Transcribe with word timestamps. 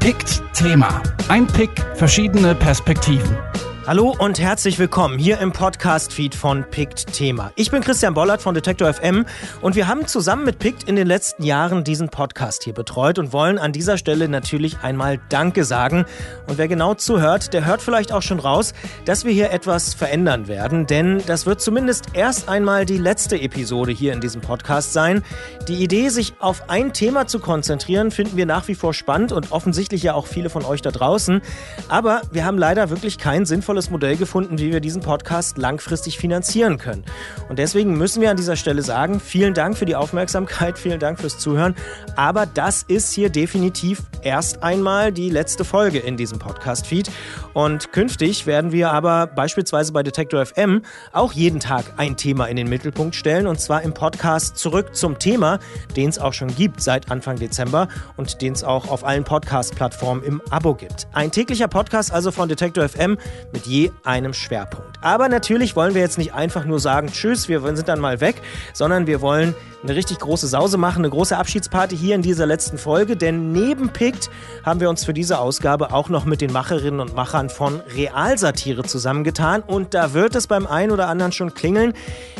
Pickt 0.00 0.42
Thema. 0.54 1.02
Ein 1.28 1.46
Pick, 1.46 1.70
verschiedene 1.94 2.54
Perspektiven. 2.54 3.36
Hallo 3.86 4.16
und 4.18 4.40
herzlich 4.40 4.78
willkommen 4.78 5.18
hier 5.18 5.40
im 5.40 5.52
Podcast-Feed 5.52 6.34
von 6.34 6.64
Pict 6.64 7.12
Thema. 7.12 7.52
Ich 7.54 7.70
bin 7.70 7.82
Christian 7.82 8.14
Bollert 8.14 8.40
von 8.40 8.54
Detektor 8.54 8.90
FM 8.90 9.26
und 9.60 9.76
wir 9.76 9.88
haben 9.88 10.06
zusammen 10.06 10.46
mit 10.46 10.58
Pict 10.58 10.84
in 10.84 10.96
den 10.96 11.06
letzten 11.06 11.42
Jahren 11.42 11.84
diesen 11.84 12.08
Podcast 12.08 12.64
hier 12.64 12.72
betreut 12.72 13.18
und 13.18 13.34
wollen 13.34 13.58
an 13.58 13.72
dieser 13.72 13.98
Stelle 13.98 14.26
natürlich 14.26 14.78
einmal 14.80 15.20
Danke 15.28 15.64
sagen. 15.64 16.06
Und 16.46 16.56
wer 16.56 16.66
genau 16.66 16.94
zuhört, 16.94 17.52
der 17.52 17.66
hört 17.66 17.82
vielleicht 17.82 18.10
auch 18.10 18.22
schon 18.22 18.40
raus, 18.40 18.72
dass 19.04 19.26
wir 19.26 19.34
hier 19.34 19.50
etwas 19.50 19.92
verändern 19.92 20.48
werden, 20.48 20.86
denn 20.86 21.22
das 21.26 21.44
wird 21.44 21.60
zumindest 21.60 22.06
erst 22.14 22.48
einmal 22.48 22.86
die 22.86 22.96
letzte 22.96 23.38
Episode 23.38 23.92
hier 23.92 24.14
in 24.14 24.22
diesem 24.22 24.40
Podcast 24.40 24.94
sein. 24.94 25.22
Die 25.68 25.84
Idee, 25.84 26.08
sich 26.08 26.32
auf 26.38 26.70
ein 26.70 26.94
Thema 26.94 27.26
zu 27.26 27.38
konzentrieren, 27.38 28.10
finden 28.10 28.38
wir 28.38 28.46
nach 28.46 28.66
wie 28.66 28.76
vor 28.76 28.94
spannend 28.94 29.30
und 29.30 29.52
offensichtlich 29.52 30.02
ja 30.02 30.14
auch 30.14 30.26
viele 30.26 30.48
von 30.48 30.64
euch 30.64 30.80
da 30.80 30.90
draußen. 30.90 31.42
Aber 31.90 32.22
wir 32.32 32.46
haben 32.46 32.56
leider 32.56 32.88
wirklich 32.88 33.18
kein 33.18 33.44
sinnvolles 33.44 33.73
sinnvolles 33.74 33.90
Modell 33.90 34.16
gefunden, 34.16 34.58
wie 34.58 34.72
wir 34.72 34.80
diesen 34.80 35.02
Podcast 35.02 35.58
langfristig 35.58 36.18
finanzieren 36.18 36.78
können. 36.78 37.04
Und 37.48 37.58
deswegen 37.58 37.96
müssen 37.96 38.22
wir 38.22 38.30
an 38.30 38.36
dieser 38.36 38.54
Stelle 38.54 38.82
sagen, 38.82 39.18
vielen 39.18 39.52
Dank 39.52 39.76
für 39.76 39.84
die 39.84 39.96
Aufmerksamkeit, 39.96 40.78
vielen 40.78 41.00
Dank 41.00 41.18
fürs 41.18 41.38
Zuhören. 41.38 41.74
Aber 42.14 42.46
das 42.46 42.84
ist 42.84 43.12
hier 43.12 43.30
definitiv 43.30 44.02
erst 44.22 44.62
einmal 44.62 45.10
die 45.10 45.28
letzte 45.28 45.64
Folge 45.64 45.98
in 45.98 46.16
diesem 46.16 46.38
Podcast-Feed. 46.38 47.10
Und 47.52 47.92
künftig 47.92 48.46
werden 48.46 48.70
wir 48.70 48.92
aber 48.92 49.26
beispielsweise 49.26 49.92
bei 49.92 50.04
Detector 50.04 50.44
FM 50.46 50.82
auch 51.12 51.32
jeden 51.32 51.58
Tag 51.58 51.84
ein 51.96 52.16
Thema 52.16 52.46
in 52.46 52.56
den 52.56 52.68
Mittelpunkt 52.68 53.16
stellen. 53.16 53.48
Und 53.48 53.60
zwar 53.60 53.82
im 53.82 53.92
Podcast 53.92 54.56
zurück 54.56 54.94
zum 54.94 55.18
Thema, 55.18 55.58
den 55.96 56.10
es 56.10 56.18
auch 56.20 56.32
schon 56.32 56.54
gibt 56.54 56.80
seit 56.80 57.10
Anfang 57.10 57.38
Dezember 57.38 57.88
und 58.16 58.40
den 58.40 58.52
es 58.52 58.62
auch 58.62 58.88
auf 58.88 59.04
allen 59.04 59.24
Podcast-Plattformen 59.24 60.22
im 60.22 60.40
Abo 60.50 60.74
gibt. 60.74 61.08
Ein 61.12 61.32
täglicher 61.32 61.68
Podcast 61.68 62.12
also 62.12 62.30
von 62.30 62.48
Detector 62.48 62.88
FM 62.88 63.18
mit 63.52 63.63
mit 63.63 63.63
je 63.66 63.90
einem 64.04 64.34
Schwerpunkt. 64.34 64.93
Aber 65.04 65.28
natürlich 65.28 65.76
wollen 65.76 65.94
wir 65.94 66.00
jetzt 66.00 66.16
nicht 66.16 66.32
einfach 66.32 66.64
nur 66.64 66.80
sagen, 66.80 67.08
tschüss, 67.12 67.46
wir 67.46 67.60
sind 67.76 67.88
dann 67.88 68.00
mal 68.00 68.22
weg, 68.22 68.36
sondern 68.72 69.06
wir 69.06 69.20
wollen 69.20 69.54
eine 69.84 69.96
richtig 69.96 70.18
große 70.18 70.46
Sause 70.48 70.78
machen, 70.78 71.00
eine 71.00 71.10
große 71.10 71.36
Abschiedsparty 71.36 71.96
hier 71.96 72.14
in 72.14 72.22
dieser 72.22 72.46
letzten 72.46 72.78
Folge, 72.78 73.16
denn 73.16 73.52
neben 73.52 73.90
Pict 73.90 74.30
haben 74.64 74.80
wir 74.80 74.88
uns 74.88 75.04
für 75.04 75.12
diese 75.12 75.38
Ausgabe 75.38 75.92
auch 75.92 76.08
noch 76.08 76.24
mit 76.24 76.40
den 76.40 76.52
Macherinnen 76.52 77.00
und 77.00 77.14
Machern 77.14 77.50
von 77.50 77.80
Realsatire 77.94 78.84
zusammengetan 78.84 79.62
und 79.62 79.92
da 79.92 80.14
wird 80.14 80.34
es 80.36 80.46
beim 80.46 80.66
einen 80.66 80.90
oder 80.90 81.08
anderen 81.08 81.32
schon 81.32 81.52
klingeln. 81.52 81.92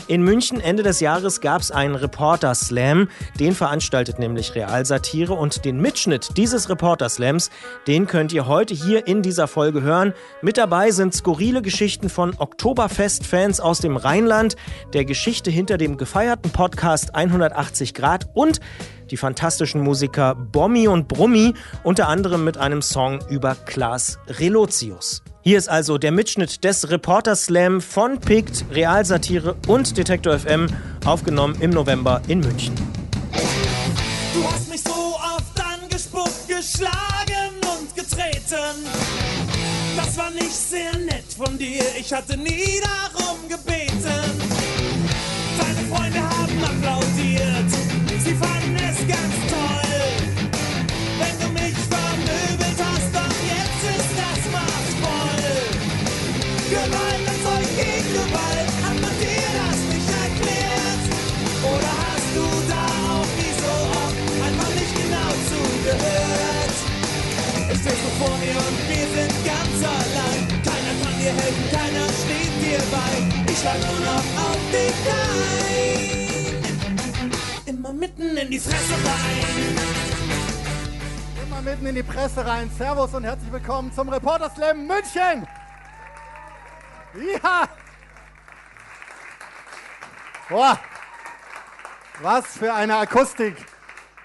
In 0.07 0.23
München 0.23 0.59
Ende 0.59 0.83
des 0.83 1.01
Jahres 1.01 1.43
gab 1.43 1.61
es 1.61 1.71
einen 1.71 1.95
Reporter 1.95 2.55
Slam, 2.55 3.09
den 3.39 3.55
veranstaltet 3.55 4.19
nämlich 4.19 4.55
Realsatire 4.55 5.35
und 5.35 5.67
den 5.67 5.81
Mitschnitt 5.81 6.39
dieses 6.39 6.71
Reporter 6.71 7.11
Slams, 7.11 7.51
den 7.87 8.07
könnt 8.07 8.33
ihr 8.33 8.47
heute 8.47 8.73
hier 8.73 9.07
in 9.07 9.21
dieser 9.21 9.49
Folge 9.49 9.83
hören. 9.83 10.15
Mit 10.41 10.57
dabei 10.57 10.91
sind 10.93 11.15
skurrile 11.15 11.61
Geschichten 11.61 12.09
von 12.09 12.35
Oktoberfest-Fans 12.55 13.59
aus 13.59 13.81
dem 13.81 13.97
Rheinland, 13.97 14.55
der 14.93 15.05
Geschichte 15.05 15.51
hinter 15.51 15.77
dem 15.77 15.97
gefeierten 15.97 16.53
Podcast 16.53 17.15
180 17.15 17.95
Grad 17.95 18.29
und 18.33 18.61
die 19.11 19.17
fantastischen 19.17 19.81
Musiker 19.81 20.37
Bommi 20.37 20.87
und 20.87 21.09
Brummi, 21.09 21.55
unter 21.83 22.09
anderem 22.09 22.45
mit 22.45 22.57
einem 22.57 22.81
Song 22.81 23.19
über 23.29 23.57
Klaas 23.57 24.19
Relotius. 24.29 25.23
Hier 25.43 25.59
ist 25.59 25.69
also 25.69 25.99
der 25.99 26.13
Mitschnitt 26.13 26.65
des 26.65 26.91
Reporter 26.91 27.35
Slam 27.35 27.81
von 27.81 28.21
Pict, 28.21 28.65
Realsatire 28.71 29.57
und 29.67 29.99
Detektor 29.99 30.39
FM, 30.39 30.69
aufgenommen 31.05 31.57
im 31.61 31.71
November 31.71 32.23
in 32.29 32.39
München. 32.41 32.75
Du 34.33 34.45
hast 34.45 34.71
mich 34.71 34.83
so 34.83 34.93
oft 34.93 35.61
angespuckt, 35.83 36.49
geschlagen 36.49 37.53
und 37.63 37.95
getreten. 37.95 39.04
War 40.17 40.31
nicht 40.31 40.53
sehr 40.55 40.97
nett 40.97 41.25
von 41.37 41.59
dir, 41.59 41.83
ich 41.99 42.13
hatte 42.13 42.37
nie 42.37 42.81
darum 42.81 43.49
gebeten. 43.49 44.01
Deine 45.59 45.89
Freunde 45.91 46.21
haben 46.21 46.63
applaudiert, 46.63 47.71
sie 48.23 48.35
fanden 48.35 48.77
es 48.77 48.99
ganz 49.09 49.35
toll. 49.51 50.05
Wenn 51.19 51.37
du 51.41 51.53
mich 51.53 51.75
vermöbelt 51.91 52.79
hast, 52.79 53.13
doch 53.13 53.37
jetzt 53.51 53.85
ist 53.99 54.15
das 54.17 54.53
machtvoll. 54.53 55.51
Gewalt 56.71 56.95
erzeugt 56.95 57.04
vor 68.19 68.37
mir 68.39 68.57
und 68.57 68.89
wir 68.89 69.07
sind 69.17 69.35
ganz 69.45 69.83
allein. 69.83 70.49
Keiner 70.63 70.95
kann 71.03 71.17
dir 71.19 71.33
helfen, 71.33 71.67
keiner 71.71 72.09
steht 72.23 72.55
dir 72.63 72.81
bei. 72.91 73.13
Ich 73.51 73.59
schlag 73.59 73.81
nur 73.81 74.01
noch 74.01 74.27
auf 74.45 74.63
dich 74.71 74.99
ein. 75.11 75.35
Immer 77.67 77.93
mitten 77.93 78.37
in 78.37 78.51
die 78.51 78.59
Fresse 78.59 78.95
rein. 78.95 79.77
Immer 81.43 81.63
mitten 81.63 81.87
in 81.87 81.95
die 81.95 82.03
Presse 82.03 82.45
rein. 82.47 82.71
Servus 82.77 83.15
und 83.15 83.25
herzlich 83.25 83.53
willkommen 83.53 83.93
zum 83.93 84.09
Reporter 84.09 84.51
Slam 84.55 84.87
München. 84.87 85.47
Ja. 87.43 87.69
Boah. 90.49 90.79
Was 92.23 92.47
für 92.59 92.73
eine 92.73 92.97
Akustik. 92.97 93.57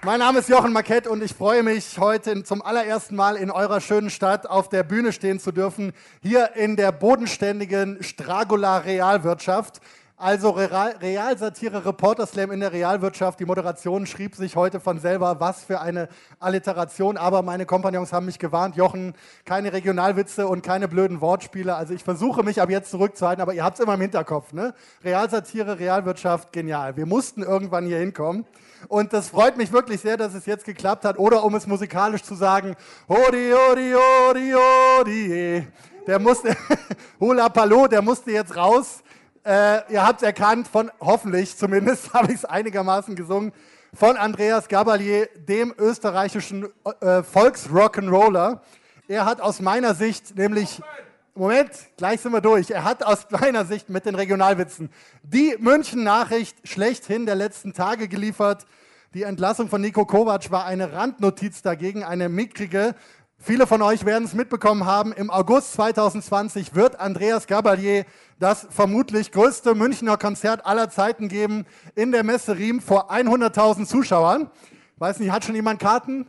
Mein 0.02 0.20
Name 0.20 0.38
ist 0.38 0.48
Jochen 0.48 0.72
Marquette 0.72 1.10
und 1.10 1.22
ich 1.22 1.34
freue 1.34 1.62
mich, 1.62 1.98
heute 1.98 2.42
zum 2.42 2.62
allerersten 2.62 3.14
Mal 3.16 3.36
in 3.36 3.50
eurer 3.50 3.82
schönen 3.82 4.08
Stadt 4.08 4.48
auf 4.48 4.70
der 4.70 4.82
Bühne 4.82 5.12
stehen 5.12 5.38
zu 5.38 5.52
dürfen. 5.52 5.92
Hier 6.22 6.56
in 6.56 6.76
der 6.76 6.90
bodenständigen 6.90 8.02
Stragula 8.02 8.78
Realwirtschaft. 8.78 9.82
Also 10.16 10.50
Real- 10.52 10.96
Realsatire 11.02 11.84
Reporter 11.84 12.26
Slam 12.26 12.50
in 12.50 12.60
der 12.60 12.72
Realwirtschaft. 12.72 13.40
Die 13.40 13.44
Moderation 13.44 14.06
schrieb 14.06 14.36
sich 14.36 14.56
heute 14.56 14.80
von 14.80 14.98
selber, 14.98 15.38
was 15.38 15.64
für 15.64 15.82
eine 15.82 16.08
Alliteration. 16.38 17.18
Aber 17.18 17.42
meine 17.42 17.66
Kompagnons 17.66 18.10
haben 18.14 18.24
mich 18.24 18.38
gewarnt, 18.38 18.76
Jochen, 18.76 19.12
keine 19.44 19.74
Regionalwitze 19.74 20.46
und 20.48 20.62
keine 20.62 20.88
blöden 20.88 21.20
Wortspiele. 21.20 21.74
Also 21.74 21.92
ich 21.92 22.04
versuche 22.04 22.42
mich 22.42 22.62
ab 22.62 22.70
jetzt 22.70 22.90
zurückzuhalten, 22.90 23.42
aber 23.42 23.52
ihr 23.52 23.64
habt 23.64 23.78
es 23.78 23.84
immer 23.84 23.94
im 23.94 24.00
Hinterkopf. 24.00 24.54
Ne? 24.54 24.72
Realsatire, 25.04 25.78
Realwirtschaft, 25.78 26.54
genial. 26.54 26.96
Wir 26.96 27.04
mussten 27.04 27.42
irgendwann 27.42 27.84
hier 27.84 27.98
hinkommen. 27.98 28.46
Und 28.88 29.12
das 29.12 29.28
freut 29.28 29.56
mich 29.56 29.72
wirklich 29.72 30.00
sehr, 30.00 30.16
dass 30.16 30.34
es 30.34 30.46
jetzt 30.46 30.64
geklappt 30.64 31.04
hat. 31.04 31.18
Oder 31.18 31.44
um 31.44 31.54
es 31.54 31.66
musikalisch 31.66 32.22
zu 32.22 32.34
sagen, 32.34 32.76
Odi, 33.08 33.52
Odi, 33.52 33.94
Odi, 33.94 34.54
Odi. 34.54 35.66
Der 36.06 36.18
musste, 36.18 36.56
Hula 37.20 37.48
Palo, 37.48 37.86
der 37.86 38.02
musste 38.02 38.32
jetzt 38.32 38.56
raus. 38.56 39.02
Äh, 39.44 39.92
ihr 39.92 40.06
habt 40.06 40.22
erkannt, 40.22 40.68
von 40.68 40.90
hoffentlich 41.00 41.56
zumindest 41.56 42.12
habe 42.14 42.32
ich 42.32 42.38
es 42.38 42.44
einigermaßen 42.44 43.16
gesungen, 43.16 43.52
von 43.92 44.16
Andreas 44.16 44.68
Gabalier, 44.68 45.28
dem 45.34 45.74
österreichischen 45.76 46.68
äh, 47.00 47.22
Volksrock'n'Roller. 47.22 48.60
Er 49.08 49.24
hat 49.24 49.40
aus 49.40 49.60
meiner 49.60 49.94
Sicht 49.94 50.36
nämlich, 50.36 50.80
Moment, 51.34 51.70
gleich 51.96 52.20
sind 52.20 52.32
wir 52.32 52.40
durch. 52.40 52.70
Er 52.70 52.82
hat 52.82 53.04
aus 53.04 53.30
meiner 53.30 53.64
Sicht 53.64 53.88
mit 53.88 54.04
den 54.04 54.16
Regionalwitzen 54.16 54.90
die 55.22 55.56
München-Nachricht 55.60 56.56
schlechthin 56.66 57.24
der 57.24 57.36
letzten 57.36 57.72
Tage 57.72 58.08
geliefert. 58.08 58.66
Die 59.14 59.22
Entlassung 59.22 59.68
von 59.68 59.80
Nico 59.80 60.04
Kovac 60.04 60.50
war 60.50 60.66
eine 60.66 60.92
Randnotiz 60.92 61.62
dagegen, 61.62 62.02
eine 62.02 62.28
mickrige. 62.28 62.96
Viele 63.38 63.68
von 63.68 63.80
euch 63.80 64.04
werden 64.04 64.24
es 64.24 64.34
mitbekommen 64.34 64.86
haben. 64.86 65.12
Im 65.12 65.30
August 65.30 65.74
2020 65.74 66.74
wird 66.74 66.98
Andreas 66.98 67.46
Gabalier 67.46 68.06
das 68.40 68.66
vermutlich 68.68 69.30
größte 69.30 69.76
Münchner 69.76 70.16
Konzert 70.16 70.66
aller 70.66 70.90
Zeiten 70.90 71.28
geben 71.28 71.64
in 71.94 72.10
der 72.10 72.24
Messe 72.24 72.56
Riem 72.56 72.80
vor 72.80 73.12
100.000 73.12 73.86
Zuschauern. 73.86 74.50
Weiß 74.96 75.20
nicht, 75.20 75.30
hat 75.30 75.44
schon 75.44 75.54
jemand 75.54 75.80
Karten? 75.80 76.26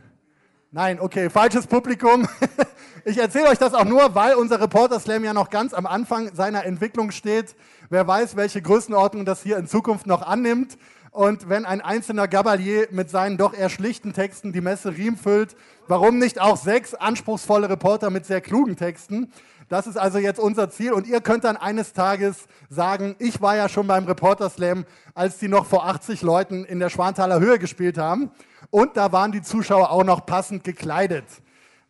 Nein, 0.69 0.99
okay, 0.99 1.29
falsches 1.29 1.65
Publikum. 1.65 2.27
Ich 3.03 3.17
erzähle 3.17 3.49
euch 3.49 3.57
das 3.57 3.73
auch 3.73 3.85
nur, 3.85 4.13
weil 4.13 4.35
unser 4.35 4.61
Reporter 4.61 4.99
Slam 4.99 5.23
ja 5.23 5.33
noch 5.33 5.49
ganz 5.49 5.73
am 5.73 5.87
Anfang 5.87 6.35
seiner 6.35 6.65
Entwicklung 6.65 7.09
steht. 7.09 7.55
Wer 7.89 8.05
weiß, 8.05 8.35
welche 8.35 8.61
Größenordnung 8.61 9.25
das 9.25 9.41
hier 9.41 9.57
in 9.57 9.65
Zukunft 9.65 10.05
noch 10.05 10.21
annimmt. 10.21 10.77
Und 11.09 11.49
wenn 11.49 11.65
ein 11.65 11.81
einzelner 11.81 12.27
Gabalier 12.27 12.89
mit 12.91 13.09
seinen 13.09 13.37
doch 13.37 13.55
eher 13.55 13.69
schlichten 13.69 14.13
Texten 14.13 14.53
die 14.53 14.61
Messe 14.61 14.95
Riem 14.95 15.17
füllt, 15.17 15.55
warum 15.87 16.19
nicht 16.19 16.39
auch 16.39 16.57
sechs 16.57 16.93
anspruchsvolle 16.93 17.69
Reporter 17.69 18.11
mit 18.11 18.27
sehr 18.27 18.39
klugen 18.39 18.75
Texten? 18.75 19.33
Das 19.67 19.87
ist 19.87 19.97
also 19.97 20.19
jetzt 20.19 20.39
unser 20.39 20.69
Ziel. 20.69 20.93
Und 20.93 21.07
ihr 21.07 21.21
könnt 21.21 21.43
dann 21.43 21.57
eines 21.57 21.93
Tages 21.93 22.45
sagen, 22.69 23.15
ich 23.17 23.41
war 23.41 23.55
ja 23.55 23.67
schon 23.67 23.87
beim 23.87 24.05
Reporter 24.05 24.49
Slam, 24.51 24.85
als 25.15 25.39
die 25.39 25.47
noch 25.47 25.65
vor 25.65 25.87
80 25.87 26.21
Leuten 26.21 26.65
in 26.65 26.79
der 26.79 26.89
Schwanthaler 26.89 27.39
Höhe 27.39 27.57
gespielt 27.57 27.97
haben. 27.97 28.29
Und 28.69 28.95
da 28.95 29.11
waren 29.11 29.31
die 29.31 29.41
Zuschauer 29.41 29.89
auch 29.89 30.03
noch 30.03 30.27
passend 30.27 30.63
gekleidet. 30.63 31.25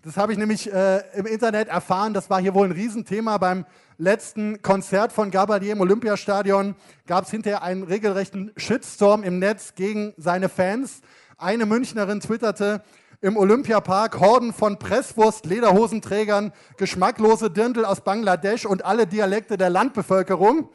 Das 0.04 0.18
habe 0.18 0.32
ich 0.32 0.40
nämlich 0.40 0.74
äh, 0.74 1.04
im 1.14 1.28
Internet 1.28 1.68
erfahren. 1.68 2.16
Das 2.16 2.28
war 2.32 2.42
hier 2.42 2.56
wohl 2.56 2.66
ein 2.66 2.72
Riesenthema. 2.72 3.38
Beim 3.38 3.66
letzten 4.00 4.64
Konzert 4.64 5.14
von 5.14 5.30
Gabalier 5.30 5.74
im 5.74 5.82
Olympiastadion 5.82 6.74
gab 7.06 7.26
es 7.26 7.30
hinterher 7.30 7.62
einen 7.62 7.84
regelrechten 7.84 8.52
Shitstorm 8.58 9.22
im 9.22 9.38
Netz 9.38 9.76
gegen 9.76 10.16
seine 10.18 10.50
Fans. 10.50 11.02
Eine 11.38 11.68
Münchnerin 11.68 12.20
twitterte, 12.20 12.82
im 13.22 13.38
Olympiapark 13.38 14.20
Horden 14.20 14.54
von 14.54 14.80
Presswurst, 14.80 15.46
Lederhosenträgern, 15.46 16.52
geschmacklose 16.78 17.52
Dirndl 17.52 17.86
aus 17.86 18.02
Bangladesch 18.02 18.66
und 18.66 18.84
alle 18.84 19.06
Dialekte 19.06 19.56
der 19.56 19.70
Landbevölkerung. 19.70 20.70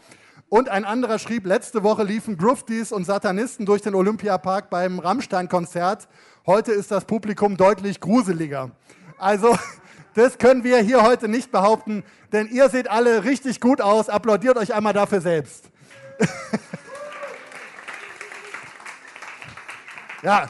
Und 0.48 0.68
ein 0.68 0.84
anderer 0.84 1.18
schrieb, 1.18 1.46
letzte 1.46 1.82
Woche 1.82 2.04
liefen 2.04 2.36
Gruftis 2.36 2.92
und 2.92 3.04
Satanisten 3.04 3.66
durch 3.66 3.82
den 3.82 3.96
Olympiapark 3.96 4.70
beim 4.70 5.00
Rammstein-Konzert. 5.00 6.06
Heute 6.46 6.70
ist 6.70 6.92
das 6.92 7.06
Publikum 7.06 7.56
deutlich 7.56 7.98
gruseliger. 7.98 8.70
Also, 9.18 9.56
das 10.14 10.38
können 10.38 10.64
wir 10.64 10.78
hier 10.78 11.02
heute 11.02 11.28
nicht 11.28 11.52
behaupten, 11.52 12.04
denn 12.32 12.48
ihr 12.48 12.68
seht 12.68 12.88
alle 12.90 13.24
richtig 13.24 13.60
gut 13.60 13.80
aus. 13.80 14.08
Applaudiert 14.08 14.56
euch 14.56 14.74
einmal 14.74 14.92
dafür 14.92 15.20
selbst. 15.20 15.70
ja, 20.22 20.48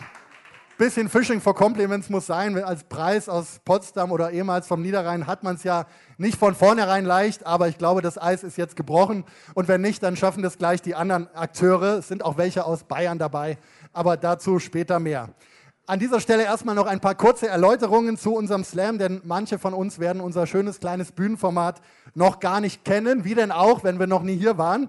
bisschen 0.79 1.09
Fishing 1.09 1.41
for 1.41 1.55
Compliments 1.55 2.11
muss 2.11 2.27
sein. 2.27 2.63
Als 2.63 2.85
Preis 2.85 3.29
aus 3.29 3.61
Potsdam 3.65 4.13
oder 4.13 4.31
ehemals 4.31 4.67
vom 4.67 4.83
Niederrhein 4.83 5.27
hat 5.27 5.43
man 5.43 5.55
es 5.55 5.65
ja 5.65 5.87
nicht 6.19 6.39
von 6.39 6.55
vornherein 6.55 7.05
leicht, 7.05 7.47
aber 7.47 7.69
ich 7.69 7.79
glaube, 7.79 8.03
das 8.03 8.21
Eis 8.21 8.43
ist 8.43 8.59
jetzt 8.59 8.77
gebrochen. 8.77 9.25
Und 9.55 9.69
wenn 9.69 9.81
nicht, 9.81 10.03
dann 10.03 10.17
schaffen 10.17 10.43
das 10.43 10.59
gleich 10.59 10.83
die 10.83 10.95
anderen 10.95 11.35
Akteure. 11.35 11.99
Es 11.99 12.09
sind 12.09 12.25
auch 12.25 12.37
welche 12.37 12.65
aus 12.65 12.85
Bayern 12.85 13.19
dabei, 13.19 13.59
aber 13.93 14.17
dazu 14.17 14.59
später 14.59 15.01
mehr. 15.01 15.31
An 15.88 16.00
dieser 16.00 16.21
Stelle 16.21 16.43
erstmal 16.43 16.75
noch 16.75 16.87
ein 16.87 17.00
paar 17.00 17.15
kurze 17.15 17.49
Erläuterungen 17.49 18.19
zu 18.19 18.35
unserem 18.35 18.65
Slam, 18.65 18.99
denn 18.99 19.21
manche 19.25 19.59
von 19.59 19.73
uns 19.73 19.99
werden 19.99 20.21
unser 20.21 20.47
schönes 20.47 20.81
kleines 20.81 21.12
Bühnenformat 21.12 21.81
noch 22.15 22.41
gar 22.41 22.61
nicht 22.61 22.85
kennen. 22.85 23.25
Wie 23.25 23.35
denn 23.35 23.53
auch, 23.53 23.85
wenn 23.85 23.99
wir 23.99 24.06
noch 24.06 24.23
nie 24.23 24.37
hier 24.37 24.59
waren. 24.59 24.88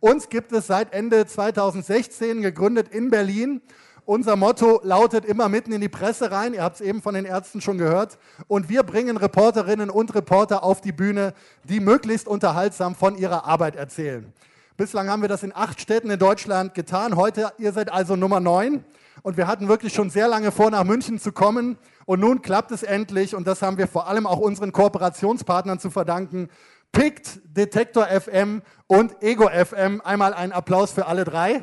Uns 0.00 0.28
gibt 0.30 0.52
es 0.52 0.66
seit 0.66 0.92
Ende 0.92 1.26
2016 1.26 2.42
gegründet 2.42 2.88
in 2.88 3.10
Berlin 3.10 3.60
unser 4.08 4.36
Motto 4.36 4.80
lautet 4.84 5.26
immer 5.26 5.50
mitten 5.50 5.70
in 5.70 5.82
die 5.82 5.90
Presse 5.90 6.30
rein. 6.30 6.54
Ihr 6.54 6.62
habt 6.62 6.76
es 6.76 6.80
eben 6.80 7.02
von 7.02 7.12
den 7.12 7.26
Ärzten 7.26 7.60
schon 7.60 7.76
gehört. 7.76 8.16
Und 8.46 8.70
wir 8.70 8.82
bringen 8.82 9.18
Reporterinnen 9.18 9.90
und 9.90 10.14
Reporter 10.14 10.64
auf 10.64 10.80
die 10.80 10.92
Bühne, 10.92 11.34
die 11.64 11.78
möglichst 11.78 12.26
unterhaltsam 12.26 12.94
von 12.94 13.18
ihrer 13.18 13.44
Arbeit 13.44 13.76
erzählen. 13.76 14.32
Bislang 14.78 15.10
haben 15.10 15.20
wir 15.20 15.28
das 15.28 15.42
in 15.42 15.54
acht 15.54 15.78
Städten 15.78 16.08
in 16.08 16.18
Deutschland 16.18 16.72
getan. 16.72 17.16
Heute, 17.16 17.52
ihr 17.58 17.72
seid 17.72 17.92
also 17.92 18.16
Nummer 18.16 18.40
neun. 18.40 18.82
Und 19.22 19.36
wir 19.36 19.46
hatten 19.46 19.68
wirklich 19.68 19.92
schon 19.92 20.10
sehr 20.10 20.28
lange 20.28 20.52
vor, 20.52 20.70
nach 20.70 20.84
München 20.84 21.18
zu 21.18 21.32
kommen. 21.32 21.78
Und 22.06 22.20
nun 22.20 22.42
klappt 22.42 22.70
es 22.70 22.82
endlich. 22.82 23.34
Und 23.34 23.46
das 23.46 23.62
haben 23.62 23.78
wir 23.78 23.88
vor 23.88 24.08
allem 24.08 24.26
auch 24.26 24.38
unseren 24.38 24.72
Kooperationspartnern 24.72 25.78
zu 25.78 25.90
verdanken. 25.90 26.48
PICT, 26.92 27.40
Detektor 27.44 28.06
FM 28.06 28.62
und 28.86 29.22
Ego 29.22 29.48
FM. 29.48 30.00
Einmal 30.02 30.34
einen 30.34 30.52
Applaus 30.52 30.92
für 30.92 31.06
alle 31.06 31.24
drei. 31.24 31.62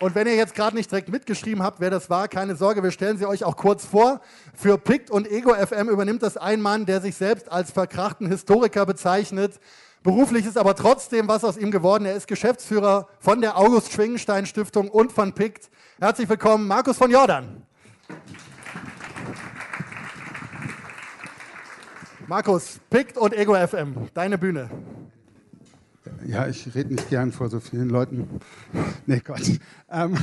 Und 0.00 0.14
wenn 0.14 0.26
ihr 0.26 0.34
jetzt 0.34 0.54
gerade 0.54 0.76
nicht 0.76 0.90
direkt 0.90 1.08
mitgeschrieben 1.08 1.62
habt, 1.62 1.80
wer 1.80 1.88
das 1.88 2.10
war, 2.10 2.28
keine 2.28 2.56
Sorge, 2.56 2.82
wir 2.82 2.90
stellen 2.90 3.16
sie 3.16 3.24
euch 3.24 3.42
auch 3.42 3.56
kurz 3.56 3.86
vor. 3.86 4.20
Für 4.54 4.76
PICT 4.76 5.10
und 5.10 5.26
Ego 5.30 5.54
FM 5.54 5.88
übernimmt 5.88 6.22
das 6.22 6.36
ein 6.36 6.60
Mann, 6.60 6.84
der 6.84 7.00
sich 7.00 7.14
selbst 7.14 7.50
als 7.50 7.70
verkrachten 7.70 8.26
Historiker 8.26 8.84
bezeichnet. 8.84 9.60
Beruflich 10.04 10.44
ist 10.44 10.58
aber 10.58 10.76
trotzdem 10.76 11.28
was 11.28 11.44
aus 11.44 11.56
ihm 11.56 11.70
geworden. 11.70 12.04
Er 12.04 12.14
ist 12.14 12.28
Geschäftsführer 12.28 13.08
von 13.20 13.40
der 13.40 13.56
August 13.56 13.90
Schwingenstein 13.90 14.44
Stiftung 14.44 14.90
und 14.90 15.12
von 15.12 15.32
PICT. 15.32 15.70
Herzlich 15.98 16.28
willkommen, 16.28 16.68
Markus 16.68 16.98
von 16.98 17.10
Jordan. 17.10 17.62
Markus, 22.26 22.80
PICT 22.90 23.16
und 23.16 23.32
Ego 23.32 23.54
FM, 23.54 23.94
deine 24.12 24.36
Bühne. 24.36 24.68
Ja, 26.26 26.48
ich 26.48 26.74
rede 26.74 26.92
nicht 26.92 27.08
gern 27.08 27.32
vor 27.32 27.48
so 27.48 27.58
vielen 27.58 27.88
Leuten. 27.88 28.28
Nee, 29.06 29.22
Gott. 29.24 29.40
Ähm, 29.90 30.14
äh, 30.14 30.18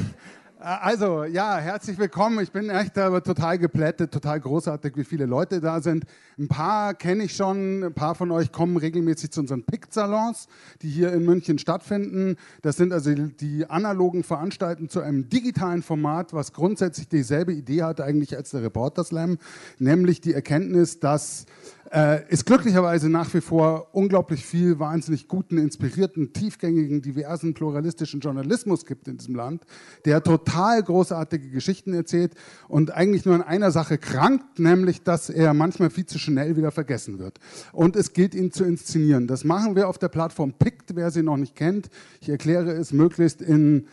also, 0.62 1.24
ja, 1.24 1.58
herzlich 1.58 1.98
willkommen. 1.98 2.40
Ich 2.40 2.52
bin 2.52 2.69
echt 2.69 2.96
aber 2.98 3.24
total 3.24 3.58
geplättet, 3.58 4.12
total 4.12 4.40
großartig, 4.40 4.96
wie 4.96 5.04
viele 5.04 5.25
Leute 5.25 5.60
da 5.60 5.81
sind. 5.81 6.06
Ein 6.38 6.48
paar 6.48 6.94
kenne 6.94 7.24
ich 7.24 7.36
schon, 7.36 7.84
ein 7.84 7.94
paar 7.94 8.13
von 8.13 8.30
euch 8.31 8.52
kommen 8.52 8.78
regelmäßig 8.78 9.31
zu 9.31 9.42
unseren 9.42 9.63
PICT-Salons, 9.63 10.48
die 10.84 10.90
hier 10.90 11.13
in 11.13 11.25
München 11.25 11.58
stattfinden. 11.58 12.36
Das 12.62 12.78
sind 12.78 12.94
also 12.94 13.12
die 13.13 13.69
analogen 13.69 14.24
Veranstaltungen 14.24 14.90
zu 14.90 15.02
einem 15.02 15.30
digitalen 15.30 15.81
Format, 15.81 16.31
was 16.31 16.54
grundsätzlich 16.54 17.08
dieselbe 17.08 17.54
Idee 17.54 17.81
hat 17.81 18.00
eigentlich 18.00 18.36
als 18.38 18.52
der 18.52 18.62
Reporter 18.62 19.04
Slam, 19.04 19.40
nämlich 19.80 20.22
die 20.22 20.34
Erkenntnis, 20.34 21.00
dass 21.00 21.46
äh, 21.92 22.22
es 22.30 22.46
glücklicherweise 22.46 23.10
nach 23.10 23.34
wie 23.34 23.42
vor 23.42 23.90
unglaublich 23.94 24.46
viel 24.46 24.80
wahnsinnig 24.80 25.28
guten, 25.28 25.58
inspirierten, 25.58 26.32
tiefgängigen, 26.32 27.02
diversen, 27.02 27.54
pluralistischen 27.54 28.22
Journalismus 28.22 28.86
gibt 28.86 29.10
in 29.10 29.18
diesem 29.18 29.36
Land, 29.36 29.64
der 30.06 30.24
total 30.24 30.82
großartige 30.82 31.50
Geschichten 31.50 31.94
erzählt 31.94 32.34
und 32.70 32.92
eigentlich 32.92 33.26
nur 33.26 33.36
an 33.36 33.42
einer 33.42 33.72
Sache 33.72 33.98
krankt, 33.98 34.58
nämlich, 34.58 35.04
dass 35.04 35.30
er 35.30 35.54
manchmal 35.54 35.90
viel 35.90 36.06
zu 36.06 36.18
schnell 36.18 36.56
wieder 36.56 36.72
vergessen 36.72 37.20
wird. 37.20 37.40
Und 37.74 37.98
es 37.98 38.14
gilt, 38.14 38.36
ihn 38.36 38.54
zu 38.54 38.64
inszenieren. 38.64 39.28
Das 39.28 39.44
machen 39.44 39.76
wir 39.76 39.90
auf 39.90 39.98
der 39.98 40.10
Plattform 40.10 40.54
PICT, 40.54 40.96
wer 40.96 41.12
sie 41.12 41.24
noch 41.24 41.38
nicht 41.38 41.58
kennt. 41.58 41.90
Ich 42.22 42.30
erkläre 42.30 42.72
es 42.72 42.94
möglichst 42.94 43.42
in 43.42 43.88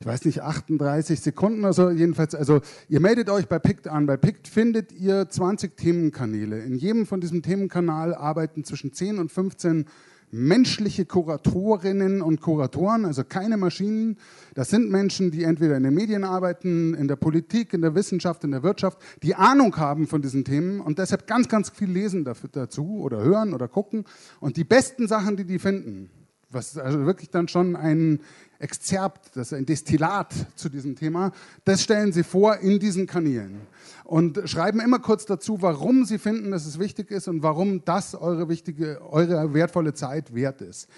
ich 0.00 0.06
weiß 0.06 0.24
nicht, 0.26 0.42
38 0.42 1.20
Sekunden 1.20 1.60
oder 1.60 1.72
so. 1.72 1.90
Jedenfalls, 1.90 2.34
also 2.34 2.60
ihr 2.88 3.00
meldet 3.00 3.30
euch 3.30 3.48
bei 3.48 3.58
PICT 3.58 3.88
an. 3.88 4.06
Bei 4.06 4.16
PICT 4.16 4.46
findet 4.46 4.92
ihr 4.92 5.28
20 5.28 5.76
Themenkanäle. 5.76 6.60
In 6.60 6.76
jedem 6.76 7.04
von 7.06 7.20
diesem 7.20 7.42
Themenkanal 7.42 8.14
arbeiten 8.14 8.64
zwischen 8.64 8.92
10 8.92 9.18
und 9.18 9.32
15 9.32 9.86
menschliche 10.30 11.06
Kuratorinnen 11.06 12.20
und 12.20 12.40
Kuratoren, 12.40 13.06
also 13.06 13.24
keine 13.24 13.56
Maschinen. 13.56 14.18
Das 14.54 14.68
sind 14.68 14.90
Menschen, 14.90 15.30
die 15.30 15.44
entweder 15.44 15.76
in 15.76 15.82
den 15.82 15.94
Medien 15.94 16.22
arbeiten, 16.22 16.94
in 16.94 17.08
der 17.08 17.16
Politik, 17.16 17.72
in 17.72 17.80
der 17.80 17.94
Wissenschaft, 17.94 18.44
in 18.44 18.50
der 18.50 18.62
Wirtschaft, 18.62 18.98
die 19.22 19.34
Ahnung 19.34 19.76
haben 19.78 20.06
von 20.06 20.22
diesen 20.22 20.44
Themen 20.44 20.80
und 20.80 20.98
deshalb 20.98 21.26
ganz, 21.26 21.48
ganz 21.48 21.70
viel 21.70 21.90
lesen 21.90 22.24
dazu 22.52 23.00
oder 23.00 23.22
hören 23.22 23.54
oder 23.54 23.68
gucken. 23.68 24.04
Und 24.38 24.56
die 24.56 24.64
besten 24.64 25.08
Sachen, 25.08 25.36
die 25.36 25.44
die 25.44 25.58
finden, 25.58 26.10
was 26.50 26.78
also 26.78 27.04
wirklich 27.04 27.30
dann 27.30 27.48
schon 27.48 27.76
ein 27.76 28.20
Exzerpt, 28.60 29.36
das 29.36 29.48
ist 29.48 29.54
ein 29.54 29.66
Destillat 29.66 30.34
zu 30.56 30.68
diesem 30.68 30.96
Thema, 30.96 31.30
das 31.64 31.82
stellen 31.82 32.12
Sie 32.12 32.24
vor 32.24 32.56
in 32.56 32.80
diesen 32.80 33.06
Kanälen 33.06 33.60
und 34.02 34.40
schreiben 34.48 34.80
immer 34.80 34.98
kurz 34.98 35.26
dazu, 35.26 35.62
warum 35.62 36.04
Sie 36.04 36.18
finden, 36.18 36.50
dass 36.50 36.66
es 36.66 36.80
wichtig 36.80 37.12
ist 37.12 37.28
und 37.28 37.44
warum 37.44 37.84
das 37.84 38.16
eure 38.16 38.48
wichtige, 38.48 39.00
eure 39.10 39.54
wertvolle 39.54 39.94
Zeit 39.94 40.34
wert 40.34 40.60
ist. 40.60 40.88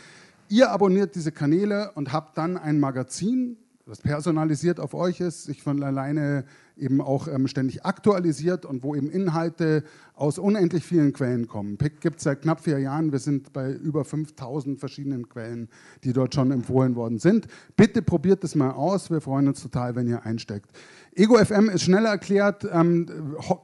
Ihr 0.49 0.71
abonniert 0.71 1.15
diese 1.15 1.33
Kanäle 1.33 1.93
und 1.95 2.13
habt 2.13 2.39
dann 2.39 2.57
ein 2.57 2.81
Magazin, 2.81 3.59
das 3.87 4.01
personalisiert 4.01 4.79
auf 4.79 4.95
euch 4.95 5.21
ist, 5.21 5.45
sich 5.45 5.63
von 5.63 5.83
alleine 5.83 6.45
eben 6.77 7.01
auch 7.01 7.29
ähm, 7.29 7.47
ständig 7.49 7.85
aktualisiert 7.85 8.65
und 8.65 8.83
wo 8.83 8.95
eben 8.95 9.11
Inhalte 9.11 9.85
aus 10.15 10.39
unendlich 10.39 10.85
vielen 10.85 11.13
Quellen 11.13 11.47
kommen. 11.47 11.77
PIC 11.77 12.01
gibt 12.01 12.17
es 12.19 12.25
seit 12.25 12.43
knapp 12.43 12.61
vier 12.61 12.79
Jahren. 12.79 13.13
Wir 13.13 13.19
sind 13.19 13.53
bei 13.53 13.73
über 13.73 14.05
5000 14.05 14.79
verschiedenen 14.79 15.29
Quellen, 15.29 15.69
die 16.05 16.13
dort 16.13 16.35
schon 16.35 16.51
empfohlen 16.53 16.95
worden 16.95 17.19
sind. 17.19 17.47
Bitte 17.77 18.03
probiert 18.03 18.45
es 18.45 18.55
mal 18.55 18.71
aus. 18.71 19.11
Wir 19.11 19.21
freuen 19.21 19.49
uns 19.49 19.63
total, 19.63 19.97
wenn 19.97 20.09
ihr 20.09 20.25
einsteckt. 20.25 20.71
Ego 21.15 21.37
FM 21.37 21.69
ist 21.69 21.83
schneller 21.83 22.11
erklärt, 22.11 22.67
ähm, 22.71 23.07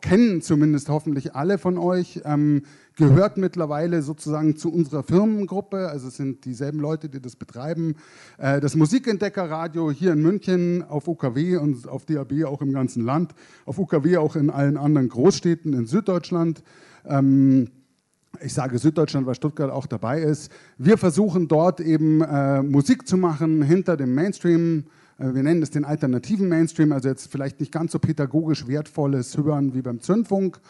kennen 0.00 0.42
zumindest 0.42 0.88
hoffentlich 0.88 1.34
alle 1.34 1.58
von 1.58 1.78
euch. 1.78 2.20
Ähm, 2.24 2.62
gehört 2.96 3.36
mittlerweile 3.36 4.02
sozusagen 4.02 4.56
zu 4.56 4.72
unserer 4.72 5.02
Firmengruppe. 5.02 5.88
Also 5.88 6.08
es 6.08 6.16
sind 6.16 6.44
dieselben 6.44 6.80
Leute, 6.80 7.08
die 7.08 7.20
das 7.20 7.36
betreiben. 7.36 7.94
Äh, 8.38 8.60
das 8.60 8.74
Musikentdeckerradio 8.74 9.90
hier 9.90 10.14
in 10.14 10.22
München 10.22 10.82
auf 10.82 11.06
UKW 11.06 11.56
und 11.56 11.86
auf 11.88 12.06
DAB 12.06 12.44
auch 12.46 12.62
im 12.62 12.72
ganzen 12.72 13.04
Land. 13.04 13.34
Auf 13.66 13.78
UKW 13.78 14.16
auch 14.16 14.34
in 14.34 14.50
allen 14.50 14.76
anderen 14.76 15.08
Großstädten 15.08 15.74
in 15.74 15.86
Süddeutschland. 15.86 16.62
Ähm, 17.04 17.68
ich 18.40 18.52
sage 18.52 18.78
Süddeutschland, 18.78 19.26
weil 19.26 19.34
Stuttgart 19.34 19.70
auch 19.70 19.86
dabei 19.86 20.20
ist. 20.20 20.50
Wir 20.78 20.98
versuchen 20.98 21.48
dort 21.48 21.80
eben 21.80 22.22
äh, 22.22 22.62
Musik 22.62 23.06
zu 23.06 23.16
machen 23.16 23.62
hinter 23.62 23.96
dem 23.96 24.14
Mainstream. 24.14 24.84
Äh, 25.18 25.34
wir 25.34 25.42
nennen 25.42 25.62
es 25.62 25.70
den 25.70 25.84
alternativen 25.84 26.48
Mainstream, 26.48 26.92
also 26.92 27.08
jetzt 27.08 27.30
vielleicht 27.30 27.60
nicht 27.60 27.72
ganz 27.72 27.92
so 27.92 27.98
pädagogisch 27.98 28.66
wertvolles 28.66 29.36
Hören 29.36 29.74
wie 29.74 29.82
beim 29.82 30.00
Zündfunk, 30.00 30.60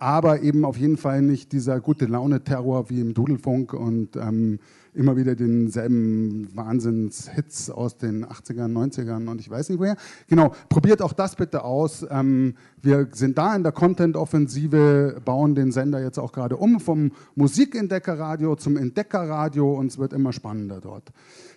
aber 0.00 0.42
eben 0.42 0.64
auf 0.64 0.76
jeden 0.76 0.96
Fall 0.96 1.22
nicht 1.22 1.50
dieser 1.50 1.80
gute 1.80 2.06
Laune-Terror 2.06 2.88
wie 2.88 3.00
im 3.00 3.14
Dudelfunk 3.14 3.74
und 3.74 4.14
ähm, 4.14 4.60
immer 4.94 5.16
wieder 5.16 5.34
denselben 5.34 6.48
Wahnsinns-Hits 6.54 7.70
aus 7.70 7.98
den 7.98 8.24
80ern, 8.24 8.72
90ern 8.72 9.28
und 9.28 9.40
ich 9.40 9.50
weiß 9.50 9.70
nicht 9.70 9.80
woher. 9.80 9.96
Genau, 10.28 10.52
probiert 10.68 11.02
auch 11.02 11.12
das 11.12 11.34
bitte 11.34 11.64
aus. 11.64 12.06
Ähm, 12.10 12.54
wir 12.80 13.08
sind 13.12 13.38
da 13.38 13.56
in 13.56 13.64
der 13.64 13.72
Content-Offensive, 13.72 15.20
bauen 15.24 15.56
den 15.56 15.72
Sender 15.72 16.00
jetzt 16.00 16.18
auch 16.18 16.30
gerade 16.30 16.56
um 16.56 16.78
vom 16.78 17.10
Musikentdeckerradio 17.34 18.54
zum 18.54 18.76
Entdeckerradio 18.76 19.74
und 19.74 19.88
es 19.88 19.98
wird 19.98 20.12
immer 20.12 20.32
spannender 20.32 20.80
dort. 20.80 21.10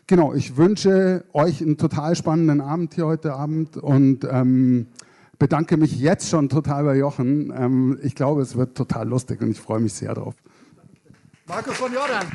Genau, 0.07 0.33
ich 0.33 0.57
wünsche 0.57 1.25
euch 1.33 1.61
einen 1.61 1.77
total 1.77 2.15
spannenden 2.15 2.59
Abend 2.59 2.95
hier 2.95 3.05
heute 3.05 3.33
Abend 3.33 3.77
und 3.77 4.27
ähm, 4.29 4.87
bedanke 5.41 5.75
mich 5.75 5.99
jetzt 5.99 6.29
schon 6.29 6.49
total 6.49 6.83
bei 6.83 6.95
Jochen. 6.95 7.51
Ähm, 7.57 7.99
ich 8.03 8.13
glaube, 8.13 8.43
es 8.43 8.55
wird 8.55 8.77
total 8.77 9.07
lustig 9.07 9.41
und 9.41 9.49
ich 9.49 9.59
freue 9.59 9.79
mich 9.79 9.91
sehr 9.91 10.13
drauf. 10.13 10.35
Markus 11.47 11.77
von 11.77 11.91
Jordan. 11.91 12.27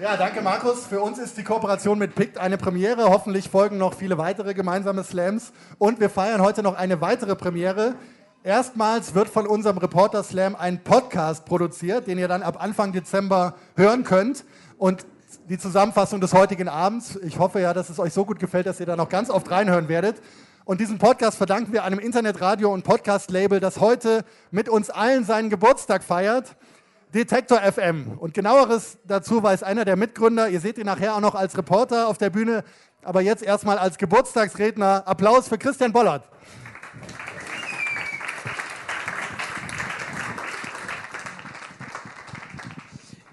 Ja, 0.00 0.16
danke 0.16 0.40
Markus. 0.40 0.86
Für 0.86 1.00
uns 1.00 1.18
ist 1.18 1.36
die 1.36 1.44
Kooperation 1.44 1.98
mit 1.98 2.14
PICT 2.14 2.38
eine 2.38 2.56
Premiere. 2.56 3.04
Hoffentlich 3.10 3.50
folgen 3.50 3.76
noch 3.76 3.92
viele 3.92 4.16
weitere 4.16 4.54
gemeinsame 4.54 5.04
Slams. 5.04 5.52
Und 5.76 6.00
wir 6.00 6.08
feiern 6.08 6.40
heute 6.40 6.62
noch 6.62 6.78
eine 6.78 7.02
weitere 7.02 7.36
Premiere. 7.36 7.96
Erstmals 8.42 9.14
wird 9.14 9.28
von 9.28 9.46
unserem 9.46 9.76
Reporter 9.76 10.22
Slam 10.22 10.56
ein 10.56 10.82
Podcast 10.82 11.44
produziert, 11.44 12.06
den 12.06 12.16
ihr 12.16 12.28
dann 12.28 12.42
ab 12.42 12.62
Anfang 12.62 12.92
Dezember 12.92 13.56
hören 13.76 14.04
könnt. 14.04 14.46
Und 14.78 15.04
die 15.48 15.58
Zusammenfassung 15.58 16.20
des 16.20 16.32
heutigen 16.32 16.68
Abends. 16.68 17.16
Ich 17.16 17.38
hoffe 17.38 17.60
ja, 17.60 17.74
dass 17.74 17.90
es 17.90 17.98
euch 17.98 18.12
so 18.12 18.24
gut 18.24 18.38
gefällt, 18.38 18.66
dass 18.66 18.80
ihr 18.80 18.86
da 18.86 18.96
noch 18.96 19.08
ganz 19.08 19.28
oft 19.28 19.50
reinhören 19.50 19.88
werdet. 19.88 20.22
Und 20.64 20.80
diesen 20.80 20.98
Podcast 20.98 21.36
verdanken 21.36 21.72
wir 21.72 21.84
einem 21.84 21.98
Internetradio- 21.98 22.72
und 22.72 22.84
Podcast-Label, 22.84 23.60
das 23.60 23.78
heute 23.78 24.24
mit 24.50 24.70
uns 24.70 24.88
allen 24.88 25.24
seinen 25.24 25.50
Geburtstag 25.50 26.02
feiert. 26.02 26.56
Detektor 27.12 27.60
FM. 27.60 28.16
Und 28.18 28.32
genaueres 28.32 28.96
dazu 29.04 29.42
weiß 29.42 29.62
einer 29.62 29.84
der 29.84 29.96
Mitgründer. 29.96 30.48
Ihr 30.48 30.60
seht 30.60 30.78
ihn 30.78 30.86
nachher 30.86 31.14
auch 31.14 31.20
noch 31.20 31.34
als 31.34 31.56
Reporter 31.58 32.08
auf 32.08 32.16
der 32.16 32.30
Bühne, 32.30 32.64
aber 33.02 33.20
jetzt 33.20 33.42
erstmal 33.42 33.78
als 33.78 33.98
Geburtstagsredner. 33.98 35.02
Applaus 35.06 35.48
für 35.48 35.58
Christian 35.58 35.92
Bollert. 35.92 36.24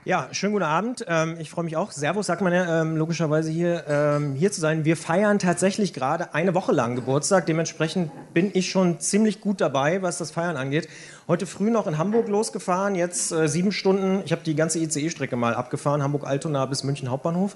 Ja, 0.04 0.30
schönen 0.32 0.54
guten 0.54 0.66
Abend. 0.66 1.06
Ähm, 1.08 1.36
ich 1.40 1.52
freue 1.52 1.64
mich 1.64 1.78
auch. 1.78 1.92
Servus, 1.92 2.26
sagt 2.26 2.42
man 2.42 2.52
ja 2.52 2.82
ähm, 2.82 2.98
logischerweise 2.98 3.52
hier, 3.52 3.86
ähm, 3.88 4.34
hier 4.34 4.52
zu 4.52 4.60
sein. 4.60 4.84
Wir 4.84 4.98
feiern 4.98 5.38
tatsächlich 5.38 5.94
gerade 5.94 6.34
eine 6.34 6.56
Woche 6.56 6.72
lang 6.72 6.96
Geburtstag. 6.96 7.46
Dementsprechend 7.46 8.10
bin 8.34 8.50
ich 8.56 8.72
schon 8.72 9.00
ziemlich 9.00 9.42
gut 9.42 9.62
dabei, 9.62 10.02
was 10.02 10.18
das 10.18 10.32
Feiern 10.32 10.58
angeht. 10.58 10.90
Heute 11.28 11.46
früh 11.46 11.70
noch 11.70 11.86
in 11.86 12.00
Hamburg 12.00 12.30
losgefahren, 12.30 12.96
jetzt 12.96 13.32
äh, 13.32 13.48
sieben 13.48 13.72
Stunden. 13.72 14.24
Ich 14.26 14.32
habe 14.32 14.42
die 14.42 14.56
ganze 14.56 14.80
ICE-Strecke 14.80 15.36
mal 15.36 15.54
abgefahren, 15.54 16.02
Hamburg-Altona 16.02 16.66
bis 16.66 16.84
München 16.84 17.12
Hauptbahnhof. 17.12 17.56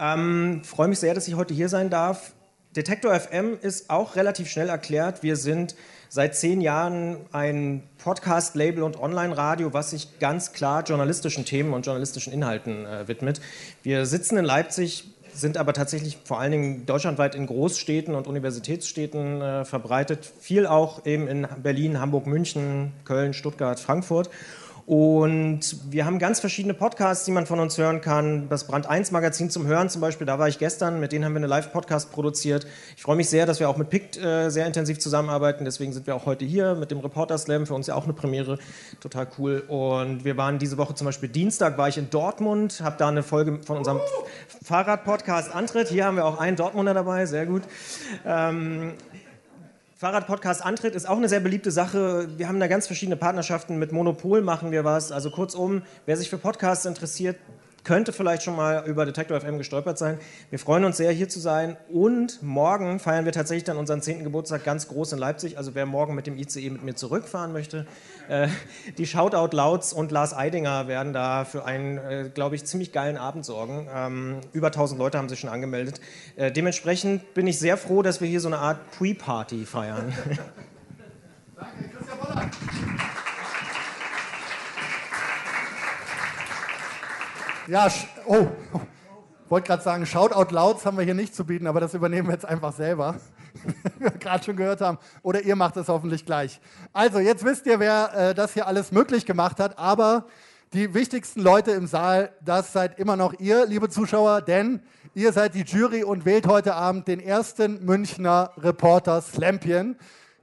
Ähm, 0.00 0.62
freue 0.64 0.88
mich 0.88 0.98
sehr, 0.98 1.14
dass 1.14 1.28
ich 1.28 1.36
heute 1.36 1.54
hier 1.54 1.68
sein 1.68 1.90
darf. 1.90 2.32
Detektor 2.74 3.14
FM 3.14 3.56
ist 3.62 3.88
auch 3.88 4.16
relativ 4.16 4.48
schnell 4.48 4.68
erklärt. 4.68 5.22
Wir 5.22 5.36
sind 5.36 5.76
seit 6.14 6.36
zehn 6.36 6.60
Jahren 6.60 7.16
ein 7.32 7.82
Podcast-Label 7.98 8.84
und 8.84 9.00
Online-Radio, 9.00 9.72
was 9.72 9.90
sich 9.90 10.20
ganz 10.20 10.52
klar 10.52 10.84
journalistischen 10.84 11.44
Themen 11.44 11.72
und 11.72 11.86
journalistischen 11.86 12.32
Inhalten 12.32 12.86
äh, 12.86 13.08
widmet. 13.08 13.40
Wir 13.82 14.06
sitzen 14.06 14.36
in 14.36 14.44
Leipzig, 14.44 15.12
sind 15.32 15.56
aber 15.56 15.72
tatsächlich 15.72 16.18
vor 16.22 16.38
allen 16.38 16.52
Dingen 16.52 16.86
deutschlandweit 16.86 17.34
in 17.34 17.48
Großstädten 17.48 18.14
und 18.14 18.28
Universitätsstädten 18.28 19.42
äh, 19.42 19.64
verbreitet, 19.64 20.24
viel 20.38 20.68
auch 20.68 21.04
eben 21.04 21.26
in 21.26 21.48
Berlin, 21.60 21.98
Hamburg, 21.98 22.28
München, 22.28 22.92
Köln, 23.04 23.34
Stuttgart, 23.34 23.80
Frankfurt. 23.80 24.30
Und 24.86 25.90
wir 25.90 26.04
haben 26.04 26.18
ganz 26.18 26.40
verschiedene 26.40 26.74
Podcasts, 26.74 27.24
die 27.24 27.30
man 27.30 27.46
von 27.46 27.58
uns 27.58 27.78
hören 27.78 28.02
kann. 28.02 28.50
Das 28.50 28.66
Brand 28.66 28.86
1 28.86 29.12
Magazin 29.12 29.48
zum 29.48 29.66
Hören 29.66 29.88
zum 29.88 30.02
Beispiel, 30.02 30.26
da 30.26 30.38
war 30.38 30.46
ich 30.46 30.58
gestern, 30.58 31.00
mit 31.00 31.12
denen 31.12 31.24
haben 31.24 31.32
wir 31.32 31.38
eine 31.38 31.46
Live-Podcast 31.46 32.12
produziert. 32.12 32.66
Ich 32.94 33.02
freue 33.02 33.16
mich 33.16 33.30
sehr, 33.30 33.46
dass 33.46 33.60
wir 33.60 33.70
auch 33.70 33.78
mit 33.78 33.88
PICT 33.88 34.18
äh, 34.18 34.50
sehr 34.50 34.66
intensiv 34.66 34.98
zusammenarbeiten. 34.98 35.64
Deswegen 35.64 35.94
sind 35.94 36.06
wir 36.06 36.14
auch 36.14 36.26
heute 36.26 36.44
hier 36.44 36.74
mit 36.74 36.90
dem 36.90 36.98
Reporter 36.98 37.38
Slam. 37.38 37.66
Für 37.66 37.72
uns 37.72 37.86
ja 37.86 37.94
auch 37.94 38.04
eine 38.04 38.12
Premiere. 38.12 38.58
Total 39.00 39.26
cool. 39.38 39.64
Und 39.68 40.26
wir 40.26 40.36
waren 40.36 40.58
diese 40.58 40.76
Woche 40.76 40.94
zum 40.94 41.06
Beispiel 41.06 41.30
Dienstag, 41.30 41.78
war 41.78 41.88
ich 41.88 41.96
in 41.96 42.10
Dortmund, 42.10 42.82
habe 42.82 42.96
da 42.98 43.08
eine 43.08 43.22
Folge 43.22 43.60
von 43.64 43.78
unserem 43.78 44.00
Fahrrad-Podcast 44.64 45.54
Antritt. 45.54 45.88
Hier 45.88 46.04
haben 46.04 46.16
wir 46.16 46.26
auch 46.26 46.38
einen 46.38 46.56
Dortmunder 46.58 46.92
dabei, 46.92 47.24
sehr 47.24 47.46
gut. 47.46 47.62
Ähm, 48.26 48.92
Fahrradpodcast 49.96 50.64
Antritt 50.64 50.96
ist 50.96 51.08
auch 51.08 51.18
eine 51.18 51.28
sehr 51.28 51.38
beliebte 51.38 51.70
Sache. 51.70 52.28
Wir 52.36 52.48
haben 52.48 52.58
da 52.58 52.66
ganz 52.66 52.88
verschiedene 52.88 53.16
Partnerschaften. 53.16 53.78
Mit 53.78 53.92
Monopol 53.92 54.42
machen 54.42 54.72
wir 54.72 54.84
was. 54.84 55.12
Also 55.12 55.30
kurzum, 55.30 55.82
wer 56.04 56.16
sich 56.16 56.28
für 56.28 56.36
Podcasts 56.36 56.84
interessiert, 56.84 57.36
könnte 57.84 58.12
vielleicht 58.12 58.42
schon 58.42 58.56
mal 58.56 58.84
über 58.86 59.04
Detector 59.04 59.40
FM 59.40 59.58
gestolpert 59.58 59.98
sein. 59.98 60.18
Wir 60.50 60.58
freuen 60.58 60.84
uns 60.84 60.96
sehr, 60.96 61.12
hier 61.12 61.28
zu 61.28 61.38
sein. 61.38 61.76
Und 61.88 62.42
morgen 62.42 62.98
feiern 62.98 63.26
wir 63.26 63.32
tatsächlich 63.32 63.64
dann 63.64 63.76
unseren 63.76 64.02
10. 64.02 64.24
Geburtstag 64.24 64.64
ganz 64.64 64.88
groß 64.88 65.12
in 65.12 65.18
Leipzig. 65.18 65.58
Also 65.58 65.74
wer 65.74 65.86
morgen 65.86 66.14
mit 66.14 66.26
dem 66.26 66.36
ICE 66.36 66.70
mit 66.70 66.82
mir 66.82 66.96
zurückfahren 66.96 67.52
möchte, 67.52 67.86
äh, 68.28 68.48
die 68.98 69.06
Shoutout 69.06 69.54
Louds 69.54 69.92
und 69.92 70.10
Lars 70.10 70.34
Eidinger 70.34 70.88
werden 70.88 71.12
da 71.12 71.44
für 71.44 71.64
einen, 71.66 71.98
äh, 71.98 72.30
glaube 72.32 72.56
ich, 72.56 72.64
ziemlich 72.64 72.90
geilen 72.90 73.18
Abend 73.18 73.44
sorgen. 73.44 73.86
Ähm, 73.94 74.40
über 74.52 74.68
1000 74.68 74.98
Leute 74.98 75.18
haben 75.18 75.28
sich 75.28 75.40
schon 75.40 75.50
angemeldet. 75.50 76.00
Äh, 76.36 76.50
dementsprechend 76.50 77.34
bin 77.34 77.46
ich 77.46 77.58
sehr 77.58 77.76
froh, 77.76 78.02
dass 78.02 78.20
wir 78.20 78.28
hier 78.28 78.40
so 78.40 78.48
eine 78.48 78.58
Art 78.58 78.78
Pre-Party 78.92 79.66
feiern. 79.66 80.12
Danke, 81.56 81.88
Christian 81.96 82.18
Bollert. 82.18 82.93
Ja, 87.66 87.88
oh, 88.26 88.46
oh. 88.74 88.80
wollte 89.48 89.68
gerade 89.68 89.82
sagen, 89.82 90.04
Shoutout 90.04 90.54
Louds 90.54 90.84
haben 90.84 90.98
wir 90.98 91.04
hier 91.04 91.14
nicht 91.14 91.34
zu 91.34 91.46
bieten, 91.46 91.66
aber 91.66 91.80
das 91.80 91.94
übernehmen 91.94 92.28
wir 92.28 92.34
jetzt 92.34 92.44
einfach 92.44 92.74
selber. 92.74 93.16
Wie 93.98 94.04
wir 94.04 94.10
gerade 94.10 94.44
schon 94.44 94.56
gehört 94.56 94.82
haben. 94.82 94.98
Oder 95.22 95.42
ihr 95.42 95.56
macht 95.56 95.78
es 95.78 95.88
hoffentlich 95.88 96.26
gleich. 96.26 96.60
Also, 96.92 97.20
jetzt 97.20 97.42
wisst 97.42 97.64
ihr, 97.64 97.80
wer 97.80 98.12
äh, 98.14 98.34
das 98.34 98.52
hier 98.52 98.66
alles 98.66 98.92
möglich 98.92 99.24
gemacht 99.24 99.60
hat, 99.60 99.78
aber 99.78 100.26
die 100.74 100.92
wichtigsten 100.92 101.40
Leute 101.40 101.70
im 101.70 101.86
Saal, 101.86 102.32
das 102.44 102.72
seid 102.74 102.98
immer 102.98 103.16
noch 103.16 103.32
ihr, 103.38 103.64
liebe 103.64 103.88
Zuschauer, 103.88 104.42
denn 104.42 104.82
ihr 105.14 105.32
seid 105.32 105.54
die 105.54 105.62
Jury 105.62 106.04
und 106.04 106.26
wählt 106.26 106.46
heute 106.46 106.74
Abend 106.74 107.08
den 107.08 107.20
ersten 107.20 107.82
Münchner 107.82 108.50
Reporter 108.58 109.22
Slampion. 109.22 109.96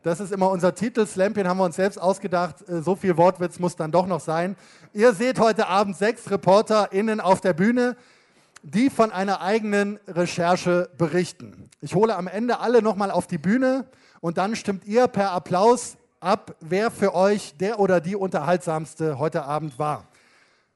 Das 0.03 0.20
ist 0.20 0.31
immer 0.31 0.50
unser 0.50 0.74
Titel. 0.74 1.05
Slampion 1.05 1.48
haben 1.48 1.60
wir 1.60 1.65
uns 1.65 1.75
selbst 1.75 2.01
ausgedacht. 2.01 2.67
Äh, 2.67 2.81
so 2.81 2.96
viel 2.96 3.17
Wortwitz 3.17 3.60
muss 3.60 3.75
dann 3.75 3.91
doch 3.91 4.08
noch 4.08 4.20
sein. 4.20 4.55
Ihr 4.93 5.13
seht 5.13 5.39
heute 5.39 5.67
Abend 5.67 5.96
sechs 5.96 6.29
ReporterInnen 6.31 7.20
auf 7.20 7.39
der 7.39 7.53
Bühne, 7.53 7.96
die 8.63 8.89
von 8.89 9.12
einer 9.12 9.41
eigenen 9.41 10.00
Recherche 10.08 10.89
berichten. 10.98 11.70
Ich 11.81 11.93
hole 11.93 12.15
am 12.15 12.27
Ende 12.27 12.60
alle 12.60 12.81
nochmal 12.81 13.12
auf 13.12 13.27
die 13.27 13.38
Bühne 13.38 13.86
und 14.22 14.39
dann 14.39 14.55
stimmt 14.55 14.86
ihr 14.86 15.08
per 15.08 15.31
Applaus 15.34 15.98
ab, 16.20 16.55
wer 16.62 16.89
für 16.89 17.13
euch 17.13 17.55
der 17.58 17.79
oder 17.79 18.01
die 18.01 18.15
unterhaltsamste 18.15 19.20
heute 19.20 19.43
Abend 19.43 19.77
war. 19.77 20.08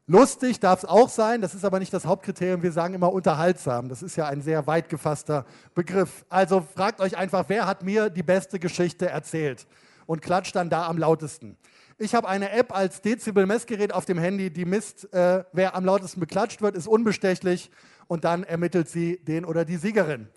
Lustig 0.08 0.60
darf 0.60 0.84
es 0.84 0.86
auch 0.90 1.10
sein, 1.10 1.42
das 1.42 1.56
ist 1.56 1.66
aber 1.66 1.80
nicht 1.80 1.92
das 1.92 2.06
Hauptkriterium. 2.06 2.62
Wir 2.62 2.72
sagen 2.72 2.94
immer 2.94 3.12
unterhaltsam. 3.12 3.90
Das 3.90 4.04
ist 4.04 4.16
ja 4.16 4.28
ein 4.28 4.44
sehr 4.44 4.68
weit 4.68 4.88
gefasster 4.88 5.46
Begriff. 5.74 6.26
Also 6.30 6.62
fragt 6.62 7.02
euch 7.02 7.18
einfach, 7.18 7.46
wer 7.48 7.66
hat 7.66 7.82
mir 7.82 8.12
die 8.12 8.22
beste 8.22 8.60
Geschichte 8.60 9.10
erzählt? 9.10 9.66
Und 10.06 10.22
klatscht 10.22 10.56
dann 10.56 10.70
da 10.70 10.86
am 10.86 11.00
lautesten. 11.00 11.58
Ich 11.98 12.14
habe 12.14 12.28
eine 12.28 12.52
App 12.52 12.76
als 12.76 13.02
Dezibel-Messgerät 13.02 13.94
auf 13.94 14.06
dem 14.06 14.20
Handy, 14.20 14.52
die 14.52 14.66
misst, 14.66 15.12
äh, 15.12 15.44
wer 15.54 15.74
am 15.74 15.86
lautesten 15.86 16.20
beklatscht 16.20 16.62
wird, 16.62 16.76
ist 16.76 16.88
unbestechlich 16.88 17.72
und 18.06 18.26
dann 18.26 18.44
ermittelt 18.44 18.88
sie 18.88 19.18
den 19.24 19.44
oder 19.44 19.66
die 19.66 19.78
Siegerin. 19.78 20.28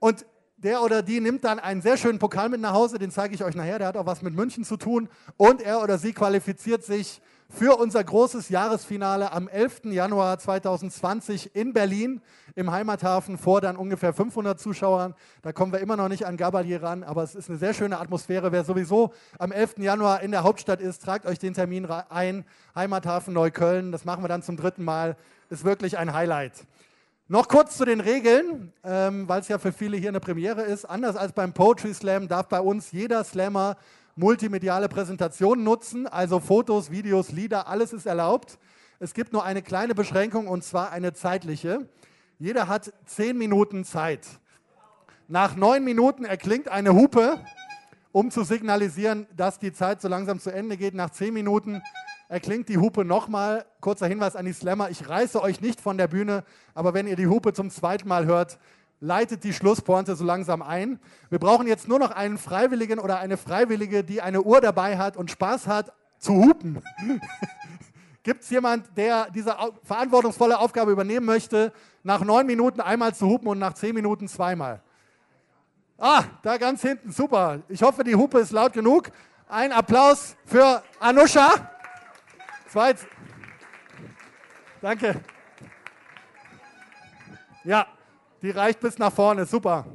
Und 0.00 0.26
der 0.58 0.82
oder 0.82 1.02
die 1.02 1.20
nimmt 1.20 1.44
dann 1.44 1.60
einen 1.60 1.80
sehr 1.80 1.96
schönen 1.96 2.18
Pokal 2.18 2.50
mit 2.50 2.60
nach 2.60 2.74
Hause, 2.74 2.98
den 2.98 3.10
zeige 3.10 3.34
ich 3.34 3.42
euch 3.42 3.54
nachher, 3.54 3.78
der 3.78 3.88
hat 3.88 3.96
auch 3.96 4.06
was 4.06 4.20
mit 4.20 4.34
München 4.34 4.64
zu 4.64 4.76
tun 4.76 5.08
und 5.38 5.62
er 5.62 5.82
oder 5.82 5.96
sie 5.96 6.12
qualifiziert 6.12 6.84
sich 6.84 7.22
für 7.50 7.76
unser 7.76 8.04
großes 8.04 8.50
Jahresfinale 8.50 9.32
am 9.32 9.48
11. 9.48 9.86
Januar 9.86 10.38
2020 10.38 11.56
in 11.56 11.72
Berlin 11.72 12.20
im 12.54 12.70
Heimathafen 12.70 13.38
vor 13.38 13.60
dann 13.60 13.76
ungefähr 13.76 14.12
500 14.12 14.60
Zuschauern. 14.60 15.14
Da 15.42 15.52
kommen 15.52 15.72
wir 15.72 15.80
immer 15.80 15.96
noch 15.96 16.08
nicht 16.08 16.26
an 16.26 16.36
Gabalier 16.36 16.82
ran, 16.82 17.02
aber 17.02 17.22
es 17.22 17.34
ist 17.34 17.48
eine 17.48 17.58
sehr 17.58 17.72
schöne 17.72 17.98
Atmosphäre. 17.98 18.52
Wer 18.52 18.64
sowieso 18.64 19.12
am 19.38 19.50
11. 19.50 19.78
Januar 19.78 20.20
in 20.20 20.30
der 20.30 20.42
Hauptstadt 20.42 20.80
ist, 20.80 21.02
tragt 21.02 21.24
euch 21.24 21.38
den 21.38 21.54
Termin 21.54 21.86
ein. 21.86 22.44
Heimathafen 22.74 23.32
Neukölln, 23.32 23.92
das 23.92 24.04
machen 24.04 24.22
wir 24.22 24.28
dann 24.28 24.42
zum 24.42 24.56
dritten 24.56 24.84
Mal. 24.84 25.16
Ist 25.48 25.64
wirklich 25.64 25.96
ein 25.96 26.12
Highlight. 26.12 26.52
Noch 27.30 27.48
kurz 27.48 27.76
zu 27.76 27.84
den 27.84 28.00
Regeln, 28.00 28.72
ähm, 28.84 29.28
weil 29.28 29.40
es 29.40 29.48
ja 29.48 29.58
für 29.58 29.72
viele 29.72 29.96
hier 29.96 30.08
eine 30.08 30.20
Premiere 30.20 30.62
ist. 30.62 30.84
Anders 30.84 31.14
als 31.16 31.32
beim 31.32 31.52
Poetry 31.52 31.92
Slam 31.92 32.26
darf 32.26 32.48
bei 32.48 32.60
uns 32.60 32.92
jeder 32.92 33.22
Slammer 33.24 33.76
multimediale 34.18 34.88
Präsentationen 34.88 35.64
nutzen, 35.64 36.06
also 36.08 36.40
Fotos, 36.40 36.90
Videos, 36.90 37.30
Lieder, 37.30 37.68
alles 37.68 37.92
ist 37.92 38.04
erlaubt. 38.04 38.58
Es 38.98 39.14
gibt 39.14 39.32
nur 39.32 39.44
eine 39.44 39.62
kleine 39.62 39.94
Beschränkung 39.94 40.48
und 40.48 40.64
zwar 40.64 40.90
eine 40.90 41.12
zeitliche. 41.12 41.88
Jeder 42.40 42.66
hat 42.66 42.92
zehn 43.06 43.38
Minuten 43.38 43.84
Zeit. 43.84 44.26
Nach 45.28 45.54
neun 45.54 45.84
Minuten 45.84 46.24
erklingt 46.24 46.68
eine 46.68 46.94
Hupe, 46.94 47.38
um 48.10 48.32
zu 48.32 48.42
signalisieren, 48.42 49.28
dass 49.36 49.60
die 49.60 49.72
Zeit 49.72 50.00
so 50.00 50.08
langsam 50.08 50.40
zu 50.40 50.50
Ende 50.50 50.76
geht. 50.76 50.94
Nach 50.94 51.10
zehn 51.10 51.32
Minuten 51.32 51.80
erklingt 52.28 52.68
die 52.68 52.78
Hupe 52.78 53.04
nochmal. 53.04 53.66
Kurzer 53.80 54.08
Hinweis 54.08 54.34
an 54.34 54.46
die 54.46 54.52
Slammer, 54.52 54.90
ich 54.90 55.08
reiße 55.08 55.40
euch 55.40 55.60
nicht 55.60 55.80
von 55.80 55.96
der 55.96 56.08
Bühne, 56.08 56.42
aber 56.74 56.92
wenn 56.92 57.06
ihr 57.06 57.16
die 57.16 57.28
Hupe 57.28 57.52
zum 57.52 57.70
zweiten 57.70 58.08
Mal 58.08 58.26
hört, 58.26 58.58
leitet 59.00 59.44
die 59.44 59.52
Schlusspointe 59.52 60.16
so 60.16 60.24
langsam 60.24 60.62
ein. 60.62 60.98
Wir 61.30 61.38
brauchen 61.38 61.66
jetzt 61.66 61.88
nur 61.88 61.98
noch 61.98 62.10
einen 62.10 62.38
Freiwilligen 62.38 62.98
oder 62.98 63.18
eine 63.18 63.36
Freiwillige, 63.36 64.04
die 64.04 64.20
eine 64.20 64.42
Uhr 64.42 64.60
dabei 64.60 64.98
hat 64.98 65.16
und 65.16 65.30
Spaß 65.30 65.66
hat 65.66 65.92
zu 66.18 66.34
hupen. 66.34 66.82
Gibt 68.22 68.42
es 68.42 68.50
jemand, 68.50 68.96
der 68.96 69.30
diese 69.30 69.56
verantwortungsvolle 69.84 70.58
Aufgabe 70.58 70.90
übernehmen 70.90 71.24
möchte, 71.24 71.72
nach 72.02 72.20
neun 72.20 72.46
Minuten 72.46 72.80
einmal 72.80 73.14
zu 73.14 73.26
hupen 73.26 73.48
und 73.48 73.58
nach 73.58 73.74
zehn 73.74 73.94
Minuten 73.94 74.28
zweimal? 74.28 74.82
Ah, 75.96 76.24
da 76.42 76.58
ganz 76.58 76.82
hinten, 76.82 77.10
super. 77.10 77.60
Ich 77.68 77.82
hoffe, 77.82 78.04
die 78.04 78.14
Hupe 78.14 78.38
ist 78.38 78.52
laut 78.52 78.72
genug. 78.72 79.10
Ein 79.48 79.72
Applaus 79.72 80.36
für 80.44 80.82
Anusha. 81.00 81.70
Zweit. 82.68 82.98
Danke. 84.80 85.20
Ja, 87.64 87.86
die 88.42 88.50
reicht 88.50 88.80
bis 88.80 88.98
nach 88.98 89.12
vorne, 89.12 89.46
super. 89.46 89.86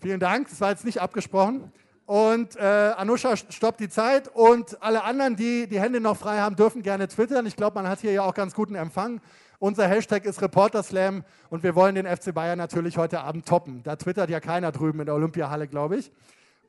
Vielen 0.00 0.20
Dank, 0.20 0.48
das 0.48 0.60
war 0.60 0.70
jetzt 0.70 0.84
nicht 0.84 1.00
abgesprochen. 1.00 1.72
Und 2.06 2.56
äh, 2.56 2.62
Anusha 2.96 3.36
stoppt 3.36 3.80
die 3.80 3.90
Zeit 3.90 4.28
und 4.28 4.82
alle 4.82 5.04
anderen, 5.04 5.36
die 5.36 5.66
die 5.66 5.78
Hände 5.78 6.00
noch 6.00 6.16
frei 6.16 6.38
haben, 6.38 6.56
dürfen 6.56 6.82
gerne 6.82 7.06
twittern. 7.06 7.44
Ich 7.44 7.54
glaube, 7.54 7.74
man 7.74 7.86
hat 7.86 8.00
hier 8.00 8.12
ja 8.12 8.22
auch 8.22 8.32
ganz 8.32 8.54
guten 8.54 8.76
Empfang. 8.76 9.20
Unser 9.58 9.88
Hashtag 9.88 10.24
ist 10.24 10.40
Reporterslam 10.40 11.24
und 11.50 11.62
wir 11.64 11.74
wollen 11.74 11.96
den 11.96 12.06
FC 12.06 12.32
Bayern 12.32 12.56
natürlich 12.56 12.96
heute 12.96 13.20
Abend 13.20 13.44
toppen. 13.44 13.82
Da 13.82 13.96
twittert 13.96 14.30
ja 14.30 14.40
keiner 14.40 14.72
drüben 14.72 15.00
in 15.00 15.06
der 15.06 15.16
Olympiahalle, 15.16 15.68
glaube 15.68 15.96
ich. 15.96 16.10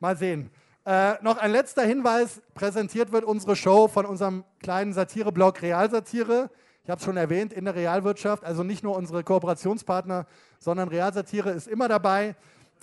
Mal 0.00 0.16
sehen. 0.16 0.50
Äh, 0.84 1.14
noch 1.22 1.38
ein 1.38 1.52
letzter 1.52 1.84
Hinweis: 1.84 2.42
Präsentiert 2.52 3.12
wird 3.12 3.24
unsere 3.24 3.54
Show 3.56 3.88
von 3.88 4.04
unserem 4.04 4.44
kleinen 4.60 4.92
Satireblog 4.92 5.62
Realsatire. 5.62 6.50
Ich 6.84 6.90
habe 6.90 6.98
es 6.98 7.04
schon 7.04 7.16
erwähnt, 7.16 7.52
in 7.52 7.64
der 7.64 7.74
Realwirtschaft, 7.74 8.44
also 8.44 8.62
nicht 8.62 8.82
nur 8.82 8.96
unsere 8.96 9.22
Kooperationspartner, 9.22 10.26
sondern 10.58 10.88
Realsatire 10.88 11.50
ist 11.50 11.68
immer 11.68 11.88
dabei. 11.88 12.34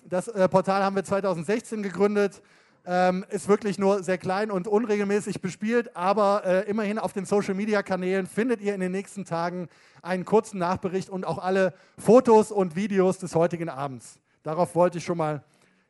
Das 0.06 0.28
äh, 0.28 0.48
Portal 0.48 0.84
haben 0.84 0.96
wir 0.96 1.04
2016 1.04 1.84
gegründet 1.84 2.42
ähm, 2.88 3.26
ist 3.30 3.50
wirklich 3.50 3.78
nur 3.78 4.02
sehr 4.02 4.18
klein 4.18 4.50
und 4.50 4.66
unregelmäßig 4.66 5.42
bespielt, 5.42 5.96
aber 5.96 6.44
äh, 6.46 6.70
immerhin 6.70 6.98
auf 6.98 7.12
den 7.12 7.26
Social-Media-Kanälen 7.26 8.26
findet 8.26 8.62
ihr 8.62 8.74
in 8.74 8.80
den 8.80 8.94
nächsten 8.94 9.26
Tagen 9.26 9.68
einen 10.02 10.24
kurzen 10.24 10.58
Nachbericht 10.58 11.10
und 11.10 11.26
auch 11.28 11.38
alle 11.38 11.74
Fotos 11.98 12.50
und 12.50 12.78
Videos 12.78 13.18
des 13.18 13.36
heutigen 13.36 13.68
Abends. 13.68 14.20
Darauf 14.42 14.74
wollte 14.74 15.00
ich 15.00 15.04
schon 15.04 15.18
mal 15.18 15.44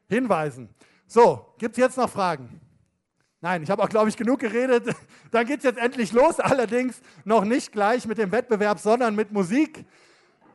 hinweisen. 0.10 0.70
So, 1.06 1.46
gibt 1.60 1.74
es 1.74 1.78
jetzt 1.78 1.98
noch 1.98 2.10
Fragen? 2.10 2.60
Nein, 3.42 3.62
ich 3.64 3.70
habe 3.70 3.84
auch, 3.84 3.90
glaube 3.90 4.10
ich, 4.10 4.18
genug 4.18 4.40
geredet. 4.40 4.96
Dann 5.32 5.46
geht 5.46 5.60
es 5.60 5.64
jetzt 5.64 5.80
endlich 5.80 6.12
los, 6.12 6.40
allerdings 6.40 7.02
noch 7.24 7.44
nicht 7.44 7.72
gleich 7.72 8.08
mit 8.08 8.18
dem 8.18 8.32
Wettbewerb, 8.32 8.80
sondern 8.80 9.16
mit 9.16 9.32
Musik. 9.32 9.86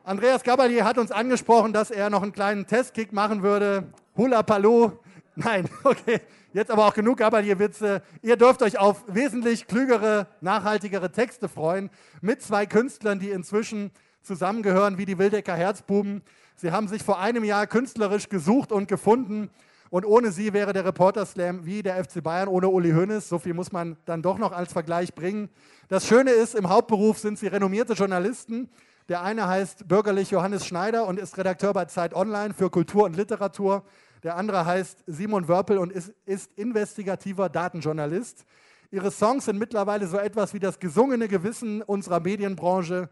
Andreas 0.03 0.43
Gabalier 0.43 0.83
hat 0.83 0.97
uns 0.97 1.11
angesprochen, 1.11 1.71
dass 1.71 1.91
er 1.91 2.09
noch 2.09 2.23
einen 2.23 2.33
kleinen 2.33 2.67
Testkick 2.67 3.13
machen 3.13 3.41
würde. 3.41 3.93
Hula 4.17 4.43
Paloo 4.43 4.99
Nein, 5.35 5.67
okay. 5.83 6.21
Jetzt 6.53 6.69
aber 6.69 6.85
auch 6.85 6.93
genug 6.93 7.17
Gabalier-Witze. 7.17 8.03
Ihr 8.21 8.37
dürft 8.37 8.61
euch 8.61 8.77
auf 8.77 9.03
wesentlich 9.07 9.65
klügere, 9.65 10.27
nachhaltigere 10.41 11.11
Texte 11.11 11.49
freuen 11.49 11.89
mit 12.21 12.43
zwei 12.43 12.67
Künstlern, 12.67 13.19
die 13.19 13.31
inzwischen 13.31 13.91
zusammengehören 14.21 14.99
wie 14.99 15.05
die 15.05 15.17
Wildecker 15.17 15.55
Herzbuben. 15.55 16.21
Sie 16.55 16.71
haben 16.71 16.87
sich 16.87 17.01
vor 17.01 17.19
einem 17.19 17.43
Jahr 17.43 17.65
künstlerisch 17.65 18.29
gesucht 18.29 18.71
und 18.71 18.87
gefunden. 18.87 19.49
Und 19.93 20.05
ohne 20.05 20.31
sie 20.31 20.53
wäre 20.53 20.73
der 20.73 20.85
Reporter 20.85 21.23
Slam 21.23 21.67
wie 21.67 21.83
der 21.83 22.03
FC 22.03 22.23
Bayern 22.23 22.47
ohne 22.47 22.67
Uli 22.67 22.93
Hoeneß. 22.93 23.29
So 23.29 23.37
viel 23.37 23.53
muss 23.53 23.71
man 23.71 23.95
dann 24.05 24.23
doch 24.23 24.39
noch 24.39 24.51
als 24.51 24.73
Vergleich 24.73 25.13
bringen. 25.13 25.49
Das 25.87 26.07
Schöne 26.07 26.31
ist, 26.31 26.55
im 26.55 26.67
Hauptberuf 26.67 27.19
sind 27.19 27.37
sie 27.37 27.45
renommierte 27.45 27.93
Journalisten. 27.93 28.71
Der 29.07 29.21
eine 29.21 29.47
heißt 29.47 29.87
bürgerlich 29.87 30.31
Johannes 30.31 30.65
Schneider 30.65 31.05
und 31.05 31.19
ist 31.19 31.37
Redakteur 31.37 31.73
bei 31.73 31.85
Zeit 31.85 32.15
Online 32.15 32.55
für 32.55 32.71
Kultur 32.71 33.03
und 33.03 33.15
Literatur. 33.15 33.83
Der 34.23 34.35
andere 34.35 34.65
heißt 34.65 35.03
Simon 35.05 35.47
Wörpel 35.47 35.77
und 35.77 35.91
ist, 35.91 36.11
ist 36.25 36.49
investigativer 36.57 37.47
Datenjournalist. 37.49 38.47
Ihre 38.89 39.11
Songs 39.11 39.45
sind 39.45 39.59
mittlerweile 39.59 40.07
so 40.07 40.17
etwas 40.17 40.55
wie 40.55 40.59
das 40.59 40.79
gesungene 40.79 41.27
Gewissen 41.27 41.83
unserer 41.83 42.19
Medienbranche. 42.19 43.09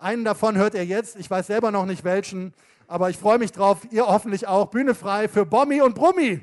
Einen 0.00 0.24
davon 0.24 0.56
hört 0.56 0.74
ihr 0.74 0.84
jetzt. 0.84 1.14
Ich 1.14 1.30
weiß 1.30 1.46
selber 1.46 1.70
noch 1.70 1.86
nicht 1.86 2.02
welchen, 2.02 2.54
aber 2.88 3.10
ich 3.10 3.16
freue 3.16 3.38
mich 3.38 3.52
drauf. 3.52 3.86
Ihr 3.90 4.06
hoffentlich 4.06 4.46
auch. 4.46 4.70
Bühne 4.70 4.94
frei 4.94 5.28
für 5.28 5.46
Bommi 5.46 5.80
und 5.80 5.94
Brummi. 5.94 6.40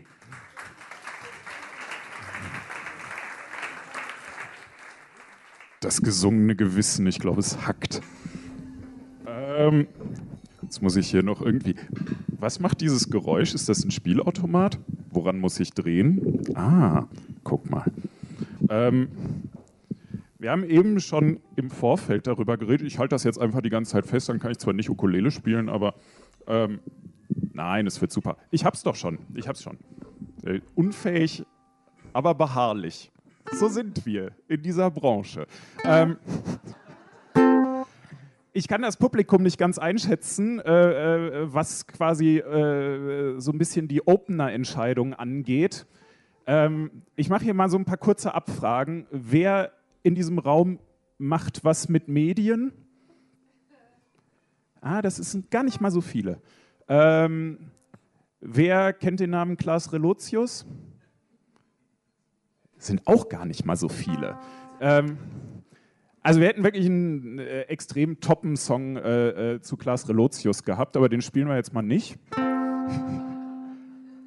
Das 5.80 6.02
gesungene 6.02 6.56
Gewissen, 6.56 7.08
ich 7.08 7.20
glaube, 7.20 7.40
es 7.40 7.66
hackt. 7.66 8.02
Ähm, 9.26 9.88
Jetzt 10.72 10.82
muss 10.82 10.96
ich 10.96 11.10
hier 11.10 11.22
noch 11.22 11.42
irgendwie. 11.42 11.76
Was 12.28 12.62
macht 12.62 12.80
dieses 12.80 13.10
Geräusch? 13.10 13.54
Ist 13.54 13.68
das 13.68 13.84
ein 13.84 13.92
Spielautomat? 13.92 14.80
Woran 15.10 15.38
muss 15.38 15.60
ich 15.60 15.72
drehen? 15.72 16.40
Ah, 16.56 17.08
guck 17.44 17.70
mal. 17.70 17.92
Ähm, 18.70 19.10
wir 20.40 20.50
haben 20.50 20.64
eben 20.64 21.02
schon 21.02 21.42
im 21.58 21.70
Vorfeld 21.70 22.26
darüber 22.26 22.56
geredet. 22.56 22.88
Ich 22.88 23.00
halte 23.00 23.16
das 23.16 23.26
jetzt 23.26 23.38
einfach 23.38 23.60
die 23.60 23.70
ganze 23.70 23.92
Zeit 23.92 24.06
fest, 24.06 24.30
dann 24.30 24.40
kann 24.40 24.52
ich 24.52 24.60
zwar 24.60 24.74
nicht 24.74 24.90
Ukulele 24.90 25.30
spielen, 25.30 25.68
aber 25.68 25.94
ähm, 26.48 26.80
nein, 27.54 27.88
es 27.88 28.00
wird 28.02 28.12
super. 28.12 28.38
Ich 28.50 28.66
hab's 28.66 28.84
doch 28.84 28.96
schon. 28.96 29.20
Ich 29.36 29.48
hab's 29.48 29.64
schon. 29.64 29.78
Äh, 30.44 30.62
unfähig, 30.76 31.46
aber 32.14 32.34
beharrlich. 32.36 33.12
So 33.54 33.68
sind 33.68 34.06
wir 34.06 34.32
in 34.48 34.62
dieser 34.62 34.90
Branche. 34.90 35.46
Ähm, 35.84 36.18
ich 38.54 38.68
kann 38.68 38.82
das 38.82 38.98
Publikum 38.98 39.44
nicht 39.44 39.58
ganz 39.58 39.78
einschätzen, 39.78 40.60
äh, 40.60 41.42
äh, 41.42 41.54
was 41.54 41.88
quasi 41.88 42.38
äh, 42.38 43.40
so 43.40 43.52
ein 43.52 43.58
bisschen 43.58 43.88
die 43.88 44.06
Opener-Entscheidung 44.06 45.14
angeht. 45.14 45.86
Ähm, 46.46 47.04
ich 47.16 47.30
mache 47.30 47.46
hier 47.46 47.54
mal 47.54 47.70
so 47.70 47.78
ein 47.78 47.86
paar 47.86 47.98
kurze 47.98 48.34
Abfragen. 48.34 49.08
Wer 49.12 49.72
in 50.04 50.16
diesem 50.16 50.40
Raum 50.40 50.80
macht 51.18 51.64
was 51.64 51.88
mit 51.88 52.08
Medien? 52.08 52.74
Ah, 54.82 55.02
das 55.04 55.18
sind 55.18 55.52
gar 55.52 55.64
nicht 55.64 55.80
mal 55.80 55.92
so 55.92 56.02
viele. 56.02 56.42
Ähm, 56.88 57.72
wer 58.40 58.94
kennt 58.94 59.20
den 59.20 59.30
Namen 59.30 59.56
Klaas 59.56 59.94
Relotius? 59.94 60.66
Sind 62.78 63.06
auch 63.06 63.30
gar 63.30 63.46
nicht 63.46 63.64
mal 63.64 63.76
so 63.76 63.90
viele. 63.90 64.40
Ähm, 64.80 65.20
also 66.24 66.40
wir 66.40 66.48
hätten 66.48 66.64
wirklich 66.64 66.88
einen 66.88 67.38
äh, 67.38 67.62
extrem 67.62 68.20
toppen 68.20 68.58
Song 68.58 68.98
äh, 68.98 69.54
äh, 69.54 69.62
zu 69.62 69.78
Klaas 69.78 70.10
Relotius 70.10 70.64
gehabt, 70.64 70.98
aber 70.98 71.10
den 71.10 71.22
spielen 71.22 71.48
wir 71.48 71.56
jetzt 71.56 71.74
mal 71.74 71.84
nicht. 71.84 72.18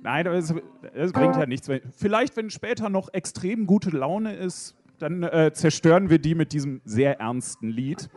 Nein, 0.03 0.25
das, 0.25 0.55
das, 0.95 1.12
bringt 1.12 1.35
ja 1.35 1.47
nichts. 1.47 1.69
Vielleicht, 1.97 2.37
wenn 2.37 2.51
später 2.51 2.90
noch 2.90 3.12
extrem 3.12 3.67
gute 3.67 3.90
Laune 3.90 4.37
ist, 4.37 4.77
dann 4.99 5.25
äh, 5.25 5.51
zerstören 5.53 6.11
wir 6.11 6.19
die 6.19 6.37
mit 6.37 6.53
diesem 6.53 6.81
sehr 6.85 7.19
ernsten 7.19 7.69
Lied. 7.69 8.09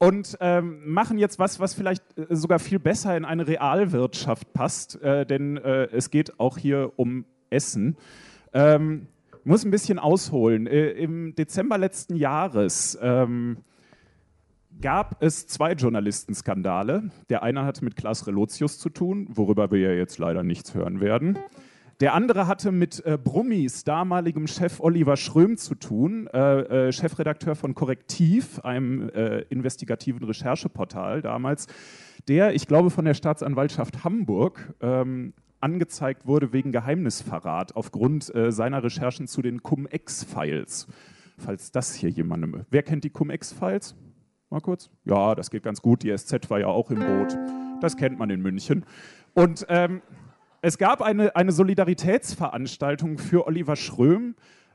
Und 0.00 0.36
ähm, 0.40 0.80
machen 0.90 1.18
jetzt 1.18 1.38
was, 1.38 1.60
was 1.60 1.74
vielleicht 1.74 2.02
äh, 2.18 2.34
sogar 2.34 2.58
viel 2.58 2.80
besser 2.80 3.16
in 3.16 3.24
eine 3.24 3.46
Realwirtschaft 3.46 4.52
passt, 4.52 5.00
äh, 5.02 5.24
denn 5.24 5.56
es 5.58 6.10
geht 6.10 6.40
auch 6.40 6.58
hier 6.58 6.92
um 6.96 7.26
Essen. 7.50 7.96
Ähm, 8.52 9.06
muss 9.44 9.64
ein 9.64 9.70
bisschen 9.70 9.98
ausholen. 9.98 10.66
Äh, 10.66 10.90
Im 10.90 11.34
Dezember 11.34 11.78
letzten 11.78 12.16
Jahres 12.16 12.98
ähm, 13.00 13.58
gab 14.80 15.22
es 15.22 15.46
zwei 15.46 15.72
Journalistenskandale. 15.72 17.10
Der 17.28 17.42
eine 17.42 17.64
hatte 17.64 17.84
mit 17.84 17.96
Klaas 17.96 18.26
Relotius 18.26 18.78
zu 18.78 18.88
tun, 18.88 19.28
worüber 19.30 19.70
wir 19.70 19.80
ja 19.80 19.92
jetzt 19.92 20.18
leider 20.18 20.42
nichts 20.42 20.74
hören 20.74 21.00
werden. 21.00 21.38
Der 22.00 22.14
andere 22.14 22.46
hatte 22.46 22.72
mit 22.72 23.04
äh, 23.04 23.18
Brummis 23.22 23.84
damaligem 23.84 24.46
Chef 24.46 24.80
Oliver 24.80 25.18
Schröm 25.18 25.58
zu 25.58 25.74
tun, 25.74 26.28
äh, 26.28 26.88
äh, 26.88 26.92
Chefredakteur 26.92 27.54
von 27.54 27.74
Korrektiv, 27.74 28.58
einem 28.60 29.10
äh, 29.10 29.40
investigativen 29.50 30.24
Rechercheportal 30.24 31.20
damals, 31.20 31.66
der, 32.26 32.54
ich 32.54 32.66
glaube, 32.66 32.88
von 32.88 33.04
der 33.04 33.12
Staatsanwaltschaft 33.12 34.02
Hamburg 34.02 34.74
ähm, 34.80 35.34
angezeigt 35.60 36.26
wurde 36.26 36.54
wegen 36.54 36.72
Geheimnisverrat 36.72 37.76
aufgrund 37.76 38.34
äh, 38.34 38.50
seiner 38.50 38.82
Recherchen 38.82 39.26
zu 39.26 39.42
den 39.42 39.62
Cum-Ex-Files. 39.62 40.86
Falls 41.36 41.70
das 41.70 41.94
hier 41.94 42.08
jemandem. 42.08 42.64
Wer 42.70 42.82
kennt 42.82 43.04
die 43.04 43.10
Cum-Ex-Files? 43.10 43.94
Mal 44.48 44.60
kurz. 44.60 44.90
Ja, 45.04 45.34
das 45.34 45.50
geht 45.50 45.62
ganz 45.62 45.82
gut. 45.82 46.02
Die 46.02 46.16
SZ 46.16 46.48
war 46.48 46.60
ja 46.60 46.66
auch 46.66 46.90
im 46.90 46.98
Boot. 46.98 47.36
Das 47.80 47.96
kennt 47.96 48.18
man 48.18 48.30
in 48.30 48.40
München. 48.40 48.84
Und 49.34 49.66
ähm, 49.68 50.02
es 50.62 50.78
gab 50.78 51.02
eine, 51.02 51.34
eine 51.36 51.52
Solidaritätsveranstaltung 51.52 53.18
für 53.18 53.46
Oliver 53.46 53.76
Schröm, 53.76 54.34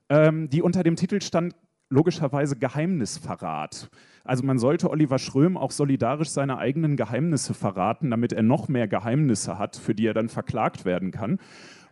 ähm, 0.09 0.49
die 0.49 0.61
unter 0.61 0.83
dem 0.83 0.95
Titel 0.95 1.21
stand 1.21 1.55
logischerweise 1.89 2.55
Geheimnisverrat. 2.55 3.89
Also 4.23 4.43
man 4.43 4.57
sollte 4.57 4.89
Oliver 4.89 5.19
Schröm 5.19 5.55
auch 5.55 5.71
solidarisch 5.71 6.29
seine 6.29 6.57
eigenen 6.57 6.97
Geheimnisse 6.97 7.53
verraten, 7.53 8.09
damit 8.09 8.33
er 8.33 8.41
noch 8.41 8.67
mehr 8.67 8.87
Geheimnisse 8.87 9.59
hat, 9.59 9.75
für 9.75 9.93
die 9.93 10.07
er 10.07 10.15
dann 10.15 10.29
verklagt 10.29 10.85
werden 10.85 11.11
kann. 11.11 11.39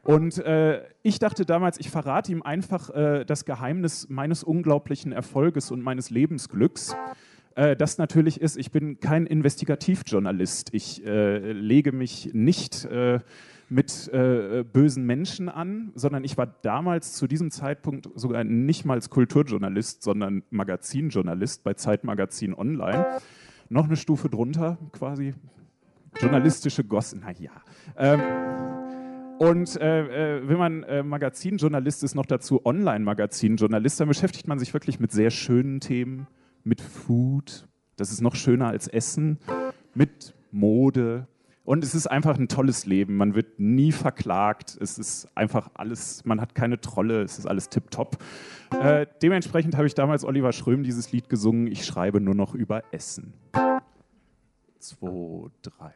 Und 0.02 0.40
äh, 0.40 0.84
ich 1.04 1.20
dachte 1.20 1.46
damals, 1.46 1.80
ich 1.80 1.90
verrate 1.90 2.32
ihm 2.32 2.42
einfach 2.42 2.90
äh, 2.90 3.24
das 3.24 3.46
Geheimnis 3.46 4.10
meines 4.10 4.44
unglaublichen 4.44 5.12
Erfolges 5.12 5.72
und 5.72 5.82
meines 5.82 6.10
Lebensglücks. 6.10 6.96
Äh, 7.56 7.76
das 7.76 7.98
natürlich 7.98 8.42
ist, 8.42 8.58
ich 8.58 8.72
bin 8.72 9.00
kein 9.00 9.26
Investigativjournalist. 9.28 10.74
Ich 10.74 11.06
äh, 11.06 11.52
lege 11.54 11.92
mich 11.92 12.32
nicht 12.34 12.84
äh, 12.86 13.20
mit 13.74 14.08
äh, 14.14 14.64
bösen 14.72 15.04
Menschen 15.04 15.50
an, 15.50 15.92
sondern 15.96 16.24
ich 16.24 16.38
war 16.38 16.46
damals 16.46 17.14
zu 17.14 17.26
diesem 17.26 17.50
Zeitpunkt 17.50 18.08
sogar 18.14 18.44
nicht 18.44 18.86
mal 18.86 19.02
Kulturjournalist, 19.02 20.04
sondern 20.04 20.44
Magazinjournalist 20.52 21.64
bei 21.64 21.74
Zeitmagazin 21.74 22.54
Online. 22.54 23.18
Noch 23.70 23.86
eine 23.86 23.96
Stufe 23.96 24.30
drunter 24.30 24.78
quasi. 24.92 25.34
Journalistische 26.22 26.84
Gossen, 26.84 27.22
naja. 27.22 27.50
Ähm, 27.98 28.22
und 29.40 29.76
äh, 29.82 30.38
äh, 30.38 30.48
wenn 30.48 30.58
man 30.60 30.84
äh, 30.84 31.02
Magazinjournalist 31.02 32.04
ist, 32.04 32.14
noch 32.14 32.28
dazu 32.28 32.64
Online-Magazinjournalist, 32.68 34.00
dann 34.00 34.08
beschäftigt 34.08 34.48
man 34.48 34.60
sich 34.60 34.72
wirklich 34.76 35.00
mit 35.00 35.12
sehr 35.12 35.32
schönen 35.32 35.80
Themen, 35.80 36.28
mit 36.64 36.80
Food, 36.80 37.68
das 37.96 38.12
ist 38.12 38.22
noch 38.22 38.36
schöner 38.36 38.68
als 38.68 38.88
Essen, 38.88 39.40
mit 39.96 40.36
Mode, 40.52 41.28
und 41.66 41.84
es 41.84 41.96
ist 41.96 42.08
einfach 42.08 42.38
ein 42.38 42.48
tolles 42.48 42.86
Leben. 42.86 43.16
Man 43.16 43.36
wird 43.36 43.60
nie 43.60 43.92
verklagt. 43.92 44.78
Es 44.80 44.98
ist 44.98 45.30
einfach 45.36 45.70
alles, 45.76 46.26
man 46.26 46.42
hat 46.42 46.56
keine 46.56 46.82
Trolle, 46.82 47.22
es 47.22 47.40
ist 47.40 47.46
alles 47.46 47.70
tipptopp. 47.70 48.18
Äh, 48.82 49.06
dementsprechend 49.22 49.78
habe 49.78 49.88
ich 49.88 49.96
damals 49.96 50.26
Oliver 50.26 50.52
Schröm 50.52 50.84
dieses 50.84 51.12
Lied 51.12 51.30
gesungen. 51.30 51.68
Ich 51.68 51.86
schreibe 51.86 52.20
nur 52.20 52.36
noch 52.36 52.54
über 52.54 52.84
Essen. 52.92 53.34
Zwei, 54.80 55.50
drei. 55.62 55.94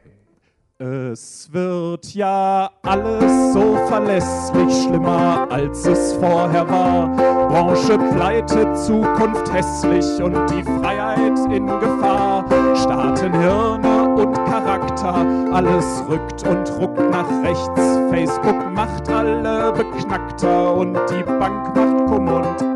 Es 0.80 1.52
wird 1.52 2.14
ja 2.14 2.70
alles 2.82 3.52
so 3.52 3.76
verlässlich 3.88 4.84
schlimmer, 4.84 5.50
als 5.50 5.84
es 5.84 6.12
vorher 6.14 6.70
war. 6.70 7.16
Branche 7.48 7.98
pleite, 7.98 8.72
Zukunft 8.74 9.52
hässlich 9.52 10.22
und 10.22 10.34
die 10.50 10.62
Freiheit 10.62 11.52
in 11.52 11.66
Gefahr. 11.66 12.44
Staaten, 12.76 13.32
Hirne 13.32 13.87
und 14.18 14.34
Charakter, 14.34 15.24
alles 15.52 16.04
rückt 16.08 16.46
und 16.46 16.70
ruckt 16.80 17.10
nach 17.10 17.28
rechts. 17.42 17.80
Facebook 18.10 18.72
macht 18.72 19.08
alle 19.08 19.72
beknackter 19.72 20.74
und 20.74 20.94
die 21.10 21.22
Bank 21.22 21.74
macht 21.74 22.06
Kumm 22.06 22.28
und 22.28 22.67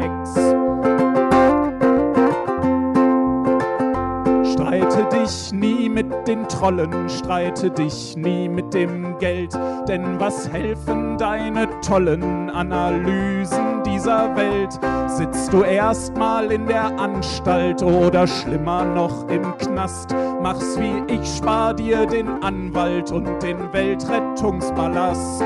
Streite 4.62 5.08
dich 5.08 5.52
nie 5.52 5.88
mit 5.88 6.06
den 6.28 6.46
Trollen, 6.46 7.08
streite 7.08 7.68
dich 7.68 8.16
nie 8.16 8.48
mit 8.48 8.72
dem 8.72 9.18
Geld, 9.18 9.52
denn 9.88 10.20
was 10.20 10.48
helfen 10.48 11.18
deine 11.18 11.68
tollen 11.80 12.48
Analysen 12.48 13.82
dieser 13.84 14.36
Welt? 14.36 14.78
Sitzt 15.08 15.52
du 15.52 15.62
erstmal 15.62 16.52
in 16.52 16.66
der 16.66 16.96
Anstalt 16.96 17.82
oder 17.82 18.24
schlimmer 18.28 18.84
noch 18.84 19.28
im 19.28 19.42
Knast? 19.58 20.14
Mach's 20.40 20.78
wie 20.78 21.12
ich, 21.12 21.28
spar 21.28 21.74
dir 21.74 22.06
den 22.06 22.28
Anwalt 22.44 23.10
und 23.10 23.42
den 23.42 23.72
Weltrettungsballast. 23.72 25.42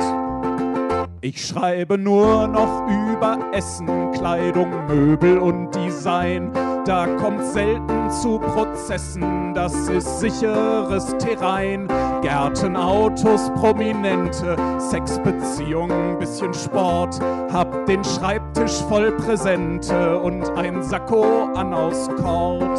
Ich 1.23 1.43
schreibe 1.47 1.97
nur 1.97 2.49
noch 2.49 2.87
über 2.87 3.39
Essen, 3.55 4.13
Kleidung, 4.13 4.71
Möbel 4.87 5.39
und 5.39 5.75
Design. 5.75 6.53
Da 6.87 7.05
kommt 7.17 7.45
selten 7.45 8.11
zu 8.13 8.39
Prozessen, 8.39 9.53
das 9.55 9.75
ist 9.89 10.21
sicheres 10.21 11.17
Terrain. 11.19 11.89
Gärten, 12.23 12.77
Autos, 12.77 13.51
Prominente, 13.57 14.57
Sexbeziehungen, 14.79 16.17
bisschen 16.21 16.55
Sport. 16.55 17.19
Hab 17.53 17.87
den 17.87 18.05
Schreibtisch 18.05 18.85
voll 18.89 19.11
Präsente 19.11 20.17
und 20.21 20.49
ein 20.57 20.81
Sakko 20.81 21.51
an 21.57 21.75
aus 21.75 22.09
Kord. 22.23 22.79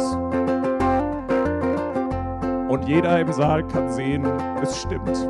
Und 2.70 2.88
jeder 2.88 3.20
im 3.20 3.30
Saal 3.30 3.62
kann 3.66 3.90
sehen, 3.90 4.24
es 4.62 4.80
stimmt. 4.80 5.28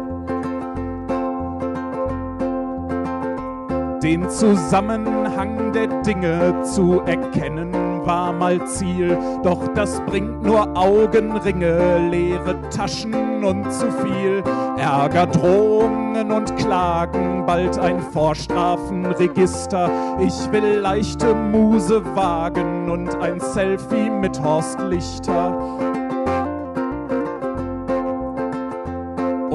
Den 4.04 4.30
Zusammenhang 4.30 5.72
der 5.72 5.88
Dinge 6.02 6.62
zu 6.62 7.00
erkennen 7.00 7.97
war 8.08 8.32
mal 8.32 8.66
Ziel, 8.66 9.16
doch 9.44 9.68
das 9.74 10.00
bringt 10.06 10.42
nur 10.42 10.76
Augenringe, 10.76 12.08
leere 12.08 12.56
Taschen 12.70 13.44
und 13.44 13.70
zu 13.70 13.92
viel 13.92 14.42
Ärger, 14.78 15.26
Drohungen 15.26 16.32
und 16.32 16.56
Klagen, 16.56 17.44
bald 17.46 17.78
ein 17.78 18.00
Vorstrafenregister. 18.00 19.90
Ich 20.20 20.50
will 20.50 20.78
leichte 20.80 21.34
Muse 21.34 22.02
wagen 22.16 22.90
und 22.90 23.14
ein 23.20 23.40
Selfie 23.40 24.08
mit 24.08 24.42
Horst 24.42 24.80
Lichter. 24.80 26.07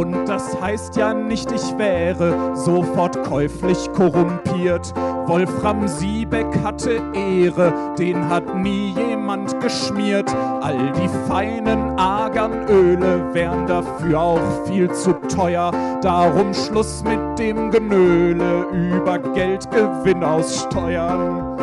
Und 0.04 0.28
das 0.28 0.60
heißt 0.60 0.98
ja 0.98 1.14
nicht, 1.14 1.50
ich 1.50 1.78
wäre 1.78 2.58
sofort 2.58 3.24
käuflich 3.24 3.90
korrumpiert. 3.94 4.94
Wolfram 5.28 5.88
Siebeck 5.88 6.48
hatte 6.62 7.02
Ehre, 7.14 7.74
den 7.98 8.28
hat 8.28 8.54
nie 8.54 8.94
jemand 8.98 9.58
geschmiert. 9.62 10.30
All 10.60 10.92
die 10.92 11.08
feinen 11.30 11.98
Arganöle 11.98 13.34
wären 13.34 13.66
dafür 13.66 14.20
auch 14.20 14.66
viel 14.66 14.92
zu 14.92 15.14
teuer. 15.34 15.72
Darum 16.02 16.54
Schluss 16.54 17.02
mit 17.06 17.40
dem 17.40 17.72
Genöle 17.72 18.66
über 18.74 19.20
Geldgewinn 19.20 20.22
aus 20.22 20.64
Steuern. 20.64 21.58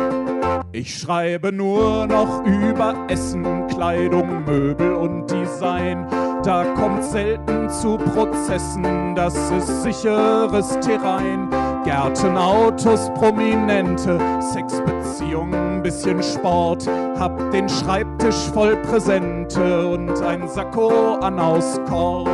Ich 0.71 0.97
schreibe 0.97 1.51
nur 1.51 2.07
noch 2.07 2.43
über 2.43 2.95
Essen, 3.07 3.67
Kleidung, 3.67 4.45
Möbel 4.45 4.93
und 4.93 5.29
Design. 5.29 6.07
Da 6.43 6.63
kommt 6.73 7.03
selten 7.03 7.69
zu 7.69 7.97
Prozessen, 7.97 9.13
das 9.15 9.35
ist 9.51 9.83
sicheres 9.83 10.79
Terrain. 10.79 11.47
Gärten, 11.83 12.35
Autos, 12.35 13.11
Prominente, 13.13 14.17
Sexbeziehungen, 14.39 15.83
bisschen 15.83 16.23
Sport. 16.23 16.87
Hab 17.19 17.51
den 17.51 17.69
Schreibtisch 17.69 18.49
voll 18.53 18.75
Präsente 18.77 19.87
und 19.87 20.19
ein 20.23 20.47
Sakko 20.47 21.15
an 21.21 21.37
aus 21.39 21.79
Kord. 21.87 22.27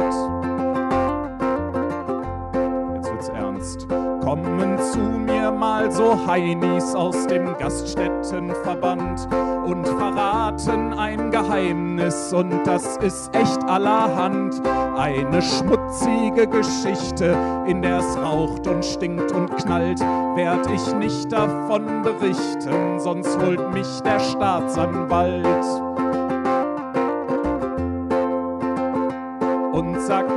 Jetzt 2.96 3.12
wird's 3.12 3.30
ernst. 3.30 3.88
Kommen 4.24 4.78
zu 4.94 5.00
mir 5.00 5.52
mal 5.52 5.92
so 5.92 6.18
Heinis 6.26 6.96
aus 6.96 7.28
dem 7.28 7.58
Gaststättenverband 7.58 9.28
und 9.66 9.86
verraten 9.86 10.94
ein 10.94 11.30
Geheimnis 11.30 11.77
und 12.34 12.66
das 12.66 12.98
ist 12.98 13.36
echt 13.36 13.64
allerhand. 13.66 14.62
Eine 14.96 15.42
schmutzige 15.42 16.48
Geschichte, 16.48 17.36
in 17.68 17.82
der 17.82 18.00
es 18.00 18.18
raucht 18.18 18.68
und 18.68 18.86
stinkt 18.86 19.32
und 19.32 19.56
knallt, 19.58 20.00
werd 20.00 20.70
ich 20.72 20.96
nicht 20.96 21.32
davon 21.32 22.04
berichten, 22.04 23.00
sonst 23.00 23.38
holt 23.40 23.74
mich 23.74 23.88
der 24.02 24.20
Staatsanwalt. 24.20 25.46
Und 29.74 30.00
sagt, 30.02 30.37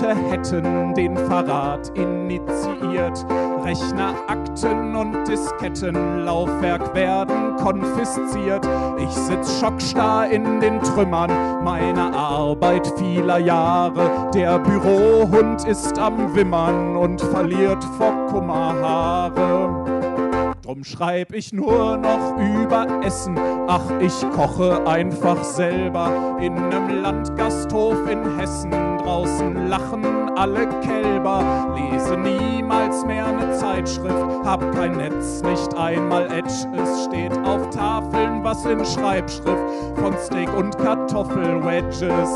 Leute 0.00 0.14
hätten 0.30 0.94
den 0.94 1.16
Verrat 1.16 1.90
initiiert. 1.94 3.26
Rechner, 3.62 4.14
Akten 4.28 4.96
und 4.96 5.28
Disketten, 5.28 6.24
Laufwerk 6.24 6.94
werden 6.94 7.56
konfisziert. 7.56 8.66
Ich 8.98 9.10
sitz 9.10 9.60
schockstarr 9.60 10.30
in 10.30 10.60
den 10.60 10.80
Trümmern 10.80 11.62
meiner 11.62 12.14
Arbeit 12.14 12.90
vieler 12.96 13.38
Jahre. 13.38 14.30
Der 14.32 14.58
Bürohund 14.58 15.66
ist 15.66 15.98
am 15.98 16.34
Wimmern 16.34 16.96
und 16.96 17.20
verliert 17.20 17.84
vor 17.98 18.26
Kummer 18.28 18.74
Haare. 18.80 20.54
Drum 20.62 20.82
schreib 20.84 21.34
ich 21.34 21.52
nur 21.52 21.98
noch 21.98 22.38
über 22.38 22.86
Essen. 23.04 23.38
Ach, 23.68 23.90
ich 24.00 24.14
koche 24.30 24.86
einfach 24.86 25.44
selber 25.44 26.38
in 26.40 26.54
nem 26.54 27.02
Landgasthof 27.02 28.08
in 28.08 28.38
Hessen. 28.38 28.89
Draußen 29.10 29.66
lachen 29.66 30.04
alle 30.36 30.68
Kälber. 30.82 31.74
Lese 31.74 32.16
niemals 32.16 33.04
mehr 33.04 33.32
ne 33.32 33.52
Zeitschrift. 33.58 34.44
Hab 34.44 34.60
kein 34.72 34.92
Netz, 34.98 35.42
nicht 35.42 35.76
einmal 35.76 36.26
Edge. 36.30 36.68
Es 36.80 37.06
steht 37.06 37.36
auf 37.38 37.70
Tafeln 37.70 38.44
was 38.44 38.64
in 38.66 38.84
Schreibschrift 38.86 39.64
von 39.96 40.16
Steak 40.16 40.56
und 40.56 40.78
Kartoffelwedges. 40.78 42.30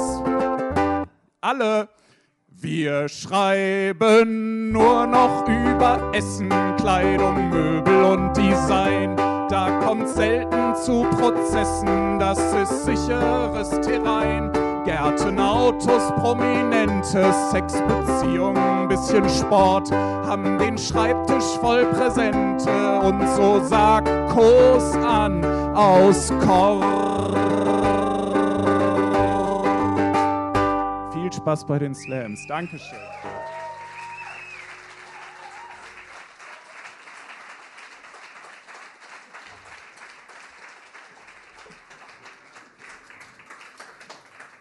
Alle 1.40 1.88
wir 2.48 3.08
schreiben 3.08 4.72
nur 4.72 5.06
noch 5.06 5.46
über 5.46 6.10
Essen, 6.12 6.48
Kleidung, 6.78 7.50
Möbel 7.50 8.02
und 8.02 8.37
Design. 8.37 9.16
Da 9.48 9.78
kommt 9.78 9.84
kommt 9.87 10.08
selten 10.08 10.74
zu 10.74 11.04
Prozessen, 11.10 12.18
das 12.18 12.38
ist 12.52 12.84
sicheres 12.84 13.70
Terrain. 13.80 14.63
Gärten, 14.85 15.40
Autos, 15.40 16.12
Prominente, 16.16 17.33
Sexbeziehungen, 17.51 18.88
bisschen 18.88 19.29
Sport, 19.29 19.90
haben 19.90 20.59
den 20.59 20.77
Schreibtisch 20.77 21.59
voll 21.61 21.87
Präsente 21.87 23.01
und 23.01 23.27
so 23.35 23.64
sagt 23.64 24.09
Kos 24.31 24.94
an 24.97 25.42
aus 25.75 26.31
Kord. 26.44 26.85
Viel 31.12 31.33
Spaß 31.33 31.64
bei 31.64 31.79
den 31.79 31.94
Slams. 31.94 32.47
Dankeschön. 32.47 32.99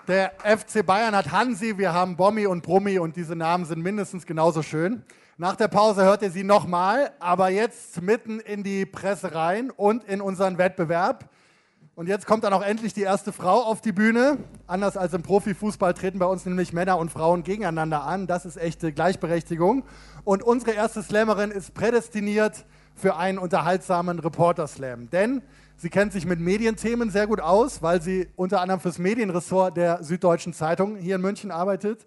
Der 0.09 0.33
FC 0.43 0.85
Bayern 0.85 1.15
hat 1.15 1.31
Hansi, 1.31 1.77
wir 1.77 1.93
haben 1.93 2.17
Bommi 2.17 2.45
und 2.45 2.61
Brummi 2.61 2.99
und 2.99 3.15
diese 3.15 3.37
Namen 3.37 3.63
sind 3.63 3.81
mindestens 3.81 4.25
genauso 4.25 4.61
schön. 4.61 5.01
Nach 5.37 5.55
der 5.55 5.69
Pause 5.69 6.03
hört 6.03 6.21
ihr 6.23 6.29
sie 6.29 6.43
nochmal, 6.43 7.11
aber 7.21 7.47
jetzt 7.47 8.01
mitten 8.01 8.41
in 8.41 8.63
die 8.63 8.85
Presse 8.85 9.33
rein 9.33 9.71
und 9.71 10.03
in 10.03 10.19
unseren 10.19 10.57
Wettbewerb. 10.57 11.29
Und 11.95 12.09
jetzt 12.09 12.25
kommt 12.25 12.43
dann 12.43 12.51
auch 12.51 12.63
endlich 12.63 12.93
die 12.93 13.03
erste 13.03 13.31
Frau 13.31 13.63
auf 13.63 13.79
die 13.79 13.93
Bühne. 13.93 14.39
Anders 14.67 14.97
als 14.97 15.13
im 15.13 15.21
Profifußball 15.21 15.93
treten 15.93 16.19
bei 16.19 16.25
uns 16.25 16.45
nämlich 16.45 16.73
Männer 16.73 16.97
und 16.97 17.09
Frauen 17.09 17.43
gegeneinander 17.43 18.03
an. 18.03 18.27
Das 18.27 18.45
ist 18.45 18.57
echte 18.57 18.91
Gleichberechtigung. 18.91 19.85
Und 20.25 20.43
unsere 20.43 20.71
erste 20.71 21.01
Slammerin 21.01 21.49
ist 21.49 21.73
prädestiniert 21.73 22.65
für 22.93 23.15
einen 23.15 23.37
unterhaltsamen 23.37 24.19
Reporter-Slam. 24.19 25.09
Denn 25.11 25.43
Sie 25.75 25.89
kennt 25.89 26.13
sich 26.13 26.25
mit 26.25 26.39
Medienthemen 26.39 27.09
sehr 27.09 27.27
gut 27.27 27.41
aus, 27.41 27.81
weil 27.81 28.01
sie 28.01 28.27
unter 28.35 28.61
anderem 28.61 28.79
fürs 28.79 28.99
Medienressort 28.99 29.75
der 29.75 30.03
Süddeutschen 30.03 30.53
Zeitung 30.53 30.95
hier 30.95 31.15
in 31.15 31.21
München 31.21 31.51
arbeitet. 31.51 32.05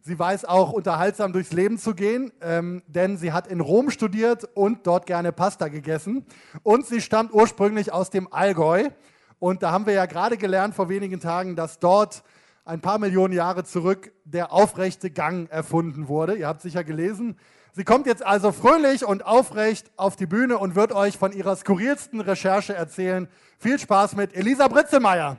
Sie 0.00 0.16
weiß 0.16 0.44
auch 0.44 0.72
unterhaltsam 0.72 1.32
durchs 1.32 1.52
Leben 1.52 1.78
zu 1.78 1.94
gehen, 1.94 2.30
ähm, 2.40 2.82
denn 2.86 3.16
sie 3.16 3.32
hat 3.32 3.48
in 3.48 3.60
Rom 3.60 3.90
studiert 3.90 4.48
und 4.54 4.86
dort 4.86 5.06
gerne 5.06 5.32
Pasta 5.32 5.66
gegessen. 5.66 6.24
Und 6.62 6.86
sie 6.86 7.00
stammt 7.00 7.32
ursprünglich 7.32 7.92
aus 7.92 8.10
dem 8.10 8.32
Allgäu. 8.32 8.90
Und 9.40 9.64
da 9.64 9.72
haben 9.72 9.86
wir 9.86 9.94
ja 9.94 10.06
gerade 10.06 10.36
gelernt 10.36 10.74
vor 10.76 10.88
wenigen 10.88 11.18
Tagen, 11.18 11.56
dass 11.56 11.80
dort 11.80 12.22
ein 12.64 12.80
paar 12.80 12.98
Millionen 12.98 13.34
Jahre 13.34 13.64
zurück 13.64 14.12
der 14.24 14.52
aufrechte 14.52 15.10
Gang 15.10 15.50
erfunden 15.50 16.06
wurde. 16.06 16.36
Ihr 16.36 16.46
habt 16.46 16.60
sicher 16.60 16.84
gelesen. 16.84 17.36
Sie 17.76 17.84
kommt 17.84 18.06
jetzt 18.06 18.24
also 18.24 18.52
fröhlich 18.52 19.04
und 19.04 19.26
aufrecht 19.26 19.90
auf 19.98 20.16
die 20.16 20.24
Bühne 20.24 20.56
und 20.56 20.76
wird 20.76 20.92
euch 20.92 21.18
von 21.18 21.32
ihrer 21.32 21.54
skurrilsten 21.56 22.22
Recherche 22.22 22.72
erzählen. 22.72 23.28
Viel 23.58 23.78
Spaß 23.78 24.16
mit 24.16 24.34
Elisa 24.34 24.66
Britzelmeier. 24.66 25.36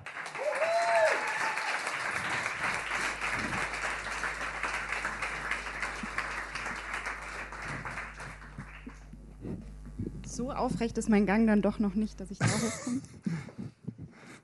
So 10.23 10.51
aufrecht 10.51 10.99
ist 10.99 11.09
mein 11.09 11.25
Gang 11.25 11.47
dann 11.47 11.63
doch 11.63 11.79
noch 11.79 11.95
nicht, 11.95 12.19
dass 12.19 12.29
ich 12.29 12.37
da 12.37 12.45
hochkomme. 12.45 13.01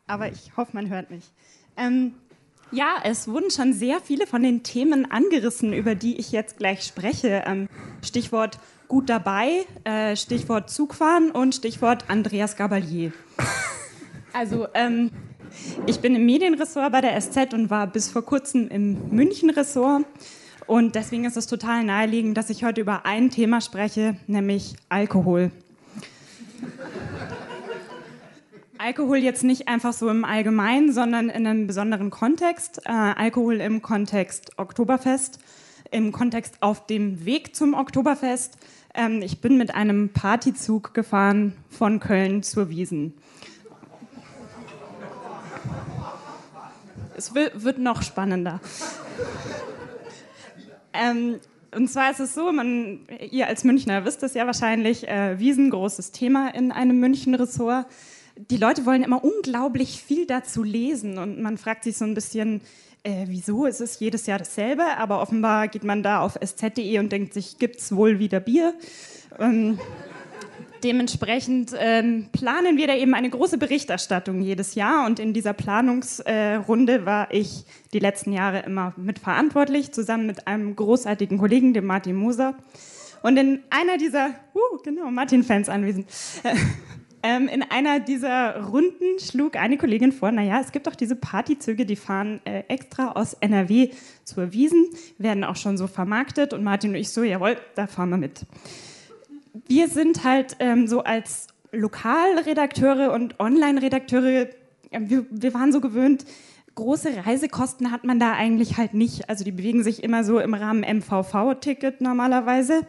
Aber 0.07 0.31
ich 0.31 0.57
hoffe, 0.57 0.71
man 0.73 0.89
hört 0.89 1.11
mich. 1.11 1.31
Ähm, 1.77 2.15
ja, 2.71 2.95
es 3.03 3.27
wurden 3.27 3.51
schon 3.51 3.73
sehr 3.73 3.99
viele 3.99 4.27
von 4.27 4.43
den 4.43 4.63
Themen 4.63 5.09
angerissen, 5.09 5.73
über 5.73 5.95
die 5.95 6.17
ich 6.17 6.31
jetzt 6.31 6.57
gleich 6.57 6.83
spreche. 6.83 7.43
Ähm, 7.45 7.67
Stichwort 8.01 8.59
gut 8.87 9.09
dabei, 9.09 9.65
äh, 9.83 10.15
Stichwort 10.15 10.69
Zugfahren 10.69 11.31
und 11.31 11.55
Stichwort 11.55 12.05
Andreas 12.09 12.55
Gabalier. 12.55 13.11
Also, 14.33 14.67
ähm, 14.73 15.11
ich 15.85 15.99
bin 15.99 16.15
im 16.15 16.25
Medienressort 16.25 16.91
bei 16.91 17.01
der 17.01 17.19
SZ 17.19 17.53
und 17.53 17.69
war 17.69 17.85
bis 17.85 18.09
vor 18.09 18.23
kurzem 18.23 18.67
im 18.69 19.09
München-Ressort. 19.09 20.05
Und 20.65 20.95
deswegen 20.95 21.25
ist 21.25 21.37
es 21.37 21.47
total 21.47 21.83
naheliegend, 21.83 22.37
dass 22.37 22.49
ich 22.49 22.63
heute 22.63 22.81
über 22.81 23.05
ein 23.05 23.29
Thema 23.29 23.61
spreche, 23.61 24.15
nämlich 24.27 24.75
Alkohol. 24.89 25.51
Alkohol 28.83 29.19
jetzt 29.19 29.45
nicht 29.45 29.69
einfach 29.69 29.93
so 29.93 30.09
im 30.09 30.25
Allgemeinen, 30.25 30.91
sondern 30.91 31.29
in 31.29 31.47
einem 31.47 31.67
besonderen 31.67 32.09
Kontext. 32.09 32.81
Äh, 32.85 32.89
Alkohol 32.91 33.61
im 33.61 33.81
Kontext 33.81 34.59
Oktoberfest, 34.59 35.39
im 35.89 36.11
Kontext 36.11 36.57
auf 36.59 36.85
dem 36.85 37.23
Weg 37.23 37.55
zum 37.55 37.75
Oktoberfest. 37.75 38.57
Ähm, 38.93 39.21
ich 39.21 39.39
bin 39.39 39.57
mit 39.57 39.73
einem 39.73 40.09
Partyzug 40.09 40.93
gefahren 40.93 41.55
von 41.69 42.01
Köln 42.01 42.43
zur 42.43 42.67
Wiesen. 42.67 43.13
Es 47.15 47.33
wird 47.33 47.77
noch 47.77 48.01
spannender. 48.01 48.59
ähm, 50.91 51.39
und 51.73 51.87
zwar 51.87 52.11
ist 52.11 52.19
es 52.19 52.33
so, 52.33 52.51
man, 52.51 53.07
ihr 53.31 53.47
als 53.47 53.63
Münchner 53.63 54.03
wisst 54.03 54.23
es 54.23 54.33
ja 54.33 54.45
wahrscheinlich, 54.45 55.07
äh, 55.07 55.39
Wiesen, 55.39 55.69
großes 55.69 56.11
Thema 56.11 56.53
in 56.53 56.73
einem 56.73 56.99
München-Ressort 56.99 57.85
die 58.35 58.57
Leute 58.57 58.85
wollen 58.85 59.03
immer 59.03 59.23
unglaublich 59.23 60.01
viel 60.01 60.25
dazu 60.25 60.63
lesen 60.63 61.17
und 61.17 61.41
man 61.41 61.57
fragt 61.57 61.83
sich 61.83 61.97
so 61.97 62.05
ein 62.05 62.13
bisschen, 62.13 62.61
äh, 63.03 63.25
wieso 63.27 63.65
ist 63.65 63.81
es 63.81 63.99
jedes 63.99 64.25
Jahr 64.25 64.39
dasselbe? 64.39 64.83
Aber 64.97 65.21
offenbar 65.21 65.67
geht 65.67 65.83
man 65.83 66.03
da 66.03 66.21
auf 66.21 66.37
sz.de 66.41 66.99
und 66.99 67.11
denkt 67.11 67.33
sich, 67.33 67.57
gibt 67.59 67.79
es 67.79 67.95
wohl 67.95 68.19
wieder 68.19 68.39
Bier? 68.39 68.73
Ähm, 69.39 69.79
dementsprechend 70.83 71.73
ähm, 71.77 72.27
planen 72.31 72.77
wir 72.77 72.87
da 72.87 72.95
eben 72.95 73.13
eine 73.13 73.29
große 73.29 73.57
Berichterstattung 73.57 74.41
jedes 74.41 74.75
Jahr 74.75 75.05
und 75.05 75.19
in 75.19 75.33
dieser 75.33 75.53
Planungsrunde 75.53 76.93
äh, 76.93 77.05
war 77.05 77.33
ich 77.33 77.65
die 77.93 77.99
letzten 77.99 78.33
Jahre 78.33 78.59
immer 78.61 78.93
mitverantwortlich, 78.97 79.91
zusammen 79.91 80.25
mit 80.25 80.47
einem 80.47 80.75
großartigen 80.75 81.37
Kollegen, 81.37 81.73
dem 81.73 81.85
Martin 81.85 82.15
Moser. 82.15 82.55
Und 83.21 83.37
in 83.37 83.63
einer 83.69 83.97
dieser, 83.97 84.31
uh, 84.53 84.77
genau, 84.83 85.09
Martin-Fans 85.09 85.69
anwesend, 85.69 86.07
ähm, 87.23 87.47
in 87.47 87.63
einer 87.63 87.99
dieser 88.01 88.63
Runden 88.65 89.17
schlug 89.19 89.55
eine 89.55 89.77
Kollegin 89.77 90.11
vor, 90.11 90.31
naja, 90.31 90.59
es 90.59 90.71
gibt 90.71 90.87
doch 90.87 90.95
diese 90.95 91.15
Partyzüge, 91.15 91.85
die 91.85 91.95
fahren 91.95 92.41
äh, 92.43 92.63
extra 92.67 93.13
aus 93.13 93.33
NRW 93.33 93.91
zur 94.25 94.51
Wiesen, 94.51 94.89
werden 95.17 95.43
auch 95.45 95.55
schon 95.55 95.77
so 95.77 95.87
vermarktet 95.87 96.53
und 96.53 96.63
Martin 96.63 96.91
und 96.91 96.97
ich 96.97 97.09
so, 97.09 97.23
jawohl, 97.23 97.57
da 97.75 97.87
fahren 97.87 98.09
wir 98.09 98.17
mit. 98.17 98.45
Wir 99.67 99.87
sind 99.87 100.23
halt 100.25 100.57
ähm, 100.59 100.87
so 100.87 101.03
als 101.03 101.47
Lokalredakteure 101.71 103.13
und 103.13 103.39
Online-Redakteure, 103.39 104.49
äh, 104.91 104.99
wir, 104.99 105.25
wir 105.29 105.53
waren 105.53 105.71
so 105.71 105.79
gewöhnt, 105.79 106.25
große 106.75 107.25
Reisekosten 107.25 107.91
hat 107.91 108.03
man 108.03 108.19
da 108.19 108.33
eigentlich 108.33 108.77
halt 108.77 108.93
nicht. 108.93 109.29
Also 109.29 109.43
die 109.43 109.51
bewegen 109.51 109.83
sich 109.83 110.03
immer 110.03 110.23
so 110.23 110.39
im 110.39 110.53
Rahmen 110.53 110.81
MVV-Ticket 110.81 112.01
normalerweise. 112.01 112.81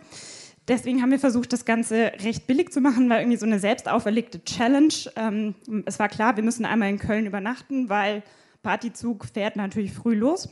Deswegen 0.67 1.03
haben 1.03 1.11
wir 1.11 1.19
versucht, 1.19 1.53
das 1.53 1.67
Ganze 1.67 2.13
recht 2.23 2.47
billig 2.47 2.73
zu 2.73 2.81
machen, 2.81 3.11
war 3.11 3.21
irgendwie 3.21 3.37
so 3.37 3.45
eine 3.45 3.59
selbst 3.59 3.87
auferlegte 3.87 4.43
Challenge. 4.45 4.95
Ähm, 5.15 5.55
es 5.85 5.99
war 5.99 6.09
klar, 6.09 6.37
wir 6.37 6.43
müssen 6.43 6.65
einmal 6.65 6.89
in 6.89 6.99
Köln 6.99 7.27
übernachten, 7.27 7.91
weil 7.91 8.23
Partyzug 8.63 9.27
fährt 9.27 9.57
natürlich 9.57 9.93
früh 9.93 10.15
los. 10.15 10.49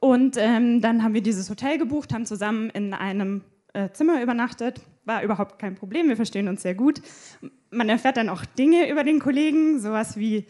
Und 0.00 0.36
ähm, 0.38 0.80
dann 0.80 1.04
haben 1.04 1.14
wir 1.14 1.22
dieses 1.22 1.48
Hotel 1.50 1.78
gebucht, 1.78 2.12
haben 2.12 2.26
zusammen 2.26 2.68
in 2.70 2.92
einem 2.92 3.44
äh, 3.74 3.90
Zimmer 3.90 4.22
übernachtet. 4.22 4.80
War 5.04 5.22
überhaupt 5.22 5.60
kein 5.60 5.76
Problem, 5.76 6.08
wir 6.08 6.16
verstehen 6.16 6.48
uns 6.48 6.62
sehr 6.62 6.74
gut. 6.74 7.00
Man 7.70 7.88
erfährt 7.88 8.16
dann 8.16 8.28
auch 8.28 8.44
Dinge 8.44 8.90
über 8.90 9.04
den 9.04 9.20
Kollegen, 9.20 9.78
sowas 9.78 10.16
wie, 10.16 10.46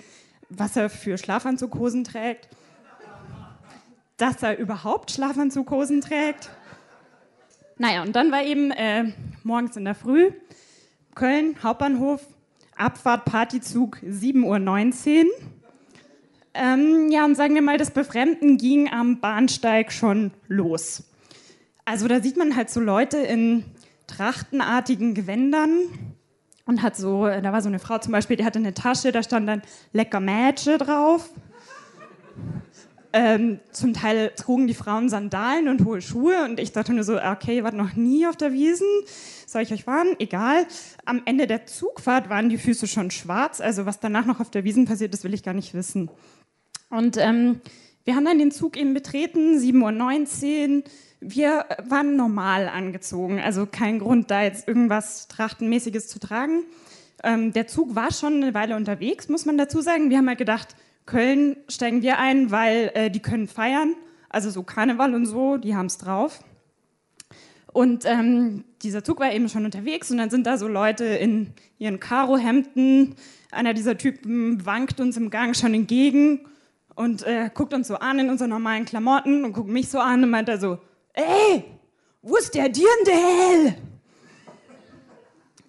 was 0.49 0.77
er 0.77 0.89
für 0.89 1.19
Schlafanzughosen 1.19 2.05
trägt, 2.05 2.49
dass 4.17 4.43
er 4.43 4.59
überhaupt 4.59 5.11
Schlafanzughosen 5.11 6.01
trägt 6.01 6.51
naja, 7.81 8.03
und 8.03 8.15
dann 8.15 8.31
war 8.31 8.45
eben 8.45 8.71
äh, 8.73 9.05
morgens 9.43 9.75
in 9.75 9.87
der 9.87 9.95
Früh 9.95 10.33
Köln, 11.15 11.57
Hauptbahnhof, 11.63 12.21
Abfahrt, 12.77 13.25
Partyzug 13.25 13.97
7.19 14.05 15.25
Uhr. 15.25 15.31
Ähm, 16.53 17.09
ja, 17.11 17.25
und 17.25 17.37
sagen 17.37 17.55
wir 17.55 17.63
mal, 17.63 17.79
das 17.79 17.91
Befremden 17.91 18.59
ging 18.59 18.93
am 18.93 19.21
Bahnsteig 19.21 19.93
schon 19.93 20.31
los. 20.47 21.05
Also 21.87 22.07
da 22.07 22.21
sieht 22.21 22.37
man 22.37 22.55
halt 22.55 22.69
so 22.69 22.81
Leute 22.81 23.17
in 23.17 23.65
trachtenartigen 24.07 25.15
Gewändern 25.15 25.71
und 26.67 26.83
hat 26.83 26.97
so, 26.97 27.25
da 27.25 27.51
war 27.51 27.63
so 27.63 27.69
eine 27.69 27.79
Frau 27.79 27.97
zum 27.97 28.13
Beispiel, 28.13 28.37
die 28.37 28.45
hatte 28.45 28.59
eine 28.59 28.75
Tasche, 28.75 29.11
da 29.11 29.23
stand 29.23 29.49
dann 29.49 29.63
lecker 29.95 30.21
Mädchen 30.21 30.77
drauf. 30.77 31.31
Ähm, 33.13 33.59
zum 33.73 33.93
Teil 33.93 34.31
trugen 34.37 34.69
die 34.69 34.75
Frauen 34.75 35.09
Sandalen 35.09 35.67
und 35.67 35.85
hohe 35.85 36.01
Schuhe 36.01 36.45
und 36.45 36.61
ich 36.61 36.71
dachte 36.71 36.93
nur 36.93 37.03
so, 37.03 37.21
okay, 37.21 37.57
ihr 37.57 37.65
wart 37.65 37.75
noch 37.75 37.95
nie 37.95 38.27
auf 38.27 38.37
der 38.37 38.53
Wiesen, 38.53 38.87
soll 39.47 39.63
ich 39.63 39.73
euch 39.73 39.87
warnen? 39.87 40.15
Egal. 40.21 40.67
Am 41.05 41.23
Ende 41.25 41.49
der 41.49 41.67
Zugfahrt 41.67 42.31
waren 42.31 42.49
die 42.49 42.59
Füße 42.59 42.87
schon 42.87 43.11
schwarz, 43.11 43.61
also 43.61 43.85
was 43.85 43.99
danach 43.99 44.27
noch 44.27 44.39
auf 44.39 44.51
der 44.51 44.63
Wiesen 44.63 44.85
passiert 44.85 45.13
ist, 45.13 45.25
will 45.25 45.35
ich 45.35 45.43
gar 45.43 45.55
nicht 45.55 45.75
wissen. 45.75 46.09
Und 46.89 47.17
ähm, 47.17 47.61
wir 48.05 48.15
haben 48.15 48.25
dann 48.25 48.39
den 48.39 48.53
Zug 48.53 48.77
eben 48.77 48.95
betreten, 48.95 49.59
7.19 49.59 50.77
Uhr. 50.79 50.83
Wir 51.21 51.67
waren 51.83 52.17
normal 52.17 52.69
angezogen, 52.69 53.41
also 53.41 53.67
kein 53.67 53.99
Grund, 53.99 54.31
da 54.31 54.43
jetzt 54.43 54.69
irgendwas 54.69 55.27
Trachtenmäßiges 55.29 56.07
zu 56.07 56.21
tragen. 56.21 56.63
Ähm, 57.23 57.53
der 57.53 57.67
Zug 57.67 57.95
war 57.95 58.13
schon 58.13 58.37
eine 58.37 58.55
Weile 58.55 58.77
unterwegs, 58.77 59.29
muss 59.29 59.45
man 59.47 59.59
dazu 59.59 59.81
sagen. 59.81 60.11
Wir 60.11 60.19
haben 60.19 60.29
halt 60.29 60.39
gedacht, 60.39 60.77
Köln 61.11 61.57
steigen 61.69 62.03
wir 62.03 62.19
ein, 62.19 62.53
weil 62.53 62.93
äh, 62.95 63.11
die 63.11 63.21
können 63.21 63.49
feiern. 63.49 63.95
Also 64.29 64.49
so 64.51 64.63
Karneval 64.63 65.15
und 65.15 65.27
so, 65.27 65.57
die 65.57 65.75
haben 65.75 65.87
es 65.87 65.99
drauf. 65.99 66.41
Und 67.73 68.05
ähm, 68.05 68.65
dieser 68.83 69.03
Zug 69.03 69.19
war 69.19 69.33
eben 69.33 69.49
schon 69.49 69.65
unterwegs 69.65 70.11
und 70.11 70.19
dann 70.19 70.31
sind 70.31 70.47
da 70.47 70.57
so 70.57 70.69
Leute 70.69 71.05
in 71.05 71.53
ihren 71.79 71.99
Karohemden. 71.99 73.17
Einer 73.51 73.75
dieser 73.75 73.99
Typen 73.99 74.65
wankt 74.65 75.01
uns 75.01 75.17
im 75.17 75.31
Gang 75.31 75.57
schon 75.57 75.75
entgegen 75.75 76.47
und 76.95 77.27
äh, 77.27 77.51
guckt 77.53 77.75
uns 77.75 77.89
so 77.89 77.97
an 77.97 78.21
in 78.21 78.31
unseren 78.31 78.51
normalen 78.51 78.85
Klamotten 78.85 79.45
und 79.45 79.53
guckt 79.53 79.69
mich 79.69 79.89
so 79.89 79.99
an 79.99 80.23
und 80.23 80.31
meint 80.31 80.49
er 80.49 80.59
so, 80.59 80.79
ey, 81.15 81.65
wo 82.23 82.37
ist 82.37 82.55
der 82.55 82.69
Dirndl? 82.69 83.75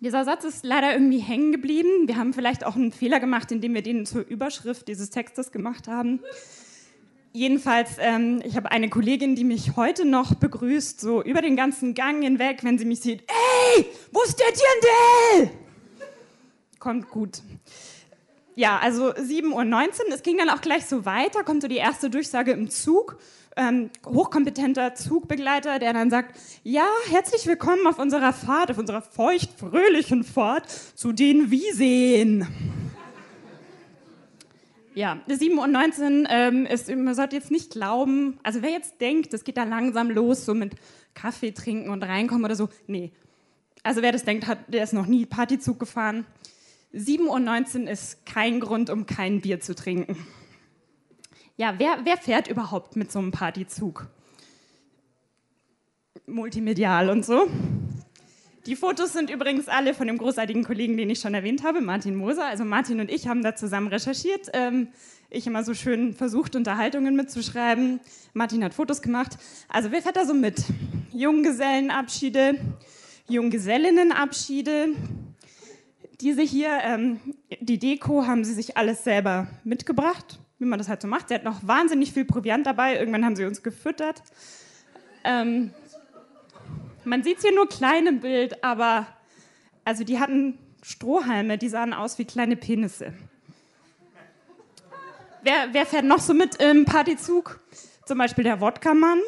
Dieser 0.02 0.26
Satz 0.26 0.44
ist 0.46 0.66
leider 0.66 0.94
irgendwie 0.94 1.20
hängen 1.20 1.52
geblieben. 1.52 2.08
Wir 2.08 2.18
haben 2.18 2.34
vielleicht 2.34 2.66
auch 2.66 2.76
einen 2.76 2.92
Fehler 2.92 3.20
gemacht, 3.20 3.52
indem 3.52 3.76
wir 3.76 3.84
den 3.84 4.08
zur 4.08 4.28
Überschrift 4.28 4.88
dieses 4.88 5.12
Textes 5.12 5.52
gemacht 5.52 5.88
haben. 5.88 6.22
Jedenfalls, 7.34 7.92
ähm, 8.00 8.42
ich 8.44 8.58
habe 8.58 8.72
eine 8.72 8.90
Kollegin, 8.90 9.36
die 9.36 9.44
mich 9.44 9.76
heute 9.76 10.06
noch 10.06 10.34
begrüßt, 10.34 11.00
so 11.00 11.22
über 11.22 11.44
den 11.44 11.56
ganzen 11.56 11.94
Gang 11.94 12.24
hinweg, 12.24 12.64
wenn 12.64 12.80
sie 12.80 12.86
mich 12.86 13.02
sieht. 13.02 13.22
Ey, 13.76 13.86
wo 14.12 14.24
ist 14.24 14.40
der 14.40 14.48
Dirndl? 14.48 15.52
Kommt 16.80 17.08
gut. 17.10 17.44
Ja, 18.56 18.80
also 18.80 19.12
7.19 19.12 19.52
Uhr. 19.52 20.16
Es 20.16 20.24
ging 20.24 20.40
dann 20.40 20.50
auch 20.50 20.62
gleich 20.62 20.88
so 20.88 21.06
weiter, 21.06 21.44
kommt 21.44 21.62
so 21.62 21.68
die 21.68 21.78
erste 21.78 22.10
Durchsage 22.10 22.54
im 22.54 22.72
Zug. 22.72 23.20
Ähm, 23.58 23.90
hochkompetenter 24.06 24.96
Zugbegleiter, 24.96 25.78
der 25.78 25.92
dann 25.92 26.10
sagt, 26.10 26.40
ja, 26.64 26.88
herzlich 27.10 27.46
willkommen 27.48 27.86
auf 27.86 28.00
unserer 28.00 28.32
Fahrt, 28.32 28.72
auf 28.72 28.78
unserer 28.78 29.02
feucht-fröhlichen 29.02 30.24
Fahrt 30.24 30.70
zu 30.70 31.12
den 31.12 31.52
Wieseen. 31.52 32.48
Ja, 34.94 35.20
7.19 35.28 36.24
Uhr 36.24 36.30
ähm, 36.30 36.66
ist, 36.66 36.94
man 36.96 37.14
sollte 37.14 37.36
jetzt 37.36 37.52
nicht 37.52 37.72
glauben, 37.72 38.40
also 38.44 38.62
wer 38.62 38.72
jetzt 38.72 39.02
denkt, 39.02 39.34
das 39.34 39.44
geht 39.44 39.58
da 39.58 39.64
langsam 39.64 40.10
los, 40.10 40.46
so 40.46 40.54
mit 40.54 40.76
Kaffee 41.14 41.52
trinken 41.52 41.90
und 41.90 42.04
reinkommen 42.04 42.46
oder 42.46 42.56
so, 42.56 42.70
nee. 42.88 43.12
Also 43.84 44.02
wer 44.02 44.14
das 44.14 44.24
denkt, 44.24 44.48
hat, 44.48 44.60
der 44.68 44.84
ist 44.84 44.94
noch 44.94 45.08
nie 45.08 45.26
Partyzug 45.26 45.78
gefahren. 45.78 46.26
7.19 46.94 47.84
Uhr 47.84 47.90
ist 47.90 48.26
kein 48.26 48.62
Grund, 48.62 48.90
um 48.90 49.06
kein 49.06 49.42
Bier 49.42 49.60
zu 49.60 49.76
trinken. 49.76 50.16
Ja, 51.58 51.76
wer, 51.78 52.00
wer 52.04 52.18
fährt 52.18 52.48
überhaupt 52.48 52.96
mit 52.96 53.12
so 53.12 53.20
einem 53.20 53.32
Partyzug? 53.32 54.08
Multimedial 56.26 57.10
und 57.10 57.26
so. 57.26 57.48
Die 58.68 58.76
Fotos 58.76 59.14
sind 59.14 59.32
übrigens 59.32 59.68
alle 59.68 59.94
von 59.94 60.06
dem 60.06 60.20
großartigen 60.20 60.64
Kollegen, 60.64 60.96
den 60.96 61.10
ich 61.10 61.20
schon 61.20 61.34
erwähnt 61.34 61.64
habe, 61.64 61.82
Martin 61.82 62.16
Moser. 62.16 62.46
Also 62.46 62.64
Martin 62.64 63.00
und 63.00 63.10
ich 63.10 63.28
haben 63.28 63.42
da 63.42 63.56
zusammen 63.56 63.88
recherchiert. 63.88 64.50
Ähm, 64.54 64.90
ich 65.32 65.48
immer 65.48 65.64
so 65.64 65.74
schön 65.74 66.14
versucht, 66.14 66.56
Unterhaltungen 66.56 67.16
mitzuschreiben. 67.16 68.00
Martin 68.34 68.64
hat 68.64 68.74
Fotos 68.74 69.02
gemacht. 69.02 69.38
Also 69.68 69.92
wer 69.92 70.02
fährt 70.02 70.16
da 70.16 70.26
so 70.26 70.34
mit? 70.34 70.64
Junggesellenabschiede, 71.12 72.60
Junggesellinnenabschiede. 73.28 74.90
Diese 76.20 76.44
hier, 76.44 76.70
ähm, 76.84 77.20
die 77.62 77.80
Deko 77.80 78.28
haben 78.28 78.44
sie 78.44 78.54
sich 78.54 78.78
alles 78.78 79.04
selber 79.04 79.48
mitgebracht, 79.64 80.40
wie 80.62 80.65
man 80.65 80.78
das 80.78 80.88
halt 80.88 81.02
so 81.02 81.08
macht. 81.08 81.30
Sie 81.30 81.34
hat 81.34 81.43
noch 81.43 81.67
wahnsinnig 81.67 82.13
viel 82.13 82.24
Proviant 82.24 82.65
dabei. 82.67 82.97
Irgendwann 82.97 83.26
haben 83.26 83.36
sie 83.36 83.45
uns 83.45 83.63
gefüttert. 83.63 84.21
Ähm, 85.24 85.74
man 87.04 87.24
sieht 87.24 87.38
es 87.38 87.43
hier 87.43 87.54
nur 87.54 87.67
klein 87.67 88.06
im 88.06 88.19
Bild, 88.19 88.63
aber 88.63 89.08
also 89.84 90.04
die 90.04 90.19
hatten 90.19 90.60
Strohhalme, 90.84 91.58
die 91.58 91.67
sahen 91.67 91.93
aus 91.93 92.19
wie 92.19 92.26
kleine 92.26 92.56
Penisse. 92.56 93.13
Wer, 95.41 95.69
wer 95.71 95.88
fährt 95.88 96.06
noch 96.06 96.19
so 96.19 96.36
mit 96.36 96.58
im 96.58 96.86
Partyzug? 96.86 97.60
Zum 98.06 98.19
Beispiel 98.19 98.43
der 98.43 98.62
Wodka-Mann. 98.62 99.19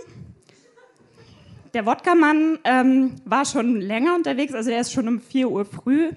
Der 1.73 1.87
Wodka-Mann 1.87 2.59
ähm, 2.63 3.15
war 3.25 3.45
schon 3.45 3.81
länger 3.81 4.13
unterwegs, 4.13 4.53
also 4.53 4.69
der 4.69 4.81
ist 4.81 4.93
schon 4.93 5.07
um 5.07 5.19
4 5.19 5.49
Uhr 5.49 5.65
früh 5.65 6.11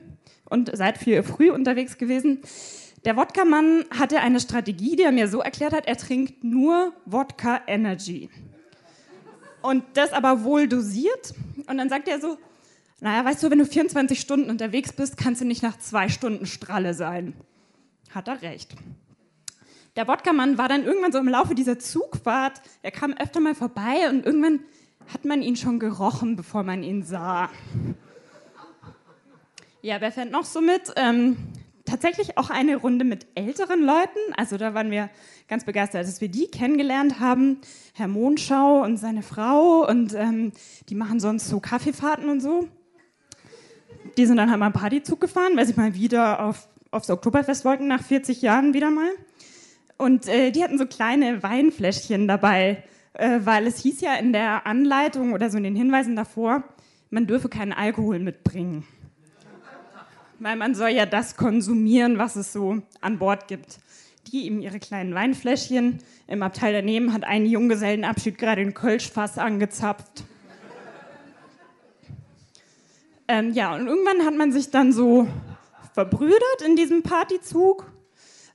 und 0.44 0.70
seit 0.76 0.98
4 0.98 1.18
Uhr 1.18 1.24
früh 1.24 1.50
unterwegs 1.50 1.96
gewesen. 1.96 2.42
Der 3.06 3.16
Wodka-Mann 3.16 3.84
hatte 3.96 4.18
eine 4.18 4.40
Strategie, 4.40 4.96
die 4.96 5.04
er 5.04 5.12
mir 5.12 5.28
so 5.28 5.38
erklärt 5.38 5.72
hat, 5.72 5.86
er 5.86 5.96
trinkt 5.96 6.42
nur 6.42 6.92
Wodka 7.04 7.60
Energy. 7.68 8.28
Und 9.62 9.84
das 9.94 10.12
aber 10.12 10.42
wohl 10.42 10.66
dosiert. 10.66 11.32
Und 11.68 11.78
dann 11.78 11.88
sagt 11.88 12.08
er 12.08 12.20
so, 12.20 12.36
naja, 13.00 13.24
weißt 13.24 13.44
du, 13.44 13.50
wenn 13.50 13.60
du 13.60 13.64
24 13.64 14.18
Stunden 14.18 14.50
unterwegs 14.50 14.92
bist, 14.92 15.16
kannst 15.16 15.40
du 15.40 15.44
nicht 15.44 15.62
nach 15.62 15.78
zwei 15.78 16.08
Stunden 16.08 16.46
Stralle 16.46 16.94
sein. 16.94 17.34
Hat 18.10 18.26
er 18.26 18.42
recht. 18.42 18.74
Der 19.94 20.08
Wodka-Mann 20.08 20.58
war 20.58 20.68
dann 20.68 20.82
irgendwann 20.84 21.12
so 21.12 21.18
im 21.18 21.28
Laufe 21.28 21.54
dieser 21.54 21.78
Zugfahrt, 21.78 22.60
er 22.82 22.90
kam 22.90 23.12
öfter 23.12 23.38
mal 23.38 23.54
vorbei 23.54 24.10
und 24.10 24.26
irgendwann 24.26 24.64
hat 25.14 25.24
man 25.24 25.42
ihn 25.42 25.54
schon 25.54 25.78
gerochen, 25.78 26.34
bevor 26.34 26.64
man 26.64 26.82
ihn 26.82 27.04
sah. 27.04 27.50
Ja, 29.80 30.00
wer 30.00 30.10
fährt 30.10 30.32
noch 30.32 30.44
so 30.44 30.60
mit? 30.60 30.92
Ähm, 30.96 31.36
tatsächlich 31.86 32.36
auch 32.36 32.50
eine 32.50 32.76
Runde 32.76 33.04
mit 33.04 33.26
älteren 33.34 33.82
Leuten. 33.82 34.18
Also 34.36 34.56
da 34.58 34.74
waren 34.74 34.90
wir 34.90 35.08
ganz 35.48 35.64
begeistert, 35.64 36.06
dass 36.06 36.20
wir 36.20 36.28
die 36.28 36.48
kennengelernt 36.48 37.20
haben. 37.20 37.60
Herr 37.94 38.08
Mondschau 38.08 38.82
und 38.82 38.98
seine 38.98 39.22
Frau 39.22 39.88
und 39.88 40.12
ähm, 40.14 40.52
die 40.88 40.94
machen 40.94 41.20
sonst 41.20 41.48
so 41.48 41.60
Kaffeefahrten 41.60 42.28
und 42.28 42.40
so. 42.40 42.68
Die 44.16 44.26
sind 44.26 44.36
dann 44.36 44.50
halt 44.50 44.58
mal 44.58 44.66
einen 44.66 44.74
Partyzug 44.74 45.20
gefahren, 45.20 45.56
weil 45.56 45.66
sie 45.66 45.74
mal 45.74 45.94
wieder 45.94 46.44
auf, 46.44 46.68
aufs 46.90 47.10
Oktoberfest 47.10 47.64
wollten, 47.64 47.86
nach 47.86 48.02
40 48.02 48.42
Jahren 48.42 48.74
wieder 48.74 48.90
mal. 48.90 49.10
Und 49.96 50.28
äh, 50.28 50.50
die 50.50 50.62
hatten 50.62 50.78
so 50.78 50.86
kleine 50.86 51.42
Weinfläschchen 51.42 52.28
dabei, 52.28 52.82
äh, 53.14 53.40
weil 53.44 53.66
es 53.66 53.78
hieß 53.78 54.00
ja 54.02 54.14
in 54.14 54.32
der 54.32 54.66
Anleitung 54.66 55.32
oder 55.32 55.48
so 55.48 55.56
in 55.56 55.64
den 55.64 55.76
Hinweisen 55.76 56.16
davor, 56.16 56.64
man 57.10 57.26
dürfe 57.26 57.48
keinen 57.48 57.72
Alkohol 57.72 58.18
mitbringen 58.18 58.84
weil 60.38 60.56
man 60.56 60.74
soll 60.74 60.90
ja 60.90 61.06
das 61.06 61.36
konsumieren, 61.36 62.18
was 62.18 62.36
es 62.36 62.52
so 62.52 62.82
an 63.00 63.18
Bord 63.18 63.48
gibt. 63.48 63.78
Die 64.32 64.46
eben 64.46 64.60
ihre 64.60 64.80
kleinen 64.80 65.14
Weinfläschchen. 65.14 65.98
Im 66.26 66.42
Abteil 66.42 66.72
daneben 66.72 67.12
hat 67.12 67.24
ein 67.24 67.46
Junggesellenabschied 67.46 68.38
gerade 68.38 68.62
den 68.62 68.74
Kölschfass 68.74 69.38
angezapft. 69.38 70.24
Ähm, 73.28 73.52
ja, 73.52 73.74
und 73.74 73.86
irgendwann 73.86 74.24
hat 74.24 74.36
man 74.36 74.52
sich 74.52 74.70
dann 74.70 74.92
so 74.92 75.26
verbrüdert 75.94 76.62
in 76.64 76.76
diesem 76.76 77.02
Partyzug. 77.02 77.90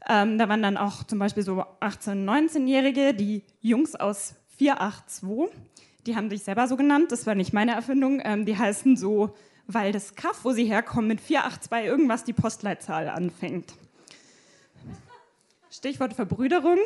Ähm, 0.07 0.37
da 0.37 0.47
waren 0.49 0.63
dann 0.63 0.77
auch 0.77 1.03
zum 1.03 1.19
Beispiel 1.19 1.43
so 1.43 1.63
18-, 1.81 2.25
19-Jährige, 2.25 3.13
die 3.13 3.43
Jungs 3.61 3.95
aus 3.95 4.35
482. 4.57 5.49
Die 6.07 6.15
haben 6.15 6.29
sich 6.29 6.43
selber 6.43 6.67
so 6.67 6.77
genannt, 6.77 7.11
das 7.11 7.27
war 7.27 7.35
nicht 7.35 7.53
meine 7.53 7.73
Erfindung. 7.73 8.21
Ähm, 8.23 8.45
die 8.45 8.57
heißen 8.57 8.95
so 8.97 9.35
weil 9.73 9.91
das 9.91 10.15
Kaff, 10.15 10.43
wo 10.43 10.51
sie 10.51 10.65
herkommen, 10.65 11.07
mit 11.07 11.21
482 11.21 11.85
irgendwas 11.85 12.23
die 12.23 12.33
Postleitzahl 12.33 13.09
anfängt. 13.09 13.73
Stichwort 15.69 16.13
Verbrüderung. 16.13 16.77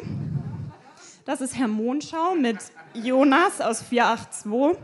Das 1.26 1.42
ist 1.42 1.58
Herr 1.58 1.68
Mondschau 1.68 2.36
mit 2.36 2.58
Jonas 2.94 3.60
aus 3.62 3.82
482. 3.82 4.78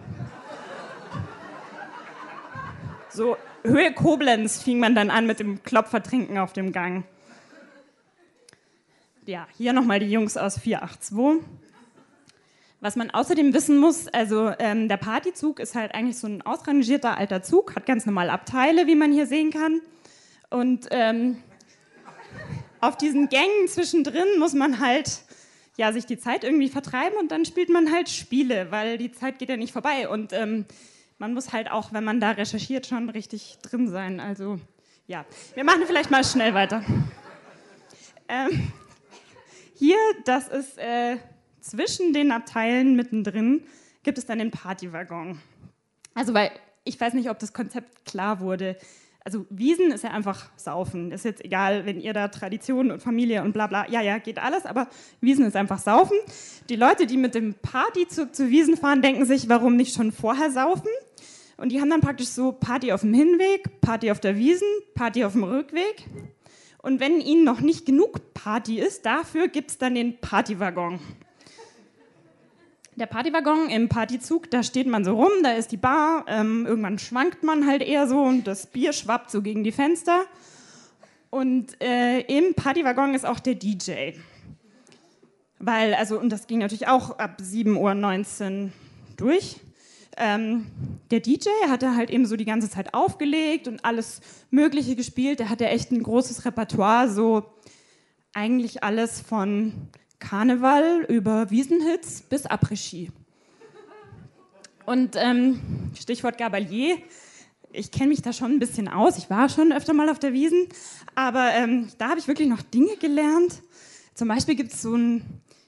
So, 3.10 3.38
Höhe 3.64 3.94
Koblenz 3.94 4.64
fing 4.64 4.80
man 4.80 4.96
dann 4.96 5.12
an 5.12 5.28
mit 5.28 5.40
dem 5.40 5.62
Klopfertrinken 5.62 6.38
auf 6.40 6.54
dem 6.54 6.72
Gang. 6.72 7.04
Ja, 9.26 9.48
hier 9.56 9.74
nochmal 9.74 10.00
die 10.00 10.10
Jungs 10.10 10.36
aus 10.36 10.58
482. 10.58 11.46
Was 12.82 12.96
man 12.96 13.12
außerdem 13.12 13.54
wissen 13.54 13.78
muss, 13.78 14.08
also 14.08 14.52
ähm, 14.58 14.90
der 14.90 14.98
Partyzug 14.98 15.60
ist 15.60 15.76
halt 15.76 15.94
eigentlich 15.94 16.18
so 16.18 16.28
ein 16.28 16.42
ausrangierter 16.42 17.16
alter 17.16 17.44
Zug, 17.44 17.76
hat 17.76 17.86
ganz 17.86 18.08
normal 18.08 18.32
Abteile, 18.32 18.88
wie 18.88 18.96
man 18.96 19.12
hier 19.12 19.28
sehen 19.28 19.52
kann. 19.52 19.82
Und 20.50 20.88
ähm, 20.90 21.38
auf 22.80 22.98
diesen 22.98 23.30
Gängen 23.30 23.68
zwischendrin 23.68 24.40
muss 24.40 24.54
man 24.54 24.80
halt 24.80 25.22
ja, 25.78 25.94
sich 25.94 26.06
die 26.06 26.18
Zeit 26.18 26.44
irgendwie 26.44 26.70
vertreiben 26.70 27.18
und 27.20 27.32
dann 27.32 27.46
spielt 27.46 27.70
man 27.70 27.92
halt 27.92 28.10
Spiele, 28.10 28.72
weil 28.72 28.98
die 28.98 29.12
Zeit 29.12 29.40
geht 29.40 29.50
ja 29.50 29.58
nicht 29.58 29.74
vorbei. 29.74 30.10
Und 30.10 30.34
ähm, 30.34 30.66
man 31.18 31.34
muss 31.34 31.54
halt 31.54 31.72
auch, 31.72 31.94
wenn 31.94 32.04
man 32.04 32.20
da 32.20 32.32
recherchiert, 32.32 32.88
schon 32.88 33.10
richtig 33.10 33.58
drin 33.62 33.88
sein. 33.88 34.20
Also 34.20 34.60
ja, 35.08 35.26
wir 35.54 35.64
machen 35.64 35.84
vielleicht 35.86 36.12
mal 36.12 36.24
schnell 36.24 36.54
weiter. 36.54 36.84
Ähm, 38.28 38.72
hier, 39.76 39.98
das 40.26 40.48
ist 40.48 40.78
äh, 40.78 41.18
zwischen 41.62 42.14
den 42.14 42.32
Abteilen 42.32 42.96
mittendrin 42.96 43.64
gibt 44.04 44.18
es 44.18 44.26
dann 44.26 44.40
den 44.40 44.52
Partywaggon. 44.52 45.40
Also, 46.14 46.34
weil 46.34 46.52
ich 46.84 47.00
weiß 47.00 47.14
nicht, 47.14 47.30
ob 47.30 47.40
das 47.40 47.54
Konzept 47.54 48.06
klar 48.06 48.40
wurde. 48.40 48.78
Also, 49.24 49.46
Wiesen 49.50 49.92
ist 49.92 50.04
ja 50.04 50.12
einfach 50.12 50.50
Saufen. 50.58 51.12
Ist 51.12 51.26
jetzt 51.26 51.46
egal, 51.46 51.86
wenn 51.86 52.02
ihr 52.02 52.14
da 52.14 52.28
Tradition 52.28 52.92
und 52.92 53.02
Familie 53.02 53.44
und 53.44 53.54
bla 53.54 53.68
bla, 53.68 53.88
ja, 53.90 54.02
ja, 54.02 54.18
geht 54.18 54.40
alles, 54.40 54.66
aber 54.66 54.88
Wiesen 55.20 55.46
ist 55.46 55.56
einfach 55.56 55.80
Saufen. 55.80 56.18
Die 56.70 56.76
Leute, 56.76 57.06
die 57.06 57.18
mit 57.18 57.36
dem 57.36 57.54
Partyzug 57.54 58.36
zu 58.36 58.50
Wiesen 58.50 58.78
fahren, 58.78 59.02
denken 59.02 59.26
sich, 59.26 59.48
warum 59.48 59.76
nicht 59.76 59.94
schon 59.94 60.12
vorher 60.12 60.50
saufen? 60.52 60.90
Und 61.58 61.72
die 61.72 61.80
haben 61.80 61.92
dann 61.92 62.02
praktisch 62.02 62.30
so 62.30 62.52
Party 62.52 62.92
auf 62.92 63.02
dem 63.02 63.14
Hinweg, 63.14 63.82
Party 63.82 64.10
auf 64.10 64.20
der 64.20 64.36
Wiesen, 64.36 64.68
Party 64.96 65.24
auf 65.24 65.34
dem 65.34 65.44
Rückweg. 65.44 66.08
Und 66.82 67.00
wenn 67.00 67.22
ihnen 67.22 67.44
noch 67.44 67.62
nicht 67.62 67.86
genug 67.86 68.34
Party 68.34 68.80
ist, 68.80 69.06
dafür 69.06 69.48
gibt 69.48 69.70
es 69.70 69.78
dann 69.78 69.94
den 69.94 70.18
Partywaggon. 70.20 71.00
Der 73.02 73.08
Partywaggon 73.08 73.68
im 73.70 73.90
Partyzug, 73.90 74.52
da 74.52 74.62
steht 74.62 74.86
man 74.86 75.04
so 75.04 75.16
rum, 75.16 75.32
da 75.42 75.54
ist 75.54 75.72
die 75.72 75.78
Bar, 75.78 76.24
ähm, 76.28 76.68
irgendwann 76.68 77.00
schwankt 77.00 77.42
man 77.42 77.66
halt 77.66 77.82
eher 77.82 78.08
so 78.08 78.22
und 78.22 78.46
das 78.46 78.68
Bier 78.68 78.94
schwappt 78.94 79.32
so 79.32 79.42
gegen 79.42 79.64
die 79.64 79.72
Fenster. 79.72 80.26
Und 81.32 81.82
äh, 81.82 82.20
im 82.20 82.54
Partywaggon 82.54 83.16
ist 83.16 83.26
auch 83.26 83.40
der 83.40 83.56
DJ. 83.56 84.12
Weil, 85.58 85.96
also, 85.96 86.20
und 86.20 86.30
das 86.30 86.46
ging 86.46 86.60
natürlich 86.60 86.88
auch 86.88 87.18
ab 87.18 87.42
7.19 87.42 88.66
Uhr 88.66 88.70
durch. 89.18 89.56
Ähm, 90.16 90.68
der 91.10 91.22
DJ 91.22 91.50
hat 91.70 91.82
da 91.82 91.96
halt 91.96 92.12
eben 92.12 92.28
so 92.28 92.36
die 92.36 92.46
ganze 92.46 92.70
Zeit 92.70 92.94
aufgelegt 92.94 93.68
und 93.68 93.84
alles 93.84 94.22
Mögliche 94.52 94.96
gespielt. 94.96 95.40
Der 95.40 95.50
hatte 95.50 95.68
echt 95.68 95.90
ein 95.90 96.04
großes 96.04 96.46
Repertoire, 96.46 97.10
so 97.10 97.46
eigentlich 98.36 98.84
alles 98.84 99.22
von 99.22 99.74
Karneval 100.22 101.06
über 101.10 101.50
Wiesenhits 101.50 102.22
bis 102.22 102.46
Après-Ski. 102.46 103.12
Und 104.86 105.16
ähm, 105.18 105.60
Stichwort 106.00 106.38
Gabalier, 106.38 106.98
ich 107.74 107.92
kenne 107.92 108.10
mich 108.10 108.22
da 108.22 108.32
schon 108.32 108.52
ein 108.52 108.60
bisschen 108.60 108.88
aus. 108.88 109.18
Ich 109.18 109.30
war 109.30 109.50
schon 109.50 109.74
öfter 109.74 109.94
mal 109.94 110.10
auf 110.10 110.20
der 110.20 110.32
Wiesen, 110.32 110.68
aber 111.16 111.52
ähm, 111.54 111.90
da 111.98 112.10
habe 112.10 112.20
ich 112.20 112.28
wirklich 112.28 112.48
noch 112.48 112.62
Dinge 112.62 112.96
gelernt. 112.98 113.62
Zum 114.14 114.28
Beispiel 114.28 114.56
gibt 114.56 114.74
es 114.74 114.82
so 114.82 114.96
ein 114.96 115.24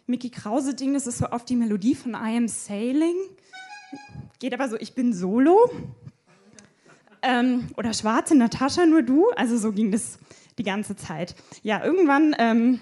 Mickey 0.07 0.29
Krause-Ding, 0.29 0.93
das 0.93 1.07
ist 1.07 1.17
so 1.17 1.29
oft 1.29 1.49
die 1.49 1.55
Melodie 1.55 1.95
von 1.95 2.11
I 2.11 2.37
Am 2.37 2.47
Sailing. 2.47 3.15
Geht 4.39 4.53
aber 4.53 4.69
so, 4.69 4.77
ich 4.77 4.93
bin 4.93 5.13
solo. 5.13 5.69
Ähm, 7.21 7.69
oder 7.77 7.93
Schwarze 7.93 8.35
Natascha, 8.35 8.85
nur 8.85 9.01
du. 9.01 9.29
Also 9.35 9.57
so 9.57 9.71
ging 9.71 9.91
das 9.91 10.19
die 10.57 10.63
ganze 10.63 10.95
Zeit. 10.95 11.35
Ja, 11.63 11.83
irgendwann 11.83 12.35
ähm, 12.37 12.79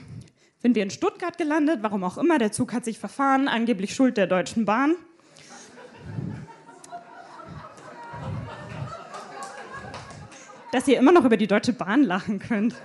sind 0.61 0.75
wir 0.75 0.83
in 0.83 0.91
Stuttgart 0.91 1.37
gelandet, 1.37 1.79
warum 1.81 2.03
auch 2.03 2.17
immer. 2.17 2.37
Der 2.37 2.51
Zug 2.51 2.73
hat 2.73 2.85
sich 2.85 2.99
verfahren, 2.99 3.47
angeblich 3.47 3.95
Schuld 3.95 4.17
der 4.17 4.27
Deutschen 4.27 4.65
Bahn. 4.65 4.95
Dass 10.71 10.87
ihr 10.87 10.97
immer 10.99 11.11
noch 11.11 11.25
über 11.25 11.37
die 11.37 11.47
Deutsche 11.47 11.73
Bahn 11.73 12.03
lachen 12.03 12.39
könnt. 12.39 12.75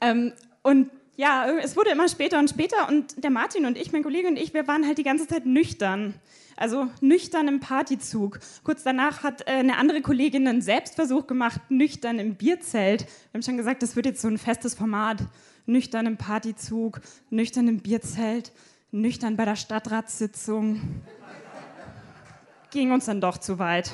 Ähm, 0.00 0.32
und 0.62 0.90
ja, 1.16 1.46
es 1.58 1.76
wurde 1.76 1.90
immer 1.90 2.08
später 2.08 2.38
und 2.38 2.48
später 2.48 2.88
und 2.88 3.22
der 3.22 3.30
Martin 3.30 3.66
und 3.66 3.76
ich, 3.76 3.92
mein 3.92 4.02
Kollege 4.02 4.28
und 4.28 4.36
ich, 4.36 4.54
wir 4.54 4.66
waren 4.66 4.86
halt 4.86 4.98
die 4.98 5.02
ganze 5.02 5.26
Zeit 5.26 5.44
nüchtern. 5.44 6.14
Also 6.56 6.88
nüchtern 7.00 7.48
im 7.48 7.60
Partyzug. 7.60 8.38
Kurz 8.62 8.82
danach 8.84 9.22
hat 9.22 9.42
äh, 9.48 9.52
eine 9.52 9.78
andere 9.78 10.00
Kollegin 10.00 10.46
einen 10.46 10.62
Selbstversuch 10.62 11.26
gemacht, 11.26 11.60
nüchtern 11.70 12.18
im 12.18 12.36
Bierzelt. 12.36 13.02
Wir 13.02 13.34
haben 13.34 13.42
schon 13.42 13.56
gesagt, 13.56 13.82
das 13.82 13.96
wird 13.96 14.06
jetzt 14.06 14.22
so 14.22 14.28
ein 14.28 14.38
festes 14.38 14.74
Format. 14.74 15.18
Nüchtern 15.66 16.06
im 16.06 16.16
Partyzug, 16.16 17.00
nüchtern 17.30 17.68
im 17.68 17.80
Bierzelt, 17.80 18.52
nüchtern 18.90 19.36
bei 19.36 19.44
der 19.44 19.56
Stadtratssitzung. 19.56 21.02
Ging 22.70 22.92
uns 22.92 23.06
dann 23.06 23.20
doch 23.20 23.38
zu 23.38 23.58
weit. 23.58 23.92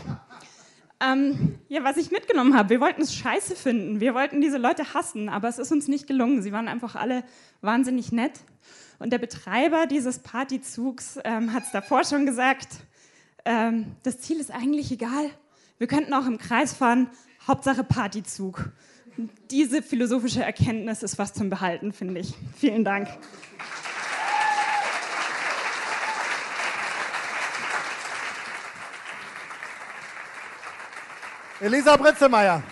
Ähm, 1.01 1.59
ja, 1.69 1.85
was 1.85 1.97
ich 1.97 2.11
mitgenommen 2.11 2.57
habe, 2.57 2.71
wir 2.71 2.81
wollten 2.81 3.03
es 3.03 3.15
scheiße 3.15 3.55
finden. 3.55 4.01
Wir 4.01 4.15
wollten 4.15 4.41
diese 4.41 4.59
Leute 4.59 4.95
hassen, 4.95 5.29
aber 5.29 5.49
es 5.49 5.59
ist 5.59 5.71
uns 5.71 5.87
nicht 5.87 6.09
gelungen. 6.09 6.43
Sie 6.43 6.53
waren 6.53 6.67
einfach 6.67 6.97
alle 6.97 7.23
wahnsinnig 7.61 8.11
nett. 8.11 8.33
Und 8.99 9.13
der 9.13 9.19
Betreiber 9.19 9.87
dieses 9.87 10.19
Partyzugs 10.19 11.21
ähm, 11.25 11.53
hat 11.53 11.65
es 11.65 11.71
davor 11.71 12.03
schon 12.03 12.27
gesagt, 12.27 12.69
ähm, 13.45 13.95
das 14.03 14.21
Ziel 14.21 14.41
ist 14.41 14.51
eigentlich 14.51 14.91
egal. 14.91 15.31
Wir 15.79 15.87
könnten 15.87 16.13
auch 16.15 16.27
im 16.27 16.39
Kreis 16.39 16.73
fahren, 16.73 17.09
Hauptsache 17.47 17.85
Partyzug. 17.85 18.73
Diese 19.51 19.83
philosophische 19.83 20.45
Erkenntnis 20.45 21.03
ist 21.03 21.19
was 21.19 21.33
zum 21.33 21.51
Behalten, 21.51 21.93
finde 21.93 22.21
ich. 22.21 22.35
Vielen 22.57 22.85
Dank. 22.85 23.09
Elisa 31.61 31.97
Britzemeyer. 31.97 32.63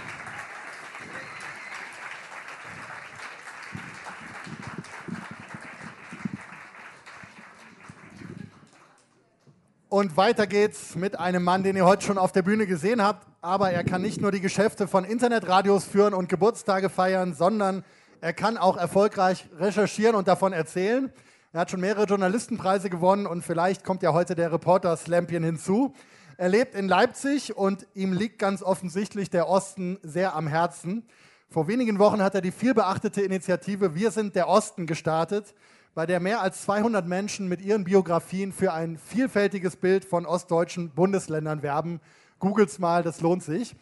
Und 9.96 10.18
weiter 10.18 10.46
geht's 10.46 10.94
mit 10.94 11.18
einem 11.18 11.42
Mann, 11.42 11.62
den 11.62 11.74
ihr 11.74 11.86
heute 11.86 12.04
schon 12.04 12.18
auf 12.18 12.30
der 12.30 12.42
Bühne 12.42 12.66
gesehen 12.66 13.02
habt. 13.02 13.26
Aber 13.40 13.70
er 13.70 13.82
kann 13.82 14.02
nicht 14.02 14.20
nur 14.20 14.30
die 14.30 14.42
Geschäfte 14.42 14.88
von 14.88 15.04
Internetradios 15.04 15.86
führen 15.86 16.12
und 16.12 16.28
Geburtstage 16.28 16.90
feiern, 16.90 17.32
sondern 17.32 17.82
er 18.20 18.34
kann 18.34 18.58
auch 18.58 18.76
erfolgreich 18.76 19.48
recherchieren 19.58 20.14
und 20.14 20.28
davon 20.28 20.52
erzählen. 20.52 21.10
Er 21.54 21.60
hat 21.60 21.70
schon 21.70 21.80
mehrere 21.80 22.04
Journalistenpreise 22.04 22.90
gewonnen 22.90 23.26
und 23.26 23.40
vielleicht 23.40 23.84
kommt 23.84 24.02
ja 24.02 24.12
heute 24.12 24.34
der 24.34 24.52
Reporter 24.52 24.94
Slampion 24.98 25.42
hinzu. 25.42 25.94
Er 26.36 26.50
lebt 26.50 26.74
in 26.74 26.88
Leipzig 26.88 27.56
und 27.56 27.86
ihm 27.94 28.12
liegt 28.12 28.38
ganz 28.38 28.62
offensichtlich 28.62 29.30
der 29.30 29.48
Osten 29.48 29.98
sehr 30.02 30.36
am 30.36 30.46
Herzen. 30.46 31.06
Vor 31.48 31.68
wenigen 31.68 31.98
Wochen 31.98 32.22
hat 32.22 32.34
er 32.34 32.42
die 32.42 32.52
vielbeachtete 32.52 33.22
Initiative 33.22 33.94
Wir 33.94 34.10
sind 34.10 34.36
der 34.36 34.46
Osten 34.46 34.86
gestartet, 34.86 35.54
bei 35.96 36.04
der 36.04 36.20
mehr 36.20 36.42
als 36.42 36.60
200 36.60 37.06
Menschen 37.06 37.48
mit 37.48 37.62
ihren 37.62 37.84
Biografien 37.84 38.52
für 38.52 38.74
ein 38.74 38.98
vielfältiges 38.98 39.76
Bild 39.76 40.04
von 40.04 40.26
ostdeutschen 40.26 40.90
Bundesländern 40.90 41.62
werben. 41.62 42.00
Googles 42.38 42.78
mal, 42.78 43.02
das 43.02 43.22
lohnt 43.22 43.42
sich. 43.42 43.74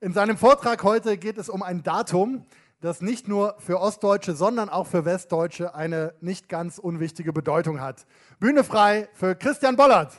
In 0.00 0.12
seinem 0.12 0.36
Vortrag 0.36 0.82
heute 0.82 1.16
geht 1.16 1.38
es 1.38 1.48
um 1.48 1.62
ein 1.62 1.84
Datum, 1.84 2.44
das 2.80 3.02
nicht 3.02 3.28
nur 3.28 3.54
für 3.60 3.78
Ostdeutsche, 3.78 4.34
sondern 4.34 4.68
auch 4.68 4.88
für 4.88 5.04
Westdeutsche 5.04 5.72
eine 5.72 6.12
nicht 6.20 6.48
ganz 6.48 6.80
unwichtige 6.80 7.32
Bedeutung 7.32 7.80
hat. 7.80 8.04
Bühne 8.40 8.64
frei 8.64 9.08
für 9.12 9.36
Christian 9.36 9.76
Bollert. 9.76 10.16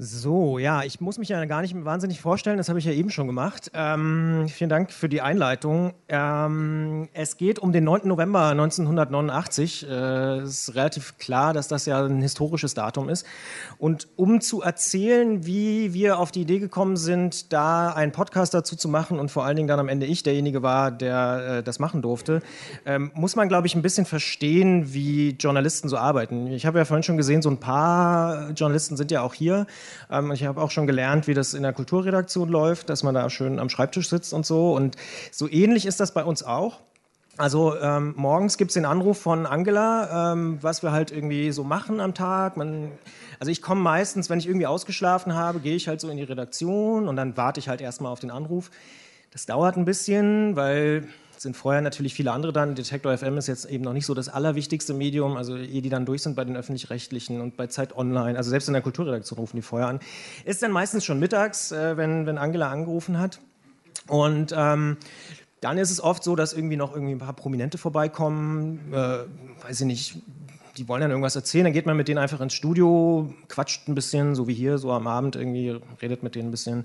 So, 0.00 0.60
ja, 0.60 0.84
ich 0.84 1.00
muss 1.00 1.18
mich 1.18 1.30
ja 1.30 1.44
gar 1.46 1.60
nicht 1.60 1.74
wahnsinnig 1.84 2.20
vorstellen, 2.20 2.56
das 2.56 2.68
habe 2.68 2.78
ich 2.78 2.84
ja 2.84 2.92
eben 2.92 3.10
schon 3.10 3.26
gemacht. 3.26 3.72
Ähm, 3.74 4.46
vielen 4.48 4.70
Dank 4.70 4.92
für 4.92 5.08
die 5.08 5.22
Einleitung. 5.22 5.92
Ähm, 6.08 7.08
es 7.14 7.36
geht 7.36 7.58
um 7.58 7.72
den 7.72 7.82
9. 7.82 8.02
November 8.04 8.50
1989. 8.50 9.88
Äh, 9.88 9.92
es 10.38 10.68
ist 10.68 10.74
relativ 10.76 11.18
klar, 11.18 11.52
dass 11.52 11.66
das 11.66 11.84
ja 11.86 12.04
ein 12.04 12.22
historisches 12.22 12.74
Datum 12.74 13.08
ist. 13.08 13.26
Und 13.78 14.06
um 14.14 14.40
zu 14.40 14.62
erzählen, 14.62 15.44
wie 15.44 15.92
wir 15.94 16.20
auf 16.20 16.30
die 16.30 16.42
Idee 16.42 16.60
gekommen 16.60 16.96
sind, 16.96 17.52
da 17.52 17.88
einen 17.88 18.12
Podcast 18.12 18.54
dazu 18.54 18.76
zu 18.76 18.88
machen 18.88 19.18
und 19.18 19.32
vor 19.32 19.46
allen 19.46 19.56
Dingen 19.56 19.66
dann 19.66 19.80
am 19.80 19.88
Ende 19.88 20.06
ich 20.06 20.22
derjenige 20.22 20.62
war, 20.62 20.92
der 20.92 21.56
äh, 21.58 21.62
das 21.64 21.80
machen 21.80 22.02
durfte, 22.02 22.40
ähm, 22.86 23.10
muss 23.14 23.34
man, 23.34 23.48
glaube 23.48 23.66
ich, 23.66 23.74
ein 23.74 23.82
bisschen 23.82 24.06
verstehen, 24.06 24.94
wie 24.94 25.30
Journalisten 25.30 25.88
so 25.88 25.96
arbeiten. 25.96 26.46
Ich 26.46 26.66
habe 26.66 26.78
ja 26.78 26.84
vorhin 26.84 27.02
schon 27.02 27.16
gesehen, 27.16 27.42
so 27.42 27.50
ein 27.50 27.58
paar 27.58 28.50
Journalisten 28.50 28.96
sind 28.96 29.10
ja 29.10 29.22
auch 29.22 29.34
hier. 29.34 29.66
Ähm, 30.10 30.32
ich 30.32 30.44
habe 30.44 30.60
auch 30.60 30.70
schon 30.70 30.86
gelernt, 30.86 31.26
wie 31.26 31.34
das 31.34 31.54
in 31.54 31.62
der 31.62 31.72
Kulturredaktion 31.72 32.48
läuft, 32.48 32.88
dass 32.88 33.02
man 33.02 33.14
da 33.14 33.28
schön 33.30 33.58
am 33.58 33.68
Schreibtisch 33.68 34.08
sitzt 34.08 34.32
und 34.32 34.46
so. 34.46 34.74
Und 34.74 34.96
so 35.30 35.48
ähnlich 35.48 35.86
ist 35.86 36.00
das 36.00 36.12
bei 36.12 36.24
uns 36.24 36.42
auch. 36.42 36.80
Also 37.38 37.78
ähm, 37.80 38.14
morgens 38.16 38.58
gibt 38.58 38.70
es 38.70 38.74
den 38.74 38.84
Anruf 38.84 39.20
von 39.20 39.46
Angela, 39.46 40.32
ähm, 40.32 40.58
was 40.60 40.82
wir 40.82 40.90
halt 40.90 41.12
irgendwie 41.12 41.52
so 41.52 41.62
machen 41.62 42.00
am 42.00 42.12
Tag. 42.12 42.56
Man, 42.56 42.90
also 43.38 43.52
ich 43.52 43.62
komme 43.62 43.80
meistens, 43.80 44.28
wenn 44.28 44.40
ich 44.40 44.48
irgendwie 44.48 44.66
ausgeschlafen 44.66 45.34
habe, 45.34 45.60
gehe 45.60 45.76
ich 45.76 45.86
halt 45.86 46.00
so 46.00 46.08
in 46.08 46.16
die 46.16 46.24
Redaktion 46.24 47.06
und 47.06 47.14
dann 47.14 47.36
warte 47.36 47.60
ich 47.60 47.68
halt 47.68 47.80
erstmal 47.80 48.10
auf 48.10 48.18
den 48.18 48.32
Anruf. 48.32 48.72
Das 49.30 49.46
dauert 49.46 49.76
ein 49.76 49.84
bisschen, 49.84 50.56
weil 50.56 51.06
sind 51.42 51.56
vorher 51.56 51.80
natürlich 51.80 52.14
viele 52.14 52.32
andere 52.32 52.52
dann. 52.52 52.74
Detektor 52.74 53.16
FM 53.16 53.36
ist 53.38 53.46
jetzt 53.46 53.64
eben 53.66 53.84
noch 53.84 53.92
nicht 53.92 54.06
so 54.06 54.14
das 54.14 54.28
allerwichtigste 54.28 54.94
Medium, 54.94 55.36
also 55.36 55.56
ehe 55.56 55.82
die 55.82 55.88
dann 55.88 56.04
durch 56.04 56.22
sind 56.22 56.36
bei 56.36 56.44
den 56.44 56.56
Öffentlich-Rechtlichen 56.56 57.40
und 57.40 57.56
bei 57.56 57.66
Zeit 57.68 57.96
Online, 57.96 58.36
also 58.36 58.50
selbst 58.50 58.68
in 58.68 58.74
der 58.74 58.82
Kulturredaktion 58.82 59.38
rufen 59.38 59.56
die 59.56 59.62
vorher 59.62 59.88
an. 59.88 60.00
Ist 60.44 60.62
dann 60.62 60.72
meistens 60.72 61.04
schon 61.04 61.18
mittags, 61.18 61.72
äh, 61.72 61.96
wenn, 61.96 62.26
wenn 62.26 62.38
Angela 62.38 62.70
angerufen 62.70 63.18
hat. 63.18 63.40
Und 64.06 64.54
ähm, 64.56 64.96
dann 65.60 65.78
ist 65.78 65.90
es 65.90 66.00
oft 66.00 66.22
so, 66.22 66.36
dass 66.36 66.52
irgendwie 66.52 66.76
noch 66.76 66.94
irgendwie 66.94 67.12
ein 67.12 67.18
paar 67.18 67.32
Prominente 67.32 67.78
vorbeikommen, 67.78 68.92
äh, 68.92 69.24
weiß 69.64 69.80
ich 69.80 69.86
nicht, 69.86 70.22
die 70.76 70.88
wollen 70.88 71.00
dann 71.00 71.10
irgendwas 71.10 71.34
erzählen, 71.34 71.64
dann 71.64 71.72
geht 71.72 71.86
man 71.86 71.96
mit 71.96 72.08
denen 72.08 72.18
einfach 72.18 72.40
ins 72.40 72.54
Studio, 72.54 73.34
quatscht 73.48 73.88
ein 73.88 73.94
bisschen, 73.94 74.34
so 74.34 74.46
wie 74.46 74.54
hier, 74.54 74.78
so 74.78 74.92
am 74.92 75.06
Abend 75.06 75.34
irgendwie, 75.34 75.78
redet 76.00 76.22
mit 76.22 76.36
denen 76.36 76.48
ein 76.48 76.50
bisschen 76.52 76.84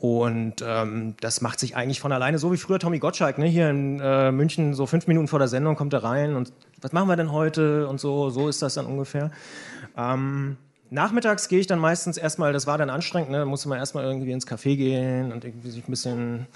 und 0.00 0.62
ähm, 0.64 1.14
das 1.20 1.40
macht 1.40 1.58
sich 1.58 1.74
eigentlich 1.74 2.00
von 2.00 2.12
alleine, 2.12 2.38
so 2.38 2.52
wie 2.52 2.56
früher 2.56 2.78
Tommy 2.78 3.00
Gottschalk, 3.00 3.38
ne? 3.38 3.46
hier 3.46 3.68
in 3.68 3.98
äh, 4.00 4.30
München, 4.30 4.74
so 4.74 4.86
fünf 4.86 5.08
Minuten 5.08 5.26
vor 5.26 5.40
der 5.40 5.48
Sendung 5.48 5.74
kommt 5.74 5.92
er 5.92 6.04
rein 6.04 6.36
und 6.36 6.52
was 6.80 6.92
machen 6.92 7.08
wir 7.08 7.16
denn 7.16 7.32
heute 7.32 7.88
und 7.88 7.98
so, 7.98 8.30
so 8.30 8.48
ist 8.48 8.62
das 8.62 8.74
dann 8.74 8.86
ungefähr. 8.86 9.32
Ähm, 9.96 10.56
nachmittags 10.90 11.48
gehe 11.48 11.58
ich 11.58 11.66
dann 11.66 11.80
meistens 11.80 12.16
erstmal, 12.16 12.52
das 12.52 12.68
war 12.68 12.78
dann 12.78 12.90
anstrengend, 12.90 13.30
ne? 13.30 13.44
musste 13.44 13.68
man 13.68 13.78
erstmal 13.78 14.04
irgendwie 14.04 14.30
ins 14.30 14.46
Café 14.46 14.76
gehen 14.76 15.32
und 15.32 15.44
irgendwie 15.44 15.70
sich 15.70 15.86
ein 15.86 15.90
bisschen 15.90 16.46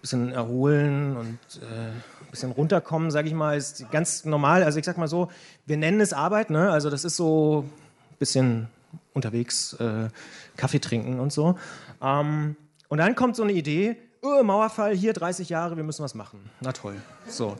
bisschen 0.00 0.32
erholen 0.32 1.16
und 1.16 1.38
äh, 1.60 1.88
ein 1.88 2.30
bisschen 2.30 2.52
runterkommen, 2.52 3.10
sage 3.10 3.28
ich 3.28 3.34
mal, 3.34 3.56
ist 3.56 3.90
ganz 3.90 4.24
normal. 4.24 4.62
Also 4.62 4.78
ich 4.78 4.84
sag 4.84 4.96
mal 4.96 5.08
so, 5.08 5.28
wir 5.66 5.76
nennen 5.76 6.00
es 6.00 6.12
Arbeit, 6.12 6.50
ne? 6.50 6.70
Also 6.70 6.90
das 6.90 7.04
ist 7.04 7.16
so 7.16 7.64
ein 8.12 8.16
bisschen 8.18 8.68
unterwegs 9.12 9.74
äh, 9.74 10.08
Kaffee 10.56 10.78
trinken 10.78 11.18
und 11.20 11.32
so. 11.32 11.58
Ähm, 12.00 12.56
und 12.88 12.98
dann 12.98 13.14
kommt 13.14 13.36
so 13.36 13.42
eine 13.42 13.52
Idee, 13.52 13.96
oh, 14.22 14.42
Mauerfall, 14.42 14.94
hier 14.94 15.12
30 15.12 15.48
Jahre, 15.48 15.76
wir 15.76 15.84
müssen 15.84 16.02
was 16.02 16.14
machen. 16.14 16.50
Na 16.60 16.72
toll. 16.72 16.96
So. 17.26 17.56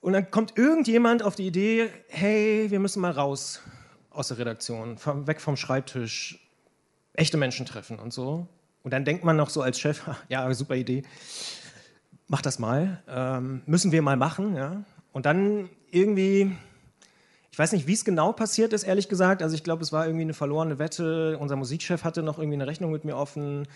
Und 0.00 0.12
dann 0.14 0.30
kommt 0.30 0.56
irgendjemand 0.56 1.22
auf 1.22 1.34
die 1.34 1.46
Idee, 1.46 1.90
hey, 2.08 2.70
wir 2.70 2.80
müssen 2.80 3.00
mal 3.00 3.12
raus 3.12 3.60
aus 4.10 4.28
der 4.28 4.38
Redaktion, 4.38 4.96
weg 5.26 5.40
vom 5.40 5.56
Schreibtisch, 5.56 6.38
echte 7.12 7.36
Menschen 7.36 7.66
treffen 7.66 7.98
und 7.98 8.12
so. 8.12 8.46
Und 8.82 8.92
dann 8.92 9.04
denkt 9.04 9.24
man 9.24 9.36
noch 9.36 9.50
so 9.50 9.62
als 9.62 9.78
Chef, 9.78 10.02
ja, 10.28 10.52
super 10.54 10.74
Idee, 10.74 11.02
mach 12.28 12.42
das 12.42 12.58
mal, 12.58 13.02
ähm, 13.08 13.62
müssen 13.66 13.92
wir 13.92 14.02
mal 14.02 14.16
machen. 14.16 14.56
Ja? 14.56 14.84
Und 15.12 15.26
dann 15.26 15.68
irgendwie, 15.90 16.56
ich 17.52 17.58
weiß 17.58 17.72
nicht, 17.72 17.86
wie 17.86 17.94
es 17.94 18.04
genau 18.04 18.32
passiert 18.32 18.72
ist, 18.72 18.84
ehrlich 18.84 19.08
gesagt. 19.08 19.42
Also 19.42 19.54
ich 19.54 19.64
glaube, 19.64 19.82
es 19.82 19.92
war 19.92 20.06
irgendwie 20.06 20.22
eine 20.22 20.34
verlorene 20.34 20.78
Wette. 20.78 21.36
Unser 21.38 21.56
Musikchef 21.56 22.04
hatte 22.04 22.22
noch 22.22 22.38
irgendwie 22.38 22.56
eine 22.56 22.66
Rechnung 22.66 22.92
mit 22.92 23.04
mir 23.04 23.16
offen. 23.16 23.66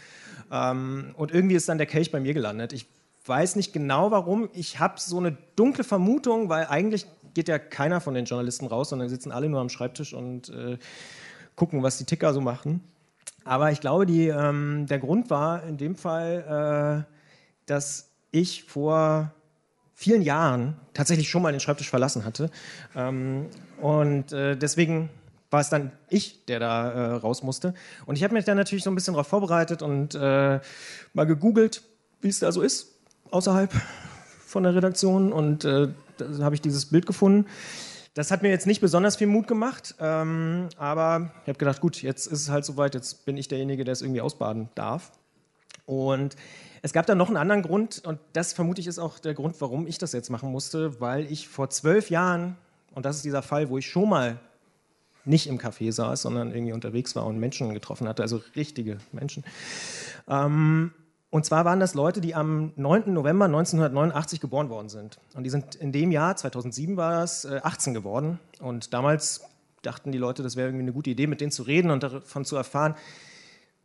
Ähm, 0.52 1.14
und 1.16 1.32
irgendwie 1.32 1.56
ist 1.56 1.68
dann 1.68 1.78
der 1.78 1.88
Kelch 1.88 2.12
bei 2.12 2.20
mir 2.20 2.34
gelandet. 2.34 2.72
Ich 2.72 2.86
weiß 3.26 3.56
nicht 3.56 3.72
genau 3.72 4.10
warum. 4.10 4.48
Ich 4.52 4.78
habe 4.78 4.94
so 4.98 5.18
eine 5.18 5.36
dunkle 5.56 5.82
Vermutung, 5.82 6.48
weil 6.48 6.66
eigentlich 6.66 7.06
geht 7.34 7.48
ja 7.48 7.58
keiner 7.58 8.00
von 8.00 8.14
den 8.14 8.26
Journalisten 8.26 8.66
raus, 8.66 8.90
sondern 8.90 9.08
sitzen 9.08 9.32
alle 9.32 9.48
nur 9.48 9.60
am 9.60 9.68
Schreibtisch 9.68 10.14
und 10.14 10.50
äh, 10.50 10.78
gucken, 11.56 11.82
was 11.82 11.98
die 11.98 12.04
Ticker 12.04 12.32
so 12.32 12.40
machen. 12.40 12.80
Aber 13.44 13.72
ich 13.72 13.80
glaube, 13.80 14.06
die, 14.06 14.28
ähm, 14.28 14.86
der 14.88 15.00
Grund 15.00 15.30
war 15.30 15.64
in 15.64 15.76
dem 15.78 15.96
Fall, 15.96 17.06
äh, 17.06 17.12
dass 17.66 18.10
ich 18.30 18.64
vor 18.64 19.32
vielen 19.94 20.22
Jahren 20.22 20.76
tatsächlich 20.92 21.28
schon 21.28 21.42
mal 21.42 21.52
den 21.52 21.60
Schreibtisch 21.60 21.88
verlassen 21.88 22.24
hatte. 22.24 22.50
Ähm, 22.94 23.46
und 23.80 24.32
äh, 24.32 24.56
deswegen 24.56 25.08
war 25.50 25.60
es 25.60 25.70
dann 25.70 25.92
ich, 26.10 26.44
der 26.46 26.58
da 26.58 26.90
äh, 26.90 27.12
raus 27.14 27.42
musste. 27.42 27.74
Und 28.06 28.16
ich 28.16 28.24
habe 28.24 28.34
mich 28.34 28.44
dann 28.44 28.56
natürlich 28.56 28.84
so 28.84 28.90
ein 28.90 28.94
bisschen 28.94 29.14
darauf 29.14 29.28
vorbereitet 29.28 29.82
und 29.82 30.14
äh, 30.14 30.60
mal 31.12 31.24
gegoogelt, 31.26 31.82
wie 32.20 32.28
es 32.28 32.40
da 32.40 32.50
so 32.50 32.60
ist, 32.60 32.88
außerhalb 33.30 33.72
von 34.46 34.64
der 34.64 34.74
Redaktion. 34.74 35.32
Und 35.32 35.64
äh, 35.64 35.88
da 36.16 36.44
habe 36.44 36.54
ich 36.54 36.60
dieses 36.60 36.86
Bild 36.86 37.06
gefunden. 37.06 37.46
Das 38.14 38.30
hat 38.30 38.42
mir 38.42 38.48
jetzt 38.48 38.66
nicht 38.66 38.80
besonders 38.80 39.16
viel 39.16 39.26
Mut 39.26 39.48
gemacht, 39.48 39.96
ähm, 39.98 40.68
aber 40.76 41.32
ich 41.42 41.48
habe 41.48 41.58
gedacht, 41.58 41.80
gut, 41.80 42.00
jetzt 42.00 42.26
ist 42.26 42.42
es 42.42 42.48
halt 42.48 42.64
soweit, 42.64 42.94
jetzt 42.94 43.24
bin 43.24 43.36
ich 43.36 43.48
derjenige, 43.48 43.82
der 43.82 43.90
es 43.90 44.02
irgendwie 44.02 44.20
ausbaden 44.20 44.68
darf. 44.76 45.10
Und 45.84 46.36
es 46.84 46.92
gab 46.92 47.06
dann 47.06 47.16
noch 47.16 47.28
einen 47.28 47.38
anderen 47.38 47.62
Grund, 47.62 48.02
und 48.04 48.18
das 48.34 48.52
vermute 48.52 48.78
ich 48.78 48.86
ist 48.86 48.98
auch 48.98 49.18
der 49.18 49.32
Grund, 49.32 49.58
warum 49.60 49.86
ich 49.86 49.96
das 49.96 50.12
jetzt 50.12 50.28
machen 50.28 50.52
musste, 50.52 51.00
weil 51.00 51.24
ich 51.32 51.48
vor 51.48 51.70
zwölf 51.70 52.10
Jahren, 52.10 52.58
und 52.94 53.06
das 53.06 53.16
ist 53.16 53.24
dieser 53.24 53.40
Fall, 53.40 53.70
wo 53.70 53.78
ich 53.78 53.86
schon 53.86 54.10
mal 54.10 54.38
nicht 55.24 55.46
im 55.46 55.58
Café 55.58 55.90
saß, 55.90 56.20
sondern 56.20 56.52
irgendwie 56.52 56.74
unterwegs 56.74 57.16
war 57.16 57.24
und 57.24 57.38
Menschen 57.38 57.72
getroffen 57.72 58.06
hatte, 58.06 58.20
also 58.20 58.42
richtige 58.54 58.98
Menschen. 59.12 59.44
Ähm, 60.28 60.92
und 61.30 61.46
zwar 61.46 61.64
waren 61.64 61.80
das 61.80 61.94
Leute, 61.94 62.20
die 62.20 62.34
am 62.34 62.74
9. 62.76 63.14
November 63.14 63.46
1989 63.46 64.38
geboren 64.38 64.68
worden 64.68 64.90
sind. 64.90 65.18
Und 65.34 65.44
die 65.44 65.50
sind 65.50 65.76
in 65.76 65.90
dem 65.90 66.12
Jahr, 66.12 66.36
2007 66.36 66.98
war 66.98 67.12
das, 67.12 67.46
18 67.46 67.92
äh, 67.92 67.98
geworden. 67.98 68.38
Und 68.60 68.92
damals 68.92 69.40
dachten 69.80 70.12
die 70.12 70.18
Leute, 70.18 70.42
das 70.42 70.54
wäre 70.54 70.68
irgendwie 70.68 70.84
eine 70.84 70.92
gute 70.92 71.08
Idee, 71.08 71.28
mit 71.28 71.40
denen 71.40 71.50
zu 71.50 71.62
reden 71.62 71.90
und 71.90 72.02
davon 72.02 72.44
zu 72.44 72.56
erfahren, 72.56 72.94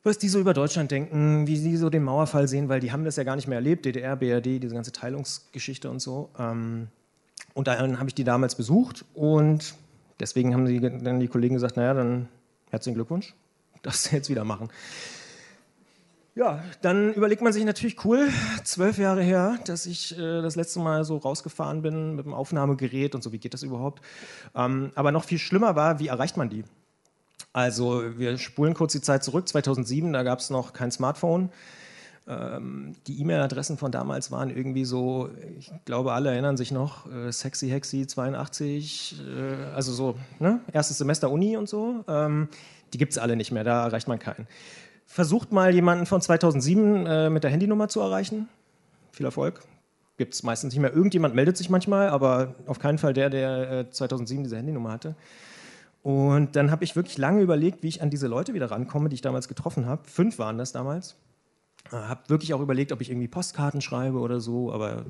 was 0.04 0.18
die 0.18 0.30
so 0.30 0.40
über 0.40 0.54
Deutschland 0.54 0.92
denken, 0.92 1.48
wie 1.48 1.58
sie 1.58 1.76
so 1.78 1.90
den 1.90 2.04
Mauerfall 2.04 2.48
sehen, 2.48 2.70
weil 2.70 2.80
die 2.80 2.92
haben 2.92 3.04
das 3.04 3.16
ja 3.18 3.24
gar 3.24 3.36
nicht 3.36 3.48
mehr 3.48 3.58
erlebt, 3.58 3.86
DDR, 3.86 4.16
BRD, 4.16 4.62
diese 4.64 4.74
ganze 4.74 4.92
Teilungsgeschichte 4.92 5.90
und 5.90 6.00
so. 6.00 6.30
Ähm, 6.38 6.88
und 7.54 7.68
dann 7.68 8.00
habe 8.00 8.10
ich 8.10 8.16
die 8.16 8.24
damals 8.24 8.56
besucht 8.56 9.06
und 9.14 9.76
deswegen 10.20 10.54
haben 10.54 10.66
die, 10.66 10.80
dann 10.80 11.20
die 11.20 11.28
Kollegen 11.28 11.56
gesagt, 11.56 11.78
naja, 11.78 11.94
dann 11.94 12.30
herzlichen 12.70 12.96
Glückwunsch, 12.96 13.36
das 13.82 14.12
jetzt 14.12 14.30
wieder 14.30 14.46
machen. 14.46 14.70
Ja, 16.36 16.64
dann 16.82 17.14
überlegt 17.16 17.42
man 17.42 17.52
sich 17.52 17.66
natürlich 17.66 18.06
cool, 18.06 18.30
zwölf 18.64 18.98
Jahre 18.98 19.22
her, 19.22 19.60
dass 19.66 19.86
ich 19.86 20.18
äh, 20.18 20.42
das 20.42 20.56
letzte 20.56 20.80
Mal 20.80 21.04
so 21.04 21.18
rausgefahren 21.18 21.82
bin 21.82 22.16
mit 22.16 22.26
dem 22.26 22.34
Aufnahmegerät 22.34 23.14
und 23.14 23.24
so, 23.24 23.34
wie 23.34 23.40
geht 23.40 23.54
das 23.54 23.64
überhaupt? 23.64 24.02
Ähm, 24.56 24.92
aber 24.96 25.12
noch 25.12 25.26
viel 25.26 25.40
schlimmer 25.40 25.76
war, 25.76 26.00
wie 26.00 26.08
erreicht 26.08 26.38
man 26.38 26.50
die? 26.50 26.64
Also 27.54 28.18
wir 28.18 28.38
spulen 28.38 28.74
kurz 28.74 28.94
die 28.94 29.02
Zeit 29.02 29.24
zurück, 29.24 29.48
2007, 29.48 30.14
da 30.14 30.24
gab 30.24 30.40
es 30.40 30.50
noch 30.50 30.74
kein 30.74 30.92
Smartphone. 30.92 31.50
Ähm, 32.28 32.96
die 33.08 33.20
E-Mail-Adressen 33.22 33.78
von 33.78 33.92
damals 33.92 34.32
waren 34.32 34.56
irgendwie 34.56 34.86
so, 34.86 35.30
ich 35.58 35.72
glaube, 35.86 36.14
alle 36.14 36.30
erinnern 36.30 36.58
sich 36.58 36.72
noch, 36.72 37.12
äh, 37.12 37.32
Sexy 37.32 37.70
Hexy 37.70 38.06
82, 38.06 39.16
äh, 39.20 39.74
also 39.74 39.92
so, 39.92 40.16
ne? 40.40 40.60
erstes 40.72 41.00
Semester 41.00 41.32
Uni 41.32 41.58
und 41.58 41.68
so. 41.68 42.04
Ähm, 42.08 42.50
die 42.94 43.00
gibt 43.00 43.14
es 43.14 43.18
alle 43.18 43.36
nicht 43.36 43.52
mehr, 43.52 43.64
da 43.64 43.86
erreicht 43.86 44.08
man 44.08 44.20
keinen. 44.20 44.48
Versucht 45.08 45.52
mal 45.52 45.74
jemanden 45.74 46.06
von 46.06 46.22
2007 46.22 47.06
äh, 47.08 47.30
mit 47.32 47.44
der 47.44 47.50
Handynummer 47.50 47.88
zu 47.88 48.00
erreichen. 48.00 48.48
Viel 49.12 49.26
Erfolg. 49.26 49.62
Gibt 50.18 50.36
es 50.36 50.44
meistens 50.44 50.74
nicht 50.74 50.82
mehr. 50.82 50.94
Irgendjemand 50.94 51.34
meldet 51.34 51.58
sich 51.58 51.72
manchmal, 51.72 52.10
aber 52.10 52.54
auf 52.68 52.78
keinen 52.78 53.00
Fall 53.00 53.14
der, 53.14 53.32
der 53.32 53.72
äh, 53.72 53.90
2007 53.90 54.44
diese 54.44 54.58
Handynummer 54.58 54.92
hatte. 54.92 55.16
Und 56.02 56.56
dann 56.56 56.72
habe 56.72 56.84
ich 56.84 56.96
wirklich 56.96 57.18
lange 57.18 57.42
überlegt, 57.42 57.84
wie 57.84 57.88
ich 57.88 58.02
an 58.02 58.10
diese 58.10 58.28
Leute 58.28 58.54
wieder 58.54 58.72
rankomme, 58.72 59.10
die 59.10 59.16
ich 59.16 59.22
damals 59.22 59.48
getroffen 59.48 59.86
habe. 59.86 60.08
Fünf 60.08 60.40
waren 60.40 60.58
das 60.58 60.72
damals. 60.72 61.18
Äh, 61.92 61.96
habe 61.96 62.22
wirklich 62.28 62.54
auch 62.54 62.62
überlegt, 62.62 62.92
ob 62.92 63.02
ich 63.02 63.10
irgendwie 63.10 63.28
Postkarten 63.28 63.82
schreibe 63.82 64.20
oder 64.20 64.40
so, 64.40 64.72
aber 64.72 65.06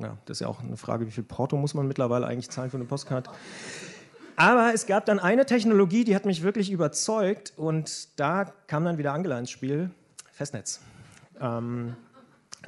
ja, 0.00 0.18
das 0.26 0.36
ist 0.36 0.40
ja 0.40 0.48
auch 0.48 0.60
eine 0.60 0.76
Frage, 0.76 1.06
wie 1.06 1.10
viel 1.10 1.24
Porto 1.24 1.56
muss 1.56 1.74
man 1.74 1.86
mittlerweile 1.86 2.26
eigentlich 2.26 2.50
zahlen 2.50 2.70
für 2.70 2.76
eine 2.76 2.86
Postkarte. 2.86 3.30
Aber 4.36 4.72
es 4.74 4.86
gab 4.86 5.06
dann 5.06 5.20
eine 5.20 5.46
Technologie, 5.46 6.04
die 6.04 6.16
hat 6.16 6.26
mich 6.26 6.42
wirklich 6.42 6.70
überzeugt 6.70 7.52
und 7.56 8.08
da 8.18 8.52
kam 8.66 8.84
dann 8.84 8.98
wieder 8.98 9.12
Angela 9.12 9.38
ins 9.38 9.50
Spiel, 9.50 9.90
Festnetz. 10.32 10.80
Ähm, 11.40 11.94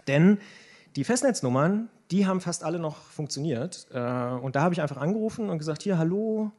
denn 0.06 0.38
die 0.94 1.04
Festnetznummern, 1.04 1.88
die 2.12 2.26
haben 2.26 2.40
fast 2.40 2.62
alle 2.62 2.78
noch 2.78 2.96
funktioniert. 2.96 3.88
Äh, 3.92 3.98
und 3.98 4.54
da 4.54 4.62
habe 4.62 4.74
ich 4.74 4.80
einfach 4.80 4.98
angerufen 4.98 5.50
und 5.50 5.58
gesagt, 5.58 5.82
hier, 5.82 5.98
hallo, 5.98 6.52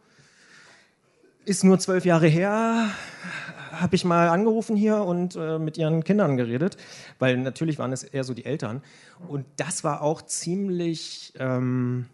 ist 1.47 1.63
nur 1.63 1.79
zwölf 1.79 2.05
Jahre 2.05 2.27
her, 2.27 2.89
habe 3.71 3.95
ich 3.95 4.05
mal 4.05 4.29
angerufen 4.29 4.75
hier 4.75 4.97
und 4.97 5.35
äh, 5.35 5.59
mit 5.59 5.77
ihren 5.77 6.03
Kindern 6.03 6.37
geredet, 6.37 6.77
weil 7.19 7.37
natürlich 7.37 7.79
waren 7.79 7.93
es 7.93 8.03
eher 8.03 8.23
so 8.23 8.33
die 8.33 8.45
Eltern. 8.45 8.81
Und 9.27 9.45
das 9.55 9.83
war 9.83 10.01
auch 10.01 10.21
ziemlich... 10.21 11.33
Ähm, 11.39 12.05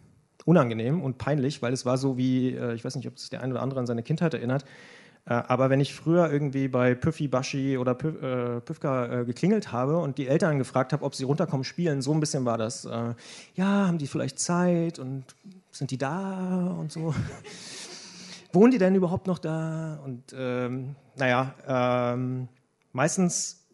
unangenehm 0.46 1.00
und 1.00 1.16
peinlich, 1.16 1.62
weil 1.62 1.72
es 1.72 1.86
war 1.86 1.96
so 1.96 2.18
wie, 2.18 2.50
äh, 2.50 2.74
ich 2.74 2.84
weiß 2.84 2.96
nicht, 2.96 3.08
ob 3.08 3.18
sich 3.18 3.30
der 3.30 3.42
eine 3.42 3.54
oder 3.54 3.62
andere 3.62 3.80
an 3.80 3.86
seine 3.86 4.02
Kindheit 4.02 4.34
erinnert, 4.34 4.66
äh, 5.26 5.32
aber 5.32 5.70
wenn 5.70 5.80
ich 5.80 5.94
früher 5.94 6.30
irgendwie 6.30 6.68
bei 6.68 6.94
Püffi, 6.94 7.28
Baschi 7.28 7.78
oder 7.78 7.94
Püf, 7.94 8.22
äh, 8.22 8.60
Püfka 8.60 9.20
äh, 9.20 9.24
geklingelt 9.24 9.72
habe 9.72 9.98
und 9.98 10.18
die 10.18 10.28
Eltern 10.28 10.58
gefragt 10.58 10.92
habe, 10.92 11.04
ob 11.04 11.14
sie 11.14 11.24
runterkommen 11.24 11.64
spielen, 11.64 12.02
so 12.02 12.12
ein 12.12 12.20
bisschen 12.20 12.44
war 12.44 12.58
das. 12.58 12.84
Äh, 12.84 13.14
ja, 13.54 13.86
haben 13.86 13.98
die 13.98 14.06
vielleicht 14.06 14.38
Zeit 14.38 14.98
und 14.98 15.24
sind 15.70 15.90
die 15.90 15.98
da 15.98 16.76
und 16.78 16.92
so. 16.92 17.14
Wohnen 18.54 18.70
die 18.70 18.78
denn 18.78 18.94
überhaupt 18.94 19.26
noch 19.26 19.38
da? 19.38 20.00
Und 20.04 20.34
ähm, 20.36 20.96
naja, 21.16 21.54
ähm, 21.66 22.48
meistens 22.92 23.64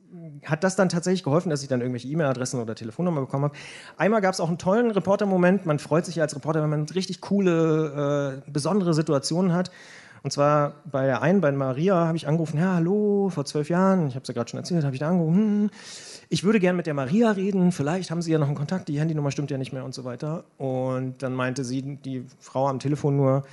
hat 0.44 0.64
das 0.64 0.76
dann 0.76 0.88
tatsächlich 0.88 1.22
geholfen, 1.22 1.50
dass 1.50 1.62
ich 1.62 1.68
dann 1.68 1.80
irgendwelche 1.80 2.08
E-Mail-Adressen 2.08 2.60
oder 2.60 2.74
Telefonnummern 2.74 3.24
bekommen 3.24 3.44
habe. 3.44 3.54
Einmal 3.96 4.20
gab 4.20 4.34
es 4.34 4.40
auch 4.40 4.48
einen 4.48 4.58
tollen 4.58 4.90
Reporter-Moment. 4.90 5.66
Man 5.66 5.78
freut 5.78 6.04
sich 6.04 6.16
ja 6.16 6.24
als 6.24 6.34
Reporter, 6.34 6.62
wenn 6.62 6.70
man 6.70 6.84
richtig 6.86 7.20
coole, 7.20 8.42
äh, 8.46 8.50
besondere 8.50 8.92
Situationen 8.94 9.52
hat. 9.52 9.70
Und 10.22 10.32
zwar 10.32 10.74
bei 10.90 11.06
der 11.06 11.22
einen, 11.22 11.40
bei 11.40 11.50
Maria, 11.52 12.06
habe 12.06 12.16
ich 12.16 12.26
angerufen, 12.26 12.58
ja, 12.58 12.74
hallo, 12.74 13.30
vor 13.30 13.46
zwölf 13.46 13.70
Jahren, 13.70 14.08
ich 14.08 14.14
habe 14.14 14.22
es 14.22 14.28
ja 14.28 14.34
gerade 14.34 14.50
schon 14.50 14.58
erzählt, 14.58 14.84
habe 14.84 14.94
ich 14.94 15.00
da 15.00 15.08
angerufen, 15.08 15.36
hm, 15.36 15.70
ich 16.28 16.44
würde 16.44 16.60
gerne 16.60 16.76
mit 16.76 16.86
der 16.86 16.94
Maria 16.94 17.30
reden, 17.30 17.72
vielleicht 17.72 18.10
haben 18.10 18.20
Sie 18.20 18.30
ja 18.30 18.38
noch 18.38 18.46
einen 18.46 18.54
Kontakt, 18.54 18.88
die 18.88 19.00
Handynummer 19.00 19.30
stimmt 19.30 19.50
ja 19.50 19.56
nicht 19.56 19.72
mehr 19.72 19.84
und 19.84 19.94
so 19.94 20.04
weiter. 20.04 20.44
Und 20.58 21.22
dann 21.22 21.34
meinte 21.34 21.64
sie, 21.64 21.96
die 21.96 22.26
Frau 22.38 22.68
am 22.68 22.78
Telefon 22.78 23.16
nur, 23.16 23.44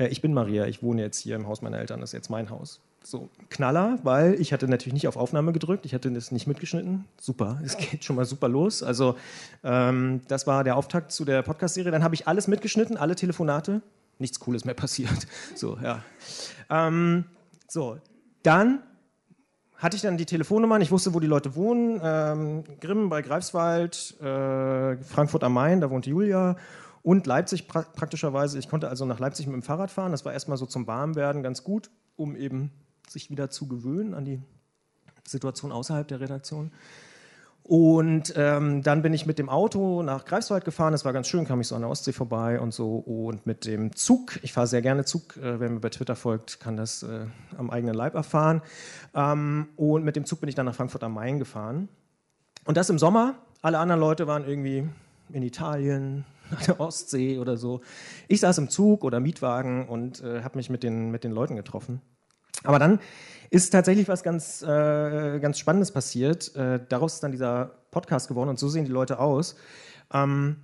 äh, 0.00 0.08
ich 0.08 0.20
bin 0.22 0.32
Maria, 0.32 0.66
ich 0.66 0.82
wohne 0.82 1.02
jetzt 1.02 1.18
hier 1.18 1.36
im 1.36 1.46
Haus 1.46 1.62
meiner 1.62 1.78
Eltern, 1.78 2.00
das 2.00 2.10
ist 2.10 2.14
jetzt 2.14 2.30
mein 2.30 2.50
Haus. 2.50 2.80
So, 3.02 3.30
Knaller, 3.48 3.98
weil 4.02 4.34
ich 4.40 4.52
hatte 4.52 4.68
natürlich 4.68 4.92
nicht 4.92 5.08
auf 5.08 5.16
Aufnahme 5.16 5.52
gedrückt, 5.52 5.86
ich 5.86 5.94
hatte 5.94 6.10
das 6.10 6.32
nicht 6.32 6.46
mitgeschnitten. 6.46 7.04
Super, 7.20 7.60
es 7.64 7.76
geht 7.78 8.04
schon 8.04 8.16
mal 8.16 8.24
super 8.24 8.48
los. 8.48 8.82
Also 8.82 9.16
ähm, 9.62 10.22
das 10.28 10.46
war 10.46 10.64
der 10.64 10.76
Auftakt 10.76 11.12
zu 11.12 11.24
der 11.24 11.42
Podcast-Serie. 11.42 11.92
Dann 11.92 12.04
habe 12.04 12.14
ich 12.14 12.26
alles 12.26 12.48
mitgeschnitten, 12.48 12.96
alle 12.96 13.14
Telefonate. 13.14 13.82
Nichts 14.18 14.40
Cooles 14.40 14.64
mehr 14.64 14.74
passiert. 14.84 15.26
So, 15.54 15.78
ja. 15.82 16.02
Ähm, 16.68 17.24
so, 17.68 17.98
dann 18.42 18.82
hatte 19.76 19.96
ich 19.96 20.02
dann 20.02 20.18
die 20.18 20.26
Telefonnummern, 20.26 20.82
ich 20.82 20.90
wusste, 20.90 21.14
wo 21.14 21.20
die 21.20 21.26
Leute 21.26 21.54
wohnen. 21.54 22.00
Ähm, 22.04 22.64
Grimm 22.80 23.08
bei 23.08 23.22
Greifswald, 23.22 24.14
äh, 24.20 24.98
Frankfurt 24.98 25.42
am 25.42 25.54
Main, 25.54 25.80
da 25.80 25.88
wohnte 25.88 26.10
Julia. 26.10 26.56
Und 27.02 27.26
Leipzig 27.26 27.66
pra 27.66 27.82
praktischerweise. 27.82 28.58
Ich 28.58 28.68
konnte 28.68 28.88
also 28.88 29.04
nach 29.04 29.18
Leipzig 29.18 29.46
mit 29.46 29.54
dem 29.54 29.62
Fahrrad 29.62 29.90
fahren. 29.90 30.12
Das 30.12 30.24
war 30.24 30.32
erstmal 30.32 30.58
so 30.58 30.66
zum 30.66 30.86
Warmwerden 30.86 31.42
ganz 31.42 31.64
gut, 31.64 31.90
um 32.16 32.36
eben 32.36 32.72
sich 33.08 33.30
wieder 33.30 33.50
zu 33.50 33.68
gewöhnen 33.68 34.14
an 34.14 34.24
die 34.24 34.42
Situation 35.26 35.72
außerhalb 35.72 36.06
der 36.06 36.20
Redaktion. 36.20 36.72
Und 37.62 38.34
ähm, 38.36 38.82
dann 38.82 39.02
bin 39.02 39.12
ich 39.14 39.26
mit 39.26 39.38
dem 39.38 39.48
Auto 39.48 40.02
nach 40.02 40.24
Greifswald 40.24 40.64
gefahren. 40.64 40.92
Das 40.92 41.04
war 41.04 41.12
ganz 41.12 41.28
schön, 41.28 41.46
kam 41.46 41.60
ich 41.60 41.68
so 41.68 41.76
an 41.76 41.82
der 41.82 41.90
Ostsee 41.90 42.12
vorbei 42.12 42.58
und 42.58 42.74
so. 42.74 42.96
Und 42.96 43.46
mit 43.46 43.64
dem 43.64 43.94
Zug, 43.94 44.40
ich 44.42 44.52
fahre 44.52 44.66
sehr 44.66 44.82
gerne 44.82 45.04
Zug, 45.04 45.36
äh, 45.36 45.60
wer 45.60 45.70
mir 45.70 45.78
bei 45.78 45.90
Twitter 45.90 46.16
folgt, 46.16 46.58
kann 46.58 46.76
das 46.76 47.04
äh, 47.04 47.26
am 47.56 47.70
eigenen 47.70 47.94
Leib 47.94 48.14
erfahren. 48.14 48.62
Ähm, 49.14 49.68
und 49.76 50.04
mit 50.04 50.16
dem 50.16 50.24
Zug 50.24 50.40
bin 50.40 50.48
ich 50.48 50.54
dann 50.54 50.66
nach 50.66 50.74
Frankfurt 50.74 51.04
am 51.04 51.14
Main 51.14 51.38
gefahren. 51.38 51.88
Und 52.64 52.76
das 52.76 52.90
im 52.90 52.98
Sommer. 52.98 53.36
Alle 53.62 53.78
anderen 53.78 54.00
Leute 54.00 54.26
waren 54.26 54.44
irgendwie 54.48 54.88
in 55.32 55.42
Italien, 55.42 56.24
an 56.50 56.64
der 56.66 56.80
Ostsee 56.80 57.38
oder 57.38 57.56
so. 57.56 57.80
Ich 58.28 58.40
saß 58.40 58.58
im 58.58 58.68
Zug 58.68 59.04
oder 59.04 59.20
Mietwagen 59.20 59.88
und 59.88 60.22
äh, 60.22 60.42
habe 60.42 60.58
mich 60.58 60.70
mit 60.70 60.82
den, 60.82 61.10
mit 61.10 61.24
den 61.24 61.32
Leuten 61.32 61.56
getroffen. 61.56 62.00
Aber 62.64 62.78
dann 62.78 63.00
ist 63.50 63.70
tatsächlich 63.70 64.08
was 64.08 64.22
ganz, 64.22 64.62
äh, 64.62 65.38
ganz 65.40 65.58
Spannendes 65.58 65.92
passiert. 65.92 66.54
Äh, 66.54 66.80
daraus 66.88 67.14
ist 67.14 67.22
dann 67.22 67.32
dieser 67.32 67.72
Podcast 67.90 68.28
geworden 68.28 68.50
und 68.50 68.58
so 68.58 68.68
sehen 68.68 68.84
die 68.84 68.92
Leute 68.92 69.18
aus. 69.18 69.56
Ähm, 70.12 70.56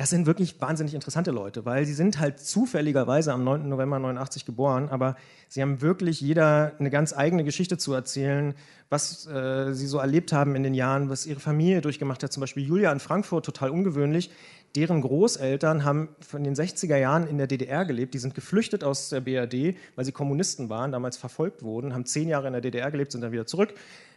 das 0.00 0.08
sind 0.08 0.24
wirklich 0.24 0.58
wahnsinnig 0.62 0.94
interessante 0.94 1.30
Leute, 1.30 1.66
weil 1.66 1.84
sie 1.84 1.92
sind 1.92 2.18
halt 2.18 2.40
zufälligerweise 2.40 3.34
am 3.34 3.44
9. 3.44 3.68
November 3.68 3.98
89 3.98 4.46
geboren, 4.46 4.88
aber 4.88 5.14
sie 5.46 5.60
haben 5.60 5.82
wirklich 5.82 6.22
jeder 6.22 6.72
eine 6.78 6.88
ganz 6.88 7.14
eigene 7.14 7.44
Geschichte 7.44 7.76
zu 7.76 7.92
erzählen, 7.92 8.54
was 8.88 9.26
äh, 9.26 9.74
sie 9.74 9.86
so 9.86 9.98
erlebt 9.98 10.32
haben 10.32 10.56
in 10.56 10.62
den 10.62 10.72
Jahren, 10.72 11.10
was 11.10 11.26
ihre 11.26 11.38
Familie 11.38 11.82
durchgemacht 11.82 12.22
hat. 12.22 12.32
Zum 12.32 12.40
Beispiel 12.40 12.66
Julia 12.66 12.90
in 12.92 12.98
Frankfurt, 12.98 13.44
total 13.44 13.68
ungewöhnlich. 13.68 14.30
Deren 14.74 15.02
Großeltern 15.02 15.84
haben 15.84 16.08
von 16.26 16.44
den 16.44 16.54
60er 16.54 16.96
Jahren 16.96 17.26
in 17.26 17.36
der 17.36 17.46
DDR 17.46 17.84
gelebt. 17.84 18.14
Die 18.14 18.18
sind 18.20 18.34
geflüchtet 18.34 18.82
aus 18.82 19.10
der 19.10 19.20
BRD, 19.20 19.76
weil 19.96 20.06
sie 20.06 20.12
Kommunisten 20.12 20.70
waren, 20.70 20.92
damals 20.92 21.18
verfolgt 21.18 21.62
wurden, 21.62 21.92
haben 21.92 22.06
zehn 22.06 22.26
Jahre 22.26 22.46
in 22.46 22.54
der 22.54 22.62
DDR 22.62 22.90
gelebt, 22.90 23.12
sind 23.12 23.20
dann 23.20 23.32
wieder 23.32 23.44
zurück, 23.44 23.74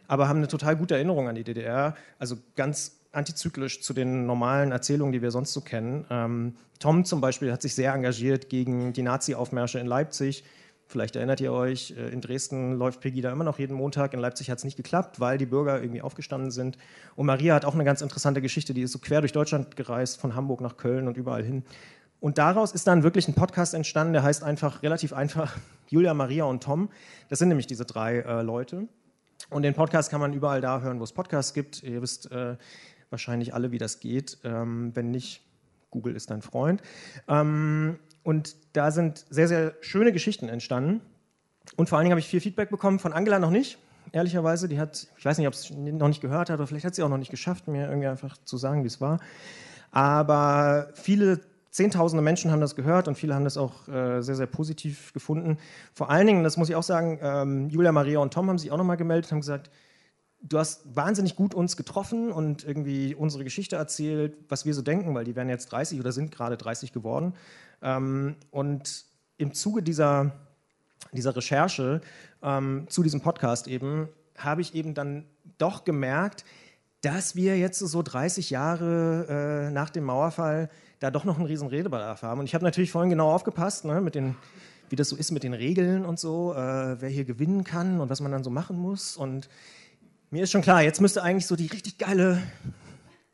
aber 0.07 0.29
haben 0.29 0.37
eine 0.37 0.47
total 0.47 0.77
gute 0.77 0.95
Erinnerung 0.95 1.27
an 1.27 1.35
die 1.35 1.43
DDR. 1.43 1.97
Also 2.19 2.37
ganz 2.55 3.02
antizyklisch 3.13 3.81
zu 3.81 3.93
den 3.93 4.25
normalen 4.25 4.71
Erzählungen, 4.71 5.13
die 5.13 5.21
wir 5.21 5.31
sonst 5.31 5.53
so 5.53 5.61
kennen. 5.61 6.05
Ähm, 6.09 6.55
Tom 6.79 7.05
zum 7.05 7.21
Beispiel 7.21 7.51
hat 7.51 7.61
sich 7.61 7.75
sehr 7.75 7.93
engagiert 7.93 8.49
gegen 8.49 8.91
die 8.91 9.03
Nazi-Aufmärsche 9.03 9.79
in 9.79 9.87
Leipzig. 9.87 10.43
Vielleicht 10.85 11.15
erinnert 11.15 11.39
ihr 11.39 11.53
euch, 11.53 11.95
äh, 11.97 12.09
in 12.09 12.21
Dresden 12.21 12.73
läuft 12.73 12.99
Pegida 12.99 13.31
immer 13.31 13.43
noch 13.43 13.59
jeden 13.59 13.75
Montag. 13.75 14.13
In 14.13 14.19
Leipzig 14.19 14.49
hat 14.49 14.57
es 14.57 14.63
nicht 14.63 14.77
geklappt, 14.77 15.19
weil 15.19 15.37
die 15.37 15.45
Bürger 15.45 15.81
irgendwie 15.81 16.01
aufgestanden 16.01 16.51
sind. 16.51 16.77
Und 17.15 17.25
Maria 17.25 17.55
hat 17.55 17.65
auch 17.65 17.75
eine 17.75 17.83
ganz 17.83 18.01
interessante 18.01 18.41
Geschichte. 18.41 18.73
Die 18.73 18.81
ist 18.81 18.91
so 18.91 18.99
quer 18.99 19.21
durch 19.21 19.31
Deutschland 19.31 19.75
gereist, 19.75 20.19
von 20.19 20.35
Hamburg 20.35 20.61
nach 20.61 20.77
Köln 20.77 21.07
und 21.07 21.15
überall 21.15 21.43
hin. 21.43 21.63
Und 22.19 22.37
daraus 22.37 22.71
ist 22.71 22.87
dann 22.87 23.03
wirklich 23.03 23.27
ein 23.27 23.33
Podcast 23.33 23.73
entstanden, 23.73 24.13
der 24.13 24.23
heißt 24.23 24.43
einfach 24.43 24.81
relativ 24.81 25.13
einfach 25.13 25.55
Julia, 25.89 26.13
Maria 26.13 26.45
und 26.45 26.63
Tom. 26.63 26.89
Das 27.29 27.39
sind 27.39 27.49
nämlich 27.49 27.67
diese 27.67 27.85
drei 27.85 28.19
äh, 28.19 28.41
Leute. 28.41 28.87
Und 29.49 29.63
den 29.63 29.73
Podcast 29.73 30.09
kann 30.09 30.21
man 30.21 30.33
überall 30.33 30.61
da 30.61 30.81
hören, 30.81 30.99
wo 30.99 31.03
es 31.03 31.11
Podcasts 31.11 31.53
gibt. 31.53 31.83
Ihr 31.83 32.01
wisst 32.01 32.31
äh, 32.31 32.55
wahrscheinlich 33.13 33.53
alle, 33.53 33.71
wie 33.71 33.77
das 33.77 34.01
geht. 34.01 34.39
Ähm, 34.43 34.91
wenn 34.93 35.11
nicht, 35.11 35.41
Google 35.89 36.15
ist 36.15 36.31
dein 36.31 36.41
Freund. 36.41 36.81
Ähm, 37.29 37.97
und 38.23 38.55
da 38.73 38.91
sind 38.91 39.25
sehr, 39.29 39.47
sehr 39.47 39.75
schöne 39.79 40.11
Geschichten 40.11 40.49
entstanden. 40.49 40.99
Und 41.77 41.87
vor 41.87 41.97
allen 41.97 42.05
Dingen 42.05 42.13
habe 42.13 42.19
ich 42.19 42.27
viel 42.27 42.41
Feedback 42.41 42.69
bekommen 42.69 42.99
von 42.99 43.13
Angela 43.13 43.39
noch 43.39 43.51
nicht, 43.51 43.77
ehrlicherweise. 44.11 44.67
Die 44.67 44.79
hat, 44.79 45.07
ich 45.17 45.23
weiß 45.23 45.37
nicht, 45.37 45.47
ob 45.47 45.55
sie 45.55 45.73
noch 45.73 46.09
nicht 46.09 46.19
gehört 46.19 46.49
hat 46.49 46.59
oder 46.59 46.67
vielleicht 46.67 46.85
hat 46.85 46.95
sie 46.95 47.03
auch 47.03 47.09
noch 47.09 47.17
nicht 47.17 47.31
geschafft, 47.31 47.69
mir 47.69 47.87
irgendwie 47.87 48.07
einfach 48.07 48.35
zu 48.43 48.57
sagen, 48.57 48.83
wie 48.83 48.87
es 48.87 48.99
war. 48.99 49.19
Aber 49.91 50.89
viele 50.95 51.39
Zehntausende 51.73 52.21
Menschen 52.21 52.51
haben 52.51 52.61
das 52.61 52.75
gehört 52.75 53.07
und 53.07 53.15
viele 53.15 53.33
haben 53.33 53.45
das 53.45 53.57
auch 53.57 53.87
äh, 53.87 54.21
sehr, 54.21 54.35
sehr 54.35 54.45
positiv 54.45 55.11
gefunden. 55.11 55.57
Vor 55.95 56.11
allen 56.11 56.27
Dingen, 56.27 56.43
das 56.43 56.55
muss 56.55 56.69
ich 56.69 56.75
auch 56.75 56.83
sagen, 56.83 57.17
ähm, 57.19 57.69
Julia, 57.69 57.91
Maria 57.91 58.19
und 58.19 58.31
Tom 58.31 58.47
haben 58.47 58.59
sich 58.59 58.71
auch 58.71 58.77
nochmal 58.77 58.97
gemeldet, 58.97 59.31
haben 59.31 59.39
gesagt, 59.39 59.71
du 60.43 60.59
hast 60.59 60.95
wahnsinnig 60.95 61.35
gut 61.35 61.55
uns 61.55 61.77
getroffen 61.77 62.31
und 62.31 62.63
irgendwie 62.63 63.15
unsere 63.15 63.43
Geschichte 63.43 63.77
erzählt, 63.77 64.37
was 64.49 64.65
wir 64.65 64.73
so 64.73 64.81
denken, 64.81 65.15
weil 65.15 65.23
die 65.23 65.35
werden 65.35 65.49
jetzt 65.49 65.71
30 65.71 65.99
oder 65.99 66.11
sind 66.11 66.31
gerade 66.31 66.57
30 66.57 66.91
geworden. 66.91 67.33
Ähm, 67.81 68.35
und 68.51 69.05
im 69.37 69.53
Zuge 69.53 69.81
dieser, 69.81 70.31
dieser 71.13 71.35
Recherche 71.35 72.01
ähm, 72.41 72.85
zu 72.89 73.03
diesem 73.03 73.21
Podcast 73.21 73.67
eben, 73.67 74.09
habe 74.37 74.61
ich 74.61 74.75
eben 74.75 74.93
dann 74.93 75.25
doch 75.57 75.85
gemerkt, 75.85 76.43
dass 77.01 77.35
wir 77.35 77.57
jetzt 77.57 77.79
so 77.79 78.01
30 78.01 78.49
Jahre 78.49 79.67
äh, 79.67 79.71
nach 79.71 79.89
dem 79.89 80.05
Mauerfall 80.05 80.69
da 80.99 81.11
doch 81.11 81.25
noch 81.25 81.37
einen 81.37 81.45
riesen 81.45 81.67
Redebedarf 81.67 82.21
haben. 82.21 82.39
Und 82.39 82.45
ich 82.45 82.55
habe 82.55 82.63
natürlich 82.63 82.91
vorhin 82.91 83.09
genau 83.09 83.31
aufgepasst, 83.31 83.85
ne, 83.85 84.01
mit 84.01 84.15
den, 84.15 84.35
wie 84.89 84.95
das 84.95 85.09
so 85.09 85.15
ist 85.15 85.31
mit 85.31 85.43
den 85.43 85.53
Regeln 85.53 86.05
und 86.05 86.19
so, 86.19 86.53
äh, 86.53 87.01
wer 87.01 87.09
hier 87.09 87.25
gewinnen 87.25 87.63
kann 87.63 87.99
und 87.99 88.09
was 88.09 88.21
man 88.21 88.31
dann 88.31 88.43
so 88.43 88.49
machen 88.49 88.77
muss. 88.77 89.17
Und 89.17 89.49
mir 90.33 90.45
ist 90.45 90.51
schon 90.51 90.63
klar, 90.63 90.81
jetzt 90.81 90.99
müsste 90.99 91.21
eigentlich 91.21 91.45
so 91.45 91.55
die 91.55 91.67
richtig 91.67 91.99
geile 91.99 92.41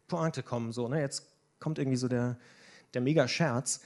Pointe 0.09 0.43
kommen. 0.43 0.73
So, 0.73 0.89
ne? 0.89 0.99
Jetzt 0.99 1.23
kommt 1.61 1.79
irgendwie 1.79 1.95
so 1.95 2.09
der, 2.09 2.35
der 2.93 3.01
Mega-Scherz. 3.01 3.79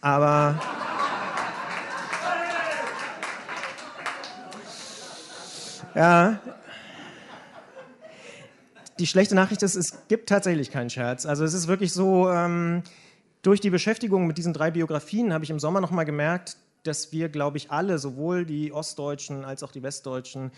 Aber. 0.00 0.60
Ja. 5.94 6.40
Die 8.98 9.06
schlechte 9.06 9.34
Nachricht 9.34 9.62
ist, 9.62 9.76
es 9.76 10.06
gibt 10.08 10.28
tatsächlich 10.28 10.70
keinen 10.70 10.90
Scherz. 10.90 11.24
Also 11.24 11.42
es 11.42 11.54
ist 11.54 11.68
wirklich 11.68 11.94
so, 11.94 12.30
ähm, 12.30 12.82
durch 13.40 13.62
die 13.62 13.70
Beschäftigung 13.70 14.26
mit 14.26 14.36
diesen 14.36 14.52
drei 14.52 14.70
Biografien 14.70 15.32
habe 15.32 15.44
ich 15.44 15.48
im 15.48 15.58
Sommer 15.58 15.80
nochmal 15.80 16.04
gemerkt, 16.04 16.58
dass 16.82 17.12
wir, 17.12 17.30
glaube 17.30 17.56
ich, 17.56 17.70
alle, 17.70 17.98
sowohl 17.98 18.44
die 18.44 18.72
Ostdeutschen 18.72 19.42
als 19.42 19.62
auch 19.62 19.72
die 19.72 19.82
Westdeutschen, 19.82 20.50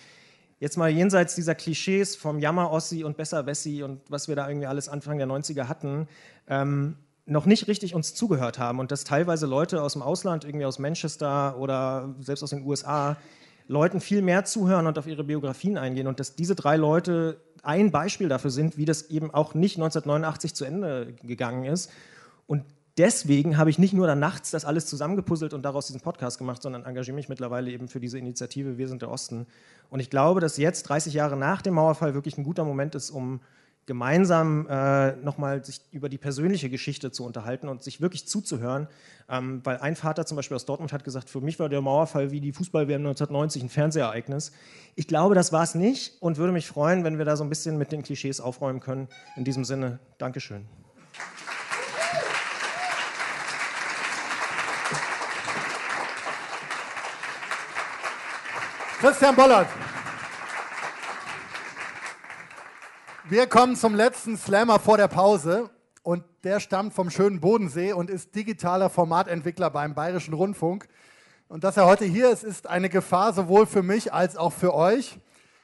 jetzt 0.60 0.76
mal 0.76 0.90
jenseits 0.90 1.34
dieser 1.34 1.54
Klischees 1.54 2.16
vom 2.16 2.38
Jammer-Ossi 2.38 3.04
und 3.04 3.16
Besser-Wessi 3.16 3.82
und 3.82 4.00
was 4.08 4.28
wir 4.28 4.36
da 4.36 4.48
irgendwie 4.48 4.66
alles 4.66 4.88
Anfang 4.88 5.18
der 5.18 5.26
90er 5.26 5.68
hatten, 5.68 6.08
ähm, 6.48 6.96
noch 7.26 7.46
nicht 7.46 7.68
richtig 7.68 7.94
uns 7.94 8.14
zugehört 8.14 8.58
haben 8.58 8.78
und 8.78 8.90
dass 8.90 9.04
teilweise 9.04 9.46
Leute 9.46 9.82
aus 9.82 9.92
dem 9.92 10.02
Ausland, 10.02 10.44
irgendwie 10.44 10.64
aus 10.64 10.78
Manchester 10.78 11.58
oder 11.58 12.14
selbst 12.20 12.42
aus 12.42 12.50
den 12.50 12.64
USA, 12.64 13.16
Leuten 13.66 14.00
viel 14.00 14.22
mehr 14.22 14.46
zuhören 14.46 14.86
und 14.86 14.98
auf 14.98 15.06
ihre 15.06 15.24
Biografien 15.24 15.76
eingehen 15.76 16.06
und 16.06 16.20
dass 16.20 16.34
diese 16.36 16.54
drei 16.54 16.76
Leute 16.76 17.38
ein 17.62 17.90
Beispiel 17.90 18.28
dafür 18.28 18.50
sind, 18.50 18.78
wie 18.78 18.86
das 18.86 19.10
eben 19.10 19.32
auch 19.32 19.52
nicht 19.52 19.76
1989 19.76 20.54
zu 20.54 20.64
Ende 20.64 21.14
gegangen 21.22 21.64
ist. 21.64 21.90
Und 22.46 22.64
deswegen 22.98 23.56
habe 23.56 23.70
ich 23.70 23.78
nicht 23.78 23.94
nur 23.94 24.06
dann 24.06 24.18
nachts 24.18 24.50
das 24.50 24.64
alles 24.64 24.86
zusammengepuzzelt 24.86 25.54
und 25.54 25.62
daraus 25.62 25.86
diesen 25.86 26.00
Podcast 26.00 26.38
gemacht, 26.38 26.60
sondern 26.60 26.84
engagiere 26.84 27.14
mich 27.14 27.28
mittlerweile 27.28 27.70
eben 27.70 27.88
für 27.88 28.00
diese 28.00 28.18
Initiative 28.18 28.76
Wir 28.76 28.88
sind 28.88 29.02
der 29.02 29.10
Osten. 29.10 29.46
Und 29.88 30.00
ich 30.00 30.10
glaube, 30.10 30.40
dass 30.40 30.56
jetzt, 30.56 30.82
30 30.84 31.14
Jahre 31.14 31.36
nach 31.36 31.62
dem 31.62 31.74
Mauerfall, 31.74 32.14
wirklich 32.14 32.36
ein 32.36 32.44
guter 32.44 32.64
Moment 32.64 32.94
ist, 32.94 33.10
um 33.10 33.40
gemeinsam 33.86 34.66
äh, 34.68 35.12
nochmal 35.16 35.64
sich 35.64 35.80
über 35.92 36.10
die 36.10 36.18
persönliche 36.18 36.68
Geschichte 36.68 37.10
zu 37.10 37.24
unterhalten 37.24 37.68
und 37.68 37.82
sich 37.82 38.02
wirklich 38.02 38.28
zuzuhören. 38.28 38.86
Ähm, 39.30 39.62
weil 39.64 39.78
ein 39.78 39.96
Vater 39.96 40.26
zum 40.26 40.36
Beispiel 40.36 40.56
aus 40.56 40.66
Dortmund 40.66 40.92
hat 40.92 41.04
gesagt, 41.04 41.30
für 41.30 41.40
mich 41.40 41.58
war 41.58 41.70
der 41.70 41.80
Mauerfall 41.80 42.30
wie 42.30 42.40
die 42.40 42.52
Fußball-WM 42.52 43.00
1990 43.00 43.62
ein 43.62 43.68
Fernsehereignis. 43.70 44.52
Ich 44.94 45.08
glaube, 45.08 45.34
das 45.34 45.52
war 45.52 45.62
es 45.62 45.74
nicht 45.74 46.20
und 46.20 46.36
würde 46.36 46.52
mich 46.52 46.66
freuen, 46.66 47.02
wenn 47.02 47.16
wir 47.16 47.24
da 47.24 47.36
so 47.36 47.44
ein 47.44 47.48
bisschen 47.48 47.78
mit 47.78 47.90
den 47.90 48.02
Klischees 48.02 48.40
aufräumen 48.42 48.80
können. 48.80 49.08
In 49.36 49.44
diesem 49.44 49.64
Sinne, 49.64 50.00
Dankeschön. 50.18 50.66
Christian 59.00 59.36
Bollert. 59.36 59.68
Wir 63.28 63.46
kommen 63.46 63.76
zum 63.76 63.94
letzten 63.94 64.36
Slammer 64.36 64.80
vor 64.80 64.96
der 64.96 65.06
Pause 65.06 65.70
und 66.02 66.24
der 66.42 66.58
stammt 66.58 66.94
vom 66.94 67.08
schönen 67.08 67.38
Bodensee 67.38 67.92
und 67.92 68.10
ist 68.10 68.34
digitaler 68.34 68.90
Formatentwickler 68.90 69.70
beim 69.70 69.94
Bayerischen 69.94 70.34
Rundfunk. 70.34 70.88
Und 71.46 71.62
dass 71.62 71.76
er 71.76 71.86
heute 71.86 72.06
hier 72.06 72.28
ist, 72.30 72.42
ist 72.42 72.66
eine 72.66 72.88
Gefahr 72.88 73.32
sowohl 73.32 73.66
für 73.66 73.84
mich 73.84 74.12
als 74.12 74.36
auch 74.36 74.52
für 74.52 74.74
euch. 74.74 75.20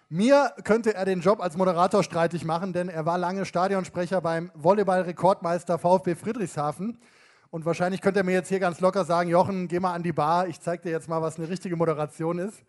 Mir 0.08 0.52
könnte 0.62 0.94
er 0.94 1.04
den 1.04 1.20
Job 1.20 1.40
als 1.40 1.56
Moderator 1.56 2.04
streitig 2.04 2.44
machen, 2.44 2.72
denn 2.72 2.88
er 2.88 3.04
war 3.04 3.18
lange 3.18 3.46
Stadionsprecher 3.46 4.20
beim 4.20 4.52
Volleyball-Rekordmeister 4.54 5.80
VfB 5.80 6.14
Friedrichshafen. 6.14 6.98
Und 7.50 7.64
wahrscheinlich 7.64 8.00
könnte 8.00 8.20
er 8.20 8.24
mir 8.24 8.34
jetzt 8.34 8.48
hier 8.48 8.60
ganz 8.60 8.78
locker 8.78 9.04
sagen, 9.04 9.28
Jochen, 9.28 9.66
geh 9.66 9.80
mal 9.80 9.92
an 9.92 10.04
die 10.04 10.12
Bar, 10.12 10.46
ich 10.46 10.60
zeig 10.60 10.82
dir 10.82 10.92
jetzt 10.92 11.08
mal, 11.08 11.20
was 11.20 11.36
eine 11.36 11.48
richtige 11.48 11.74
Moderation 11.74 12.38
ist. 12.38 12.62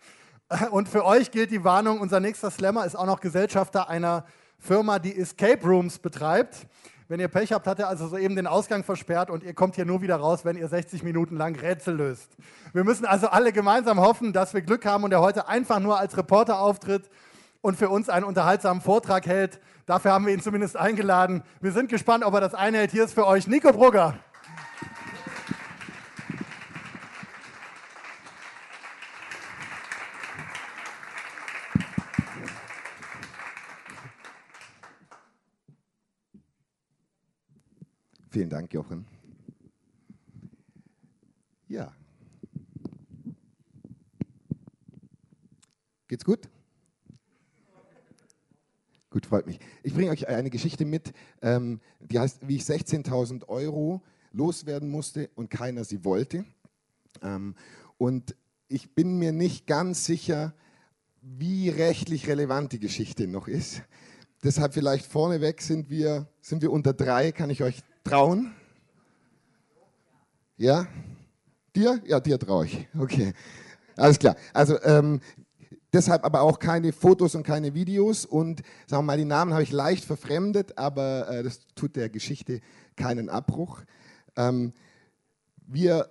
Und 0.69 0.87
für 0.89 1.03
euch 1.05 1.31
gilt 1.31 1.49
die 1.49 1.63
Warnung, 1.63 1.99
unser 1.99 2.19
nächster 2.19 2.51
Slammer 2.51 2.85
ist 2.85 2.95
auch 2.95 3.07
noch 3.07 3.19
Gesellschafter 3.19 3.89
einer 3.89 4.25
Firma, 4.59 4.99
die 4.99 5.17
Escape 5.17 5.65
Rooms 5.65 5.97
betreibt. 5.97 6.67
Wenn 7.07 7.19
ihr 7.19 7.27
Pech 7.27 7.51
habt, 7.51 7.65
hat 7.65 7.79
er 7.79 7.87
also 7.87 8.07
soeben 8.07 8.35
den 8.35 8.45
Ausgang 8.45 8.83
versperrt 8.83 9.29
und 9.29 9.43
ihr 9.43 9.53
kommt 9.53 9.75
hier 9.75 9.85
nur 9.85 10.01
wieder 10.01 10.17
raus, 10.17 10.45
wenn 10.45 10.55
ihr 10.55 10.67
60 10.67 11.03
Minuten 11.03 11.35
lang 11.37 11.55
Rätsel 11.55 11.95
löst. 11.95 12.31
Wir 12.73 12.83
müssen 12.83 13.05
also 13.05 13.27
alle 13.27 13.53
gemeinsam 13.53 13.99
hoffen, 13.99 14.33
dass 14.33 14.53
wir 14.53 14.61
Glück 14.61 14.85
haben 14.85 15.03
und 15.03 15.11
er 15.11 15.21
heute 15.21 15.47
einfach 15.47 15.79
nur 15.79 15.99
als 15.99 16.15
Reporter 16.17 16.59
auftritt 16.59 17.09
und 17.61 17.77
für 17.77 17.89
uns 17.89 18.09
einen 18.09 18.25
unterhaltsamen 18.25 18.81
Vortrag 18.81 19.25
hält. 19.25 19.59
Dafür 19.87 20.13
haben 20.13 20.27
wir 20.27 20.33
ihn 20.33 20.41
zumindest 20.41 20.77
eingeladen. 20.77 21.41
Wir 21.61 21.71
sind 21.71 21.89
gespannt, 21.89 22.23
ob 22.23 22.33
er 22.35 22.41
das 22.41 22.53
einhält. 22.53 22.91
Hier 22.91 23.03
ist 23.03 23.13
für 23.13 23.25
euch 23.25 23.47
Nico 23.47 23.71
Brugger. 23.71 24.17
Vielen 38.35 38.49
Dank, 38.49 38.73
Jochen. 38.73 39.05
Ja. 41.69 41.95
Geht's 46.09 46.25
gut? 46.25 46.49
Gut, 49.09 49.25
freut 49.25 49.47
mich. 49.47 49.57
Ich 49.83 49.93
bringe 49.93 50.11
euch 50.11 50.27
eine 50.27 50.49
Geschichte 50.49 50.83
mit, 50.83 51.13
ähm, 51.41 51.79
die 52.01 52.19
heißt, 52.19 52.45
wie 52.45 52.57
ich 52.57 52.63
16.000 52.63 53.47
Euro 53.47 54.01
loswerden 54.33 54.89
musste 54.89 55.29
und 55.35 55.49
keiner 55.49 55.85
sie 55.85 56.03
wollte. 56.03 56.43
Ähm, 57.21 57.55
und 57.97 58.35
ich 58.67 58.93
bin 58.93 59.17
mir 59.17 59.31
nicht 59.31 59.65
ganz 59.65 60.03
sicher, 60.05 60.53
wie 61.21 61.69
rechtlich 61.69 62.27
relevant 62.27 62.73
die 62.73 62.81
Geschichte 62.81 63.27
noch 63.27 63.47
ist. 63.47 63.83
Deshalb 64.43 64.73
vielleicht 64.73 65.05
vorneweg 65.05 65.61
sind 65.61 65.89
wir, 65.89 66.27
sind 66.41 66.61
wir 66.61 66.73
unter 66.73 66.91
drei, 66.91 67.31
kann 67.31 67.49
ich 67.49 67.63
euch 67.63 67.81
trauen? 68.05 68.53
Ja? 70.57 70.87
Dir? 71.75 72.01
Ja, 72.05 72.19
dir 72.21 72.39
traue 72.39 72.65
ich. 72.65 72.87
Okay. 72.97 73.33
Alles 73.97 74.19
klar. 74.19 74.37
Also 74.53 74.81
ähm, 74.83 75.19
deshalb 75.91 76.23
aber 76.23 76.41
auch 76.41 76.59
keine 76.59 76.93
Fotos 76.93 77.35
und 77.35 77.43
keine 77.43 77.73
Videos 77.73 78.25
und 78.25 78.61
sagen 78.87 79.03
wir 79.03 79.07
mal, 79.07 79.17
die 79.17 79.25
Namen 79.25 79.53
habe 79.53 79.63
ich 79.63 79.71
leicht 79.71 80.05
verfremdet, 80.05 80.77
aber 80.77 81.27
äh, 81.29 81.43
das 81.43 81.61
tut 81.75 81.95
der 81.95 82.09
Geschichte 82.09 82.61
keinen 82.95 83.27
Abbruch. 83.27 83.81
Ähm, 84.37 84.71
wir 85.65 86.09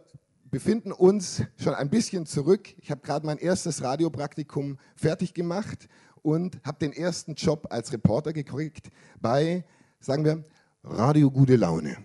befinden 0.51 0.93
uns 0.93 1.43
schon 1.57 1.75
ein 1.75 1.91
bisschen 1.91 2.27
zurück. 2.27 2.75
Ich 2.79 2.91
habe 2.91 3.03
gerade 3.03 3.25
mein 3.25 3.39
erstes 3.39 3.83
Radiopraktikum 3.83 4.79
fertig 4.97 5.33
gemacht 5.33 5.89
und 6.23 6.61
habe 6.65 6.79
den 6.81 6.93
ersten 6.93 7.35
Job 7.35 7.69
als 7.71 7.93
Reporter 7.93 8.33
gekriegt 8.33 8.91
bei, 9.21 9.65
sagen 10.01 10.25
wir, 10.25 10.43
Radio 10.87 11.31
Gute 11.31 11.57
Laune. 11.57 11.97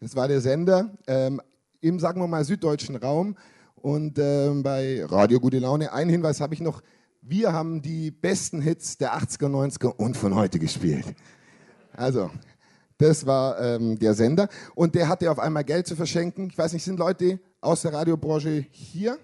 Das 0.00 0.16
war 0.16 0.26
der 0.26 0.40
Sender 0.40 0.90
ähm, 1.06 1.40
im, 1.80 2.00
sagen 2.00 2.20
wir 2.20 2.26
mal, 2.26 2.44
süddeutschen 2.44 2.96
Raum. 2.96 3.36
Und 3.76 4.18
ähm, 4.18 4.64
bei 4.64 5.04
Radio 5.04 5.38
Gute 5.38 5.60
Laune, 5.60 5.92
einen 5.92 6.10
Hinweis 6.10 6.40
habe 6.40 6.54
ich 6.54 6.60
noch, 6.60 6.82
wir 7.22 7.52
haben 7.52 7.80
die 7.80 8.10
besten 8.10 8.60
Hits 8.60 8.98
der 8.98 9.14
80er, 9.14 9.46
90er 9.46 9.94
und 9.96 10.16
von 10.16 10.34
heute 10.34 10.58
gespielt. 10.58 11.04
Also, 11.92 12.30
das 12.96 13.26
war 13.26 13.60
ähm, 13.60 13.96
der 13.96 14.14
Sender. 14.14 14.48
Und 14.74 14.96
der 14.96 15.08
hatte 15.08 15.30
auf 15.30 15.38
einmal 15.38 15.62
Geld 15.62 15.86
zu 15.86 15.94
verschenken. 15.94 16.48
Ich 16.50 16.58
weiß 16.58 16.72
nicht, 16.72 16.82
sind 16.82 16.98
Leute 16.98 17.38
aus 17.60 17.82
der 17.82 17.92
Radiobranche 17.92 18.66
hier? 18.70 19.18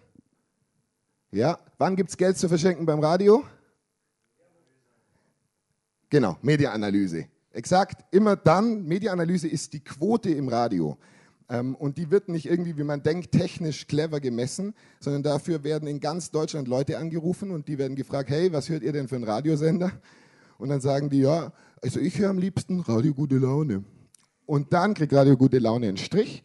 Ja. 1.33 1.59
Wann 1.79 1.97
gibt 1.97 2.11
es 2.11 2.17
Geld 2.17 2.39
zu 2.39 2.49
verschenken 2.49 2.87
beim 2.87 3.01
Radio? 3.01 3.43
Genau, 6.09 6.39
Mediaanalyse. 6.41 7.27
Exakt, 7.55 8.05
immer 8.11 8.35
dann, 8.35 8.83
Mediaanalyse 8.83 9.47
ist 9.47 9.75
die 9.75 9.85
Quote 9.85 10.29
im 10.31 10.49
Radio. 10.49 10.99
Ähm, 11.49 11.77
und 11.77 11.99
die 11.99 12.11
wird 12.11 12.29
nicht 12.29 12.47
irgendwie, 12.47 12.77
wie 12.77 12.83
man 12.83 13.05
denkt, 13.05 13.31
technisch 13.31 13.87
clever 13.87 14.19
gemessen, 14.19 14.75
sondern 14.99 15.23
dafür 15.23 15.63
werden 15.63 15.87
in 15.87 16.01
ganz 16.01 16.33
Deutschland 16.33 16.67
Leute 16.67 16.99
angerufen 16.99 17.53
und 17.53 17.69
die 17.69 17.79
werden 17.79 17.95
gefragt, 17.95 18.29
hey, 18.31 18.53
was 18.53 18.69
hört 18.69 18.83
ihr 18.83 18.93
denn 18.93 19.07
für 19.07 19.15
einen 19.15 19.25
Radiosender? 19.25 19.93
Und 20.59 20.71
dann 20.71 20.81
sagen 20.81 21.11
die, 21.11 21.21
ja, 21.21 21.53
also 21.81 22.01
ich 22.01 22.19
höre 22.19 22.31
am 22.31 22.39
liebsten 22.39 22.81
Radio 22.81 23.15
Gute 23.15 23.39
Laune. 23.39 23.85
Und 24.47 24.73
dann 24.73 24.95
kriegt 24.95 25.13
Radio 25.13 25.37
Gute 25.37 25.59
Laune 25.61 25.87
einen 25.87 25.97
Strich 25.97 26.43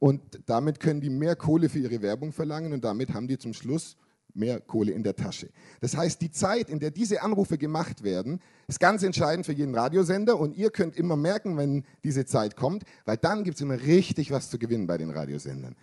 und 0.00 0.20
damit 0.46 0.80
können 0.80 1.00
die 1.00 1.10
mehr 1.10 1.36
Kohle 1.36 1.68
für 1.68 1.78
ihre 1.78 2.02
Werbung 2.02 2.32
verlangen 2.32 2.72
und 2.72 2.84
damit 2.84 3.14
haben 3.14 3.28
die 3.28 3.38
zum 3.38 3.54
Schluss 3.54 3.96
mehr 4.34 4.60
Kohle 4.60 4.92
in 4.92 5.02
der 5.02 5.16
Tasche. 5.16 5.48
Das 5.80 5.96
heißt, 5.96 6.20
die 6.20 6.30
Zeit, 6.30 6.68
in 6.68 6.78
der 6.78 6.90
diese 6.90 7.22
Anrufe 7.22 7.58
gemacht 7.58 8.02
werden, 8.02 8.40
ist 8.68 8.80
ganz 8.80 9.02
entscheidend 9.02 9.46
für 9.46 9.52
jeden 9.52 9.74
Radiosender 9.74 10.38
und 10.38 10.56
ihr 10.56 10.70
könnt 10.70 10.96
immer 10.96 11.16
merken, 11.16 11.56
wenn 11.56 11.84
diese 12.04 12.24
Zeit 12.26 12.56
kommt, 12.56 12.84
weil 13.04 13.16
dann 13.16 13.44
gibt 13.44 13.56
es 13.56 13.60
immer 13.60 13.80
richtig 13.80 14.30
was 14.30 14.50
zu 14.50 14.58
gewinnen 14.58 14.86
bei 14.86 14.98
den 14.98 15.10
Radiosendern. 15.10 15.76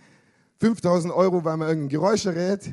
5000 0.59 1.13
Euro, 1.13 1.43
weil 1.43 1.57
man 1.57 1.67
irgendein 1.67 1.89
Geräusch 1.89 2.25
errät, 2.25 2.71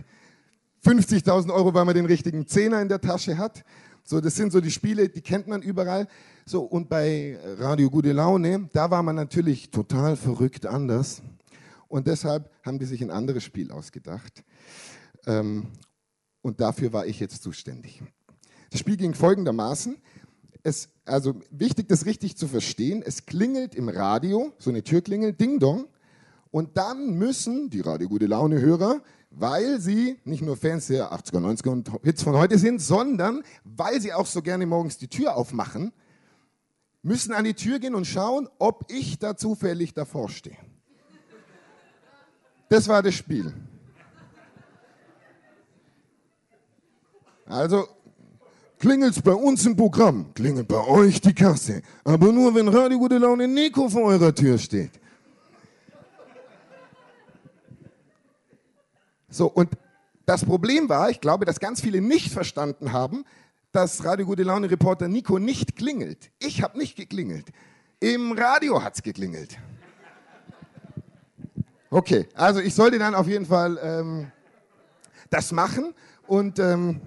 50.000 0.85 1.53
Euro, 1.53 1.73
weil 1.75 1.85
man 1.85 1.95
den 1.95 2.07
richtigen 2.07 2.47
Zehner 2.47 2.81
in 2.81 2.89
der 2.89 3.01
Tasche 3.01 3.39
hat 3.39 3.65
so, 4.07 4.21
das 4.21 4.37
sind 4.37 4.53
so 4.53 4.61
die 4.61 4.71
Spiele, 4.71 5.09
die 5.09 5.23
kennt 5.23 5.49
man 5.49 5.63
überall. 5.63 6.07
So, 6.45 6.63
und 6.63 6.91
bei 6.91 7.39
Radio 7.59 7.89
Gute 7.89 8.13
Laune, 8.13 8.69
da 8.75 8.91
war 8.91 9.03
man 9.03 9.17
natürlich 9.17 9.71
total 9.71 10.17
verrückt 10.17 10.67
anders. 10.67 11.23
Und 11.89 12.07
deshalb 12.07 12.51
haben 12.63 12.79
die 12.79 12.85
sich 12.85 13.01
ein 13.01 13.11
anderes 13.11 13.45
Spiel 13.45 13.73
ausgedacht. 13.73 14.45
Ähm, 15.27 15.69
und 16.43 16.61
dafür 16.61 16.93
war 16.93 17.07
ich 17.07 17.21
jetzt 17.21 17.43
zuständig. 17.43 18.03
Das 18.71 18.81
Spiel 18.81 18.97
ging 18.97 19.15
folgendermaßen. 19.15 19.97
Es, 20.63 20.89
also 21.05 21.41
wichtig, 21.51 21.89
das 21.89 22.07
richtig 22.07 22.37
zu 22.37 22.49
verstehen. 22.49 23.03
Es 23.05 23.27
klingelt 23.27 23.75
im 23.75 23.89
Radio, 23.89 24.53
so 24.59 24.71
eine 24.71 24.83
Türklingel, 24.83 25.33
Ding 25.33 25.59
Dong. 25.59 25.87
Und 26.51 26.77
dann 26.77 27.19
müssen 27.19 27.71
die 27.71 27.81
Radio 27.81 28.09
Gute 28.09 28.27
Laune 28.27 28.61
Hörer 28.61 29.03
weil 29.37 29.81
sie 29.81 30.21
nicht 30.25 30.43
nur 30.43 30.57
Fans 30.57 30.87
der 30.87 31.13
80er, 31.13 31.39
90er 31.39 31.71
und 31.71 31.91
Hits 32.03 32.23
von 32.23 32.37
heute 32.37 32.59
sind, 32.59 32.81
sondern 32.81 33.43
weil 33.65 34.01
sie 34.01 34.13
auch 34.13 34.27
so 34.27 34.43
gerne 34.43 34.67
morgens 34.67 34.99
die 34.99 35.09
Tür 35.09 35.37
aufmachen, 35.37 35.93
müssen 37.03 37.33
an 37.33 37.45
die 37.45 37.55
Tür 37.55 37.79
gehen 37.79 37.95
und 37.95 38.07
schauen, 38.07 38.49
ob 38.59 38.91
ich 38.91 39.19
da 39.19 39.37
zufällig 39.37 39.95
davor 39.95 40.29
stehe. 40.29 40.57
Das 42.69 42.89
war 42.89 43.03
das 43.03 43.15
Spiel. 43.15 43.53
Also 47.47 47.87
klingelt's 48.79 49.21
bei 49.21 49.33
uns 49.33 49.67
im 49.67 49.77
Programm, 49.77 50.33
klingelt 50.35 50.69
bei 50.69 50.87
euch 50.87 51.21
die 51.21 51.35
Kasse, 51.35 51.83
aber 52.05 52.33
nur 52.33 52.55
wenn 52.55 52.69
Radio 52.69 52.99
Gute 52.99 53.19
Laune 53.19 53.49
Nico 53.49 53.89
vor 53.89 54.03
eurer 54.03 54.35
Tür 54.35 54.59
steht. 54.59 54.93
So, 59.29 59.47
und 59.47 59.71
das 60.27 60.45
Problem 60.45 60.89
war, 60.89 61.11
ich 61.11 61.21
glaube, 61.21 61.45
dass 61.45 61.61
ganz 61.61 61.81
viele 61.81 62.01
nicht 62.01 62.33
verstanden 62.33 62.93
haben, 62.93 63.25
dass 63.73 64.05
Radio 64.05 64.25
Gute 64.27 64.45
Laune 64.45 64.71
Reporter 64.71 65.09
Nico 65.09 65.39
nicht 65.39 65.77
klingelt. 65.77 66.31
Ich 66.39 66.63
habe 66.63 66.79
nicht 66.79 66.97
geklingelt. 66.97 67.47
Im 68.01 68.33
Radio 68.33 68.83
hat 68.83 68.95
es 68.95 69.03
geklingelt. 69.03 69.59
Okay, 71.91 72.27
also 72.35 72.61
ich 72.61 72.75
sollte 72.75 72.99
dann 72.99 73.15
auf 73.15 73.27
jeden 73.27 73.47
Fall 73.47 73.79
ähm, 73.83 74.33
das 75.31 75.53
machen. 75.53 75.95
Und 76.27 76.59
ähm, 76.59 77.01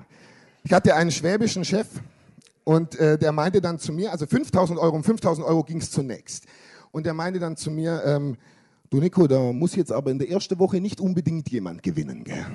ich 0.64 0.74
hatte 0.74 0.96
einen 0.96 1.12
schwäbischen 1.12 1.66
Chef 1.66 1.88
und 2.64 3.00
äh, 3.00 3.18
der 3.18 3.32
meinte 3.32 3.62
dann 3.62 3.80
zu 3.80 3.94
mir, 3.94 4.12
also 4.12 4.26
5000 4.26 4.78
Euro, 4.80 4.96
um 4.96 5.04
5000 5.04 5.46
Euro 5.48 5.64
ging 5.64 5.78
es 5.78 5.92
zunächst. 5.92 6.46
Und 6.92 7.06
der 7.06 7.14
meinte 7.14 7.40
dann 7.40 7.56
zu 7.56 7.72
mir, 7.72 8.04
ähm, 8.06 8.38
Du 8.90 9.00
Nico, 9.02 9.28
da 9.28 9.52
muss 9.52 9.76
jetzt 9.76 9.92
aber 9.92 10.12
in 10.12 10.20
der 10.20 10.30
ersten 10.30 10.58
Woche 10.60 10.80
nicht 10.80 11.02
unbedingt 11.02 11.50
jemand 11.50 11.84
gewinnen. 11.84 12.24
Gell? 12.24 12.46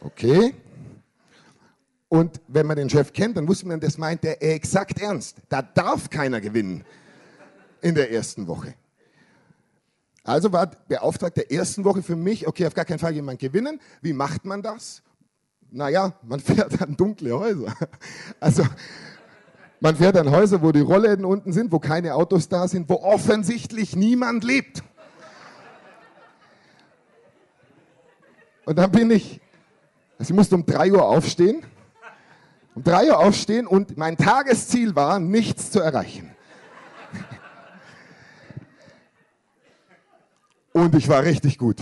Okay. 0.00 0.54
Und 2.08 2.40
wenn 2.48 2.66
man 2.66 2.76
den 2.76 2.90
Chef 2.90 3.12
kennt, 3.12 3.36
dann 3.36 3.46
wusste 3.46 3.68
man, 3.68 3.78
das 3.78 3.96
meint 3.96 4.24
er 4.24 4.42
exakt 4.42 5.00
ernst. 5.00 5.36
Da 5.48 5.62
darf 5.62 6.10
keiner 6.10 6.40
gewinnen 6.40 6.84
in 7.80 7.94
der 7.94 8.10
ersten 8.10 8.46
Woche. 8.48 8.74
Also 10.26 10.52
war 10.52 10.68
beauftragt 10.88 11.36
der 11.36 11.52
ersten 11.52 11.84
Woche 11.84 12.02
für 12.02 12.16
mich, 12.16 12.48
okay, 12.48 12.66
auf 12.66 12.74
gar 12.74 12.84
keinen 12.84 12.98
Fall 12.98 13.14
jemand 13.14 13.38
gewinnen. 13.38 13.80
Wie 14.02 14.12
macht 14.12 14.44
man 14.44 14.60
das? 14.60 15.02
Naja, 15.70 16.14
man 16.22 16.40
fährt 16.40 16.82
an 16.82 16.96
dunkle 16.96 17.38
Häuser. 17.38 17.72
Also 18.40 18.64
man 19.78 19.94
fährt 19.94 20.16
an 20.16 20.30
Häuser, 20.32 20.62
wo 20.62 20.72
die 20.72 20.80
Rollläden 20.80 21.24
unten 21.24 21.52
sind, 21.52 21.70
wo 21.70 21.78
keine 21.78 22.14
Autos 22.14 22.48
da 22.48 22.66
sind, 22.66 22.88
wo 22.88 22.94
offensichtlich 22.94 23.94
niemand 23.94 24.42
lebt. 24.42 24.82
Und 28.64 28.78
dann 28.78 28.90
bin 28.90 29.12
ich, 29.12 29.40
also 30.18 30.32
ich 30.32 30.36
musste 30.36 30.56
um 30.56 30.66
3 30.66 30.90
Uhr 30.90 31.06
aufstehen, 31.06 31.62
um 32.74 32.82
3 32.82 33.10
Uhr 33.10 33.18
aufstehen 33.20 33.68
und 33.68 33.96
mein 33.96 34.16
Tagesziel 34.16 34.96
war, 34.96 35.20
nichts 35.20 35.70
zu 35.70 35.78
erreichen. 35.78 36.35
Und 40.76 40.94
ich 40.94 41.08
war 41.08 41.22
richtig 41.22 41.56
gut. 41.56 41.78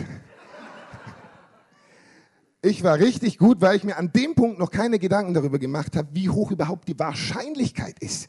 Ich 2.62 2.84
war 2.84 2.96
richtig 2.96 3.38
gut, 3.38 3.60
weil 3.60 3.76
ich 3.76 3.82
mir 3.82 3.96
an 3.96 4.12
dem 4.12 4.36
Punkt 4.36 4.60
noch 4.60 4.70
keine 4.70 5.00
Gedanken 5.00 5.34
darüber 5.34 5.58
gemacht 5.58 5.96
habe, 5.96 6.10
wie 6.12 6.28
hoch 6.28 6.52
überhaupt 6.52 6.86
die 6.86 6.96
Wahrscheinlichkeit 6.96 7.98
ist, 7.98 8.28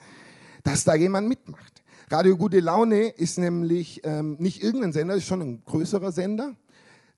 dass 0.63 0.84
da 0.84 0.95
jemand 0.95 1.30
mitmacht. 1.30 1.84
Radio 2.09 2.36
Gute 2.36 2.61
Laune 2.61 3.09
ist 3.09 3.38
nämlich 3.38 4.01
ähm, 4.05 4.38
nicht 4.39 4.63
irgendein 4.63 4.91
Sender, 4.91 5.13
ist 5.13 5.28
schon 5.28 5.43
ein 5.43 5.63
größerer 5.66 6.11
Sender. 6.11 6.55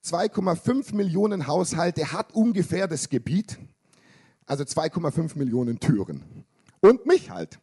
2,5 0.03 0.93
Millionen 0.93 1.47
Haushalte 1.47 2.11
hat 2.11 2.33
ungefähr 2.33 2.89
das 2.89 3.07
Gebiet, 3.07 3.59
also 4.45 4.65
2,5 4.65 5.37
Millionen 5.37 5.79
Türen. 5.79 6.43
Und 6.81 7.05
mich 7.05 7.29
halt. 7.29 7.61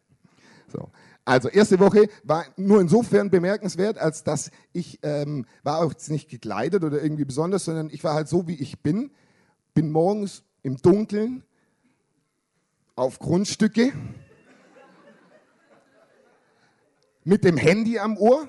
So. 0.67 0.89
Also 1.25 1.49
erste 1.49 1.79
Woche 1.79 2.07
war 2.23 2.45
nur 2.55 2.79
insofern 2.79 3.31
bemerkenswert, 3.31 3.97
als 3.97 4.23
dass 4.23 4.51
ich 4.73 4.99
ähm, 5.01 5.45
war 5.63 5.79
auch 5.79 5.93
nicht 6.07 6.29
gekleidet 6.29 6.83
oder 6.83 7.01
irgendwie 7.01 7.25
besonders, 7.25 7.65
sondern 7.65 7.89
ich 7.91 8.03
war 8.03 8.13
halt 8.13 8.27
so, 8.27 8.47
wie 8.47 8.55
ich 8.55 8.79
bin 8.81 9.11
bin 9.75 9.91
morgens 9.91 10.41
im 10.63 10.77
Dunkeln 10.77 11.43
auf 12.95 13.19
Grundstücke 13.19 13.91
mit 17.25 17.43
dem 17.43 17.57
Handy 17.57 17.99
am 17.99 18.17
Ohr. 18.17 18.47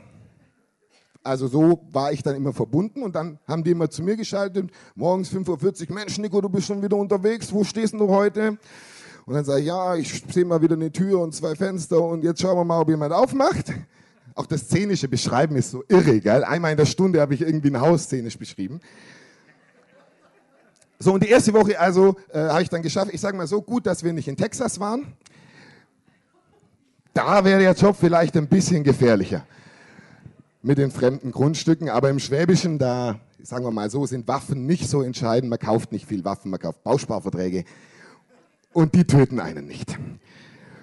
Also 1.24 1.48
so 1.48 1.84
war 1.90 2.12
ich 2.12 2.22
dann 2.22 2.36
immer 2.36 2.52
verbunden 2.52 3.02
und 3.02 3.16
dann 3.16 3.40
haben 3.48 3.64
die 3.64 3.72
immer 3.72 3.90
zu 3.90 4.04
mir 4.04 4.16
geschaltet, 4.16 4.70
morgens 4.94 5.32
5.40 5.32 5.88
Uhr, 5.88 5.94
Mensch 5.96 6.16
Nico, 6.18 6.40
du 6.40 6.48
bist 6.48 6.68
schon 6.68 6.80
wieder 6.80 6.96
unterwegs, 6.96 7.52
wo 7.52 7.64
stehst 7.64 7.94
du 7.94 8.08
heute? 8.08 8.58
Und 9.26 9.34
dann 9.34 9.44
sage 9.44 9.60
ich, 9.60 9.66
ja, 9.66 9.96
ich 9.96 10.22
sehe 10.30 10.44
mal 10.44 10.62
wieder 10.62 10.76
eine 10.76 10.92
Tür 10.92 11.20
und 11.20 11.34
zwei 11.34 11.56
Fenster 11.56 12.00
und 12.00 12.22
jetzt 12.22 12.40
schauen 12.40 12.56
wir 12.56 12.64
mal, 12.64 12.80
ob 12.80 12.88
jemand 12.88 13.12
aufmacht. 13.12 13.72
Auch 14.36 14.46
das 14.46 14.60
szenische 14.62 15.08
Beschreiben 15.08 15.56
ist 15.56 15.72
so 15.72 15.82
irre, 15.88 16.20
gell? 16.20 16.44
Einmal 16.44 16.70
in 16.70 16.76
der 16.76 16.86
Stunde 16.86 17.20
habe 17.20 17.34
ich 17.34 17.40
irgendwie 17.40 17.70
ein 17.70 17.80
Haus 17.80 18.04
szenisch 18.04 18.38
beschrieben. 18.38 18.80
So, 21.00 21.12
und 21.12 21.24
die 21.24 21.28
erste 21.28 21.52
Woche 21.54 21.78
also 21.78 22.16
äh, 22.32 22.38
habe 22.38 22.62
ich 22.62 22.68
dann 22.68 22.82
geschafft, 22.82 23.12
ich 23.12 23.20
sage 23.20 23.36
mal 23.36 23.48
so, 23.48 23.60
gut, 23.60 23.84
dass 23.86 24.04
wir 24.04 24.12
nicht 24.12 24.28
in 24.28 24.36
Texas 24.36 24.78
waren. 24.78 25.14
Da 27.12 27.44
wäre 27.44 27.58
der 27.58 27.72
Job 27.72 27.96
vielleicht 27.98 28.36
ein 28.36 28.46
bisschen 28.46 28.84
gefährlicher 28.84 29.44
mit 30.62 30.78
den 30.78 30.92
fremden 30.92 31.32
Grundstücken, 31.32 31.88
aber 31.88 32.10
im 32.10 32.20
Schwäbischen, 32.20 32.78
da 32.78 33.18
sagen 33.42 33.64
wir 33.64 33.72
mal 33.72 33.90
so, 33.90 34.06
sind 34.06 34.28
Waffen 34.28 34.66
nicht 34.66 34.88
so 34.88 35.02
entscheidend. 35.02 35.50
Man 35.50 35.58
kauft 35.58 35.90
nicht 35.90 36.06
viel 36.06 36.24
Waffen, 36.24 36.50
man 36.50 36.60
kauft 36.60 36.84
Bausparverträge 36.84 37.64
und 38.76 38.94
die 38.94 39.04
töten 39.04 39.40
einen 39.40 39.66
nicht. 39.66 39.98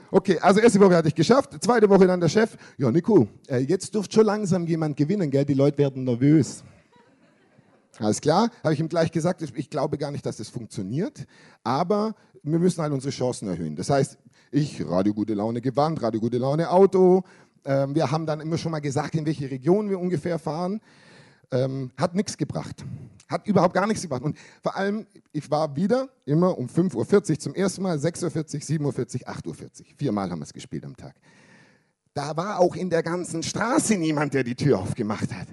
Okay, 0.09 0.39
also 0.39 0.59
erste 0.59 0.79
Woche 0.79 0.95
hatte 0.95 1.09
ich 1.09 1.15
geschafft, 1.15 1.63
zweite 1.63 1.87
Woche 1.87 2.07
dann 2.07 2.19
der 2.19 2.27
Chef. 2.27 2.57
Ja, 2.77 2.91
Nico, 2.91 3.27
äh, 3.47 3.59
jetzt 3.59 3.93
dürfte 3.93 4.15
schon 4.15 4.25
langsam 4.25 4.65
jemand 4.65 4.97
gewinnen, 4.97 5.29
gell? 5.29 5.45
Die 5.45 5.53
Leute 5.53 5.77
werden 5.77 6.03
nervös. 6.03 6.63
Alles 7.99 8.19
klar, 8.19 8.49
habe 8.63 8.73
ich 8.73 8.79
ihm 8.79 8.89
gleich 8.89 9.11
gesagt, 9.11 9.43
ich 9.43 9.69
glaube 9.69 9.99
gar 9.99 10.09
nicht, 10.09 10.25
dass 10.25 10.37
das 10.37 10.49
funktioniert, 10.49 11.27
aber 11.63 12.15
wir 12.41 12.57
müssen 12.57 12.81
halt 12.81 12.91
unsere 12.91 13.11
Chancen 13.11 13.47
erhöhen. 13.47 13.75
Das 13.75 13.91
heißt, 13.91 14.17
ich, 14.49 14.83
Radio 14.87 15.13
Gute 15.13 15.35
Laune 15.35 15.61
Gewand, 15.61 16.01
Radio 16.01 16.19
Gute 16.19 16.39
Laune 16.39 16.71
Auto, 16.71 17.21
ähm, 17.63 17.93
wir 17.93 18.09
haben 18.09 18.25
dann 18.25 18.41
immer 18.41 18.57
schon 18.57 18.71
mal 18.71 18.79
gesagt, 18.79 19.13
in 19.13 19.27
welche 19.27 19.51
Region 19.51 19.87
wir 19.91 19.99
ungefähr 19.99 20.39
fahren. 20.39 20.81
Ähm, 21.51 21.91
hat 21.95 22.15
nichts 22.15 22.37
gebracht. 22.37 22.83
Hat 23.27 23.47
überhaupt 23.47 23.73
gar 23.73 23.87
nichts 23.87 24.03
gebracht. 24.03 24.23
Und 24.23 24.37
vor 24.61 24.75
allem, 24.75 25.07
ich 25.31 25.49
war 25.49 25.75
wieder 25.75 26.09
immer 26.25 26.57
um 26.57 26.67
5.40 26.67 27.31
Uhr 27.31 27.39
zum 27.39 27.55
ersten 27.55 27.81
Mal, 27.81 27.97
6.40 27.97 28.81
Uhr, 28.81 28.91
7.40 28.91 29.21
Uhr, 29.21 29.29
8.40 29.29 29.47
Uhr. 29.47 29.85
Viermal 29.97 30.29
haben 30.29 30.39
wir 30.39 30.45
es 30.45 30.53
gespielt 30.53 30.85
am 30.85 30.95
Tag. 30.95 31.15
Da 32.13 32.37
war 32.37 32.59
auch 32.59 32.75
in 32.75 32.89
der 32.89 33.01
ganzen 33.01 33.41
Straße 33.41 33.95
niemand, 33.97 34.33
der 34.33 34.43
die 34.43 34.55
Tür 34.55 34.79
aufgemacht 34.79 35.33
hat. 35.33 35.47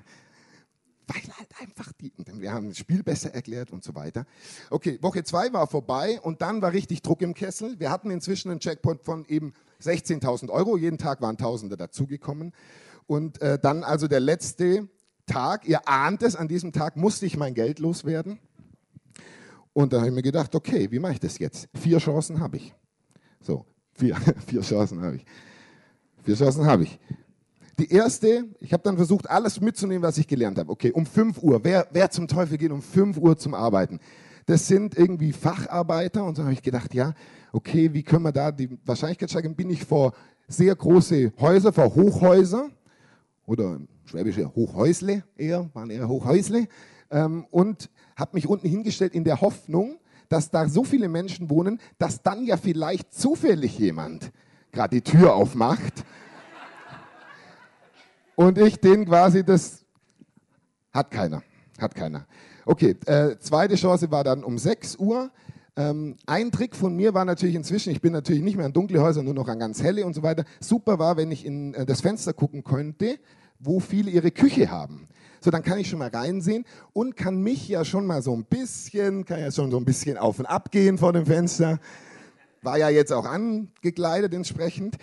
Weil 1.07 1.23
halt 1.37 1.49
einfach 1.61 1.93
die, 1.95 2.13
wir 2.17 2.53
haben 2.53 2.69
das 2.69 2.79
Spiel 2.79 3.03
besser 3.03 3.35
erklärt 3.35 3.73
und 3.73 3.83
so 3.83 3.95
weiter. 3.95 4.27
Okay, 4.69 4.99
Woche 5.01 5.25
zwei 5.25 5.53
war 5.53 5.67
vorbei 5.67 6.21
und 6.23 6.41
dann 6.43 6.63
war 6.63 6.73
richtig 6.73 7.03
Druck 7.03 7.23
im 7.23 7.35
Kessel. 7.35 7.81
Wir 7.81 7.91
hatten 7.91 8.11
inzwischen 8.11 8.51
einen 8.51 8.61
Checkpoint 8.61 9.03
von 9.03 9.25
eben 9.27 9.53
16.000 9.83 10.51
Euro. 10.51 10.77
Jeden 10.77 10.99
Tag 10.99 11.21
waren 11.21 11.37
Tausende 11.37 11.77
dazugekommen. 11.77 12.53
Und 13.07 13.41
äh, 13.43 13.59
dann 13.59 13.83
also 13.83 14.07
der 14.07 14.21
letzte 14.21 14.89
Tag, 15.31 15.69
ihr 15.69 15.89
ahnt 15.89 16.23
es, 16.23 16.35
an 16.35 16.49
diesem 16.49 16.73
Tag 16.73 16.97
musste 16.97 17.25
ich 17.25 17.37
mein 17.37 17.55
Geld 17.55 17.79
loswerden. 17.79 18.39
Und 19.73 19.93
da 19.93 19.99
habe 19.99 20.09
ich 20.09 20.15
mir 20.15 20.23
gedacht, 20.23 20.55
okay, 20.55 20.91
wie 20.91 20.99
mache 20.99 21.13
ich 21.13 21.21
das 21.21 21.39
jetzt? 21.39 21.69
Vier 21.75 21.99
Chancen 21.99 22.41
habe 22.41 22.57
ich. 22.57 22.75
So, 23.41 23.65
vier, 23.93 24.17
vier 24.47 24.63
Chancen 24.63 25.01
habe 25.01 25.17
ich. 25.17 25.25
Vier 26.25 26.35
Chancen 26.35 26.67
habe 26.67 26.83
ich. 26.83 26.99
Die 27.79 27.91
erste, 27.91 28.45
ich 28.59 28.73
habe 28.73 28.83
dann 28.83 28.97
versucht, 28.97 29.31
alles 29.31 29.61
mitzunehmen, 29.61 30.03
was 30.03 30.19
ich 30.19 30.27
gelernt 30.27 30.59
habe. 30.59 30.71
Okay, 30.71 30.91
um 30.91 31.07
5 31.07 31.43
Uhr, 31.43 31.63
wer, 31.63 31.87
wer 31.93 32.11
zum 32.11 32.27
Teufel 32.27 32.59
geht 32.59 32.73
um 32.73 32.83
5 32.83 33.17
Uhr 33.17 33.39
zum 33.39 33.55
Arbeiten? 33.55 34.01
Das 34.47 34.67
sind 34.67 34.99
irgendwie 34.99 35.33
Facharbeiter 35.33 36.25
und 36.25 36.37
so 36.37 36.43
habe 36.43 36.53
ich 36.53 36.63
gedacht, 36.63 36.93
ja, 36.93 37.15
okay, 37.53 37.95
wie 37.95 38.03
können 38.03 38.25
wir 38.25 38.33
da 38.33 38.51
die 38.51 38.77
Wahrscheinlichkeit 38.85 39.31
steigern? 39.31 39.55
Bin 39.55 39.71
ich 39.71 39.85
vor 39.85 40.13
sehr 40.49 40.75
große 40.75 41.33
Häuser, 41.39 41.73
vor 41.73 41.95
Hochhäuser 41.95 42.69
oder 43.47 43.79
schwäbische 44.11 44.53
Hochhäusle 44.55 45.23
eher, 45.37 45.71
waren 45.73 45.91
eher 45.91 46.09
Hochhäusle 46.09 46.67
ähm, 47.11 47.47
und 47.51 47.91
habe 48.17 48.33
mich 48.35 48.49
unten 48.49 48.69
hingestellt 48.69 49.15
in 49.15 49.23
der 49.23 49.41
Hoffnung, 49.41 49.99
dass 50.29 50.51
da 50.51 50.69
so 50.69 50.83
viele 50.83 51.09
Menschen 51.09 51.49
wohnen, 51.49 51.81
dass 51.99 52.23
dann 52.23 52.45
ja 52.45 52.57
vielleicht 52.57 53.15
zufällig 53.15 53.79
jemand 53.79 54.33
gerade 54.73 54.97
die 54.97 55.03
Tür 55.03 55.35
aufmacht 55.35 56.05
und 58.35 58.59
ich 58.59 58.81
den 58.81 59.07
quasi 59.07 59.45
das 59.45 59.85
hat 60.93 61.13
keiner, 61.13 61.43
hat 61.79 61.95
keiner. 61.95 62.27
Okay, 62.67 62.97
äh, 63.07 63.39
zweite 63.39 63.77
Chance 63.77 64.11
war 64.11 64.25
dann 64.25 64.43
um 64.43 64.59
6 64.59 64.97
Uhr. 64.97 65.31
Ähm, 65.77 66.17
ein 66.27 66.51
Trick 66.51 66.75
von 66.75 66.97
mir 66.97 67.15
war 67.15 67.25
natürlich 67.25 67.55
inzwischen, 67.55 67.93
ich 67.93 68.01
bin 68.01 68.13
natürlich 68.13 68.43
nicht 68.43 68.57
mehr 68.57 68.67
an 68.67 68.73
dunkle 68.73 69.01
Häuser, 69.01 69.23
nur 69.23 69.35
noch 69.35 69.47
an 69.47 69.61
ganz 69.61 69.81
helle 69.85 70.05
und 70.05 70.15
so 70.15 70.25
weiter. 70.25 70.45
Super 70.59 70.99
war, 70.99 71.17
wenn 71.17 71.31
ich 71.31 71.47
in 71.47 71.75
äh, 71.75 71.87
das 71.87 72.01
Fenster 72.01 72.33
gucken 72.33 72.65
könnte, 72.65 73.21
wo 73.61 73.79
viele 73.79 74.11
ihre 74.11 74.31
Küche 74.31 74.71
haben. 74.71 75.07
So, 75.43 75.51
dann 75.51 75.63
kann 75.63 75.79
ich 75.79 75.89
schon 75.89 76.01
mal 76.01 76.11
reinsehen 76.11 76.65
und 76.93 77.17
kann 77.17 77.41
mich 77.41 77.69
ja 77.69 77.85
schon 77.85 78.07
mal 78.07 78.21
so 78.21 78.35
ein 78.35 78.45
bisschen, 78.45 79.25
kann 79.25 79.41
ja 79.41 79.51
schon 79.51 79.71
so 79.71 79.79
ein 79.79 79.85
bisschen 79.85 80.19
auf 80.19 80.39
und 80.39 80.47
ab 80.47 80.71
gehen 80.71 80.99
vor 80.99 81.13
dem 81.13 81.25
Fenster. 81.25 81.79
War 82.63 82.77
ja 82.77 82.91
jetzt 82.91 83.13
auch 83.13 83.25
angekleidet 83.25 84.35
entsprechend. 84.35 84.97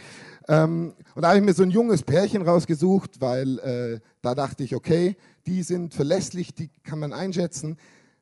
Ähm, 0.47 0.93
und 1.15 1.21
da 1.23 1.29
habe 1.29 1.39
ich 1.39 1.43
mir 1.43 1.53
so 1.53 1.63
ein 1.63 1.71
junges 1.71 2.03
Pärchen 2.03 2.43
rausgesucht, 2.43 3.19
weil 3.19 3.59
äh, 3.59 3.99
da 4.21 4.35
dachte 4.35 4.63
ich, 4.63 4.75
okay, 4.75 5.15
die 5.47 5.63
sind 5.63 5.95
verlässlich, 5.95 6.53
die 6.53 6.69
kann 6.83 6.99
man 6.99 7.13
einschätzen. 7.13 7.77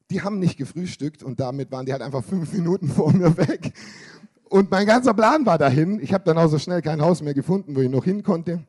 Die 0.10 0.22
haben 0.22 0.40
nicht 0.40 0.58
gefrühstückt 0.58 1.22
und 1.22 1.40
damit 1.40 1.72
waren 1.72 1.86
die 1.86 1.92
halt 1.92 2.02
einfach 2.02 2.24
fünf 2.24 2.54
Minuten 2.54 2.88
vor 2.88 3.12
mir 3.12 3.36
weg. 3.38 3.74
Und 4.50 4.72
mein 4.72 4.86
ganzer 4.86 5.14
Plan 5.14 5.46
war 5.46 5.58
dahin. 5.58 6.00
Ich 6.00 6.14
habe 6.14 6.24
dann 6.24 6.38
auch 6.38 6.48
so 6.48 6.60
schnell 6.60 6.82
kein 6.82 7.02
Haus 7.02 7.22
mehr 7.22 7.34
gefunden, 7.34 7.76
wo 7.76 7.82
ich 7.82 7.90
noch 7.90 8.06
hin 8.06 8.24
konnte. 8.24 8.64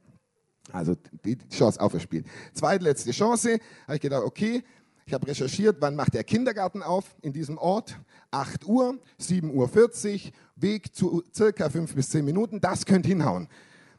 Also 0.77 0.95
die 1.25 1.39
Chance 1.49 1.81
aufgespielt. 1.81 2.27
Zweitletzte 2.53 3.11
Chance, 3.13 3.59
habe 3.87 3.95
ich 3.95 4.01
gedacht, 4.01 4.25
okay, 4.25 4.63
ich 5.07 5.15
habe 5.15 5.27
recherchiert, 5.27 5.77
wann 5.81 5.97
macht 5.97 6.13
der 6.13 6.23
Kindergarten 6.23 6.83
auf 6.83 7.15
in 7.23 7.33
diesem 7.33 7.57
Ort. 7.57 7.99
8 8.31 8.67
Uhr, 8.67 8.99
7.40 9.19 9.53
Uhr, 9.53 10.33
Weg 10.57 10.95
zu 10.95 11.23
circa 11.35 11.71
5 11.71 11.95
bis 11.95 12.11
10 12.11 12.25
Minuten, 12.25 12.61
das 12.61 12.85
könnte 12.85 13.09
hinhauen. 13.09 13.49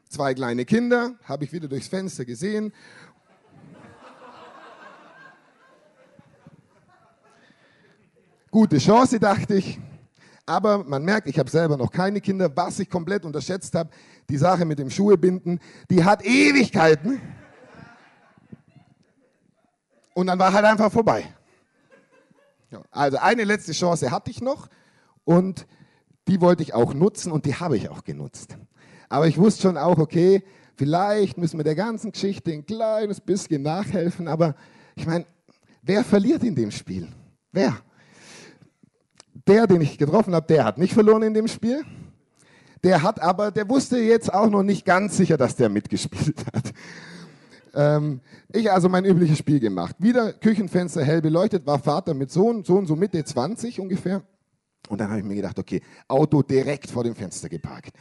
Zwei 0.08 0.34
kleine 0.34 0.64
Kinder, 0.64 1.16
habe 1.24 1.44
ich 1.44 1.52
wieder 1.52 1.66
durchs 1.66 1.88
Fenster 1.88 2.24
gesehen. 2.24 2.72
Gute 8.50 8.78
Chance, 8.78 9.18
dachte 9.18 9.56
ich. 9.56 9.80
Aber 10.48 10.82
man 10.82 11.04
merkt, 11.04 11.28
ich 11.28 11.38
habe 11.38 11.50
selber 11.50 11.76
noch 11.76 11.90
keine 11.90 12.22
Kinder. 12.22 12.50
Was 12.56 12.78
ich 12.78 12.88
komplett 12.88 13.26
unterschätzt 13.26 13.74
habe, 13.74 13.90
die 14.30 14.38
Sache 14.38 14.64
mit 14.64 14.78
dem 14.78 14.88
Schuhebinden, 14.88 15.60
die 15.90 16.02
hat 16.02 16.24
Ewigkeiten. 16.24 17.20
Und 20.14 20.28
dann 20.28 20.38
war 20.38 20.50
halt 20.50 20.64
einfach 20.64 20.90
vorbei. 20.90 21.26
Also 22.90 23.18
eine 23.18 23.44
letzte 23.44 23.72
Chance 23.72 24.10
hatte 24.10 24.30
ich 24.30 24.40
noch 24.40 24.68
und 25.24 25.66
die 26.28 26.40
wollte 26.40 26.62
ich 26.62 26.72
auch 26.72 26.94
nutzen 26.94 27.30
und 27.30 27.44
die 27.44 27.54
habe 27.54 27.76
ich 27.76 27.90
auch 27.90 28.02
genutzt. 28.02 28.56
Aber 29.10 29.26
ich 29.26 29.36
wusste 29.36 29.62
schon 29.62 29.76
auch, 29.76 29.98
okay, 29.98 30.42
vielleicht 30.76 31.36
müssen 31.36 31.58
wir 31.58 31.64
der 31.64 31.74
ganzen 31.74 32.12
Geschichte 32.12 32.52
ein 32.52 32.64
kleines 32.64 33.20
bisschen 33.20 33.62
nachhelfen, 33.62 34.28
aber 34.28 34.54
ich 34.96 35.06
meine, 35.06 35.26
wer 35.82 36.04
verliert 36.04 36.42
in 36.42 36.54
dem 36.54 36.70
Spiel? 36.70 37.06
Wer? 37.52 37.78
Der, 39.46 39.66
den 39.66 39.80
ich 39.80 39.98
getroffen 39.98 40.34
habe, 40.34 40.46
der 40.46 40.64
hat 40.64 40.78
nicht 40.78 40.94
verloren 40.94 41.22
in 41.22 41.34
dem 41.34 41.48
Spiel. 41.48 41.84
Der 42.84 43.02
hat 43.02 43.20
aber, 43.20 43.50
der 43.50 43.68
wusste 43.68 43.98
jetzt 43.98 44.32
auch 44.32 44.50
noch 44.50 44.62
nicht 44.62 44.84
ganz 44.84 45.16
sicher, 45.16 45.36
dass 45.36 45.56
der 45.56 45.68
mitgespielt 45.68 46.44
hat. 46.54 46.72
Ähm, 47.74 48.20
ich 48.52 48.70
also 48.70 48.88
mein 48.88 49.04
übliches 49.04 49.38
Spiel 49.38 49.60
gemacht. 49.60 49.96
Wieder 49.98 50.32
Küchenfenster 50.32 51.04
hell 51.04 51.20
beleuchtet, 51.20 51.66
war 51.66 51.78
Vater 51.78 52.14
mit 52.14 52.30
Sohn, 52.30 52.64
Sohn 52.64 52.86
so 52.86 52.96
Mitte 52.96 53.22
20 53.22 53.80
ungefähr. 53.80 54.22
Und 54.88 55.00
dann 55.00 55.10
habe 55.10 55.20
ich 55.20 55.26
mir 55.26 55.34
gedacht, 55.34 55.58
okay, 55.58 55.82
Auto 56.06 56.42
direkt 56.42 56.90
vor 56.90 57.04
dem 57.04 57.14
Fenster 57.14 57.48
geparkt. 57.48 57.92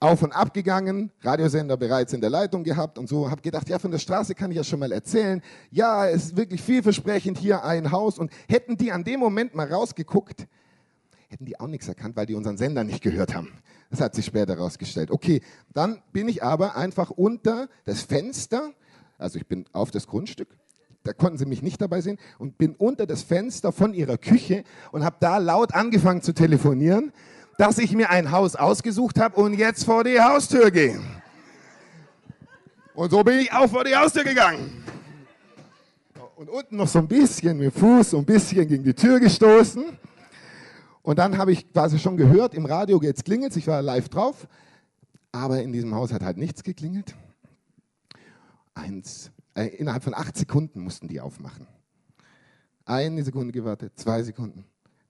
Auf 0.00 0.22
und 0.22 0.32
ab 0.32 0.52
gegangen, 0.52 1.10
Radiosender 1.22 1.76
bereits 1.76 2.12
in 2.12 2.20
der 2.20 2.30
Leitung 2.30 2.62
gehabt 2.62 2.98
und 2.98 3.08
so, 3.08 3.30
habe 3.30 3.40
gedacht, 3.40 3.68
ja, 3.68 3.78
von 3.78 3.90
der 3.90 3.98
Straße 3.98 4.34
kann 4.34 4.50
ich 4.50 4.56
ja 4.56 4.64
schon 4.64 4.80
mal 4.80 4.92
erzählen. 4.92 5.40
Ja, 5.70 6.06
es 6.08 6.26
ist 6.26 6.36
wirklich 6.36 6.60
vielversprechend 6.62 7.38
hier 7.38 7.64
ein 7.64 7.90
Haus. 7.90 8.18
Und 8.18 8.30
hätten 8.48 8.76
die 8.76 8.92
an 8.92 9.04
dem 9.04 9.20
Moment 9.20 9.54
mal 9.54 9.72
rausgeguckt, 9.72 10.46
hätten 11.28 11.46
die 11.46 11.58
auch 11.58 11.68
nichts 11.68 11.88
erkannt, 11.88 12.16
weil 12.16 12.26
die 12.26 12.34
unseren 12.34 12.56
Sender 12.56 12.84
nicht 12.84 13.02
gehört 13.02 13.34
haben. 13.34 13.52
Das 13.90 14.00
hat 14.00 14.14
sich 14.14 14.26
später 14.26 14.56
herausgestellt. 14.56 15.10
Okay, 15.10 15.40
dann 15.72 16.02
bin 16.12 16.28
ich 16.28 16.42
aber 16.42 16.76
einfach 16.76 17.10
unter 17.10 17.68
das 17.84 18.02
Fenster, 18.02 18.72
also 19.18 19.38
ich 19.38 19.46
bin 19.46 19.64
auf 19.72 19.90
das 19.90 20.06
Grundstück, 20.06 20.48
da 21.04 21.12
konnten 21.12 21.38
sie 21.38 21.46
mich 21.46 21.62
nicht 21.62 21.80
dabei 21.80 22.00
sehen, 22.00 22.18
und 22.38 22.58
bin 22.58 22.74
unter 22.74 23.06
das 23.06 23.22
Fenster 23.22 23.72
von 23.72 23.94
ihrer 23.94 24.18
Küche 24.18 24.64
und 24.90 25.04
habe 25.04 25.16
da 25.20 25.38
laut 25.38 25.74
angefangen 25.74 26.22
zu 26.22 26.32
telefonieren, 26.32 27.12
dass 27.58 27.78
ich 27.78 27.92
mir 27.92 28.10
ein 28.10 28.30
Haus 28.30 28.56
ausgesucht 28.56 29.20
habe 29.20 29.36
und 29.40 29.54
jetzt 29.54 29.84
vor 29.84 30.04
die 30.04 30.20
Haustür 30.20 30.70
gehe. 30.70 31.00
Und 32.94 33.10
so 33.10 33.22
bin 33.24 33.40
ich 33.40 33.52
auch 33.52 33.68
vor 33.68 33.84
die 33.84 33.94
Haustür 33.94 34.24
gegangen. 34.24 34.84
Und 36.36 36.48
unten 36.48 36.76
noch 36.76 36.88
so 36.88 36.98
ein 36.98 37.08
bisschen 37.08 37.58
mit 37.58 37.72
dem 37.74 37.80
Fuß, 37.80 38.10
so 38.10 38.18
ein 38.18 38.24
bisschen 38.24 38.66
gegen 38.66 38.84
die 38.84 38.94
Tür 38.94 39.20
gestoßen. 39.20 39.84
Und 41.02 41.18
dann 41.18 41.36
habe 41.38 41.52
ich 41.52 41.70
quasi 41.72 41.98
schon 41.98 42.16
gehört, 42.16 42.54
im 42.54 42.66
Radio 42.66 43.00
jetzt 43.02 43.24
klingelt 43.24 43.56
ich 43.56 43.66
war 43.66 43.82
live 43.82 44.08
drauf, 44.08 44.48
aber 45.32 45.62
in 45.62 45.72
diesem 45.72 45.94
Haus 45.94 46.12
hat 46.12 46.22
halt 46.22 46.38
nichts 46.38 46.62
geklingelt. 46.62 47.14
Eins, 48.74 49.30
äh, 49.54 49.66
innerhalb 49.66 50.02
von 50.02 50.14
acht 50.14 50.36
Sekunden 50.36 50.80
mussten 50.80 51.06
die 51.06 51.20
aufmachen. 51.20 51.66
Eine 52.86 53.22
Sekunde 53.22 53.52
gewartet, 53.52 53.92
zwei 53.96 54.22
Sekunden, 54.22 54.64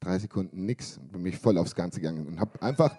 drei 0.05 0.19
Sekunden, 0.19 0.67
nix. 0.67 0.99
Und 0.99 1.13
bin 1.13 1.23
mich 1.23 1.39
voll 1.39 1.59
aufs 1.59 1.75
Ganze 1.75 2.01
gegangen 2.01 2.27
und 2.27 2.41
habe 2.41 2.61
einfach 2.63 2.97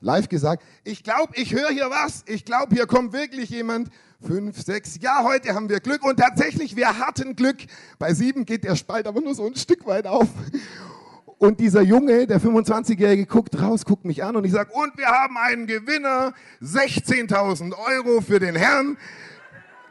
live 0.00 0.28
gesagt, 0.28 0.62
ich 0.84 1.02
glaube, 1.02 1.32
ich 1.34 1.54
höre 1.54 1.70
hier 1.70 1.90
was. 1.90 2.24
Ich 2.26 2.44
glaube, 2.44 2.74
hier 2.74 2.86
kommt 2.86 3.12
wirklich 3.12 3.50
jemand. 3.50 3.90
Fünf, 4.20 4.62
sechs, 4.62 4.98
ja, 5.02 5.24
heute 5.24 5.54
haben 5.54 5.68
wir 5.68 5.80
Glück. 5.80 6.02
Und 6.02 6.16
tatsächlich, 6.16 6.74
wir 6.74 6.98
hatten 6.98 7.36
Glück. 7.36 7.58
Bei 7.98 8.14
sieben 8.14 8.46
geht 8.46 8.64
der 8.64 8.74
Spalt 8.74 9.06
aber 9.06 9.20
nur 9.20 9.34
so 9.34 9.46
ein 9.46 9.56
Stück 9.56 9.86
weit 9.86 10.06
auf. 10.06 10.28
Und 11.38 11.60
dieser 11.60 11.82
Junge, 11.82 12.26
der 12.26 12.40
25-Jährige, 12.40 13.26
guckt 13.26 13.60
raus, 13.60 13.84
guckt 13.84 14.06
mich 14.06 14.24
an 14.24 14.36
und 14.36 14.44
ich 14.44 14.52
sage, 14.52 14.72
und 14.72 14.96
wir 14.96 15.08
haben 15.08 15.36
einen 15.36 15.66
Gewinner, 15.66 16.32
16.000 16.62 17.74
Euro 17.74 18.22
für 18.22 18.38
den 18.38 18.56
Herrn. 18.56 18.96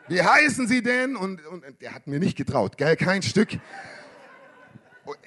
Wie 0.08 0.24
heißen 0.24 0.68
Sie 0.68 0.82
denn? 0.82 1.16
Und, 1.16 1.46
und 1.46 1.64
der 1.82 1.94
hat 1.94 2.08
mir 2.08 2.20
nicht 2.20 2.36
getraut, 2.36 2.78
gell, 2.78 2.96
kein 2.96 3.22
Stück. 3.22 3.60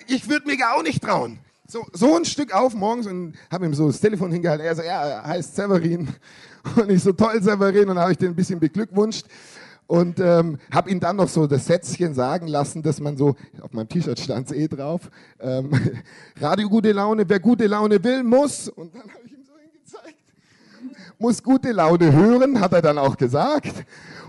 Ich 0.07 0.29
würde 0.29 0.47
mir 0.47 0.57
auch 0.75 0.83
nicht 0.83 1.03
trauen. 1.03 1.39
So, 1.67 1.87
so 1.93 2.17
ein 2.17 2.25
Stück 2.25 2.55
auf 2.55 2.75
morgens 2.75 3.07
und 3.07 3.35
habe 3.51 3.67
ihm 3.67 3.75
so 3.75 3.89
das 3.89 4.01
Telefon 4.01 4.33
hingehalten. 4.33 4.65
Er 4.65 4.75
so, 4.75 4.83
ja, 4.83 5.05
er 5.05 5.25
heißt 5.25 5.55
Severin. 5.55 6.09
Und 6.77 6.91
ich 6.91 7.03
so, 7.03 7.13
toll, 7.13 7.43
Severin. 7.43 7.91
Und 7.91 7.99
habe 7.99 8.13
ich 8.13 8.19
den 8.19 8.31
ein 8.31 8.35
bisschen 8.35 8.59
beglückwünscht 8.59 9.27
und 9.89 10.21
ähm, 10.21 10.59
habe 10.71 10.91
ihm 10.91 11.01
dann 11.01 11.17
noch 11.17 11.29
so 11.29 11.47
das 11.47 11.67
Sätzchen 11.67 12.15
sagen 12.15 12.47
lassen, 12.47 12.83
dass 12.83 13.01
man 13.01 13.17
so, 13.17 13.37
auf 13.63 13.73
meinem 13.73 13.89
T-Shirt 13.89 14.21
stand 14.21 14.51
es 14.51 14.57
eh 14.57 14.69
drauf, 14.69 15.11
ähm, 15.41 15.71
Radio 16.41 16.69
gute 16.69 16.93
Laune, 16.93 17.25
wer 17.27 17.41
gute 17.41 17.67
Laune 17.67 18.03
will, 18.05 18.23
muss, 18.23 18.69
und 18.69 18.95
dann 18.95 19.03
habe 19.03 19.23
ich 19.25 19.33
ihm 19.33 19.45
so 19.45 19.55
hingezeigt, 19.59 20.19
muss 21.19 21.43
gute 21.43 21.73
Laune 21.73 22.13
hören, 22.13 22.61
hat 22.61 22.75
er 22.75 22.83
dann 22.83 22.99
auch 22.99 23.17
gesagt. 23.17 23.73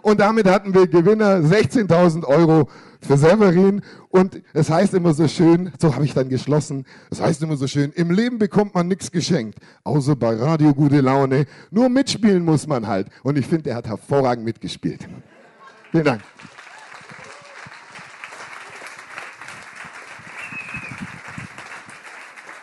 Und 0.01 0.21
damit 0.21 0.47
hatten 0.47 0.73
wir 0.73 0.87
Gewinner 0.87 1.39
16.000 1.39 2.23
Euro 2.23 2.69
für 3.01 3.17
Severin. 3.17 3.81
Und 4.09 4.41
es 4.53 4.69
heißt 4.69 4.93
immer 4.93 5.13
so 5.13 5.27
schön, 5.27 5.71
so 5.79 5.95
habe 5.95 6.05
ich 6.05 6.13
dann 6.13 6.29
geschlossen, 6.29 6.85
es 7.09 7.21
heißt 7.21 7.41
immer 7.43 7.57
so 7.57 7.67
schön, 7.67 7.91
im 7.95 8.11
Leben 8.11 8.39
bekommt 8.39 8.75
man 8.75 8.87
nichts 8.87 9.11
geschenkt, 9.11 9.59
außer 9.83 10.15
bei 10.15 10.35
Radio 10.35 10.73
Gute 10.73 11.01
Laune. 11.01 11.45
Nur 11.71 11.89
mitspielen 11.89 12.43
muss 12.43 12.67
man 12.67 12.87
halt. 12.87 13.07
Und 13.23 13.37
ich 13.37 13.45
finde, 13.45 13.71
er 13.71 13.77
hat 13.77 13.87
hervorragend 13.87 14.45
mitgespielt. 14.45 15.07
Vielen 15.91 16.05
Dank. 16.05 16.21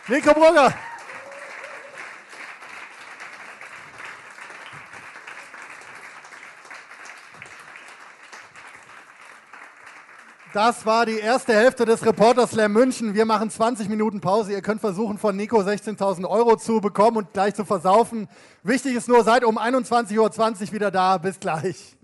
Nico 0.09 0.33
Brugger. 0.33 0.73
Das 10.57 10.87
war 10.87 11.05
die 11.05 11.19
erste 11.19 11.53
Hälfte 11.53 11.85
des 11.85 12.03
Reporter 12.03 12.47
Slam 12.47 12.73
München. 12.73 13.13
Wir 13.13 13.25
machen 13.25 13.51
20 13.51 13.89
Minuten 13.89 14.21
Pause. 14.21 14.53
Ihr 14.53 14.63
könnt 14.63 14.81
versuchen, 14.81 15.19
von 15.19 15.35
Nico 15.35 15.59
16.000 15.59 16.27
Euro 16.27 16.55
zu 16.55 16.81
bekommen 16.81 17.17
und 17.17 17.31
gleich 17.31 17.53
zu 17.53 17.63
versaufen. 17.63 18.27
Wichtig 18.63 18.95
ist 18.95 19.07
nur, 19.07 19.23
seid 19.23 19.43
um 19.43 19.59
21.20 19.59 20.17
Uhr 20.17 20.71
wieder 20.71 20.89
da. 20.89 21.19
Bis 21.19 21.39
gleich. 21.39 21.95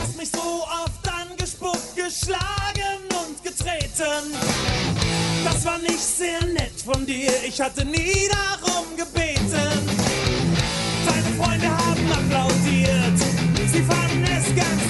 Hast 0.00 0.16
mich 0.16 0.30
so 0.30 0.64
oft 0.84 1.08
angespuckt, 1.08 1.96
geschlagen 1.96 3.00
und 3.20 3.42
getreten. 3.42 4.34
Das 5.44 5.64
war 5.64 5.78
nicht 5.78 6.00
sehr 6.00 6.44
nett 6.46 6.80
von 6.84 7.06
dir, 7.06 7.32
ich 7.46 7.60
hatte 7.60 7.84
nie 7.84 8.28
darum 8.28 8.96
gebeten. 8.96 9.70
Deine 11.06 11.36
Freunde 11.38 11.68
haben 11.68 12.12
applaudiert, 12.12 13.18
sie 13.72 13.82
fanden 13.82 14.24
es 14.24 14.54
ganz 14.54 14.85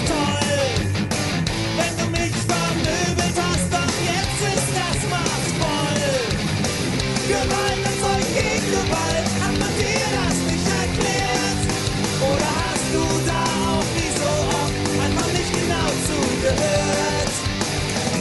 zugehört? 16.47 17.33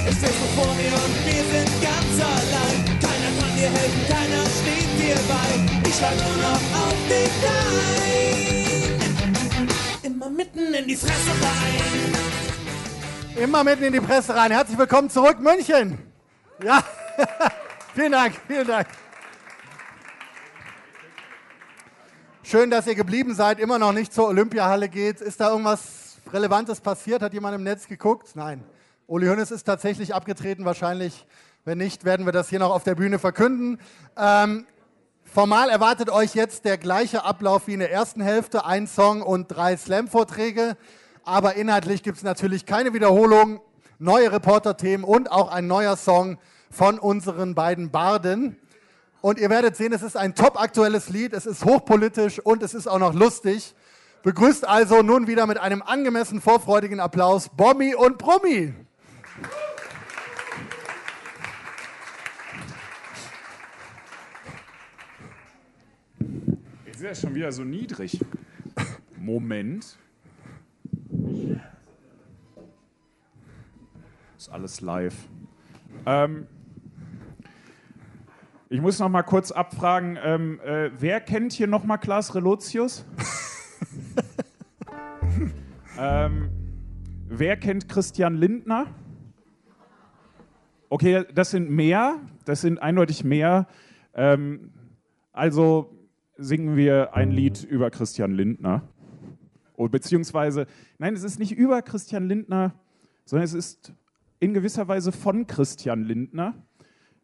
Ich 0.08 0.16
stehst 0.18 0.40
du 0.42 0.48
vor 0.56 0.74
mir 0.76 0.94
und 0.94 1.26
wir 1.26 1.44
sind 1.44 1.72
ganz 1.82 2.20
allein. 2.22 2.86
Keiner 3.00 3.32
kann 3.40 3.56
dir 3.56 3.70
helfen, 3.70 4.04
keiner 4.08 4.44
steht 4.46 4.92
dir 5.00 5.18
bei. 5.28 5.50
Ich 5.88 5.96
schlag 5.96 6.16
nur 6.16 6.38
noch 6.38 6.62
auf 6.82 7.00
dich 7.08 7.36
ein. 7.54 8.04
Immer 10.04 10.30
mitten 10.30 10.74
in 10.74 10.88
die 10.88 10.96
Fresse 10.96 11.32
rein. 11.42 12.16
Immer 13.44 13.64
mitten 13.64 13.84
in 13.84 13.94
die 13.94 14.02
Presse 14.02 14.36
rein. 14.36 14.52
Herzlich 14.52 14.78
willkommen 14.78 15.10
zurück, 15.10 15.40
München. 15.40 15.98
Ja, 16.64 16.84
vielen 17.96 18.12
Dank, 18.12 18.36
vielen 18.48 18.68
Dank. 18.68 18.88
Schön, 22.44 22.70
dass 22.70 22.86
ihr 22.88 22.96
geblieben 22.96 23.34
seid, 23.34 23.60
immer 23.60 23.80
noch 23.80 23.92
nicht 23.92 24.14
zur 24.14 24.28
Olympiahalle 24.28 24.88
geht. 24.88 25.20
Ist 25.20 25.42
da 25.42 25.50
irgendwas 25.50 26.05
Relevantes 26.32 26.82
passiert? 26.82 27.22
Hat 27.22 27.34
jemand 27.34 27.56
im 27.56 27.64
Netz 27.64 27.88
geguckt? 27.88 28.36
Nein. 28.36 28.64
Uli 29.08 29.28
Hoeneß 29.28 29.52
ist 29.52 29.64
tatsächlich 29.64 30.16
abgetreten, 30.16 30.66
wahrscheinlich. 30.66 31.26
Wenn 31.64 31.78
nicht, 31.78 32.06
werden 32.06 32.26
wir 32.26 32.34
das 32.34 32.50
hier 32.50 32.60
noch 32.60 32.72
auf 32.72 32.84
der 32.84 32.96
Bühne 32.96 33.20
verkünden. 33.20 33.80
Ähm, 34.18 34.66
formal 35.24 35.70
erwartet 35.70 36.10
euch 36.10 36.36
jetzt 36.36 36.66
der 36.66 36.78
gleiche 36.78 37.24
Ablauf 37.24 37.68
wie 37.68 37.74
in 37.74 37.80
der 37.80 37.92
ersten 37.92 38.22
Hälfte. 38.22 38.66
Ein 38.66 38.88
Song 38.88 39.22
und 39.22 39.48
drei 39.48 39.78
Slam-Vorträge. 39.78 40.78
Aber 41.24 41.56
inhaltlich 41.56 42.04
gibt 42.04 42.18
es 42.18 42.24
natürlich 42.24 42.66
keine 42.66 42.94
Wiederholung, 42.94 43.62
neue 44.00 44.32
Reporter-Themen 44.32 45.04
und 45.04 45.32
auch 45.32 45.52
ein 45.52 45.68
neuer 45.68 45.98
Song 45.98 46.38
von 46.70 47.00
unseren 47.00 47.56
beiden 47.56 47.92
Barden. 47.92 48.58
Und 49.22 49.40
ihr 49.40 49.50
werdet 49.50 49.76
sehen, 49.76 49.94
es 49.94 50.04
ist 50.04 50.18
ein 50.18 50.36
top 50.36 50.60
aktuelles 50.60 51.10
Lied, 51.10 51.34
es 51.34 51.46
ist 51.48 51.66
hochpolitisch 51.66 52.40
und 52.40 52.62
es 52.62 52.74
ist 52.76 52.88
auch 52.88 53.00
noch 53.00 53.14
lustig. 53.14 53.74
Begrüßt 54.26 54.68
also 54.68 55.04
nun 55.04 55.28
wieder 55.28 55.46
mit 55.46 55.60
einem 55.60 55.84
angemessen 55.84 56.42
vorfreudigen 56.42 57.00
Applaus 57.00 57.48
Bommi 57.48 57.94
und 57.94 58.18
Brummi. 58.18 58.74
Jetzt 66.88 66.96
ist 66.96 67.04
er 67.04 67.14
schon 67.14 67.36
wieder 67.36 67.52
so 67.52 67.64
niedrig. 67.64 68.20
Moment. 69.16 69.96
Ist 74.36 74.50
alles 74.50 74.82
live. 74.82 75.14
Ähm, 76.08 76.48
ich 78.70 78.82
muss 78.82 78.98
noch 78.98 79.10
mal 79.10 79.22
kurz 79.22 79.52
abfragen, 79.52 80.18
ähm, 80.20 80.60
äh, 80.62 80.90
wer 81.00 81.22
kennt 81.22 81.54
hier 81.54 81.68
noch 81.68 81.84
mal 81.84 81.98
Klaas 81.98 82.34
Relotius? 82.34 83.06
ähm, 86.00 86.50
wer 87.28 87.58
kennt 87.58 87.90
Christian 87.90 88.36
Lindner? 88.36 88.88
Okay, 90.90 91.26
das 91.34 91.52
sind 91.52 91.70
mehr, 91.70 92.20
das 92.46 92.62
sind 92.62 92.80
eindeutig 92.80 93.24
mehr. 93.24 93.68
Ähm, 94.14 94.72
also 95.34 95.92
singen 96.38 96.76
wir 96.76 97.16
ein 97.16 97.32
Lied 97.32 97.64
über 97.64 97.90
Christian 97.90 98.32
Lindner. 98.32 98.84
Oh, 99.76 99.90
beziehungsweise, 99.90 100.68
nein, 100.98 101.14
es 101.14 101.24
ist 101.24 101.40
nicht 101.40 101.52
über 101.52 101.82
Christian 101.82 102.28
Lindner, 102.28 102.74
sondern 103.26 103.46
es 103.46 103.54
ist 103.54 103.94
in 104.40 104.54
gewisser 104.54 104.88
Weise 104.88 105.12
von 105.12 105.48
Christian 105.48 106.04
Lindner. 106.04 106.54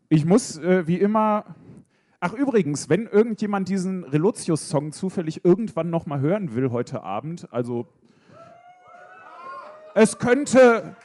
Ich 0.09 0.25
muss 0.25 0.57
äh, 0.57 0.85
wie 0.87 0.97
immer. 0.97 1.55
Ach 2.23 2.33
übrigens, 2.33 2.87
wenn 2.87 3.07
irgendjemand 3.07 3.67
diesen 3.67 4.03
Relotius-Song 4.03 4.91
zufällig 4.91 5.43
irgendwann 5.43 5.89
noch 5.89 6.05
mal 6.05 6.19
hören 6.19 6.53
will 6.53 6.69
heute 6.69 7.01
Abend, 7.01 7.51
also 7.51 7.87
es 9.95 10.19
könnte, 10.19 10.95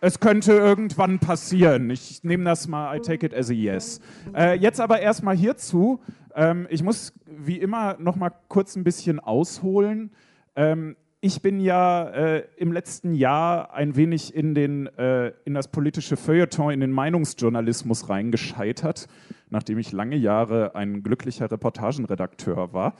es 0.00 0.20
könnte 0.20 0.52
irgendwann 0.52 1.18
passieren. 1.18 1.90
Ich 1.90 2.22
nehme 2.22 2.44
das 2.44 2.68
mal, 2.68 2.96
I 2.96 3.00
take 3.00 3.26
it 3.26 3.34
as 3.34 3.50
a 3.50 3.52
yes. 3.52 4.00
Äh, 4.36 4.56
jetzt 4.56 4.80
aber 4.80 5.00
erstmal 5.00 5.36
hierzu. 5.36 5.98
Ähm, 6.32 6.68
ich 6.70 6.84
muss 6.84 7.12
wie 7.26 7.58
immer 7.58 7.96
noch 7.98 8.14
mal 8.14 8.30
kurz 8.46 8.76
ein 8.76 8.84
bisschen 8.84 9.18
ausholen. 9.18 10.12
Ähm, 10.54 10.94
ich 11.24 11.40
bin 11.40 11.60
ja 11.60 12.08
äh, 12.08 12.44
im 12.56 12.72
letzten 12.72 13.14
Jahr 13.14 13.72
ein 13.72 13.94
wenig 13.94 14.34
in, 14.34 14.56
den, 14.56 14.88
äh, 14.98 15.28
in 15.44 15.54
das 15.54 15.68
politische 15.68 16.16
Feuilleton, 16.16 16.72
in 16.72 16.80
den 16.80 16.90
Meinungsjournalismus 16.90 18.08
reingescheitert, 18.08 19.06
nachdem 19.48 19.78
ich 19.78 19.92
lange 19.92 20.16
Jahre 20.16 20.74
ein 20.74 21.04
glücklicher 21.04 21.48
Reportagenredakteur 21.48 22.72
war. 22.72 22.96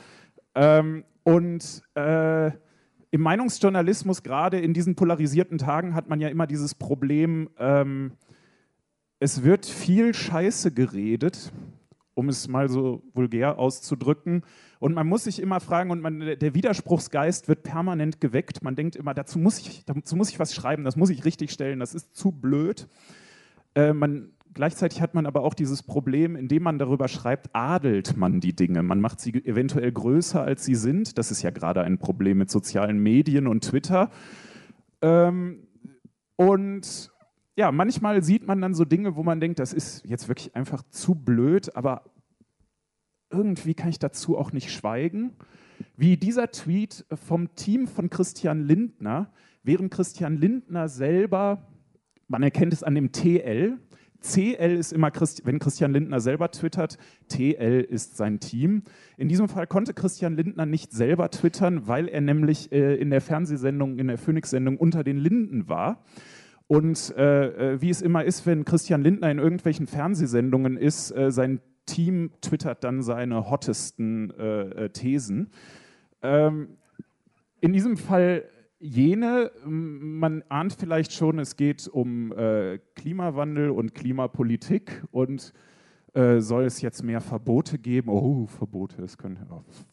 Ähm, 0.54 1.02
und 1.24 1.82
äh, 1.96 2.52
im 3.10 3.20
Meinungsjournalismus, 3.20 4.22
gerade 4.22 4.60
in 4.60 4.72
diesen 4.72 4.94
polarisierten 4.94 5.58
Tagen, 5.58 5.96
hat 5.96 6.08
man 6.08 6.20
ja 6.20 6.28
immer 6.28 6.46
dieses 6.46 6.76
Problem, 6.76 7.50
ähm, 7.58 8.12
es 9.18 9.42
wird 9.42 9.66
viel 9.66 10.14
Scheiße 10.14 10.70
geredet, 10.70 11.52
um 12.14 12.28
es 12.28 12.46
mal 12.46 12.68
so 12.68 13.02
vulgär 13.14 13.58
auszudrücken. 13.58 14.44
Und 14.82 14.94
man 14.94 15.06
muss 15.06 15.22
sich 15.22 15.40
immer 15.40 15.60
fragen, 15.60 15.92
und 15.92 16.00
man, 16.00 16.18
der 16.18 16.54
Widerspruchsgeist 16.56 17.46
wird 17.46 17.62
permanent 17.62 18.20
geweckt. 18.20 18.64
Man 18.64 18.74
denkt 18.74 18.96
immer, 18.96 19.14
dazu 19.14 19.38
muss 19.38 19.60
ich, 19.60 19.84
dazu 19.84 20.16
muss 20.16 20.28
ich 20.28 20.40
was 20.40 20.56
schreiben, 20.56 20.82
das 20.82 20.96
muss 20.96 21.08
ich 21.08 21.24
richtig 21.24 21.52
stellen, 21.52 21.78
das 21.78 21.94
ist 21.94 22.16
zu 22.16 22.32
blöd. 22.32 22.88
Äh, 23.76 23.92
man, 23.92 24.32
gleichzeitig 24.54 25.00
hat 25.00 25.14
man 25.14 25.24
aber 25.26 25.44
auch 25.44 25.54
dieses 25.54 25.84
Problem, 25.84 26.34
indem 26.34 26.64
man 26.64 26.80
darüber 26.80 27.06
schreibt, 27.06 27.50
adelt 27.52 28.16
man 28.16 28.40
die 28.40 28.56
Dinge. 28.56 28.82
Man 28.82 29.00
macht 29.00 29.20
sie 29.20 29.32
eventuell 29.44 29.92
größer, 29.92 30.42
als 30.42 30.64
sie 30.64 30.74
sind. 30.74 31.16
Das 31.16 31.30
ist 31.30 31.42
ja 31.42 31.50
gerade 31.50 31.82
ein 31.82 31.98
Problem 31.98 32.38
mit 32.38 32.50
sozialen 32.50 32.98
Medien 32.98 33.46
und 33.46 33.62
Twitter. 33.62 34.10
Ähm, 35.00 35.68
und 36.34 37.12
ja, 37.54 37.70
manchmal 37.70 38.24
sieht 38.24 38.48
man 38.48 38.60
dann 38.60 38.74
so 38.74 38.84
Dinge, 38.84 39.14
wo 39.14 39.22
man 39.22 39.38
denkt, 39.38 39.60
das 39.60 39.72
ist 39.72 40.04
jetzt 40.06 40.26
wirklich 40.26 40.56
einfach 40.56 40.82
zu 40.90 41.14
blöd, 41.14 41.76
aber 41.76 42.02
irgendwie 43.32 43.74
kann 43.74 43.88
ich 43.88 43.98
dazu 43.98 44.36
auch 44.38 44.52
nicht 44.52 44.70
schweigen. 44.70 45.32
Wie 45.96 46.16
dieser 46.16 46.50
Tweet 46.50 47.04
vom 47.12 47.54
Team 47.54 47.86
von 47.86 48.10
Christian 48.10 48.62
Lindner, 48.62 49.32
während 49.62 49.92
Christian 49.92 50.36
Lindner 50.36 50.88
selber, 50.88 51.66
man 52.28 52.42
erkennt 52.42 52.72
es 52.72 52.82
an 52.82 52.94
dem 52.94 53.12
TL, 53.12 53.78
CL 54.22 54.76
ist 54.76 54.92
immer, 54.92 55.10
wenn 55.44 55.58
Christian 55.58 55.92
Lindner 55.92 56.20
selber 56.20 56.50
twittert, 56.50 56.96
TL 57.28 57.84
ist 57.88 58.16
sein 58.16 58.38
Team. 58.38 58.82
In 59.16 59.28
diesem 59.28 59.48
Fall 59.48 59.66
konnte 59.66 59.94
Christian 59.94 60.36
Lindner 60.36 60.64
nicht 60.64 60.92
selber 60.92 61.30
twittern, 61.30 61.88
weil 61.88 62.08
er 62.08 62.20
nämlich 62.20 62.70
äh, 62.70 62.94
in 62.94 63.10
der 63.10 63.20
Fernsehsendung, 63.20 63.98
in 63.98 64.06
der 64.06 64.18
Phoenix-Sendung 64.18 64.76
unter 64.76 65.02
den 65.02 65.18
Linden 65.18 65.68
war. 65.68 66.04
Und 66.68 67.14
äh, 67.16 67.74
äh, 67.74 67.82
wie 67.82 67.90
es 67.90 68.00
immer 68.00 68.24
ist, 68.24 68.46
wenn 68.46 68.64
Christian 68.64 69.02
Lindner 69.02 69.30
in 69.30 69.38
irgendwelchen 69.38 69.86
Fernsehsendungen 69.86 70.76
ist, 70.76 71.10
äh, 71.10 71.30
sein 71.30 71.60
Team 71.86 72.30
twittert 72.40 72.84
dann 72.84 73.02
seine 73.02 73.50
hottesten 73.50 74.30
äh, 74.38 74.84
äh 74.84 74.88
Thesen. 74.90 75.50
Ähm, 76.22 76.76
in 77.60 77.72
diesem 77.72 77.96
Fall 77.96 78.44
jene, 78.78 79.52
man 79.64 80.42
ahnt 80.48 80.72
vielleicht 80.72 81.12
schon, 81.12 81.38
es 81.38 81.56
geht 81.56 81.86
um 81.86 82.32
äh, 82.32 82.78
Klimawandel 82.94 83.70
und 83.70 83.94
Klimapolitik 83.94 85.04
und 85.10 85.52
soll 86.14 86.64
es 86.64 86.82
jetzt 86.82 87.02
mehr 87.02 87.22
Verbote 87.22 87.78
geben? 87.78 88.10
Oh, 88.10 88.44
Verbote, 88.44 89.00
es 89.00 89.16
können, 89.16 89.38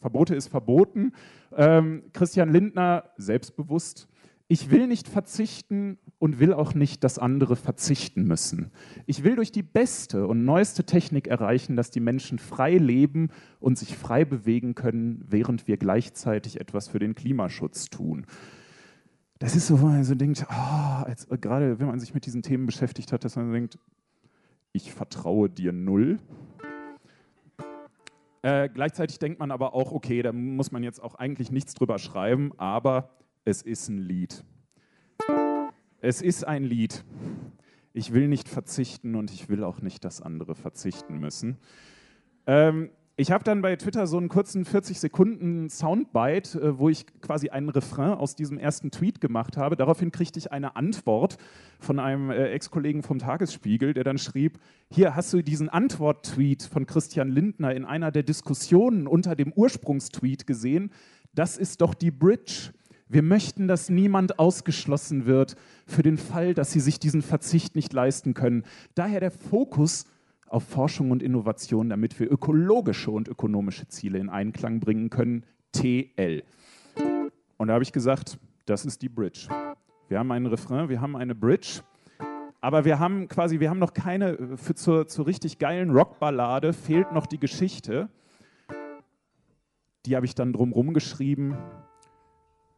Verbote 0.00 0.34
ist 0.34 0.48
verboten. 0.48 1.12
Ähm, 1.56 2.02
Christian 2.12 2.52
Lindner, 2.52 3.04
selbstbewusst, 3.16 4.06
ich 4.50 4.72
will 4.72 4.88
nicht 4.88 5.06
verzichten 5.06 5.96
und 6.18 6.40
will 6.40 6.52
auch 6.52 6.74
nicht, 6.74 7.04
dass 7.04 7.20
andere 7.20 7.54
verzichten 7.54 8.24
müssen. 8.24 8.72
Ich 9.06 9.22
will 9.22 9.36
durch 9.36 9.52
die 9.52 9.62
beste 9.62 10.26
und 10.26 10.44
neueste 10.44 10.82
Technik 10.82 11.28
erreichen, 11.28 11.76
dass 11.76 11.92
die 11.92 12.00
Menschen 12.00 12.40
frei 12.40 12.76
leben 12.76 13.28
und 13.60 13.78
sich 13.78 13.96
frei 13.96 14.24
bewegen 14.24 14.74
können, 14.74 15.24
während 15.28 15.68
wir 15.68 15.76
gleichzeitig 15.76 16.60
etwas 16.60 16.88
für 16.88 16.98
den 16.98 17.14
Klimaschutz 17.14 17.90
tun. 17.90 18.26
Das 19.38 19.54
ist 19.54 19.68
so, 19.68 19.80
wo 19.80 19.86
man 19.86 20.02
so 20.02 20.16
denkt, 20.16 20.44
oh, 20.50 21.04
als, 21.04 21.28
gerade 21.40 21.78
wenn 21.78 21.86
man 21.86 22.00
sich 22.00 22.12
mit 22.12 22.26
diesen 22.26 22.42
Themen 22.42 22.66
beschäftigt 22.66 23.12
hat, 23.12 23.24
dass 23.24 23.36
man 23.36 23.52
denkt, 23.52 23.78
ich 24.72 24.92
vertraue 24.92 25.48
dir 25.48 25.70
null. 25.70 26.18
Äh, 28.42 28.68
gleichzeitig 28.68 29.20
denkt 29.20 29.38
man 29.38 29.52
aber 29.52 29.74
auch, 29.74 29.92
okay, 29.92 30.22
da 30.22 30.32
muss 30.32 30.72
man 30.72 30.82
jetzt 30.82 31.00
auch 31.00 31.14
eigentlich 31.14 31.52
nichts 31.52 31.74
drüber 31.74 32.00
schreiben, 32.00 32.50
aber 32.56 33.10
es 33.44 33.62
ist 33.62 33.88
ein 33.88 33.98
Lied. 33.98 34.44
Es 36.00 36.22
ist 36.22 36.46
ein 36.46 36.64
Lied. 36.64 37.04
Ich 37.92 38.12
will 38.12 38.28
nicht 38.28 38.48
verzichten 38.48 39.14
und 39.14 39.30
ich 39.32 39.48
will 39.48 39.64
auch 39.64 39.80
nicht, 39.80 40.04
dass 40.04 40.22
andere 40.22 40.54
verzichten 40.54 41.18
müssen. 41.18 41.58
Ähm, 42.46 42.90
ich 43.16 43.32
habe 43.32 43.44
dann 43.44 43.60
bei 43.60 43.76
Twitter 43.76 44.06
so 44.06 44.16
einen 44.16 44.30
kurzen 44.30 44.64
40 44.64 44.98
Sekunden 44.98 45.68
Soundbite, 45.68 46.58
äh, 46.58 46.78
wo 46.78 46.88
ich 46.88 47.04
quasi 47.20 47.50
einen 47.50 47.68
Refrain 47.68 48.12
aus 48.12 48.34
diesem 48.34 48.56
ersten 48.56 48.90
Tweet 48.90 49.20
gemacht 49.20 49.56
habe. 49.56 49.76
Daraufhin 49.76 50.10
kriegte 50.10 50.38
ich 50.38 50.52
eine 50.52 50.76
Antwort 50.76 51.36
von 51.78 51.98
einem 51.98 52.30
äh, 52.30 52.48
Ex-Kollegen 52.48 53.02
vom 53.02 53.18
Tagesspiegel, 53.18 53.92
der 53.92 54.04
dann 54.04 54.16
schrieb: 54.16 54.58
Hier 54.90 55.16
hast 55.16 55.32
du 55.34 55.42
diesen 55.42 55.68
Antwort-Tweet 55.68 56.62
von 56.62 56.86
Christian 56.86 57.28
Lindner 57.28 57.74
in 57.74 57.84
einer 57.84 58.10
der 58.10 58.22
Diskussionen 58.22 59.06
unter 59.06 59.36
dem 59.36 59.52
Ursprungstweet 59.52 60.46
gesehen. 60.46 60.90
Das 61.34 61.58
ist 61.58 61.80
doch 61.82 61.94
die 61.94 62.10
Bridge. 62.10 62.72
Wir 63.12 63.22
möchten, 63.22 63.66
dass 63.66 63.90
niemand 63.90 64.38
ausgeschlossen 64.38 65.26
wird 65.26 65.56
für 65.84 66.04
den 66.04 66.16
Fall, 66.16 66.54
dass 66.54 66.70
sie 66.70 66.78
sich 66.78 67.00
diesen 67.00 67.22
Verzicht 67.22 67.74
nicht 67.74 67.92
leisten 67.92 68.34
können. 68.34 68.62
Daher 68.94 69.18
der 69.18 69.32
Fokus 69.32 70.04
auf 70.46 70.62
Forschung 70.62 71.10
und 71.10 71.20
Innovation, 71.20 71.88
damit 71.88 72.20
wir 72.20 72.30
ökologische 72.30 73.10
und 73.10 73.26
ökonomische 73.26 73.88
Ziele 73.88 74.20
in 74.20 74.28
Einklang 74.28 74.78
bringen 74.78 75.10
können. 75.10 75.44
TL. 75.72 76.44
Und 77.56 77.66
da 77.66 77.74
habe 77.74 77.82
ich 77.82 77.90
gesagt, 77.90 78.38
das 78.66 78.84
ist 78.84 79.02
die 79.02 79.08
Bridge. 79.08 79.48
Wir 80.06 80.20
haben 80.20 80.30
einen 80.30 80.46
Refrain, 80.46 80.88
wir 80.88 81.00
haben 81.00 81.16
eine 81.16 81.34
Bridge, 81.34 81.82
aber 82.60 82.84
wir 82.84 83.00
haben 83.00 83.26
quasi, 83.26 83.58
wir 83.58 83.70
haben 83.70 83.80
noch 83.80 83.92
keine, 83.92 84.56
für 84.56 84.76
zur, 84.76 85.08
zur 85.08 85.26
richtig 85.26 85.58
geilen 85.58 85.90
Rockballade 85.90 86.72
fehlt 86.72 87.10
noch 87.10 87.26
die 87.26 87.40
Geschichte. 87.40 88.08
Die 90.06 90.14
habe 90.14 90.26
ich 90.26 90.36
dann 90.36 90.52
drumherum 90.52 90.94
geschrieben 90.94 91.56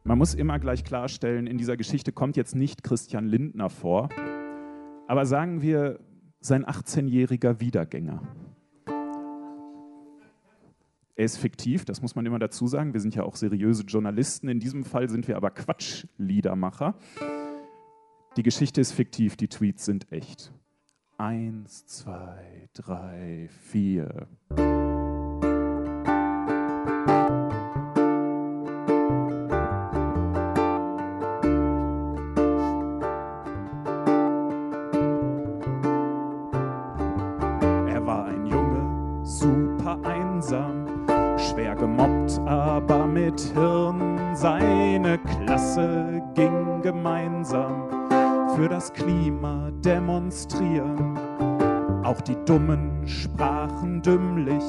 man 0.03 0.17
muss 0.17 0.33
immer 0.33 0.59
gleich 0.59 0.83
klarstellen, 0.83 1.47
in 1.47 1.57
dieser 1.57 1.77
Geschichte 1.77 2.11
kommt 2.11 2.35
jetzt 2.35 2.55
nicht 2.55 2.83
Christian 2.83 3.25
Lindner 3.25 3.69
vor, 3.69 4.09
aber 5.07 5.25
sagen 5.25 5.61
wir 5.61 5.99
sein 6.39 6.65
18-jähriger 6.65 7.59
Wiedergänger. 7.59 8.21
Er 11.15 11.25
ist 11.25 11.37
fiktiv, 11.37 11.85
das 11.85 12.01
muss 12.01 12.15
man 12.15 12.25
immer 12.25 12.39
dazu 12.39 12.67
sagen. 12.67 12.93
Wir 12.93 12.99
sind 12.99 13.15
ja 13.15 13.23
auch 13.23 13.35
seriöse 13.35 13.83
Journalisten. 13.83 14.49
In 14.49 14.59
diesem 14.59 14.83
Fall 14.83 15.09
sind 15.09 15.27
wir 15.27 15.37
aber 15.37 15.51
Quatschliedermacher. 15.51 16.95
Die 18.35 18.43
Geschichte 18.43 18.81
ist 18.81 18.93
fiktiv, 18.93 19.37
die 19.37 19.47
Tweets 19.47 19.85
sind 19.85 20.11
echt. 20.11 20.51
Eins, 21.17 21.85
zwei, 21.85 22.67
drei, 22.73 23.47
vier. 23.61 24.27
Demonstrieren. 50.33 51.17
Auch 52.03 52.21
die 52.21 52.35
Dummen 52.45 53.07
sprachen 53.07 54.01
dümmlich 54.01 54.63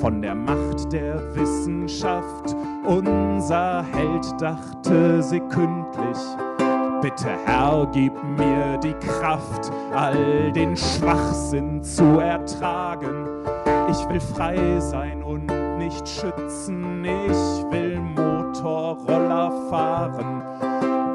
von 0.00 0.22
der 0.22 0.34
Macht 0.34 0.92
der 0.92 1.20
Wissenschaft. 1.34 2.56
Unser 2.86 3.84
Held 3.92 4.26
dachte 4.40 5.22
sekündlich, 5.22 6.18
bitte 7.02 7.28
Herr, 7.44 7.86
gib 7.92 8.12
mir 8.38 8.78
die 8.78 8.94
Kraft, 8.94 9.70
all 9.94 10.50
den 10.52 10.76
Schwachsinn 10.76 11.82
zu 11.82 12.18
ertragen. 12.18 13.26
Ich 13.90 14.08
will 14.08 14.20
frei 14.20 14.80
sein 14.80 15.22
und 15.22 15.46
nicht 15.78 16.08
schützen, 16.08 17.04
ich 17.04 17.64
will 17.70 18.00
Motorroller 18.00 19.52
fahren. 19.68 20.42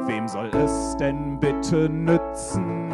Wem 0.06 0.28
soll 0.28 0.50
es 0.54 0.96
denn 0.98 1.38
bitte 1.40 1.88
nützen, 1.88 2.85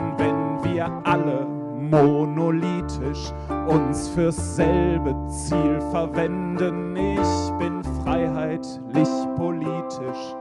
wir 0.83 1.03
alle 1.05 1.47
monolithisch 1.91 3.33
uns 3.69 4.09
fürs 4.09 4.57
selbe 4.57 5.15
Ziel 5.29 5.81
verwenden? 5.91 6.97
Ich 6.97 7.53
bin 7.59 7.83
freiheitlich 8.03 9.09
politisch, 9.37 10.35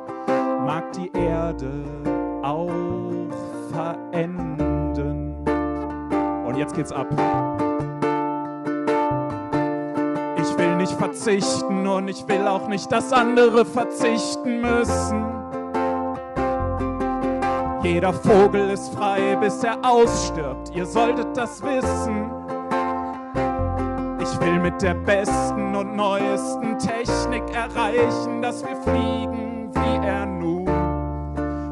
mag 0.65 0.91
die 0.93 1.11
Erde 1.13 1.71
auch 2.41 2.69
verenden. 3.71 5.35
Und 6.45 6.57
jetzt 6.57 6.73
geht's 6.75 6.91
ab. 6.91 7.07
Ich 10.37 10.57
will 10.57 10.75
nicht 10.77 10.93
verzichten 10.93 11.87
und 11.87 12.07
ich 12.07 12.27
will 12.27 12.47
auch 12.47 12.67
nicht, 12.67 12.91
dass 12.91 13.13
andere 13.13 13.63
verzichten 13.63 14.61
müssen. 14.61 15.40
Jeder 17.83 18.13
Vogel 18.13 18.69
ist 18.69 18.93
frei, 18.93 19.35
bis 19.37 19.63
er 19.63 19.83
ausstirbt. 19.83 20.71
Ihr 20.75 20.85
solltet 20.85 21.35
das 21.35 21.63
wissen. 21.63 22.29
Ich 24.21 24.39
will 24.39 24.59
mit 24.59 24.79
der 24.83 24.93
besten 24.93 25.75
und 25.75 25.95
neuesten 25.95 26.77
Technik 26.77 27.43
erreichen, 27.55 28.41
dass 28.43 28.63
wir 28.63 28.75
fliegen 28.83 29.71
wie 29.73 30.05
er 30.05 30.27
nun. 30.27 30.67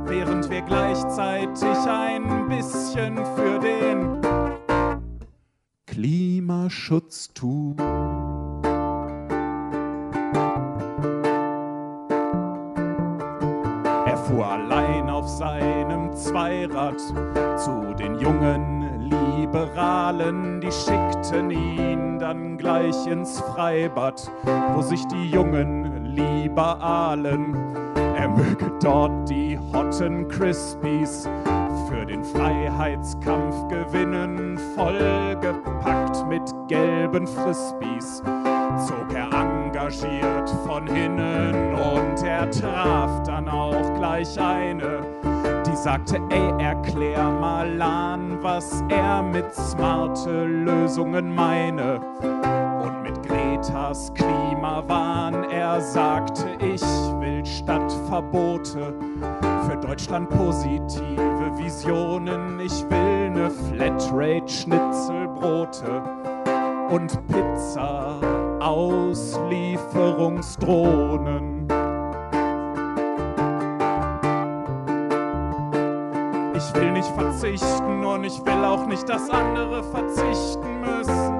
Während 0.07 0.49
wir 0.49 0.61
gleichzeitig 0.63 1.77
ein 1.87 2.47
bisschen 2.49 3.17
für 3.35 3.59
den 3.59 4.19
Klimaschutz 5.85 7.31
tun. 7.35 7.75
Er 14.05 14.17
fuhr 14.17 14.47
allein 14.47 14.78
seinem 15.37 16.13
Zweirad. 16.15 16.99
Zu 17.57 17.93
den 17.97 18.19
jungen 18.19 19.09
Liberalen, 19.09 20.61
die 20.61 20.71
schickten 20.71 21.51
ihn 21.51 22.19
dann 22.19 22.57
gleich 22.57 23.07
ins 23.07 23.39
Freibad, 23.39 24.31
wo 24.73 24.81
sich 24.81 25.05
die 25.07 25.29
Jungen 25.29 26.05
Liberalen, 26.05 27.55
er 28.15 28.29
möge 28.29 28.71
dort 28.81 29.29
die 29.29 29.57
Hotten 29.73 30.27
Crispies 30.27 31.29
für 31.87 32.05
den 32.05 32.23
Freiheitskampf 32.23 33.67
gewinnen, 33.69 34.57
vollgepackt 34.75 36.27
mit 36.27 36.41
gelben 36.67 37.25
Frisbees 37.25 38.21
zog 38.87 39.13
er 39.13 39.29
engagiert 39.33 40.49
von 40.65 40.87
hinnen 40.87 41.73
und 41.73 42.23
er 42.23 42.49
traf 42.49 43.23
dann 43.23 43.49
auch 43.49 43.93
gleich 43.95 44.39
eine, 44.39 45.01
sagte, 45.83 46.19
ey, 46.29 46.51
erklär 46.61 47.31
mal 47.31 47.81
an, 47.81 48.37
was 48.41 48.83
er 48.89 49.23
mit 49.23 49.55
smarte 49.55 50.43
Lösungen 50.43 51.33
meine. 51.33 52.01
Und 52.83 53.01
mit 53.01 53.23
Gretas 53.23 54.13
Klimawahn, 54.13 55.45
er 55.49 55.79
sagte, 55.79 56.47
ich 56.61 56.81
will 57.21 57.45
Stadtverbote 57.45 58.93
für 59.67 59.77
Deutschland 59.77 60.29
positive 60.29 61.57
Visionen. 61.57 62.59
Ich 62.59 62.83
will 62.89 63.29
ne 63.29 63.49
Flatrate 63.49 64.49
Schnitzelbrote 64.49 66.03
und 66.89 67.25
Pizza 67.27 68.19
Auslieferungsdrohnen. 68.59 71.58
Ich 76.59 76.75
will 76.75 76.91
nicht 76.91 77.07
verzichten 77.11 78.03
und 78.03 78.25
ich 78.25 78.37
will 78.45 78.65
auch 78.65 78.85
nicht, 78.85 79.07
dass 79.07 79.29
andere 79.29 79.81
verzichten 79.81 80.81
müssen. 80.81 81.33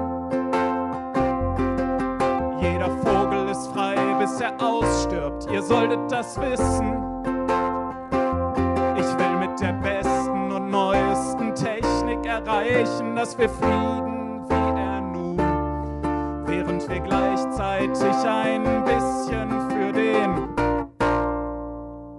Jeder 2.62 2.88
Vogel 3.04 3.50
ist 3.50 3.66
frei, 3.66 3.96
bis 4.18 4.40
er 4.40 4.58
ausstirbt. 4.58 5.46
Ihr 5.52 5.62
solltet 5.62 6.10
das 6.10 6.40
wissen. 6.40 6.94
Ich 8.96 9.18
will 9.18 9.36
mit 9.46 9.60
der 9.60 9.74
besten 9.74 10.52
und 10.52 10.70
neuesten 10.70 11.54
Technik 11.54 12.24
erreichen, 12.24 13.14
dass 13.14 13.36
wir 13.36 13.50
fliegen 13.50 14.42
wie 14.48 14.80
er 14.80 15.02
nun. 15.02 15.36
Während 16.46 16.88
wir 16.88 17.00
gleichzeitig 17.00 18.26
ein 18.26 18.64
bisschen 18.84 19.68
für 19.68 19.92
den 19.92 20.48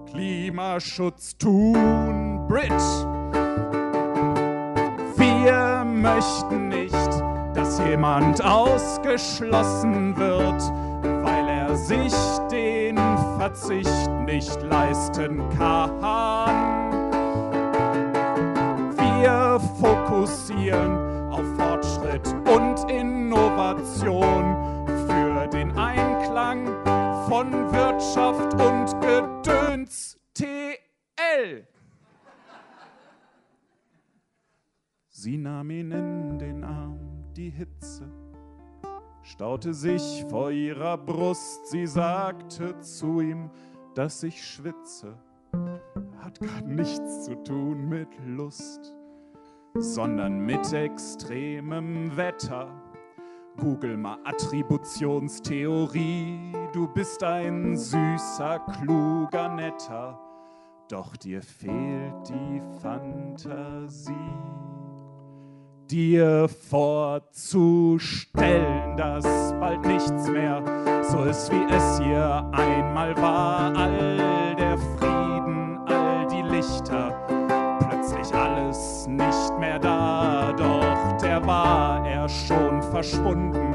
Klimaschutz 0.06 1.36
tun. 1.36 2.21
Bridge. 2.52 2.68
Wir 5.16 5.84
möchten 5.86 6.68
nicht, 6.68 6.92
dass 7.54 7.78
jemand 7.78 8.44
ausgeschlossen 8.44 10.14
wird, 10.18 10.62
weil 11.24 11.48
er 11.48 11.74
sich 11.74 12.12
den 12.50 12.98
Verzicht 13.38 14.10
nicht 14.26 14.60
leisten 14.64 15.42
kann. 15.56 16.92
Wir 18.98 19.58
fokussieren 19.80 21.30
auf 21.30 21.46
Fortschritt 21.56 22.34
und 22.54 22.90
Innovation 22.90 24.56
für 25.06 25.48
den 25.48 25.74
Einklang 25.78 26.66
von 27.30 27.50
Wirtschaft 27.72 28.52
und 28.60 28.94
Gedöns 29.00 30.18
TL. 30.34 31.71
Sie 35.22 35.38
nahm 35.38 35.70
ihn 35.70 35.92
in 35.92 36.36
den 36.40 36.64
Arm, 36.64 36.98
die 37.36 37.48
Hitze 37.48 38.10
staute 39.22 39.72
sich 39.72 40.26
vor 40.28 40.50
ihrer 40.50 40.98
Brust. 40.98 41.68
Sie 41.68 41.86
sagte 41.86 42.76
zu 42.80 43.20
ihm, 43.20 43.48
dass 43.94 44.24
ich 44.24 44.44
schwitze, 44.44 45.16
hat 46.18 46.40
gar 46.40 46.62
nichts 46.62 47.26
zu 47.26 47.36
tun 47.44 47.88
mit 47.88 48.08
Lust, 48.26 48.92
sondern 49.78 50.40
mit 50.40 50.72
extremem 50.72 52.16
Wetter. 52.16 52.66
Google 53.60 53.96
mal 53.96 54.18
Attributionstheorie, 54.24 56.52
du 56.72 56.88
bist 56.88 57.22
ein 57.22 57.76
süßer, 57.76 58.58
kluger, 58.58 59.54
netter, 59.54 60.18
doch 60.88 61.16
dir 61.16 61.42
fehlt 61.42 62.28
die 62.28 62.60
Fantasie 62.80 64.71
dir 65.92 66.48
vorzustellen, 66.70 68.96
dass 68.96 69.24
bald 69.60 69.84
nichts 69.84 70.26
mehr 70.28 70.62
so 71.02 71.24
ist, 71.24 71.52
wie 71.52 71.66
es 71.70 72.00
hier 72.00 72.48
einmal 72.52 73.14
war. 73.18 73.76
All 73.76 74.56
der 74.56 74.78
Frieden, 74.78 75.78
all 75.86 76.26
die 76.28 76.40
Lichter, 76.48 77.12
plötzlich 77.78 78.34
alles 78.34 79.06
nicht 79.06 79.58
mehr 79.60 79.78
da. 79.78 80.54
Doch 80.56 81.18
der 81.20 81.46
war 81.46 82.06
er 82.06 82.26
schon 82.26 82.80
verschwunden. 82.82 83.74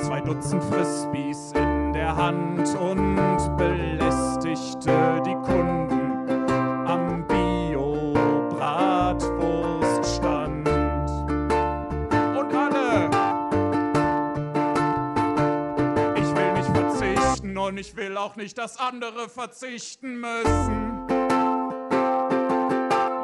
Zwei 0.00 0.20
Dutzend 0.20 0.64
Frisbees 0.64 1.52
in 1.52 1.92
der 1.92 2.16
Hand 2.16 2.76
und 2.76 3.20
belästigte 3.56 5.21
und 17.72 17.78
ich 17.78 17.96
will 17.96 18.18
auch 18.18 18.36
nicht, 18.36 18.58
dass 18.58 18.76
andere 18.76 19.30
verzichten 19.30 20.20
müssen. 20.20 21.08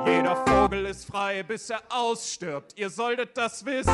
Jeder 0.07 0.37
Vogel 0.47 0.87
ist 0.87 1.05
frei, 1.05 1.43
bis 1.43 1.69
er 1.69 1.83
ausstirbt. 1.91 2.73
Ihr 2.79 2.89
solltet 2.89 3.37
das 3.37 3.67
wissen. 3.67 3.93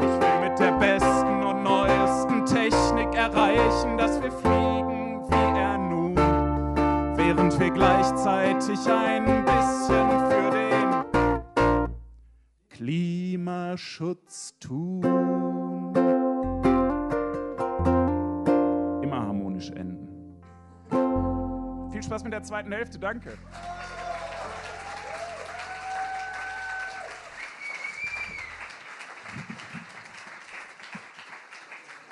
Ich 0.00 0.20
will 0.22 0.48
mit 0.48 0.58
der 0.58 0.72
besten 0.78 1.44
und 1.44 1.62
neuesten 1.62 2.46
Technik 2.46 3.14
erreichen, 3.14 3.98
dass 3.98 4.22
wir 4.22 4.32
fliegen 4.32 5.20
wie 5.28 5.58
er 5.60 5.76
nun, 5.76 6.16
während 7.18 7.60
wir 7.60 7.70
gleichzeitig 7.70 8.78
ein 8.90 9.44
bisschen 9.44 10.30
für 10.30 10.50
den 10.50 11.04
Klimaschutz 12.70 14.54
tun. 14.60 15.49
Harmonisch 19.60 19.70
enden. 19.70 20.08
Viel 21.92 22.02
Spaß 22.02 22.24
mit 22.24 22.32
der 22.32 22.42
zweiten 22.42 22.72
Hälfte, 22.72 22.98
danke. 22.98 23.36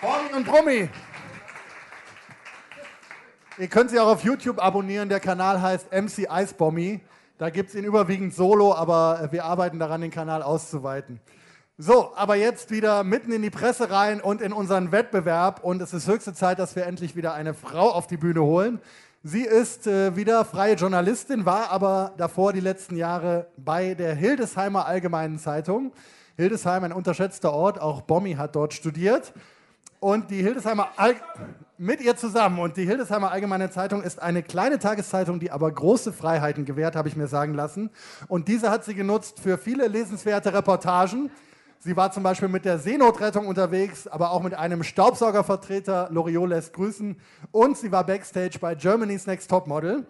Bormi 0.00 0.34
und 0.36 0.46
Brummi. 0.46 0.88
Ihr 3.58 3.68
könnt 3.68 3.90
sie 3.90 3.98
auch 3.98 4.06
auf 4.06 4.22
YouTube 4.22 4.62
abonnieren. 4.62 5.08
Der 5.08 5.18
Kanal 5.18 5.60
heißt 5.60 5.90
MC 5.92 6.30
Eisbommi. 6.30 7.00
Da 7.38 7.50
gibt 7.50 7.70
es 7.70 7.74
ihn 7.74 7.84
überwiegend 7.84 8.34
solo, 8.34 8.74
aber 8.74 9.28
wir 9.32 9.44
arbeiten 9.44 9.78
daran, 9.78 10.00
den 10.00 10.10
Kanal 10.10 10.42
auszuweiten. 10.42 11.20
So, 11.80 12.10
aber 12.16 12.34
jetzt 12.34 12.72
wieder 12.72 13.04
mitten 13.04 13.30
in 13.30 13.40
die 13.40 13.50
Presse 13.50 13.88
rein 13.88 14.20
und 14.20 14.42
in 14.42 14.52
unseren 14.52 14.90
Wettbewerb. 14.90 15.62
Und 15.62 15.80
es 15.80 15.94
ist 15.94 16.08
höchste 16.08 16.34
Zeit, 16.34 16.58
dass 16.58 16.74
wir 16.74 16.84
endlich 16.86 17.14
wieder 17.14 17.34
eine 17.34 17.54
Frau 17.54 17.92
auf 17.92 18.08
die 18.08 18.16
Bühne 18.16 18.42
holen. 18.42 18.80
Sie 19.22 19.42
ist 19.42 19.86
äh, 19.86 20.16
wieder 20.16 20.44
freie 20.44 20.74
Journalistin, 20.74 21.46
war 21.46 21.70
aber 21.70 22.14
davor 22.16 22.52
die 22.52 22.58
letzten 22.58 22.96
Jahre 22.96 23.46
bei 23.56 23.94
der 23.94 24.16
Hildesheimer 24.16 24.86
Allgemeinen 24.86 25.38
Zeitung. 25.38 25.92
Hildesheim, 26.36 26.82
ein 26.82 26.92
unterschätzter 26.92 27.52
Ort, 27.52 27.80
auch 27.80 28.00
Bommi 28.00 28.34
hat 28.34 28.56
dort 28.56 28.74
studiert. 28.74 29.32
Und 30.00 30.32
die 30.32 30.42
Hildesheimer 30.42 30.88
All 30.96 31.14
mit 31.76 32.00
ihr 32.00 32.16
zusammen. 32.16 32.58
Und 32.58 32.76
die 32.76 32.86
Hildesheimer 32.86 33.30
Allgemeine 33.30 33.70
Zeitung 33.70 34.02
ist 34.02 34.20
eine 34.20 34.42
kleine 34.42 34.80
Tageszeitung, 34.80 35.38
die 35.38 35.52
aber 35.52 35.70
große 35.70 36.12
Freiheiten 36.12 36.64
gewährt, 36.64 36.96
habe 36.96 37.08
ich 37.08 37.14
mir 37.14 37.28
sagen 37.28 37.54
lassen. 37.54 37.90
Und 38.26 38.48
diese 38.48 38.68
hat 38.72 38.84
sie 38.84 38.96
genutzt 38.96 39.38
für 39.38 39.58
viele 39.58 39.86
lesenswerte 39.86 40.52
Reportagen. 40.52 41.30
Sie 41.80 41.96
war 41.96 42.10
zum 42.10 42.24
Beispiel 42.24 42.48
mit 42.48 42.64
der 42.64 42.80
Seenotrettung 42.80 43.46
unterwegs, 43.46 44.08
aber 44.08 44.32
auch 44.32 44.42
mit 44.42 44.52
einem 44.54 44.82
Staubsaugervertreter. 44.82 46.08
Loriot 46.10 46.48
lässt 46.48 46.72
grüßen. 46.72 47.20
Und 47.52 47.78
sie 47.78 47.92
war 47.92 48.04
backstage 48.04 48.58
bei 48.60 48.74
Germany's 48.74 49.28
Next 49.28 49.48
Topmodel. 49.48 50.04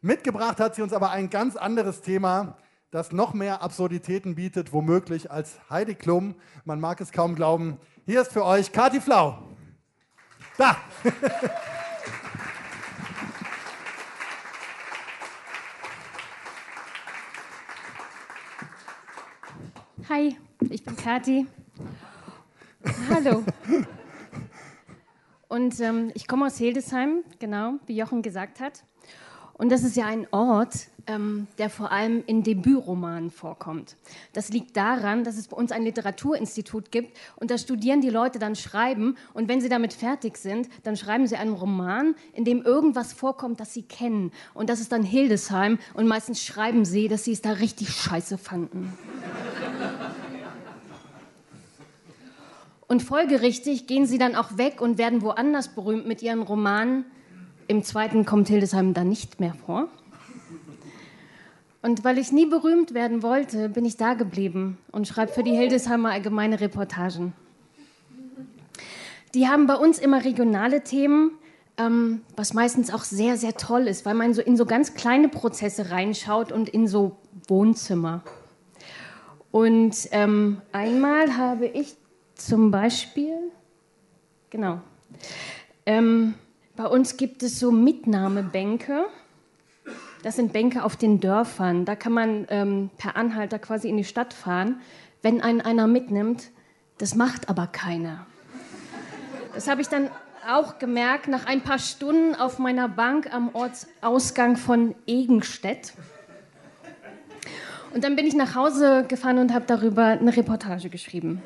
Mitgebracht 0.00 0.58
hat 0.58 0.74
sie 0.74 0.82
uns 0.82 0.92
aber 0.92 1.12
ein 1.12 1.30
ganz 1.30 1.54
anderes 1.54 2.00
Thema, 2.00 2.56
das 2.90 3.12
noch 3.12 3.34
mehr 3.34 3.62
Absurditäten 3.62 4.34
bietet, 4.34 4.72
womöglich 4.72 5.30
als 5.30 5.60
Heidi 5.70 5.94
Klum. 5.94 6.34
Man 6.64 6.80
mag 6.80 7.00
es 7.00 7.12
kaum 7.12 7.36
glauben. 7.36 7.78
Hier 8.04 8.20
ist 8.20 8.32
für 8.32 8.44
euch 8.44 8.72
Kati 8.72 9.00
Flau. 9.00 9.38
Da! 10.58 10.76
Hi, 20.08 20.36
ich 20.70 20.84
bin 20.84 20.96
Kathi. 20.96 21.46
Hallo. 23.10 23.42
Und 25.48 25.80
ähm, 25.80 26.10
ich 26.14 26.26
komme 26.26 26.46
aus 26.46 26.56
Hildesheim, 26.56 27.24
genau, 27.38 27.74
wie 27.86 27.96
Jochen 27.96 28.22
gesagt 28.22 28.60
hat. 28.60 28.84
Und 29.54 29.70
das 29.70 29.82
ist 29.82 29.96
ja 29.96 30.06
ein 30.06 30.26
Ort, 30.30 30.88
ähm, 31.06 31.46
der 31.58 31.68
vor 31.68 31.92
allem 31.92 32.22
in 32.26 32.42
Debütromanen 32.42 33.30
vorkommt. 33.30 33.96
Das 34.32 34.48
liegt 34.48 34.76
daran, 34.76 35.24
dass 35.24 35.36
es 35.36 35.48
bei 35.48 35.56
uns 35.56 35.72
ein 35.72 35.82
Literaturinstitut 35.82 36.90
gibt 36.90 37.18
und 37.36 37.50
da 37.50 37.58
studieren 37.58 38.00
die 38.00 38.10
Leute 38.10 38.38
dann 38.38 38.56
schreiben 38.56 39.16
und 39.34 39.48
wenn 39.48 39.60
sie 39.60 39.68
damit 39.68 39.92
fertig 39.92 40.36
sind, 40.36 40.68
dann 40.84 40.96
schreiben 40.96 41.26
sie 41.26 41.36
einen 41.36 41.52
Roman, 41.52 42.14
in 42.32 42.44
dem 42.44 42.62
irgendwas 42.62 43.12
vorkommt, 43.12 43.60
das 43.60 43.74
sie 43.74 43.82
kennen. 43.82 44.32
Und 44.54 44.70
das 44.70 44.80
ist 44.80 44.92
dann 44.92 45.02
Hildesheim 45.02 45.78
und 45.94 46.06
meistens 46.06 46.42
schreiben 46.42 46.84
sie, 46.84 47.08
dass 47.08 47.24
sie 47.24 47.32
es 47.32 47.42
da 47.42 47.52
richtig 47.52 47.90
scheiße 47.90 48.38
fanden. 48.38 48.92
Und 52.92 53.02
folgerichtig 53.02 53.86
gehen 53.86 54.04
sie 54.04 54.18
dann 54.18 54.36
auch 54.36 54.58
weg 54.58 54.82
und 54.82 54.98
werden 54.98 55.22
woanders 55.22 55.68
berühmt 55.68 56.06
mit 56.06 56.20
ihren 56.20 56.42
Romanen. 56.42 57.06
Im 57.66 57.82
zweiten 57.82 58.26
kommt 58.26 58.48
Hildesheim 58.48 58.92
dann 58.92 59.08
nicht 59.08 59.40
mehr 59.40 59.54
vor. 59.54 59.88
Und 61.80 62.04
weil 62.04 62.18
ich 62.18 62.32
nie 62.32 62.44
berühmt 62.44 62.92
werden 62.92 63.22
wollte, 63.22 63.70
bin 63.70 63.86
ich 63.86 63.96
da 63.96 64.12
geblieben 64.12 64.76
und 64.90 65.08
schreibe 65.08 65.32
für 65.32 65.42
die 65.42 65.56
Hildesheimer 65.56 66.10
Allgemeine 66.10 66.60
Reportagen. 66.60 67.32
Die 69.32 69.48
haben 69.48 69.66
bei 69.66 69.76
uns 69.76 69.98
immer 69.98 70.22
regionale 70.22 70.84
Themen, 70.84 71.30
ähm, 71.78 72.20
was 72.36 72.52
meistens 72.52 72.92
auch 72.92 73.04
sehr, 73.04 73.38
sehr 73.38 73.56
toll 73.56 73.88
ist, 73.88 74.04
weil 74.04 74.12
man 74.12 74.34
so 74.34 74.42
in 74.42 74.58
so 74.58 74.66
ganz 74.66 74.92
kleine 74.92 75.30
Prozesse 75.30 75.90
reinschaut 75.90 76.52
und 76.52 76.68
in 76.68 76.86
so 76.86 77.16
Wohnzimmer. 77.48 78.22
Und 79.50 79.96
ähm, 80.10 80.60
einmal 80.72 81.38
habe 81.38 81.64
ich 81.64 81.96
zum 82.46 82.70
Beispiel, 82.70 83.36
genau, 84.50 84.80
ähm, 85.86 86.34
bei 86.76 86.86
uns 86.86 87.16
gibt 87.16 87.42
es 87.42 87.58
so 87.58 87.70
Mitnahmebänke. 87.70 89.04
Das 90.22 90.36
sind 90.36 90.52
Bänke 90.52 90.84
auf 90.84 90.96
den 90.96 91.20
Dörfern. 91.20 91.84
Da 91.84 91.96
kann 91.96 92.12
man 92.12 92.46
ähm, 92.48 92.90
per 92.96 93.16
Anhalter 93.16 93.58
quasi 93.58 93.88
in 93.88 93.96
die 93.96 94.04
Stadt 94.04 94.32
fahren. 94.32 94.80
Wenn 95.20 95.40
einen 95.40 95.60
einer 95.60 95.86
mitnimmt, 95.86 96.50
das 96.98 97.14
macht 97.14 97.48
aber 97.48 97.66
keiner. 97.66 98.26
Das 99.54 99.68
habe 99.68 99.80
ich 99.82 99.88
dann 99.88 100.08
auch 100.48 100.78
gemerkt 100.78 101.28
nach 101.28 101.46
ein 101.46 101.62
paar 101.62 101.78
Stunden 101.78 102.34
auf 102.34 102.58
meiner 102.58 102.88
Bank 102.88 103.32
am 103.32 103.50
Ortsausgang 103.54 104.56
von 104.56 104.94
Egenstedt. 105.06 105.92
Und 107.94 108.04
dann 108.04 108.16
bin 108.16 108.26
ich 108.26 108.34
nach 108.34 108.54
Hause 108.54 109.04
gefahren 109.06 109.38
und 109.38 109.52
habe 109.52 109.66
darüber 109.66 110.06
eine 110.06 110.34
Reportage 110.34 110.88
geschrieben. 110.88 111.42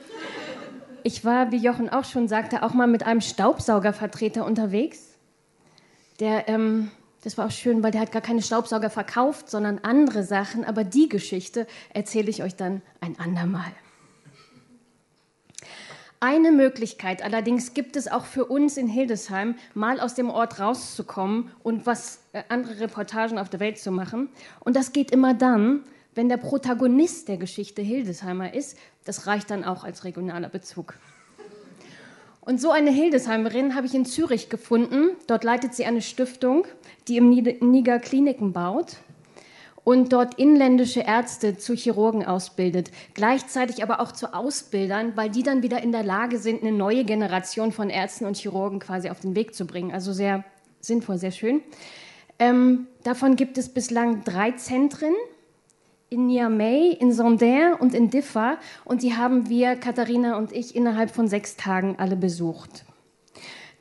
Ich 1.06 1.24
war, 1.24 1.52
wie 1.52 1.58
Jochen 1.58 1.88
auch 1.88 2.04
schon 2.04 2.26
sagte, 2.26 2.64
auch 2.64 2.74
mal 2.74 2.88
mit 2.88 3.04
einem 3.04 3.20
Staubsaugervertreter 3.20 4.44
unterwegs. 4.44 5.14
Der, 6.18 6.48
ähm, 6.48 6.90
das 7.22 7.38
war 7.38 7.46
auch 7.46 7.52
schön, 7.52 7.84
weil 7.84 7.92
der 7.92 8.00
hat 8.00 8.10
gar 8.10 8.22
keine 8.22 8.42
Staubsauger 8.42 8.90
verkauft, 8.90 9.48
sondern 9.48 9.78
andere 9.84 10.24
Sachen. 10.24 10.64
Aber 10.64 10.82
die 10.82 11.08
Geschichte 11.08 11.68
erzähle 11.94 12.28
ich 12.28 12.42
euch 12.42 12.56
dann 12.56 12.82
ein 13.00 13.16
andermal. 13.20 13.70
Eine 16.18 16.50
Möglichkeit 16.50 17.22
allerdings 17.22 17.72
gibt 17.72 17.94
es 17.94 18.08
auch 18.08 18.24
für 18.24 18.46
uns 18.46 18.76
in 18.76 18.88
Hildesheim, 18.88 19.54
mal 19.74 20.00
aus 20.00 20.14
dem 20.14 20.28
Ort 20.28 20.58
rauszukommen 20.58 21.52
und 21.62 21.86
was 21.86 22.18
äh, 22.32 22.42
andere 22.48 22.80
Reportagen 22.80 23.38
auf 23.38 23.48
der 23.48 23.60
Welt 23.60 23.78
zu 23.78 23.92
machen. 23.92 24.28
Und 24.58 24.74
das 24.74 24.92
geht 24.92 25.12
immer 25.12 25.34
dann, 25.34 25.84
wenn 26.16 26.28
der 26.28 26.38
Protagonist 26.38 27.28
der 27.28 27.36
Geschichte 27.36 27.82
Hildesheimer 27.82 28.54
ist, 28.54 28.76
das 29.06 29.26
reicht 29.26 29.50
dann 29.50 29.64
auch 29.64 29.84
als 29.84 30.04
regionaler 30.04 30.50
Bezug. 30.50 30.94
Und 32.40 32.60
so 32.60 32.70
eine 32.70 32.90
Hildesheimerin 32.90 33.74
habe 33.74 33.86
ich 33.86 33.94
in 33.94 34.04
Zürich 34.04 34.48
gefunden. 34.48 35.10
Dort 35.26 35.42
leitet 35.42 35.74
sie 35.74 35.84
eine 35.84 36.02
Stiftung, 36.02 36.66
die 37.08 37.16
im 37.16 37.28
Niger 37.28 37.98
Kliniken 37.98 38.52
baut 38.52 38.98
und 39.82 40.12
dort 40.12 40.34
inländische 40.34 41.00
Ärzte 41.00 41.56
zu 41.56 41.74
Chirurgen 41.74 42.24
ausbildet, 42.24 42.90
gleichzeitig 43.14 43.84
aber 43.84 44.00
auch 44.00 44.10
zu 44.10 44.34
Ausbildern, 44.34 45.16
weil 45.16 45.30
die 45.30 45.44
dann 45.44 45.62
wieder 45.62 45.80
in 45.80 45.92
der 45.92 46.02
Lage 46.02 46.38
sind, 46.38 46.62
eine 46.62 46.72
neue 46.72 47.04
Generation 47.04 47.70
von 47.70 47.88
Ärzten 47.88 48.26
und 48.26 48.36
Chirurgen 48.36 48.80
quasi 48.80 49.10
auf 49.10 49.20
den 49.20 49.36
Weg 49.36 49.54
zu 49.54 49.64
bringen. 49.64 49.92
Also 49.92 50.12
sehr 50.12 50.44
sinnvoll, 50.80 51.18
sehr 51.18 51.30
schön. 51.30 51.62
Ähm, 52.40 52.88
davon 53.04 53.36
gibt 53.36 53.58
es 53.58 53.68
bislang 53.68 54.24
drei 54.24 54.52
Zentren 54.52 55.14
in 56.16 56.26
Niamey, 56.26 56.96
in 56.98 57.12
Sandaire 57.12 57.76
und 57.78 57.94
in 57.94 58.08
Diffa. 58.08 58.56
Und 58.84 59.02
die 59.02 59.14
haben 59.14 59.48
wir, 59.50 59.76
Katharina 59.76 60.38
und 60.38 60.50
ich, 60.52 60.74
innerhalb 60.74 61.10
von 61.10 61.28
sechs 61.28 61.56
Tagen 61.56 61.96
alle 61.98 62.16
besucht. 62.16 62.84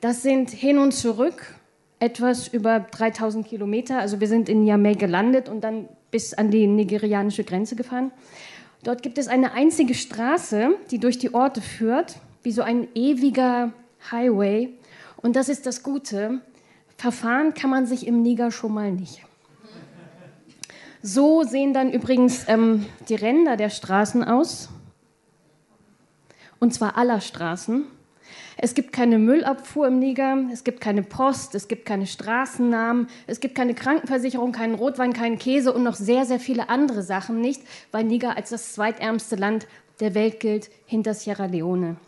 Das 0.02 0.22
sind 0.22 0.50
hin 0.50 0.78
und 0.78 0.92
zurück 0.92 1.54
etwas 1.98 2.48
über 2.48 2.80
3000 2.80 3.46
Kilometer. 3.46 3.98
Also 3.98 4.20
wir 4.20 4.28
sind 4.28 4.50
in 4.50 4.64
Niamey 4.64 4.96
gelandet 4.96 5.48
und 5.48 5.62
dann 5.62 5.88
bis 6.10 6.34
an 6.34 6.50
die 6.50 6.66
nigerianische 6.66 7.42
Grenze 7.42 7.74
gefahren. 7.74 8.12
Dort 8.84 9.02
gibt 9.02 9.16
es 9.16 9.28
eine 9.28 9.52
einzige 9.52 9.94
Straße, 9.94 10.74
die 10.90 10.98
durch 10.98 11.18
die 11.18 11.32
Orte 11.32 11.62
führt, 11.62 12.16
wie 12.42 12.52
so 12.52 12.60
ein 12.60 12.86
ewiger 12.94 13.72
Highway. 14.12 14.74
Und 15.16 15.36
das 15.36 15.48
ist 15.48 15.64
das 15.64 15.82
Gute. 15.82 16.42
Verfahren 16.98 17.54
kann 17.54 17.70
man 17.70 17.86
sich 17.86 18.06
im 18.06 18.20
Niger 18.20 18.50
schon 18.50 18.74
mal 18.74 18.92
nicht. 18.92 19.22
So 21.08 21.44
sehen 21.44 21.72
dann 21.72 21.92
übrigens 21.92 22.48
ähm, 22.48 22.84
die 23.08 23.14
Ränder 23.14 23.56
der 23.56 23.70
Straßen 23.70 24.24
aus. 24.24 24.68
Und 26.58 26.74
zwar 26.74 26.98
aller 26.98 27.20
Straßen. 27.20 27.84
Es 28.56 28.74
gibt 28.74 28.92
keine 28.92 29.20
Müllabfuhr 29.20 29.86
im 29.86 30.00
Niger, 30.00 30.36
es 30.52 30.64
gibt 30.64 30.80
keine 30.80 31.04
Post, 31.04 31.54
es 31.54 31.68
gibt 31.68 31.86
keine 31.86 32.08
Straßennamen, 32.08 33.06
es 33.28 33.38
gibt 33.38 33.54
keine 33.54 33.74
Krankenversicherung, 33.74 34.50
keinen 34.50 34.74
Rotwein, 34.74 35.12
keinen 35.12 35.38
Käse 35.38 35.72
und 35.72 35.84
noch 35.84 35.94
sehr, 35.94 36.24
sehr 36.24 36.40
viele 36.40 36.70
andere 36.70 37.04
Sachen 37.04 37.40
nicht, 37.40 37.62
weil 37.92 38.02
Niger 38.02 38.36
als 38.36 38.50
das 38.50 38.72
zweitärmste 38.72 39.36
Land 39.36 39.68
der 40.00 40.16
Welt 40.16 40.40
gilt 40.40 40.70
hinter 40.86 41.14
Sierra 41.14 41.46
Leone. 41.46 41.98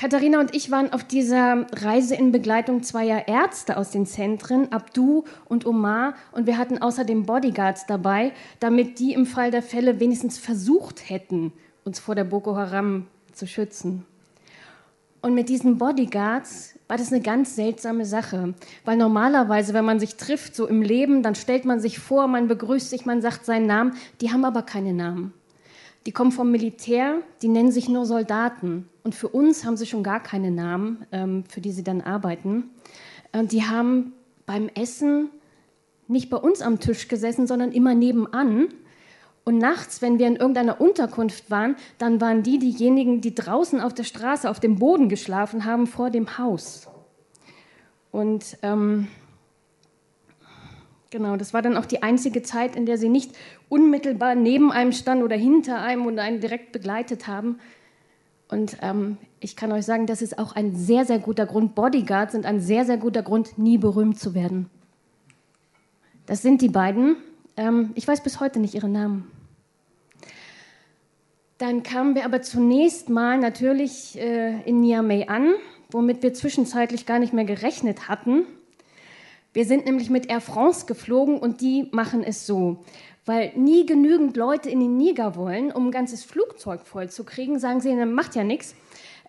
Katharina 0.00 0.40
und 0.40 0.54
ich 0.54 0.70
waren 0.70 0.94
auf 0.94 1.04
dieser 1.04 1.66
Reise 1.74 2.14
in 2.14 2.32
Begleitung 2.32 2.82
zweier 2.82 3.28
Ärzte 3.28 3.76
aus 3.76 3.90
den 3.90 4.06
Zentren, 4.06 4.72
Abdu 4.72 5.24
und 5.44 5.66
Omar, 5.66 6.14
und 6.32 6.46
wir 6.46 6.56
hatten 6.56 6.78
außerdem 6.80 7.26
Bodyguards 7.26 7.84
dabei, 7.84 8.32
damit 8.60 8.98
die 8.98 9.12
im 9.12 9.26
Fall 9.26 9.50
der 9.50 9.62
Fälle 9.62 10.00
wenigstens 10.00 10.38
versucht 10.38 11.10
hätten, 11.10 11.52
uns 11.84 11.98
vor 11.98 12.14
der 12.14 12.24
Boko 12.24 12.56
Haram 12.56 13.08
zu 13.34 13.46
schützen. 13.46 14.06
Und 15.20 15.34
mit 15.34 15.50
diesen 15.50 15.76
Bodyguards 15.76 16.78
war 16.88 16.96
das 16.96 17.12
eine 17.12 17.20
ganz 17.20 17.54
seltsame 17.54 18.06
Sache, 18.06 18.54
weil 18.86 18.96
normalerweise, 18.96 19.74
wenn 19.74 19.84
man 19.84 20.00
sich 20.00 20.16
trifft, 20.16 20.56
so 20.56 20.66
im 20.66 20.80
Leben, 20.80 21.22
dann 21.22 21.34
stellt 21.34 21.66
man 21.66 21.78
sich 21.78 21.98
vor, 21.98 22.26
man 22.26 22.48
begrüßt 22.48 22.88
sich, 22.88 23.04
man 23.04 23.20
sagt 23.20 23.44
seinen 23.44 23.66
Namen, 23.66 23.92
die 24.22 24.32
haben 24.32 24.46
aber 24.46 24.62
keine 24.62 24.94
Namen. 24.94 25.34
Die 26.06 26.12
kommen 26.12 26.32
vom 26.32 26.50
Militär, 26.50 27.16
die 27.42 27.48
nennen 27.48 27.70
sich 27.70 27.90
nur 27.90 28.06
Soldaten. 28.06 28.88
Und 29.02 29.14
für 29.14 29.28
uns 29.28 29.64
haben 29.64 29.76
sie 29.76 29.86
schon 29.86 30.02
gar 30.02 30.22
keine 30.22 30.50
Namen, 30.50 31.06
ähm, 31.12 31.44
für 31.48 31.60
die 31.60 31.72
sie 31.72 31.84
dann 31.84 32.00
arbeiten. 32.00 32.70
Äh, 33.32 33.44
die 33.44 33.64
haben 33.64 34.12
beim 34.46 34.68
Essen 34.68 35.30
nicht 36.08 36.28
bei 36.28 36.36
uns 36.36 36.60
am 36.60 36.80
Tisch 36.80 37.08
gesessen, 37.08 37.46
sondern 37.46 37.72
immer 37.72 37.94
nebenan. 37.94 38.68
Und 39.44 39.58
nachts, 39.58 40.02
wenn 40.02 40.18
wir 40.18 40.26
in 40.26 40.36
irgendeiner 40.36 40.80
Unterkunft 40.80 41.50
waren, 41.50 41.76
dann 41.98 42.20
waren 42.20 42.42
die 42.42 42.58
diejenigen, 42.58 43.20
die 43.20 43.34
draußen 43.34 43.80
auf 43.80 43.94
der 43.94 44.04
Straße 44.04 44.50
auf 44.50 44.60
dem 44.60 44.78
Boden 44.78 45.08
geschlafen 45.08 45.64
haben 45.64 45.86
vor 45.86 46.10
dem 46.10 46.36
Haus. 46.38 46.88
Und 48.10 48.58
ähm, 48.62 49.08
Genau, 51.10 51.36
das 51.36 51.52
war 51.52 51.60
dann 51.60 51.76
auch 51.76 51.86
die 51.86 52.04
einzige 52.04 52.42
Zeit, 52.42 52.76
in 52.76 52.86
der 52.86 52.96
sie 52.96 53.08
nicht 53.08 53.32
unmittelbar 53.68 54.36
neben 54.36 54.70
einem 54.70 54.92
stand 54.92 55.24
oder 55.24 55.34
hinter 55.34 55.80
einem 55.82 56.06
und 56.06 56.20
einen 56.20 56.38
direkt 56.38 56.70
begleitet 56.70 57.26
haben. 57.26 57.58
Und 58.50 58.78
ähm, 58.82 59.16
ich 59.38 59.54
kann 59.56 59.70
euch 59.72 59.84
sagen, 59.84 60.06
das 60.06 60.22
ist 60.22 60.38
auch 60.38 60.56
ein 60.56 60.74
sehr, 60.74 61.04
sehr 61.04 61.18
guter 61.18 61.46
Grund. 61.46 61.74
Bodyguards 61.74 62.32
sind 62.32 62.46
ein 62.46 62.60
sehr, 62.60 62.84
sehr 62.84 62.96
guter 62.96 63.22
Grund, 63.22 63.58
nie 63.58 63.78
berühmt 63.78 64.18
zu 64.18 64.34
werden. 64.34 64.68
Das 66.26 66.42
sind 66.42 66.60
die 66.60 66.68
beiden. 66.68 67.16
Ähm, 67.56 67.90
ich 67.94 68.06
weiß 68.06 68.22
bis 68.22 68.40
heute 68.40 68.58
nicht 68.58 68.74
ihre 68.74 68.88
Namen. 68.88 69.30
Dann 71.58 71.82
kamen 71.82 72.14
wir 72.14 72.24
aber 72.24 72.42
zunächst 72.42 73.08
mal 73.08 73.38
natürlich 73.38 74.18
äh, 74.18 74.60
in 74.62 74.80
Niamey 74.80 75.26
an, 75.28 75.52
womit 75.90 76.22
wir 76.22 76.34
zwischenzeitlich 76.34 77.06
gar 77.06 77.18
nicht 77.18 77.32
mehr 77.32 77.44
gerechnet 77.44 78.08
hatten. 78.08 78.46
Wir 79.52 79.64
sind 79.64 79.84
nämlich 79.84 80.10
mit 80.10 80.30
Air 80.30 80.40
France 80.40 80.86
geflogen 80.86 81.38
und 81.38 81.60
die 81.60 81.88
machen 81.92 82.22
es 82.22 82.46
so 82.46 82.84
weil 83.30 83.52
nie 83.54 83.86
genügend 83.86 84.36
Leute 84.36 84.70
in 84.70 84.80
den 84.80 84.96
Niger 84.96 85.36
wollen, 85.36 85.70
um 85.70 85.86
ein 85.86 85.90
ganzes 85.92 86.24
Flugzeug 86.24 86.80
voll 86.84 87.10
zu 87.10 87.22
kriegen, 87.22 87.60
sagen 87.60 87.80
sie, 87.80 87.94
dann 87.94 88.12
macht 88.12 88.34
ja 88.34 88.42
nichts. 88.42 88.74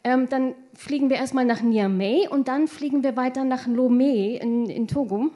Ähm, 0.03 0.27
dann 0.27 0.55
fliegen 0.73 1.11
wir 1.11 1.17
erstmal 1.17 1.45
nach 1.45 1.61
Niamey 1.61 2.27
und 2.27 2.47
dann 2.47 2.67
fliegen 2.67 3.03
wir 3.03 3.15
weiter 3.15 3.43
nach 3.43 3.67
Lomé 3.67 4.39
in, 4.39 4.65
in 4.65 4.87
Togo 4.87 5.29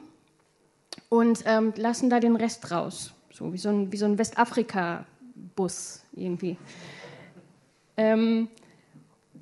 und 1.08 1.44
ähm, 1.46 1.74
lassen 1.76 2.10
da 2.10 2.18
den 2.18 2.34
Rest 2.34 2.72
raus. 2.72 3.12
So 3.30 3.52
wie 3.52 3.58
so 3.58 3.68
ein, 3.68 3.88
so 3.94 4.04
ein 4.04 4.18
Westafrika-Bus 4.18 6.02
irgendwie. 6.16 6.56
Ähm, 7.96 8.48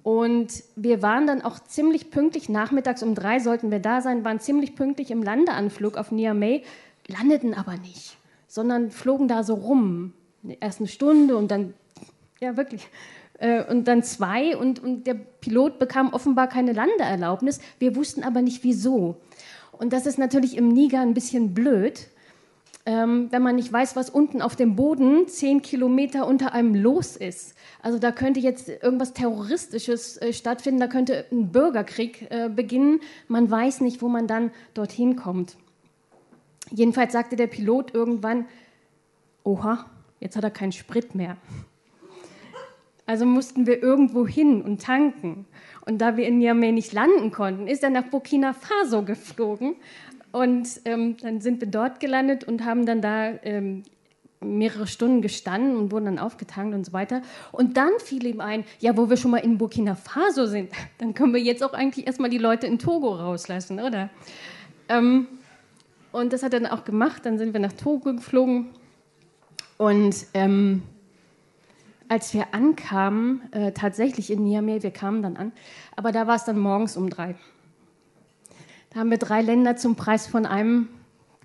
und 0.03 0.65
wir 0.77 1.01
waren 1.01 1.27
dann 1.27 1.41
auch 1.41 1.61
ziemlich 1.61 2.11
pünktlich, 2.11 2.51
nachmittags 2.51 3.03
um 3.03 3.15
drei 3.15 3.39
sollten 3.39 3.71
wir 3.71 3.81
da 3.81 4.03
sein, 4.03 4.23
waren 4.23 4.39
ziemlich 4.39 4.77
pünktlich 4.77 5.11
im 5.11 5.23
Landeanflug 5.23 5.97
auf 5.97 6.11
Niamey, 6.11 6.63
landeten 7.09 7.55
aber 7.55 7.79
nicht 7.79 8.19
sondern 8.55 8.93
flogen 8.93 9.27
da 9.27 9.43
so 9.43 9.55
rum. 9.55 10.13
Erst 10.61 10.79
eine 10.79 10.87
Stunde 10.87 11.37
und 11.37 11.51
dann, 11.51 11.75
ja 12.41 12.57
wirklich, 12.57 12.87
äh, 13.41 13.65
und 13.65 13.89
dann 13.89 14.05
zwei 14.05 14.57
und, 14.57 14.81
und 14.81 15.09
der 15.09 15.15
Pilot 15.15 15.81
bekam 15.81 16.13
offenbar 16.13 16.47
keine 16.47 16.73
Landeerlaubnis. 16.73 17.59
Wir 17.81 17.97
wussten 17.97 18.23
aber 18.23 18.43
nicht 18.43 18.63
wieso. 18.63 19.17
Und 19.73 19.93
das 19.93 20.07
ist 20.07 20.21
natürlich 20.21 20.57
im 20.57 20.69
Niger 20.69 21.01
ein 21.01 21.15
bisschen 21.15 21.53
blöd, 21.53 22.07
ähm, 22.87 23.27
wenn 23.33 23.43
man 23.43 23.57
nicht 23.57 23.73
weiß, 23.73 23.97
was 23.97 24.09
unten 24.09 24.41
auf 24.41 24.55
dem 24.55 24.77
Boden 24.77 25.27
zehn 25.27 25.61
Kilometer 25.61 26.25
unter 26.25 26.53
einem 26.53 26.77
los 26.77 27.17
ist. 27.17 27.57
Also 27.83 27.99
da 27.99 28.13
könnte 28.13 28.39
jetzt 28.39 28.69
irgendwas 28.69 29.15
Terroristisches 29.15 30.17
äh, 30.19 30.33
stattfinden, 30.33 30.79
da 30.79 30.87
könnte 30.87 31.25
ein 31.33 31.51
Bürgerkrieg 31.51 32.31
äh, 32.31 32.49
beginnen. 32.49 33.01
Man 33.27 33.51
weiß 33.51 33.81
nicht, 33.81 34.01
wo 34.01 34.07
man 34.07 34.29
dann 34.29 34.53
dorthin 34.75 35.17
kommt. 35.17 35.57
Jedenfalls 36.75 37.13
sagte 37.13 37.37
der 37.37 37.47
Pilot 37.47 37.95
irgendwann, 37.95 38.47
oha, 39.45 39.87
jetzt 40.19 40.35
hat 40.37 40.43
er 40.43 40.51
keinen 40.51 40.73
Sprit 40.73 41.15
mehr. 41.15 41.37
Also 43.07 43.27
mussten 43.27 43.67
wir 43.67 43.81
irgendwo 43.81 44.27
hin 44.27 44.61
und 44.61 44.83
tanken. 44.83 45.47
Und 45.87 45.99
da 45.99 46.17
wir 46.17 46.27
in 46.27 46.39
Niamey 46.39 46.73
nicht 46.73 46.93
landen 46.93 47.31
konnten, 47.31 47.69
ist 47.69 47.85
er 47.85 47.91
nach 47.91 48.05
Burkina 48.05 48.55
Faso 48.55 49.03
geflogen. 49.03 49.77
Und 50.33 50.81
ähm, 50.85 51.17
dann 51.19 51.41
sind 51.41 51.61
wir 51.61 51.69
dort 51.69 52.01
gelandet 52.01 52.43
und 52.43 52.65
haben 52.65 52.87
dann 52.87 53.01
da 53.01 53.29
ähm, 53.45 53.85
mehrere 54.41 54.89
Stunden 54.89 55.23
gestanden 55.23 55.77
und 55.77 55.93
wurden 55.93 56.07
dann 56.07 56.19
aufgetankt 56.19 56.75
und 56.75 56.85
so 56.85 56.93
weiter. 56.93 57.23
Und 57.53 57.77
dann 57.77 57.93
fiel 58.03 58.27
ihm 58.27 58.41
ein, 58.41 58.65
ja, 58.81 58.97
wo 58.97 59.09
wir 59.09 59.17
schon 59.17 59.31
mal 59.31 59.39
in 59.39 59.59
Burkina 59.59 59.95
Faso 59.95 60.47
sind, 60.47 60.73
dann 60.99 61.15
können 61.15 61.35
wir 61.35 61.41
jetzt 61.41 61.63
auch 61.63 61.73
eigentlich 61.73 62.09
erstmal 62.09 62.31
die 62.31 62.39
Leute 62.39 62.67
in 62.67 62.81
Togo 62.81 63.15
rauslassen, 63.15 63.79
oder? 63.79 64.11
Ähm, 64.89 65.29
und 66.15 66.33
das 66.33 66.45
hat 66.45 66.55
er 66.55 66.61
dann 66.61 66.71
auch 66.71 66.85
gemacht. 66.85 67.27
Dann 67.27 67.39
sind 67.39 67.53
wir 67.53 67.61
nach 67.61 67.73
Togo 67.73 68.15
geflogen. 68.15 68.69
Und 69.79 70.27
ähm, 70.33 70.83
als 72.09 72.33
wir 72.33 72.55
ankamen, 72.55 73.43
äh, 73.53 73.73
tatsächlich 73.73 74.31
in 74.31 74.45
Niamey, 74.45 74.85
wir 74.85 74.93
kamen 74.93 75.23
dann 75.23 75.37
an, 75.37 75.53
aber 75.97 76.13
da 76.13 76.29
war 76.29 76.37
es 76.37 76.45
dann 76.45 76.59
morgens 76.59 76.97
um 76.97 77.11
drei. 77.11 77.35
Da 78.91 79.01
haben 79.01 79.11
wir 79.11 79.19
drei 79.19 79.43
Länder 79.43 79.75
zum 79.75 79.97
Preis 79.97 80.29
von 80.29 80.47
einem 80.47 80.89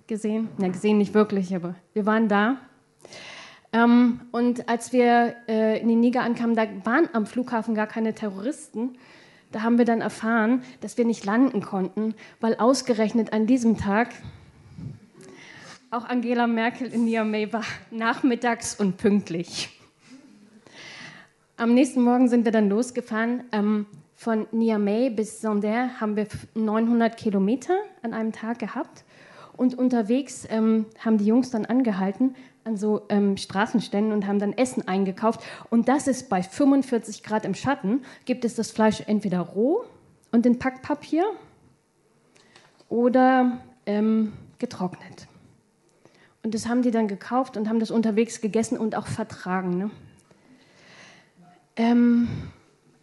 gesehen. 0.05 0.49
Na, 0.59 0.67
gesehen 0.67 0.99
nicht 0.99 1.15
wirklich, 1.15 1.55
aber 1.55 1.73
wir 1.93 2.05
waren 2.05 2.27
da. 2.27 2.57
Ähm, 3.73 4.21
und 4.31 4.69
als 4.69 4.93
wir 4.93 5.35
äh, 5.47 5.81
in 5.81 5.87
den 5.87 5.99
Niger 5.99 6.21
ankamen, 6.21 6.55
da 6.55 6.67
waren 6.83 7.09
am 7.13 7.25
Flughafen 7.25 7.73
gar 7.73 7.87
keine 7.87 8.13
Terroristen. 8.13 8.99
Da 9.51 9.63
haben 9.63 9.79
wir 9.79 9.85
dann 9.85 10.01
erfahren, 10.01 10.61
dass 10.81 10.95
wir 10.99 11.05
nicht 11.05 11.25
landen 11.25 11.61
konnten, 11.61 12.13
weil 12.39 12.55
ausgerechnet 12.55 13.33
an 13.33 13.47
diesem 13.47 13.77
Tag 13.77 14.09
auch 15.91 16.05
Angela 16.05 16.45
Merkel 16.47 16.93
in 16.93 17.05
Niamey 17.05 17.51
war 17.51 17.63
nachmittags 17.91 18.79
und 18.79 18.97
pünktlich. 18.97 19.69
Am 21.57 21.73
nächsten 21.73 22.01
Morgen 22.01 22.29
sind 22.29 22.45
wir 22.45 22.51
dann 22.51 22.69
losgefahren. 22.69 23.43
Ähm, 23.51 23.85
von 24.15 24.47
Niamey 24.51 25.09
bis 25.09 25.41
Sonder 25.41 25.99
haben 25.99 26.15
wir 26.15 26.27
900 26.53 27.17
Kilometer 27.17 27.75
an 28.01 28.13
einem 28.13 28.31
Tag 28.31 28.59
gehabt. 28.59 29.03
Und 29.57 29.77
unterwegs 29.77 30.47
ähm, 30.49 30.85
haben 30.99 31.17
die 31.17 31.25
Jungs 31.25 31.49
dann 31.49 31.65
angehalten 31.65 32.35
an 32.65 32.77
so 32.77 33.01
ähm, 33.09 33.35
Straßenständen 33.35 34.13
und 34.13 34.27
haben 34.27 34.39
dann 34.39 34.53
Essen 34.53 34.87
eingekauft. 34.87 35.41
Und 35.69 35.87
das 35.87 36.07
ist 36.07 36.29
bei 36.29 36.43
45 36.43 37.23
Grad 37.23 37.45
im 37.45 37.55
Schatten, 37.55 38.01
gibt 38.25 38.45
es 38.45 38.55
das 38.55 38.71
Fleisch 38.71 39.01
entweder 39.07 39.39
roh 39.39 39.85
und 40.31 40.45
in 40.45 40.59
Packpapier 40.59 41.25
oder 42.89 43.59
ähm, 43.85 44.33
getrocknet. 44.59 45.28
Und 46.49 46.55
das 46.55 46.67
haben 46.67 46.81
die 46.81 46.89
dann 46.89 47.07
gekauft 47.07 47.57
und 47.57 47.69
haben 47.69 47.79
das 47.79 47.91
unterwegs 47.91 48.41
gegessen 48.41 48.79
und 48.79 48.95
auch 48.95 49.05
vertragen. 49.05 49.77
Ne? 49.77 49.91
Ähm, 51.75 52.27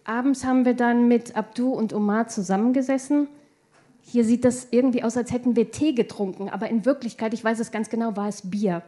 abends 0.02 0.44
haben 0.44 0.64
wir 0.64 0.74
dann 0.74 1.06
mit 1.06 1.36
Abdu 1.36 1.70
und 1.70 1.93
Omar 1.93 2.27
zusammengesessen. 2.27 3.28
Hier 4.02 4.24
sieht 4.24 4.44
das 4.44 4.66
irgendwie 4.73 5.05
aus, 5.05 5.16
als 5.16 5.31
hätten 5.31 5.55
wir 5.55 5.70
Tee 5.70 5.93
getrunken, 5.93 6.48
aber 6.48 6.68
in 6.68 6.85
Wirklichkeit, 6.85 7.35
ich 7.35 7.44
weiß 7.44 7.60
es 7.60 7.70
ganz 7.70 7.89
genau, 7.89 8.16
war 8.16 8.27
es 8.27 8.51
Bier. 8.51 8.82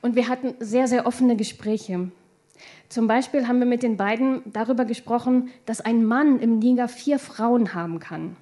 Und 0.00 0.16
wir 0.16 0.28
hatten 0.28 0.54
sehr, 0.60 0.88
sehr 0.88 1.04
offene 1.06 1.36
Gespräche. 1.36 2.10
Zum 2.88 3.06
Beispiel 3.06 3.48
haben 3.48 3.58
wir 3.58 3.66
mit 3.66 3.82
den 3.82 3.98
beiden 3.98 4.40
darüber 4.50 4.86
gesprochen, 4.86 5.50
dass 5.66 5.82
ein 5.82 6.06
Mann 6.06 6.40
im 6.40 6.58
Niger 6.58 6.88
vier 6.88 7.18
Frauen 7.18 7.74
haben 7.74 7.98
kann. 7.98 8.34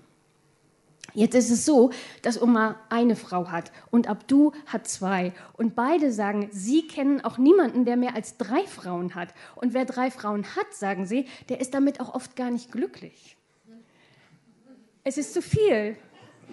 Jetzt 1.18 1.34
ist 1.34 1.50
es 1.50 1.64
so, 1.64 1.90
dass 2.22 2.40
Oma 2.40 2.76
eine 2.90 3.16
Frau 3.16 3.50
hat 3.50 3.72
und 3.90 4.06
Abdu 4.06 4.52
hat 4.66 4.86
zwei. 4.86 5.32
Und 5.54 5.74
beide 5.74 6.12
sagen, 6.12 6.48
sie 6.52 6.86
kennen 6.86 7.24
auch 7.24 7.38
niemanden, 7.38 7.84
der 7.84 7.96
mehr 7.96 8.14
als 8.14 8.36
drei 8.36 8.64
Frauen 8.68 9.16
hat. 9.16 9.34
Und 9.56 9.74
wer 9.74 9.84
drei 9.84 10.12
Frauen 10.12 10.44
hat, 10.54 10.72
sagen 10.72 11.06
sie, 11.06 11.26
der 11.48 11.60
ist 11.60 11.74
damit 11.74 11.98
auch 11.98 12.14
oft 12.14 12.36
gar 12.36 12.52
nicht 12.52 12.70
glücklich. 12.70 13.36
Es 15.02 15.18
ist 15.18 15.34
zu 15.34 15.42
viel, 15.42 15.96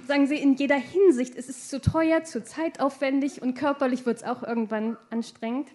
sagen 0.08 0.26
sie 0.26 0.38
in 0.38 0.56
jeder 0.56 0.78
Hinsicht. 0.78 1.36
Es 1.36 1.48
ist 1.48 1.70
zu 1.70 1.80
teuer, 1.80 2.24
zu 2.24 2.44
zeitaufwendig 2.44 3.44
und 3.44 3.54
körperlich 3.54 4.08
wird 4.08 4.18
es 4.18 4.24
auch 4.24 4.42
irgendwann 4.42 4.98
anstrengend. 5.12 5.70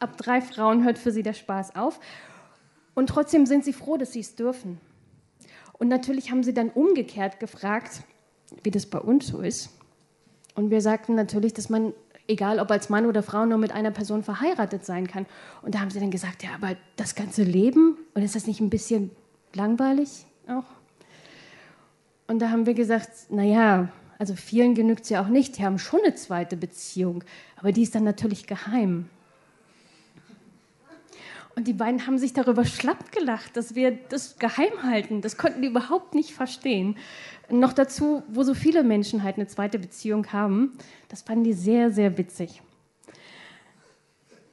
Ab 0.00 0.16
drei 0.16 0.40
Frauen 0.40 0.82
hört 0.82 0.98
für 0.98 1.12
sie 1.12 1.22
der 1.22 1.34
Spaß 1.34 1.76
auf. 1.76 2.00
Und 2.96 3.10
trotzdem 3.10 3.46
sind 3.46 3.64
sie 3.64 3.72
froh, 3.72 3.96
dass 3.96 4.12
sie 4.12 4.20
es 4.20 4.34
dürfen. 4.34 4.80
Und 5.78 5.88
natürlich 5.88 6.30
haben 6.30 6.42
sie 6.42 6.54
dann 6.54 6.70
umgekehrt 6.70 7.40
gefragt, 7.40 8.02
wie 8.62 8.70
das 8.70 8.86
bei 8.86 8.98
uns 8.98 9.28
so 9.28 9.40
ist. 9.40 9.70
Und 10.54 10.70
wir 10.70 10.80
sagten 10.80 11.14
natürlich, 11.14 11.54
dass 11.54 11.68
man, 11.68 11.92
egal 12.26 12.58
ob 12.58 12.70
als 12.70 12.88
Mann 12.88 13.06
oder 13.06 13.22
Frau, 13.22 13.46
nur 13.46 13.58
mit 13.58 13.72
einer 13.72 13.92
Person 13.92 14.22
verheiratet 14.22 14.84
sein 14.84 15.06
kann. 15.06 15.26
Und 15.62 15.74
da 15.74 15.80
haben 15.80 15.90
sie 15.90 16.00
dann 16.00 16.10
gesagt, 16.10 16.42
ja, 16.42 16.50
aber 16.54 16.76
das 16.96 17.14
ganze 17.14 17.44
Leben, 17.44 17.96
und 18.14 18.22
ist 18.22 18.34
das 18.34 18.46
nicht 18.46 18.60
ein 18.60 18.70
bisschen 18.70 19.10
langweilig 19.54 20.26
auch? 20.48 20.64
Und 22.26 22.40
da 22.40 22.50
haben 22.50 22.66
wir 22.66 22.74
gesagt, 22.74 23.30
naja, 23.30 23.88
also 24.18 24.34
vielen 24.34 24.74
genügt 24.74 25.04
es 25.04 25.10
ja 25.10 25.22
auch 25.22 25.28
nicht, 25.28 25.58
die 25.58 25.64
haben 25.64 25.78
schon 25.78 26.00
eine 26.04 26.14
zweite 26.14 26.56
Beziehung, 26.56 27.24
aber 27.56 27.72
die 27.72 27.82
ist 27.82 27.94
dann 27.94 28.04
natürlich 28.04 28.46
geheim. 28.46 29.08
Und 31.58 31.66
die 31.66 31.72
beiden 31.72 32.06
haben 32.06 32.18
sich 32.18 32.32
darüber 32.32 32.64
schlapp 32.64 33.10
gelacht, 33.10 33.56
dass 33.56 33.74
wir 33.74 33.90
das 33.90 34.38
geheim 34.38 34.84
halten. 34.84 35.22
Das 35.22 35.36
konnten 35.36 35.60
die 35.60 35.66
überhaupt 35.66 36.14
nicht 36.14 36.32
verstehen. 36.32 36.96
Noch 37.50 37.72
dazu, 37.72 38.22
wo 38.28 38.44
so 38.44 38.54
viele 38.54 38.84
Menschen 38.84 39.24
halt 39.24 39.38
eine 39.38 39.48
zweite 39.48 39.80
Beziehung 39.80 40.32
haben. 40.32 40.78
Das 41.08 41.22
fanden 41.22 41.42
die 41.42 41.54
sehr, 41.54 41.90
sehr 41.90 42.16
witzig. 42.16 42.62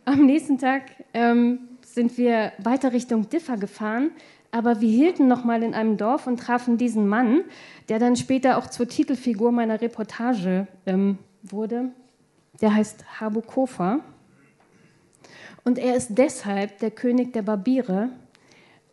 Am 0.06 0.26
nächsten 0.26 0.58
Tag 0.58 0.82
ähm, 1.14 1.60
sind 1.86 2.18
wir 2.18 2.54
weiter 2.58 2.92
Richtung 2.92 3.30
Differ 3.30 3.58
gefahren, 3.58 4.10
aber 4.50 4.82
wir 4.82 4.90
hielten 4.90 5.28
noch 5.28 5.44
mal 5.44 5.62
in 5.62 5.76
einem 5.76 5.98
Dorf 5.98 6.26
und 6.26 6.40
trafen 6.40 6.80
diesen 6.80 7.08
Mann, 7.08 7.44
der 7.88 8.00
dann 8.00 8.16
später 8.16 8.58
auch 8.58 8.66
zur 8.66 8.88
Titelfigur 8.88 9.52
meiner 9.52 9.80
Reportage 9.80 10.66
ähm, 10.88 11.20
wurde. 11.44 11.92
Der 12.62 12.74
heißt 12.74 13.22
Habu 13.22 13.42
Kofa. 13.42 14.00
Und 15.66 15.80
er 15.80 15.96
ist 15.96 16.10
deshalb 16.12 16.78
der 16.80 16.92
König 16.92 17.34
der 17.34 17.42
Barbiere, 17.42 18.10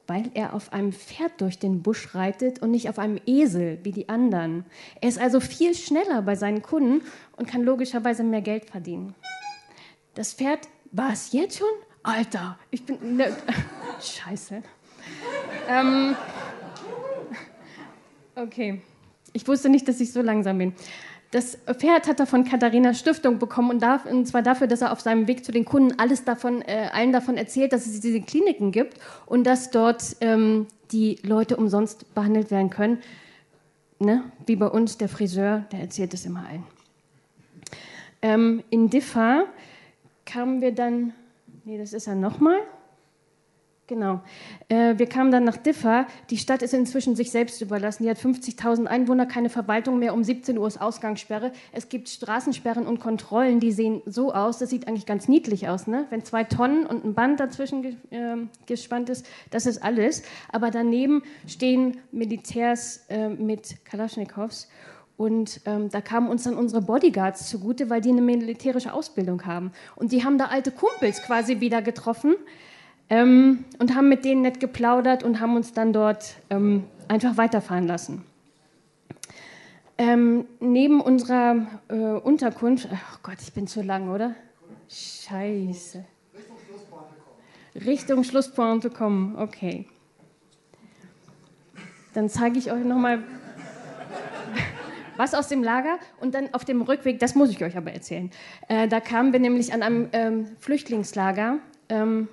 weil 0.07 0.31
er 0.35 0.55
auf 0.55 0.73
einem 0.73 0.93
Pferd 0.93 1.41
durch 1.41 1.59
den 1.59 1.83
Busch 1.83 2.15
reitet 2.15 2.61
und 2.61 2.71
nicht 2.71 2.89
auf 2.89 2.99
einem 2.99 3.21
Esel 3.27 3.79
wie 3.83 3.93
die 3.93 4.09
anderen. 4.09 4.65
Er 5.01 5.11
ist 5.11 5.21
also 5.21 5.39
viel 5.39 5.75
schneller 5.75 6.23
bei 6.23 6.35
seinen 6.35 6.63
Kunden 6.63 7.03
und 7.37 7.47
kann 7.47 7.63
logischerweise 7.63 8.25
mehr 8.25 8.41
Geld 8.41 8.65
verdienen. 8.65 9.15
Das 10.15 10.33
Pferd, 10.33 10.67
war 10.93 11.13
es 11.13 11.33
jetzt 11.33 11.59
schon? 11.59 11.69
Alter, 12.03 12.59
ich 12.71 12.85
bin. 12.85 13.17
Ne, 13.17 13.37
Scheiße. 14.01 14.63
ähm, 15.69 16.17
okay. 18.35 18.81
Ich 19.35 19.47
wusste 19.47 19.69
nicht, 19.69 19.89
dass 19.89 20.01
ich 20.01 20.13
so 20.13 20.21
langsam 20.21 20.59
bin. 20.59 20.75
Das 21.33 21.57
Pferd 21.79 22.09
hat 22.09 22.21
er 22.21 22.27
von 22.27 22.45
Katharina 22.45 22.93
Stiftung 22.93 23.39
bekommen 23.39 23.71
und, 23.71 23.83
darf, 23.83 24.05
und, 24.05 24.27
zwar 24.27 24.43
dafür, 24.43 24.67
dass 24.67 24.83
er 24.83 24.93
auf 24.93 25.01
seinem 25.01 25.27
Weg 25.27 25.47
zu 25.47 25.51
den 25.51 25.65
Kunden 25.65 25.99
alles 25.99 26.25
davon, 26.25 26.61
äh, 26.61 26.91
allen 26.93 27.11
davon 27.11 27.39
erzählt, 27.39 27.73
dass 27.73 27.87
es 27.87 28.01
diese 28.01 28.21
Kliniken 28.21 28.71
gibt 28.71 28.99
und 29.25 29.45
dass 29.45 29.71
dort 29.71 30.15
ähm, 30.21 30.67
die 30.93 31.19
Leute 31.23 31.57
umsonst 31.57 32.15
behandelt 32.15 32.51
werden 32.51 32.69
können. 32.69 32.99
Ne? 33.99 34.25
Wie 34.45 34.57
bei 34.57 34.67
uns 34.67 34.99
der 34.99 35.09
Friseur, 35.09 35.65
der 35.73 35.81
erzählt 35.81 36.13
es 36.13 36.27
immer 36.27 36.47
allen. 36.47 36.65
Ähm, 38.21 38.63
in 38.69 38.91
Diffa 38.91 39.45
kamen 40.27 40.61
wir 40.61 40.75
dann, 40.75 41.15
nee, 41.65 41.79
das 41.79 41.95
ist 41.95 42.09
er 42.09 42.15
nochmal. 42.15 42.59
Genau. 43.89 44.23
Äh, 44.69 44.97
wir 44.97 45.07
kamen 45.09 45.33
dann 45.33 45.43
nach 45.43 45.57
Diffa. 45.57 46.07
Die 46.31 46.39
Stadt 46.39 46.63
ist 46.63 46.73
inzwischen 46.73 47.17
sich 47.17 47.33
selbst 47.33 47.61
überlassen. 47.61 48.05
Die 48.05 48.11
hat 48.11 48.17
50.000 48.17 48.87
Einwohner, 48.87 49.27
keine 49.27 49.51
Verwaltung 49.51 49.99
mehr. 49.99 50.15
Um 50.15 50.23
17 50.23 50.57
Uhr 50.57 50.69
ist 50.69 50.81
Ausgangssperre. 50.81 51.53
Es 51.73 51.89
gibt 51.89 52.09
Straßensperren 52.09 52.87
und 52.87 53.01
Kontrollen, 53.01 53.59
die 53.59 53.73
sehen 53.73 54.01
so 54.07 54.33
aus. 54.33 54.59
Das 54.59 54.71
sieht 54.71 54.87
eigentlich 54.87 55.05
ganz 55.05 55.27
niedlich 55.27 55.69
aus, 55.69 55.89
ne? 55.89 56.07
Wenn 56.11 56.25
zwei 56.25 56.45
Tonnen 56.45 56.87
und 56.87 57.05
ein 57.05 57.15
Band 57.15 57.41
dazwischen 57.41 57.83
ge 57.83 57.97
äh, 58.11 58.37
gespannt 58.67 59.11
ist, 59.11 59.27
das 59.51 59.67
ist 59.67 59.83
alles. 59.83 60.23
Aber 60.53 60.71
daneben 60.71 61.23
stehen 61.49 61.99
Militärs 62.13 63.05
äh, 63.09 63.31
mit 63.31 63.85
Kalaschnikows. 63.85 64.69
Und 65.17 65.61
ähm, 65.67 65.91
da 65.91 66.01
kamen 66.01 66.29
uns 66.29 66.45
dann 66.45 66.55
unsere 66.55 66.83
Bodyguards 66.83 67.49
zugute, 67.49 67.91
weil 67.91 68.01
die 68.01 68.11
eine 68.11 68.23
militärische 68.23 68.93
Ausbildung 68.93 69.45
haben. 69.45 69.73
Und 69.97 70.13
die 70.13 70.25
haben 70.25 70.39
da 70.39 70.47
alte 70.47 70.71
Kumpels 70.71 71.23
quasi 71.23 71.61
wieder 71.61 71.83
getroffen 71.83 72.35
ähm, 73.13 73.67
und 73.79 73.95
haben 73.95 74.09
mit 74.09 74.25
denen 74.25 74.41
nett 74.41 74.59
geplaudert 74.59 75.23
und 75.23 75.39
haben 75.39 75.55
uns 75.55 75.75
dann 75.75 75.93
dort 75.93 76.37
ähm, 76.49 76.85
einfach 77.09 77.37
weiterfahren 77.37 77.87
lassen. 77.87 78.25
Ähm, 79.99 80.47
neben 80.61 81.03
unserer 81.03 81.67
äh, 81.89 81.95
Unterkunft, 81.95 82.89
oh 82.91 83.19
Gott, 83.23 83.37
ich 83.43 83.53
bin 83.53 83.67
zu 83.67 83.83
lang, 83.83 84.09
oder? 84.09 84.35
Scheiße. 84.89 86.07
Richtung 86.35 86.57
Schlusspointe 86.67 87.15
kommen. 87.21 87.87
Richtung 87.87 88.25
Schlusspointe 88.25 88.91
kommen, 88.91 89.37
okay. 89.37 89.87
Dann 92.15 92.31
zeige 92.31 92.59
ich 92.59 92.73
euch 92.73 92.83
nochmal 92.83 93.23
was 95.19 95.35
aus 95.35 95.49
dem 95.49 95.63
Lager 95.63 95.99
und 96.19 96.35
dann 96.35 96.55
auf 96.55 96.65
dem 96.65 96.81
Rückweg, 96.81 97.19
das 97.19 97.35
muss 97.35 97.51
ich 97.51 97.63
euch 97.63 97.77
aber 97.77 97.93
erzählen. 97.93 98.31
Äh, 98.69 98.89
da 98.89 99.01
kamen 99.01 99.35
wir 99.35 99.41
nämlich 99.41 99.75
an 99.75 99.83
einem 99.83 100.09
ähm, 100.13 100.47
Flüchtlingslager 100.59 101.59
ähm, 101.91 102.29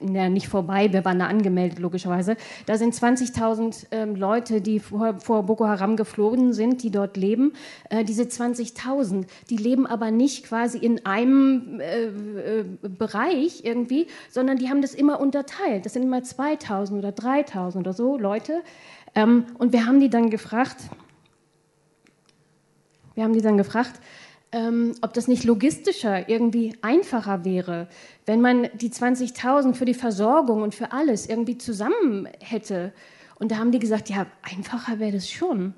ja, 0.00 0.28
nicht 0.28 0.48
vorbei, 0.48 0.92
wir 0.92 1.04
waren 1.04 1.18
da 1.18 1.26
angemeldet, 1.26 1.78
logischerweise. 1.78 2.36
Da 2.66 2.76
sind 2.76 2.94
20.000 2.94 3.86
ähm, 3.90 4.16
Leute, 4.16 4.60
die 4.60 4.80
vor, 4.80 5.20
vor, 5.20 5.42
Boko 5.44 5.66
Haram 5.66 5.96
geflohen 5.96 6.52
sind, 6.52 6.82
die 6.82 6.90
dort 6.90 7.16
leben. 7.16 7.52
Äh, 7.90 8.04
diese 8.04 8.22
20.000, 8.22 9.26
die 9.50 9.56
leben 9.56 9.86
aber 9.86 10.10
nicht 10.10 10.44
quasi 10.44 10.78
in 10.78 11.04
einem 11.04 11.80
äh, 11.80 12.04
äh, 12.06 12.64
Bereich 12.82 13.64
irgendwie, 13.64 14.06
sondern 14.30 14.56
die 14.56 14.68
haben 14.68 14.82
das 14.82 14.94
immer 14.94 15.20
unterteilt. 15.20 15.84
Das 15.84 15.92
sind 15.92 16.02
immer 16.02 16.18
2.000 16.18 16.98
oder 16.98 17.10
3.000 17.10 17.78
oder 17.78 17.92
so 17.92 18.16
Leute. 18.16 18.62
Ähm, 19.14 19.46
und 19.58 19.72
wir 19.72 19.86
haben 19.86 20.00
die 20.00 20.10
dann 20.10 20.30
gefragt, 20.30 20.76
wir 23.14 23.24
haben 23.24 23.34
die 23.34 23.42
dann 23.42 23.56
gefragt, 23.56 24.00
ähm, 24.52 24.94
ob 25.00 25.14
das 25.14 25.28
nicht 25.28 25.44
logistischer 25.44 26.28
irgendwie 26.28 26.76
einfacher 26.82 27.44
wäre, 27.44 27.88
wenn 28.26 28.40
man 28.40 28.68
die 28.74 28.90
20.000 28.90 29.74
für 29.74 29.84
die 29.84 29.94
Versorgung 29.94 30.62
und 30.62 30.74
für 30.74 30.92
alles 30.92 31.28
irgendwie 31.28 31.58
zusammen 31.58 32.28
hätte. 32.40 32.92
Und 33.38 33.52
da 33.52 33.58
haben 33.58 33.72
die 33.72 33.78
gesagt, 33.78 34.10
ja, 34.10 34.26
einfacher 34.42 34.98
wäre 34.98 35.12
das 35.12 35.30
schon, 35.30 35.74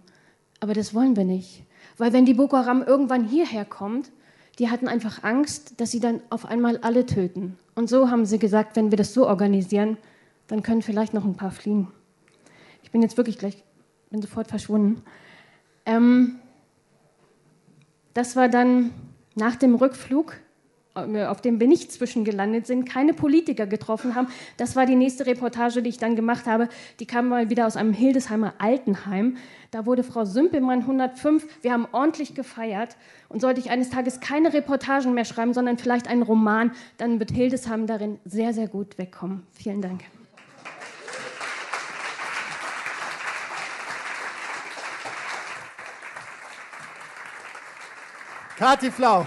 aber 0.61 0.74
das 0.74 0.94
wollen 0.94 1.16
wir 1.16 1.24
nicht. 1.24 1.65
Weil 1.99 2.12
wenn 2.12 2.24
die 2.24 2.35
Boko 2.35 2.57
Haram 2.57 2.82
irgendwann 2.82 3.24
hierher 3.24 3.65
kommt, 3.65 4.11
die 4.59 4.70
hatten 4.70 4.89
einfach 4.89 5.23
Angst, 5.23 5.81
dass 5.81 5.90
sie 5.90 6.01
dann 6.01 6.20
auf 6.31 6.47
einmal 6.47 6.78
alle 6.78 7.07
töten. 7.07 7.57
Und 7.74 7.89
so 7.89 8.11
haben 8.11 8.27
sie 8.27 8.39
gesagt, 8.39 8.77
wenn 8.77 8.90
wir 8.90 8.99
das 8.99 9.15
so 9.15 9.27
organisieren, 9.27 9.97
dann 10.49 10.62
können 10.62 10.82
vielleicht 10.82 11.15
noch 11.15 11.24
ein 11.24 11.36
paar 11.36 11.51
fliehen. 11.51 11.89
Ich 12.82 12.90
bin 12.90 13.03
jetzt 13.03 13.16
wirklich 13.16 13.39
gleich, 13.39 13.62
bin 14.11 14.20
sofort 14.20 14.49
verschwunden. 14.49 15.03
Ähm, 15.86 16.39
das 18.14 18.36
war 18.36 18.48
dann 18.48 18.90
nach 19.34 19.56
dem 19.56 19.74
Rückflug, 19.74 20.34
äh, 20.94 21.24
auf 21.24 21.40
dem 21.40 21.59
wir 21.59 21.66
nicht 21.66 21.90
zwischengelandet 21.90 22.66
sind, 22.66 22.84
keine 22.84 23.14
Politiker 23.14 23.66
getroffen 23.66 24.14
haben. 24.14 24.28
Das 24.59 24.76
war 24.76 24.84
die 24.84 24.94
nächste 24.94 25.26
Reportage, 25.26 25.82
die 25.82 25.89
ich 25.89 25.98
dann 25.98 26.16
gemacht 26.16 26.47
habe. 26.47 26.68
Die 27.01 27.06
kam 27.06 27.28
mal 27.28 27.48
wieder 27.48 27.66
aus 27.66 27.76
einem 27.76 27.93
Hildesheimer 27.93 28.55
Altenheim. 28.59 29.36
Da 29.70 29.86
wurde 29.86 30.05
Frau 30.05 30.24
Sümpelmann 30.24 30.80
105. 30.80 31.47
Wir 31.62 31.72
haben 31.72 31.86
ordentlich 31.93 32.34
gefeiert. 32.34 32.97
Und 33.28 33.40
sollte 33.40 33.60
ich 33.60 33.70
eines 33.70 33.89
Tages 33.89 34.20
keine 34.20 34.52
Reportagen 34.52 35.14
mehr 35.14 35.24
schreiben, 35.24 35.55
sondern 35.55 35.78
vielleicht 35.78 36.09
einen 36.09 36.22
Roman, 36.22 36.72
dann 36.98 37.18
wird 37.18 37.30
Hildesheim 37.30 37.86
darin 37.86 38.18
sehr, 38.26 38.52
sehr 38.52 38.68
gut 38.68 38.98
wegkommen. 38.98 39.44
Vielen 39.52 39.80
Dank. 39.80 40.02
Kati 48.62 48.93
Flau. 48.93 49.26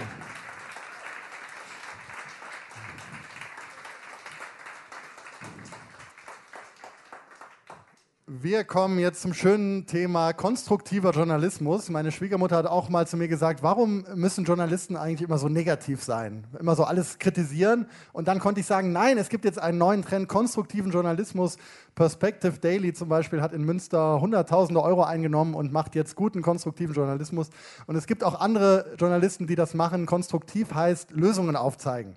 Wir 8.46 8.62
kommen 8.62 9.00
jetzt 9.00 9.22
zum 9.22 9.34
schönen 9.34 9.86
Thema 9.86 10.32
konstruktiver 10.32 11.10
Journalismus. 11.10 11.90
Meine 11.90 12.12
Schwiegermutter 12.12 12.54
hat 12.54 12.66
auch 12.66 12.88
mal 12.88 13.04
zu 13.04 13.16
mir 13.16 13.26
gesagt, 13.26 13.64
warum 13.64 14.06
müssen 14.14 14.44
Journalisten 14.44 14.96
eigentlich 14.96 15.28
immer 15.28 15.38
so 15.38 15.48
negativ 15.48 16.00
sein? 16.00 16.44
Immer 16.56 16.76
so 16.76 16.84
alles 16.84 17.18
kritisieren. 17.18 17.86
Und 18.12 18.28
dann 18.28 18.38
konnte 18.38 18.60
ich 18.60 18.66
sagen, 18.66 18.92
nein, 18.92 19.18
es 19.18 19.30
gibt 19.30 19.44
jetzt 19.44 19.58
einen 19.58 19.78
neuen 19.78 20.02
Trend, 20.02 20.28
konstruktiven 20.28 20.92
Journalismus. 20.92 21.56
Perspective 21.96 22.60
Daily 22.60 22.92
zum 22.92 23.08
Beispiel 23.08 23.42
hat 23.42 23.52
in 23.52 23.64
Münster 23.64 24.20
Hunderttausende 24.20 24.80
Euro 24.80 25.02
eingenommen 25.02 25.54
und 25.54 25.72
macht 25.72 25.96
jetzt 25.96 26.14
guten 26.14 26.40
konstruktiven 26.40 26.94
Journalismus. 26.94 27.50
Und 27.88 27.96
es 27.96 28.06
gibt 28.06 28.22
auch 28.22 28.38
andere 28.38 28.94
Journalisten, 28.96 29.48
die 29.48 29.56
das 29.56 29.74
machen. 29.74 30.06
Konstruktiv 30.06 30.72
heißt 30.72 31.10
Lösungen 31.10 31.56
aufzeigen. 31.56 32.14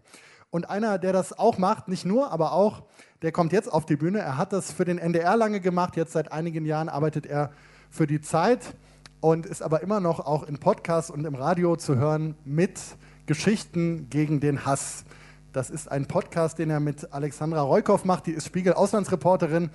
Und 0.51 0.69
einer, 0.69 0.97
der 0.97 1.13
das 1.13 1.37
auch 1.37 1.57
macht, 1.57 1.87
nicht 1.87 2.05
nur, 2.05 2.31
aber 2.31 2.53
auch, 2.53 2.83
der 3.21 3.31
kommt 3.31 3.51
jetzt 3.51 3.71
auf 3.71 3.85
die 3.85 3.95
Bühne. 3.95 4.19
Er 4.19 4.37
hat 4.37 4.51
das 4.51 4.71
für 4.71 4.83
den 4.83 4.97
NDR 4.97 5.37
lange 5.37 5.59
gemacht. 5.59 5.95
Jetzt 5.95 6.13
seit 6.13 6.31
einigen 6.31 6.65
Jahren 6.65 6.89
arbeitet 6.89 7.27
er 7.27 7.51
für 7.91 8.07
die 8.07 8.19
Zeit 8.19 8.75
und 9.21 9.45
ist 9.45 9.61
aber 9.61 9.81
immer 9.81 9.99
noch 9.99 10.19
auch 10.19 10.43
in 10.43 10.57
Podcasts 10.57 11.11
und 11.11 11.25
im 11.25 11.35
Radio 11.35 11.75
zu 11.75 11.97
hören 11.97 12.35
mit 12.45 12.79
Geschichten 13.27 14.09
gegen 14.09 14.39
den 14.39 14.65
Hass. 14.65 15.05
Das 15.53 15.69
ist 15.69 15.91
ein 15.91 16.07
Podcast, 16.07 16.57
den 16.57 16.69
er 16.69 16.79
mit 16.79 17.13
Alexandra 17.13 17.61
Reukow 17.61 18.03
macht. 18.05 18.25
Die 18.25 18.31
ist 18.31 18.45
Spiegel-Auslandsreporterin, 18.47 19.69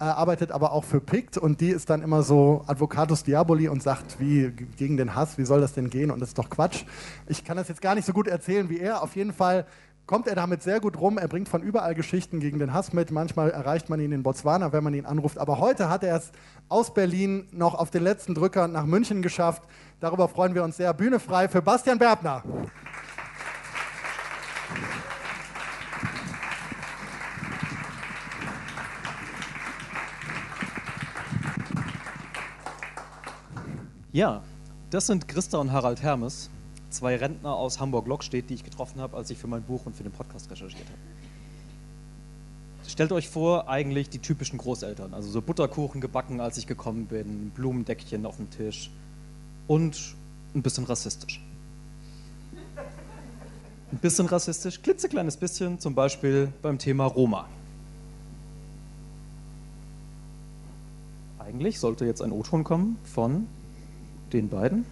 äh, 0.00 0.04
arbeitet 0.04 0.52
aber 0.52 0.72
auch 0.72 0.84
für 0.84 1.00
PICT 1.00 1.38
und 1.38 1.60
die 1.60 1.70
ist 1.70 1.90
dann 1.90 2.02
immer 2.02 2.22
so 2.22 2.64
Advocatus 2.66 3.24
Diaboli 3.24 3.68
und 3.68 3.82
sagt, 3.82 4.20
wie 4.20 4.50
gegen 4.76 4.96
den 4.96 5.14
Hass, 5.14 5.38
wie 5.38 5.44
soll 5.44 5.60
das 5.60 5.72
denn 5.72 5.90
gehen? 5.90 6.10
Und 6.10 6.20
das 6.20 6.30
ist 6.30 6.38
doch 6.38 6.50
Quatsch. 6.50 6.84
Ich 7.26 7.44
kann 7.44 7.56
das 7.56 7.68
jetzt 7.68 7.82
gar 7.82 7.94
nicht 7.94 8.04
so 8.04 8.12
gut 8.12 8.26
erzählen 8.26 8.68
wie 8.68 8.78
er. 8.78 9.02
Auf 9.02 9.16
jeden 9.16 9.32
Fall 9.32 9.66
kommt 10.08 10.26
er 10.26 10.34
damit 10.34 10.62
sehr 10.62 10.80
gut 10.80 10.98
rum. 10.98 11.18
Er 11.18 11.28
bringt 11.28 11.48
von 11.48 11.62
überall 11.62 11.94
Geschichten 11.94 12.40
gegen 12.40 12.58
den 12.58 12.72
Hass 12.72 12.92
mit. 12.92 13.12
Manchmal 13.12 13.50
erreicht 13.50 13.90
man 13.90 14.00
ihn 14.00 14.10
in 14.10 14.24
Botswana, 14.24 14.72
wenn 14.72 14.82
man 14.82 14.94
ihn 14.94 15.06
anruft. 15.06 15.38
Aber 15.38 15.60
heute 15.60 15.90
hat 15.90 16.02
er 16.02 16.16
es 16.16 16.32
aus 16.68 16.92
Berlin 16.94 17.46
noch 17.52 17.74
auf 17.74 17.90
den 17.90 18.02
letzten 18.02 18.34
Drücker 18.34 18.66
nach 18.66 18.86
München 18.86 19.22
geschafft. 19.22 19.62
Darüber 20.00 20.26
freuen 20.28 20.54
wir 20.54 20.64
uns 20.64 20.78
sehr. 20.78 20.92
Bühne 20.94 21.20
frei 21.20 21.46
für 21.46 21.62
Bastian 21.62 21.98
Berbner. 21.98 22.42
Ja, 34.10 34.42
das 34.88 35.06
sind 35.06 35.28
Christa 35.28 35.58
und 35.58 35.70
Harald 35.70 36.02
Hermes 36.02 36.50
zwei 36.90 37.16
Rentner 37.16 37.54
aus 37.54 37.80
Hamburg-Lockstedt, 37.80 38.50
die 38.50 38.54
ich 38.54 38.64
getroffen 38.64 39.00
habe, 39.00 39.16
als 39.16 39.30
ich 39.30 39.38
für 39.38 39.46
mein 39.46 39.62
Buch 39.62 39.86
und 39.86 39.96
für 39.96 40.02
den 40.02 40.12
Podcast 40.12 40.50
recherchiert 40.50 40.86
habe. 40.86 40.98
Stellt 42.88 43.12
euch 43.12 43.28
vor, 43.28 43.68
eigentlich 43.68 44.08
die 44.08 44.18
typischen 44.18 44.58
Großeltern. 44.58 45.12
Also 45.12 45.28
so 45.28 45.42
Butterkuchen 45.42 46.00
gebacken, 46.00 46.40
als 46.40 46.56
ich 46.56 46.66
gekommen 46.66 47.06
bin, 47.06 47.50
Blumendeckchen 47.50 48.24
auf 48.24 48.36
dem 48.36 48.50
Tisch 48.50 48.90
und 49.66 50.14
ein 50.54 50.62
bisschen 50.62 50.84
rassistisch. 50.84 51.42
Ein 53.92 53.98
bisschen 53.98 54.26
rassistisch, 54.26 54.82
klitzekleines 54.82 55.36
bisschen, 55.36 55.78
zum 55.80 55.94
Beispiel 55.94 56.52
beim 56.62 56.78
Thema 56.78 57.06
Roma. 57.06 57.46
Eigentlich 61.38 61.78
sollte 61.78 62.04
jetzt 62.04 62.22
ein 62.22 62.32
O-Ton 62.32 62.64
kommen 62.64 62.98
von 63.04 63.46
den 64.32 64.48
beiden. 64.48 64.84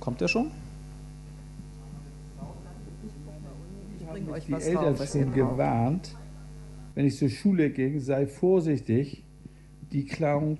Kommt 0.00 0.20
der 0.20 0.28
schon? 0.28 0.50
Ich 3.98 4.06
bringe 4.06 4.32
euch 4.32 4.46
die 4.46 4.52
was 4.52 4.66
Eltern 4.66 4.96
schon 4.96 5.32
gewarnt, 5.32 6.16
wenn 6.94 7.06
ich 7.06 7.16
zur 7.16 7.28
Schule 7.28 7.70
ging, 7.70 8.00
sei 8.00 8.26
vorsichtig, 8.26 9.22
die 9.92 10.06
klauen 10.06 10.58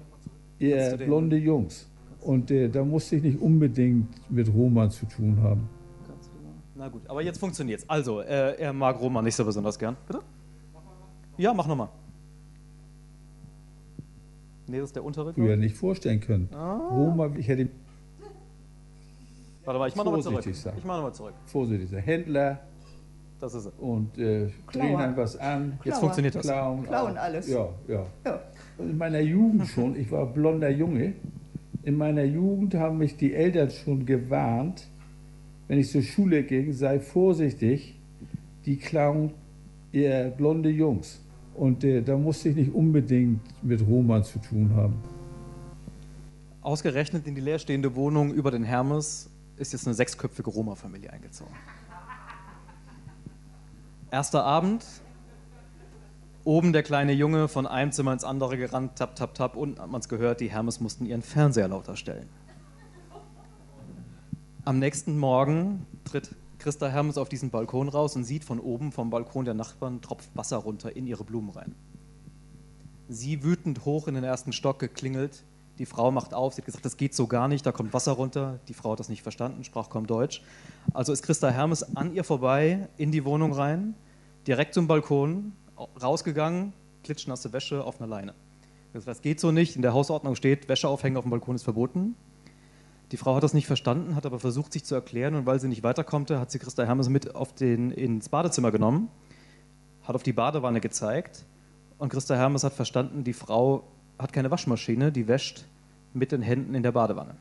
eher 0.58 0.96
blonde 0.96 1.36
Jungs. 1.36 1.88
Und 2.20 2.50
äh, 2.50 2.68
da 2.68 2.84
musste 2.84 3.16
ich 3.16 3.22
nicht 3.22 3.40
unbedingt 3.40 4.08
mit 4.30 4.52
Roman 4.52 4.90
zu 4.90 5.06
tun 5.06 5.40
haben. 5.42 5.68
Na 6.74 6.88
gut, 6.88 7.02
aber 7.08 7.22
jetzt 7.22 7.38
funktioniert's. 7.38 7.88
Also, 7.88 8.20
äh, 8.20 8.58
er 8.58 8.72
mag 8.72 9.00
Roman 9.00 9.24
nicht 9.24 9.34
so 9.34 9.44
besonders 9.44 9.78
gern. 9.78 9.96
Bitte? 10.06 10.20
Ja, 11.38 11.54
mach 11.54 11.66
nochmal. 11.66 11.88
Nee, 14.66 14.78
das 14.78 14.90
ist 14.90 14.96
der 14.96 15.04
untere. 15.04 15.32
Früher 15.32 15.56
nicht 15.56 15.76
vorstellen 15.76 16.20
können. 16.20 16.48
Ah. 16.52 16.76
Roma, 16.76 17.30
ich 17.36 17.48
hätte 17.48 17.68
Warte 19.64 19.78
mal, 19.78 19.88
ich 19.88 19.96
mach 19.96 20.04
nochmal 20.04 20.22
zurück. 20.22 20.34
vorsichtig 20.36 20.62
sein. 20.62 20.74
Ich 20.78 20.84
mach 20.84 20.96
nochmal 20.96 21.14
zurück. 21.14 21.34
Vorsichtig 21.46 21.90
sein. 21.90 22.02
Händler 22.02 22.60
Das 23.40 23.54
ist 23.54 23.66
es. 23.66 23.72
und 23.78 24.16
äh, 24.18 24.48
drehen 24.72 24.98
dann 24.98 25.16
was 25.16 25.36
an. 25.36 25.78
Jetzt 25.84 25.98
funktioniert 25.98 26.34
das. 26.34 26.42
Klauen, 26.42 26.82
Klauen 26.84 27.16
alles. 27.16 27.48
Ja, 27.48 27.68
ja. 27.88 28.06
Ja. 28.24 28.40
In 28.78 28.96
meiner 28.96 29.20
Jugend 29.20 29.66
schon, 29.68 29.96
ich 29.96 30.10
war 30.10 30.26
blonder 30.26 30.70
Junge, 30.70 31.14
in 31.82 31.96
meiner 31.96 32.24
Jugend 32.24 32.74
haben 32.74 32.98
mich 32.98 33.16
die 33.16 33.34
Eltern 33.34 33.70
schon 33.70 34.06
gewarnt, 34.06 34.88
wenn 35.68 35.78
ich 35.78 35.90
zur 35.90 36.02
Schule 36.02 36.42
ging, 36.42 36.72
sei 36.72 36.98
vorsichtig, 37.00 37.98
die 38.66 38.76
klauen 38.76 39.32
eher 39.92 40.30
blonde 40.30 40.68
Jungs. 40.70 41.20
Und 41.54 41.84
äh, 41.84 42.02
da 42.02 42.16
musste 42.16 42.48
ich 42.50 42.56
nicht 42.56 42.74
unbedingt 42.74 43.40
mit 43.62 43.86
Roman 43.86 44.22
zu 44.24 44.38
tun 44.38 44.70
haben. 44.74 44.94
Ausgerechnet 46.62 47.26
in 47.26 47.34
die 47.34 47.40
leerstehende 47.40 47.94
Wohnung 47.94 48.32
über 48.32 48.50
den 48.50 48.64
Hermes 48.64 49.30
ist 49.60 49.72
jetzt 49.72 49.86
eine 49.86 49.94
sechsköpfige 49.94 50.50
Roma-Familie 50.50 51.12
eingezogen. 51.12 51.54
Erster 54.10 54.44
Abend. 54.44 54.84
Oben 56.42 56.72
der 56.72 56.82
kleine 56.82 57.12
Junge 57.12 57.48
von 57.48 57.66
einem 57.66 57.92
Zimmer 57.92 58.14
ins 58.14 58.24
andere 58.24 58.56
gerannt, 58.56 58.96
tap, 58.96 59.14
tap, 59.14 59.34
tap. 59.34 59.56
Unten 59.56 59.80
hat 59.80 59.90
man 59.90 60.00
es 60.00 60.08
gehört, 60.08 60.40
die 60.40 60.50
Hermes 60.50 60.80
mussten 60.80 61.04
ihren 61.04 61.22
Fernseher 61.22 61.68
lauter 61.68 61.96
stellen. 61.96 62.28
Am 64.64 64.78
nächsten 64.78 65.18
Morgen 65.18 65.86
tritt 66.04 66.34
Christa 66.58 66.88
Hermes 66.88 67.18
auf 67.18 67.28
diesen 67.28 67.50
Balkon 67.50 67.88
raus 67.88 68.16
und 68.16 68.24
sieht 68.24 68.44
von 68.44 68.58
oben 68.58 68.92
vom 68.92 69.10
Balkon 69.10 69.44
der 69.44 69.54
Nachbarn 69.54 70.00
tropft 70.00 70.34
Wasser 70.34 70.58
runter 70.58 70.96
in 70.96 71.06
ihre 71.06 71.24
Blumen 71.24 71.50
rein. 71.50 71.74
Sie 73.08 73.42
wütend 73.42 73.84
hoch 73.84 74.08
in 74.08 74.14
den 74.14 74.24
ersten 74.24 74.52
Stock 74.52 74.78
geklingelt. 74.78 75.44
Die 75.80 75.86
Frau 75.86 76.10
macht 76.10 76.34
auf, 76.34 76.52
sie 76.52 76.60
hat 76.60 76.66
gesagt, 76.66 76.84
das 76.84 76.98
geht 76.98 77.14
so 77.14 77.26
gar 77.26 77.48
nicht, 77.48 77.64
da 77.64 77.72
kommt 77.72 77.94
Wasser 77.94 78.12
runter. 78.12 78.60
Die 78.68 78.74
Frau 78.74 78.92
hat 78.92 79.00
das 79.00 79.08
nicht 79.08 79.22
verstanden, 79.22 79.64
sprach 79.64 79.88
kaum 79.88 80.06
Deutsch. 80.06 80.42
Also 80.92 81.10
ist 81.10 81.22
Christa 81.22 81.48
Hermes 81.48 81.96
an 81.96 82.14
ihr 82.14 82.22
vorbei 82.22 82.90
in 82.98 83.10
die 83.12 83.24
Wohnung 83.24 83.54
rein, 83.54 83.94
direkt 84.46 84.74
zum 84.74 84.86
Balkon, 84.86 85.52
rausgegangen, 86.02 86.74
klitschnasse 87.02 87.54
Wäsche 87.54 87.82
auf 87.82 87.98
einer 87.98 88.08
Leine. 88.08 88.34
Das 88.92 89.22
geht 89.22 89.40
so 89.40 89.52
nicht, 89.52 89.74
in 89.74 89.80
der 89.80 89.94
Hausordnung 89.94 90.34
steht, 90.34 90.68
Wäsche 90.68 90.86
aufhängen 90.86 91.16
auf 91.16 91.24
dem 91.24 91.30
Balkon 91.30 91.56
ist 91.56 91.62
verboten. 91.62 92.14
Die 93.10 93.16
Frau 93.16 93.34
hat 93.34 93.42
das 93.42 93.54
nicht 93.54 93.66
verstanden, 93.66 94.14
hat 94.16 94.26
aber 94.26 94.38
versucht, 94.38 94.74
sich 94.74 94.84
zu 94.84 94.94
erklären 94.94 95.34
und 95.34 95.46
weil 95.46 95.60
sie 95.60 95.68
nicht 95.68 95.82
weiterkonnte, 95.82 96.40
hat 96.40 96.50
sie 96.50 96.58
Christa 96.58 96.84
Hermes 96.84 97.08
mit 97.08 97.34
auf 97.34 97.54
den, 97.54 97.90
ins 97.90 98.28
Badezimmer 98.28 98.70
genommen, 98.70 99.08
hat 100.02 100.14
auf 100.14 100.24
die 100.24 100.34
Badewanne 100.34 100.82
gezeigt 100.82 101.46
und 101.96 102.10
Christa 102.10 102.34
Hermes 102.34 102.64
hat 102.64 102.74
verstanden, 102.74 103.24
die 103.24 103.32
Frau 103.32 103.84
hat 104.18 104.34
keine 104.34 104.50
Waschmaschine, 104.50 105.10
die 105.10 105.26
wäscht 105.26 105.64
mit 106.12 106.32
den 106.32 106.42
Händen 106.42 106.74
in 106.74 106.82
der 106.82 106.92
Badewanne. 106.92 107.34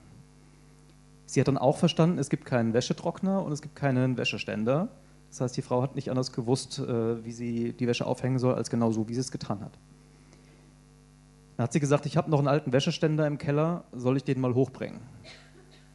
Sie 1.25 1.39
hat 1.39 1.47
dann 1.47 1.57
auch 1.57 1.77
verstanden, 1.77 2.17
es 2.17 2.29
gibt 2.29 2.45
keinen 2.45 2.73
Wäschetrockner 2.73 3.43
und 3.43 3.51
es 3.51 3.61
gibt 3.61 3.75
keinen 3.75 4.17
Wäscheständer. 4.17 4.89
Das 5.29 5.41
heißt, 5.41 5.57
die 5.57 5.61
Frau 5.61 5.81
hat 5.81 5.95
nicht 5.95 6.09
anders 6.09 6.31
gewusst, 6.31 6.79
äh, 6.79 7.23
wie 7.23 7.31
sie 7.31 7.73
die 7.73 7.87
Wäsche 7.87 8.05
aufhängen 8.05 8.39
soll, 8.39 8.55
als 8.55 8.69
genau 8.69 8.91
so, 8.91 9.07
wie 9.07 9.13
sie 9.13 9.19
es 9.19 9.31
getan 9.31 9.61
hat. 9.61 9.77
Dann 11.55 11.65
hat 11.65 11.73
sie 11.73 11.79
gesagt, 11.79 12.05
ich 12.05 12.17
habe 12.17 12.31
noch 12.31 12.39
einen 12.39 12.47
alten 12.47 12.71
Wäscheständer 12.71 13.27
im 13.27 13.37
Keller, 13.37 13.83
soll 13.91 14.17
ich 14.17 14.23
den 14.23 14.39
mal 14.41 14.55
hochbringen? 14.55 15.01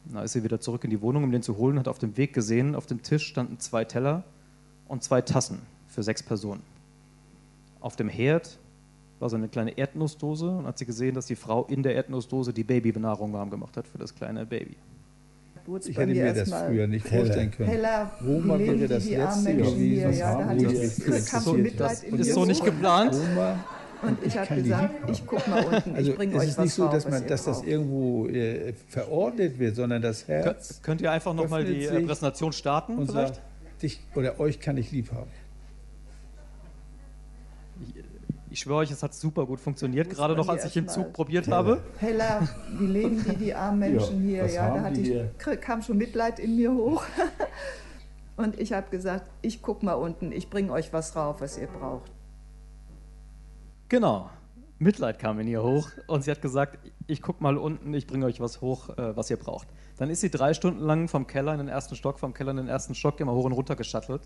Dann 0.05 0.23
ist 0.23 0.33
sie 0.33 0.43
wieder 0.43 0.59
zurück 0.59 0.83
in 0.83 0.89
die 0.89 1.01
Wohnung, 1.01 1.23
um 1.23 1.31
den 1.31 1.41
zu 1.41 1.57
holen, 1.57 1.79
hat 1.79 1.87
auf 1.87 1.97
dem 1.97 2.15
Weg 2.17 2.33
gesehen, 2.33 2.75
auf 2.75 2.85
dem 2.85 3.01
Tisch 3.01 3.25
standen 3.25 3.59
zwei 3.59 3.83
Teller 3.83 4.23
und 4.87 5.03
zwei 5.03 5.21
Tassen 5.21 5.63
für 5.87 6.03
sechs 6.03 6.21
Personen. 6.23 6.61
Auf 7.79 7.95
dem 7.95 8.07
Herd 8.07 8.57
war 9.19 9.29
so 9.29 9.35
eine 9.35 9.47
kleine 9.47 9.77
Erdnussdose 9.77 10.49
und 10.49 10.65
hat 10.67 10.77
sie 10.77 10.85
gesehen, 10.85 11.15
dass 11.15 11.25
die 11.27 11.35
Frau 11.35 11.65
in 11.65 11.83
der 11.83 11.95
Erdnussdose 11.95 12.53
die 12.53 12.63
Babybenahrung 12.63 13.31
warm 13.33 13.49
gemacht 13.49 13.77
hat 13.77 13.87
für 13.87 13.97
das 13.97 14.13
kleine 14.13 14.45
Baby. 14.45 14.75
Wurd's 15.65 15.87
Ich 15.87 15.97
hätte 15.97 16.13
mir 16.13 16.33
das 16.33 16.53
früher 16.53 16.85
nicht 16.85 17.07
vorstellen 17.07 17.49
können. 17.49 17.69
Heller, 17.69 18.11
Roma 18.23 18.59
wie 18.59 18.67
wäre 18.67 18.87
das 18.87 19.09
letzte 19.09 19.55
gewesen, 19.55 20.13
Ja, 20.13 20.43
da 20.45 20.53
ich, 20.53 21.25
kam 21.25 21.41
so 21.41 21.55
interessiert 21.55 21.57
Mitleid 21.57 21.97
hat. 21.97 22.03
in 22.03 22.17
Ist 22.19 22.33
so 22.33 22.45
nicht 22.45 22.63
geplant? 22.63 23.13
Roma, 23.15 23.65
Und 24.03 24.17
ich 24.23 24.37
habe 24.37 24.47
kann 24.47 24.57
die 24.57 24.63
gesagt, 24.63 25.09
ich 25.09 25.25
guck 25.25 25.47
mal 25.47 25.65
unten, 25.65 25.95
also 25.95 26.11
ich 26.11 26.17
bringe 26.17 26.35
es 26.35 26.41
euch 26.43 26.49
ist 26.49 26.57
was 26.59 26.65
nicht 26.65 26.73
so, 26.75 26.87
dass, 26.87 27.09
man, 27.09 27.25
dass 27.25 27.45
das 27.45 27.63
irgendwo 27.63 28.27
äh, 28.27 28.73
verordnet 28.89 29.57
wird, 29.57 29.75
sondern 29.75 30.03
das 30.03 30.27
Könnt, 30.27 30.45
Herz 30.45 30.81
könnt 30.83 31.01
ihr 31.01 31.11
einfach 31.11 31.33
nochmal 31.33 31.65
die 31.65 31.85
äh, 31.85 32.01
Präsentation 32.05 32.51
starten 32.53 32.97
und 32.99 33.09
vielleicht? 33.09 33.35
sagt, 33.35 33.81
dich 33.81 33.99
oder 34.13 34.39
euch 34.39 34.59
kann 34.59 34.77
ich 34.77 34.91
lieb 34.91 35.11
haben. 35.13 35.31
Ich 38.55 38.61
schwöre 38.61 38.77
euch, 38.77 38.91
es 38.91 39.03
hat 39.03 39.13
super 39.13 39.45
gut 39.45 39.59
funktioniert, 39.59 40.07
Muss 40.07 40.15
gerade 40.15 40.33
noch 40.33 40.47
als 40.47 40.63
ich 40.63 40.77
im 40.77 40.87
Zug 40.87 41.11
probiert 41.11 41.49
habe. 41.49 41.83
Heller, 41.97 42.47
wie 42.79 42.85
leben 42.85 43.21
die, 43.21 43.35
die 43.35 43.53
armen 43.53 43.79
Menschen 43.91 44.29
Ja, 44.29 44.45
hier? 44.45 44.53
Ja, 44.53 44.89
da 44.89 45.51
ich, 45.51 45.59
kam 45.59 45.81
schon 45.81 45.97
Mitleid 45.97 46.39
in 46.39 46.55
mir 46.55 46.71
hoch. 46.71 47.03
Und 48.37 48.57
ich 48.57 48.71
habe 48.71 48.89
gesagt, 48.89 49.29
ich 49.41 49.61
guck 49.61 49.83
mal 49.83 49.95
unten, 49.95 50.31
ich 50.31 50.49
bringe 50.49 50.71
euch 50.71 50.93
was 50.93 51.17
rauf, 51.17 51.41
was 51.41 51.57
ihr 51.57 51.67
braucht. 51.67 52.09
Genau. 53.89 54.29
Mitleid 54.79 55.19
kam 55.19 55.37
in 55.41 55.49
ihr 55.49 55.61
hoch 55.61 55.89
und 56.07 56.23
sie 56.23 56.31
hat 56.31 56.41
gesagt, 56.41 56.79
ich 57.07 57.21
guck 57.21 57.41
mal 57.41 57.57
unten, 57.57 57.93
ich 57.93 58.07
bringe 58.07 58.25
euch 58.25 58.39
was 58.39 58.61
hoch, 58.61 58.89
äh, 58.97 59.17
was 59.17 59.29
ihr 59.29 59.37
braucht. 59.37 59.67
Dann 59.97 60.09
ist 60.09 60.21
sie 60.21 60.29
drei 60.29 60.53
Stunden 60.53 60.79
lang 60.79 61.09
vom 61.09 61.27
Keller 61.27 61.51
in 61.51 61.57
den 61.57 61.67
ersten 61.67 61.95
Stock, 61.95 62.19
vom 62.19 62.33
Keller 62.33 62.51
in 62.51 62.57
den 62.57 62.67
ersten 62.69 62.95
Stock 62.95 63.19
immer 63.19 63.33
hoch 63.33 63.43
und 63.43 63.51
runter 63.51 63.75
geschattelt 63.75 64.21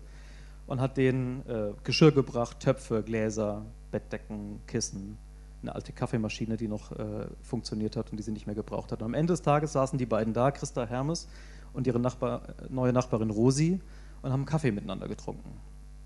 und 0.68 0.80
hat 0.80 0.96
denen 0.96 1.44
äh, 1.48 1.72
Geschirr 1.82 2.12
gebracht, 2.12 2.60
Töpfe, 2.60 3.02
Gläser, 3.02 3.64
Bettdecken, 3.90 4.60
Kissen, 4.66 5.18
eine 5.62 5.74
alte 5.74 5.92
Kaffeemaschine, 5.92 6.56
die 6.56 6.68
noch 6.68 6.92
äh, 6.92 7.26
funktioniert 7.42 7.96
hat 7.96 8.10
und 8.10 8.16
die 8.16 8.22
sie 8.22 8.32
nicht 8.32 8.46
mehr 8.46 8.54
gebraucht 8.54 8.92
hat. 8.92 9.02
Und 9.02 9.06
am 9.06 9.14
Ende 9.14 9.32
des 9.32 9.42
Tages 9.42 9.72
saßen 9.72 9.98
die 9.98 10.06
beiden 10.06 10.32
da, 10.32 10.50
Christa 10.50 10.86
Hermes 10.86 11.28
und 11.72 11.86
ihre 11.86 12.00
Nachbar, 12.00 12.48
äh, 12.48 12.52
neue 12.70 12.92
Nachbarin 12.92 13.30
Rosi, 13.30 13.80
und 14.22 14.32
haben 14.32 14.44
Kaffee 14.44 14.70
miteinander 14.70 15.08
getrunken. 15.08 15.50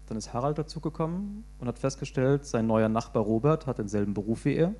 Dann 0.06 0.16
ist 0.16 0.32
Harald 0.32 0.58
dazugekommen 0.58 1.44
und 1.58 1.68
hat 1.68 1.78
festgestellt, 1.78 2.44
sein 2.46 2.66
neuer 2.66 2.88
Nachbar 2.88 3.22
Robert 3.22 3.66
hat 3.66 3.78
denselben 3.78 4.14
Beruf 4.14 4.44
wie 4.44 4.54
er, 4.54 4.74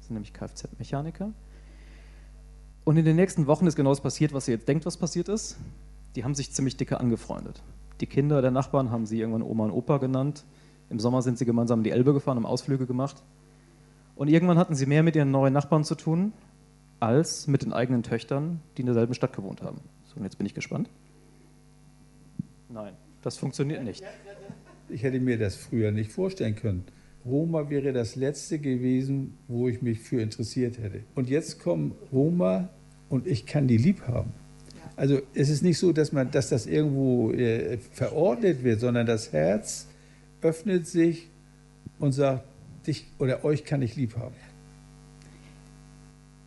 ist 0.00 0.10
nämlich 0.10 0.32
Kfz-Mechaniker. 0.32 1.32
Und 2.84 2.96
in 2.96 3.04
den 3.04 3.16
nächsten 3.16 3.46
Wochen 3.46 3.66
ist 3.66 3.76
genau 3.76 3.90
das 3.90 4.00
passiert, 4.00 4.32
was 4.32 4.48
ihr 4.48 4.54
jetzt 4.54 4.68
denkt, 4.68 4.84
was 4.86 4.96
passiert 4.96 5.28
ist. 5.28 5.56
Die 6.16 6.24
haben 6.24 6.34
sich 6.34 6.52
ziemlich 6.52 6.76
dicke 6.76 7.00
angefreundet. 7.00 7.62
Die 8.00 8.06
Kinder 8.06 8.42
der 8.42 8.50
Nachbarn 8.50 8.90
haben 8.90 9.06
sie 9.06 9.20
irgendwann 9.20 9.42
Oma 9.42 9.64
und 9.64 9.70
Opa 9.70 9.98
genannt. 9.98 10.44
Im 10.90 11.00
Sommer 11.00 11.22
sind 11.22 11.38
sie 11.38 11.44
gemeinsam 11.44 11.80
in 11.80 11.84
die 11.84 11.90
Elbe 11.90 12.12
gefahren, 12.12 12.36
haben 12.36 12.46
Ausflüge 12.46 12.86
gemacht. 12.86 13.22
Und 14.16 14.28
irgendwann 14.28 14.58
hatten 14.58 14.74
sie 14.74 14.86
mehr 14.86 15.02
mit 15.02 15.16
ihren 15.16 15.30
neuen 15.30 15.52
Nachbarn 15.52 15.84
zu 15.84 15.94
tun, 15.94 16.32
als 17.00 17.46
mit 17.46 17.62
den 17.62 17.72
eigenen 17.72 18.02
Töchtern, 18.02 18.60
die 18.76 18.82
in 18.82 18.86
derselben 18.86 19.14
Stadt 19.14 19.32
gewohnt 19.34 19.62
haben. 19.62 19.80
So, 20.06 20.16
und 20.16 20.24
jetzt 20.24 20.38
bin 20.38 20.46
ich 20.46 20.54
gespannt. 20.54 20.88
Nein, 22.68 22.94
das 23.22 23.36
funktioniert 23.36 23.82
nicht. 23.82 24.04
Ich 24.88 25.02
hätte 25.02 25.18
mir 25.18 25.38
das 25.38 25.56
früher 25.56 25.90
nicht 25.90 26.12
vorstellen 26.12 26.56
können. 26.56 26.84
Roma 27.24 27.70
wäre 27.70 27.92
das 27.92 28.16
letzte 28.16 28.58
gewesen, 28.58 29.38
wo 29.48 29.68
ich 29.68 29.80
mich 29.80 30.00
für 30.00 30.20
interessiert 30.20 30.78
hätte. 30.78 31.00
Und 31.14 31.30
jetzt 31.30 31.60
kommen 31.60 31.92
Roma 32.12 32.68
und 33.08 33.26
ich 33.26 33.46
kann 33.46 33.66
die 33.66 33.78
lieb 33.78 34.06
haben. 34.06 34.32
Also 34.96 35.20
es 35.34 35.48
ist 35.48 35.62
nicht 35.62 35.78
so, 35.78 35.92
dass, 35.92 36.12
man, 36.12 36.30
dass 36.30 36.50
das 36.50 36.66
irgendwo 36.66 37.32
äh, 37.32 37.78
verordnet 37.92 38.62
wird, 38.62 38.80
sondern 38.80 39.06
das 39.06 39.32
Herz 39.32 39.88
öffnet 40.44 40.86
sich 40.86 41.30
und 41.98 42.12
sagt, 42.12 42.44
dich 42.86 43.06
oder 43.18 43.44
euch 43.44 43.64
kann 43.64 43.82
ich 43.82 43.96
lieb 43.96 44.16
haben. 44.16 44.34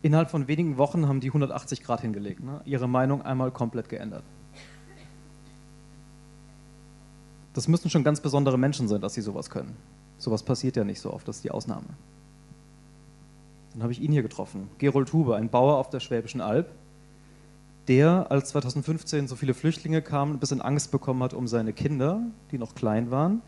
Innerhalb 0.02 0.30
von 0.30 0.46
wenigen 0.46 0.78
Wochen 0.78 1.08
haben 1.08 1.20
die 1.20 1.28
180 1.28 1.82
Grad 1.82 2.02
hingelegt, 2.02 2.42
ne? 2.42 2.60
ihre 2.64 2.88
Meinung 2.88 3.22
einmal 3.22 3.50
komplett 3.50 3.88
geändert. 3.88 4.22
Das 7.54 7.66
müssen 7.66 7.90
schon 7.90 8.04
ganz 8.04 8.20
besondere 8.20 8.56
Menschen 8.56 8.86
sein, 8.86 9.00
dass 9.00 9.14
sie 9.14 9.20
sowas 9.20 9.50
können. 9.50 9.76
Sowas 10.16 10.44
passiert 10.44 10.76
ja 10.76 10.84
nicht 10.84 11.00
so 11.00 11.12
oft, 11.12 11.26
das 11.26 11.36
ist 11.36 11.44
die 11.44 11.50
Ausnahme. 11.50 11.88
Dann 13.72 13.82
habe 13.82 13.92
ich 13.92 14.00
ihn 14.00 14.12
hier 14.12 14.22
getroffen, 14.22 14.68
Gerold 14.78 15.12
Huber, 15.12 15.36
ein 15.36 15.50
Bauer 15.50 15.76
auf 15.76 15.90
der 15.90 15.98
Schwäbischen 15.98 16.40
Alb, 16.40 16.70
der, 17.88 18.30
als 18.30 18.50
2015 18.50 19.26
so 19.26 19.34
viele 19.34 19.54
Flüchtlinge 19.54 20.02
kamen, 20.02 20.34
ein 20.34 20.38
bisschen 20.38 20.60
Angst 20.60 20.92
bekommen 20.92 21.22
hat 21.22 21.34
um 21.34 21.48
seine 21.48 21.72
Kinder, 21.72 22.22
die 22.52 22.58
noch 22.58 22.76
klein 22.76 23.10
waren. 23.10 23.42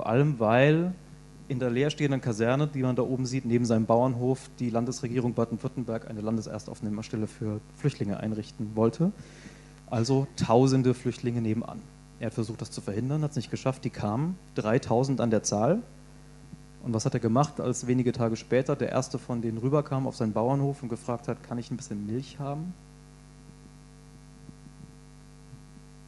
Vor 0.00 0.06
allem, 0.06 0.38
weil 0.38 0.94
in 1.48 1.58
der 1.58 1.68
leerstehenden 1.68 2.22
Kaserne, 2.22 2.66
die 2.66 2.82
man 2.82 2.96
da 2.96 3.02
oben 3.02 3.26
sieht, 3.26 3.44
neben 3.44 3.66
seinem 3.66 3.84
Bauernhof, 3.84 4.48
die 4.58 4.70
Landesregierung 4.70 5.34
Baden-Württemberg 5.34 6.08
eine 6.08 6.22
Landeserstaufnehmerstelle 6.22 7.26
für 7.26 7.60
Flüchtlinge 7.76 8.18
einrichten 8.18 8.74
wollte. 8.76 9.12
Also 9.90 10.26
tausende 10.36 10.94
Flüchtlinge 10.94 11.42
nebenan. 11.42 11.82
Er 12.18 12.28
hat 12.28 12.32
versucht, 12.32 12.62
das 12.62 12.70
zu 12.70 12.80
verhindern, 12.80 13.20
hat 13.20 13.32
es 13.32 13.36
nicht 13.36 13.50
geschafft. 13.50 13.84
Die 13.84 13.90
kamen, 13.90 14.38
3000 14.54 15.20
an 15.20 15.30
der 15.30 15.42
Zahl, 15.42 15.82
Und 16.82 16.94
was 16.94 17.04
hat 17.04 17.12
er 17.12 17.20
gemacht, 17.20 17.60
als 17.60 17.86
wenige 17.86 18.12
Tage 18.12 18.36
später 18.36 18.74
der 18.74 18.88
erste 18.88 19.18
von 19.18 19.42
denen 19.42 19.58
rüberkam 19.58 20.06
auf 20.06 20.16
seinen 20.16 20.32
Bauernhof 20.32 20.82
und 20.82 20.88
gefragt 20.88 21.28
hat, 21.28 21.42
kann 21.42 21.58
ich 21.58 21.70
ein 21.70 21.76
bisschen 21.76 22.06
Milch 22.06 22.38
haben? 22.38 22.72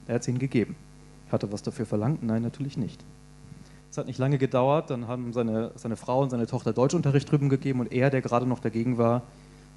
Er 0.06 0.14
hat 0.14 0.22
es 0.22 0.28
ihnen 0.28 0.38
gegeben. 0.38 0.76
Hat 1.30 1.42
er 1.42 1.52
was 1.52 1.62
dafür 1.62 1.84
verlangt? 1.84 2.22
Nein, 2.22 2.40
natürlich 2.40 2.78
nicht. 2.78 3.04
Es 3.92 3.98
hat 3.98 4.06
nicht 4.06 4.18
lange 4.18 4.38
gedauert, 4.38 4.88
dann 4.88 5.06
haben 5.06 5.34
seine, 5.34 5.70
seine 5.74 5.96
Frau 5.96 6.22
und 6.22 6.30
seine 6.30 6.46
Tochter 6.46 6.72
Deutschunterricht 6.72 7.30
drüben 7.30 7.50
gegeben 7.50 7.78
und 7.80 7.92
er, 7.92 8.08
der 8.08 8.22
gerade 8.22 8.46
noch 8.46 8.58
dagegen 8.58 8.96
war, 8.96 9.20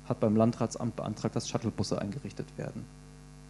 hat 0.07 0.21
beim 0.21 0.37
Landratsamt 0.37 0.95
beantragt, 0.95 1.35
dass 1.35 1.49
Shuttlebusse 1.49 2.01
eingerichtet 2.01 2.47
werden. 2.55 2.85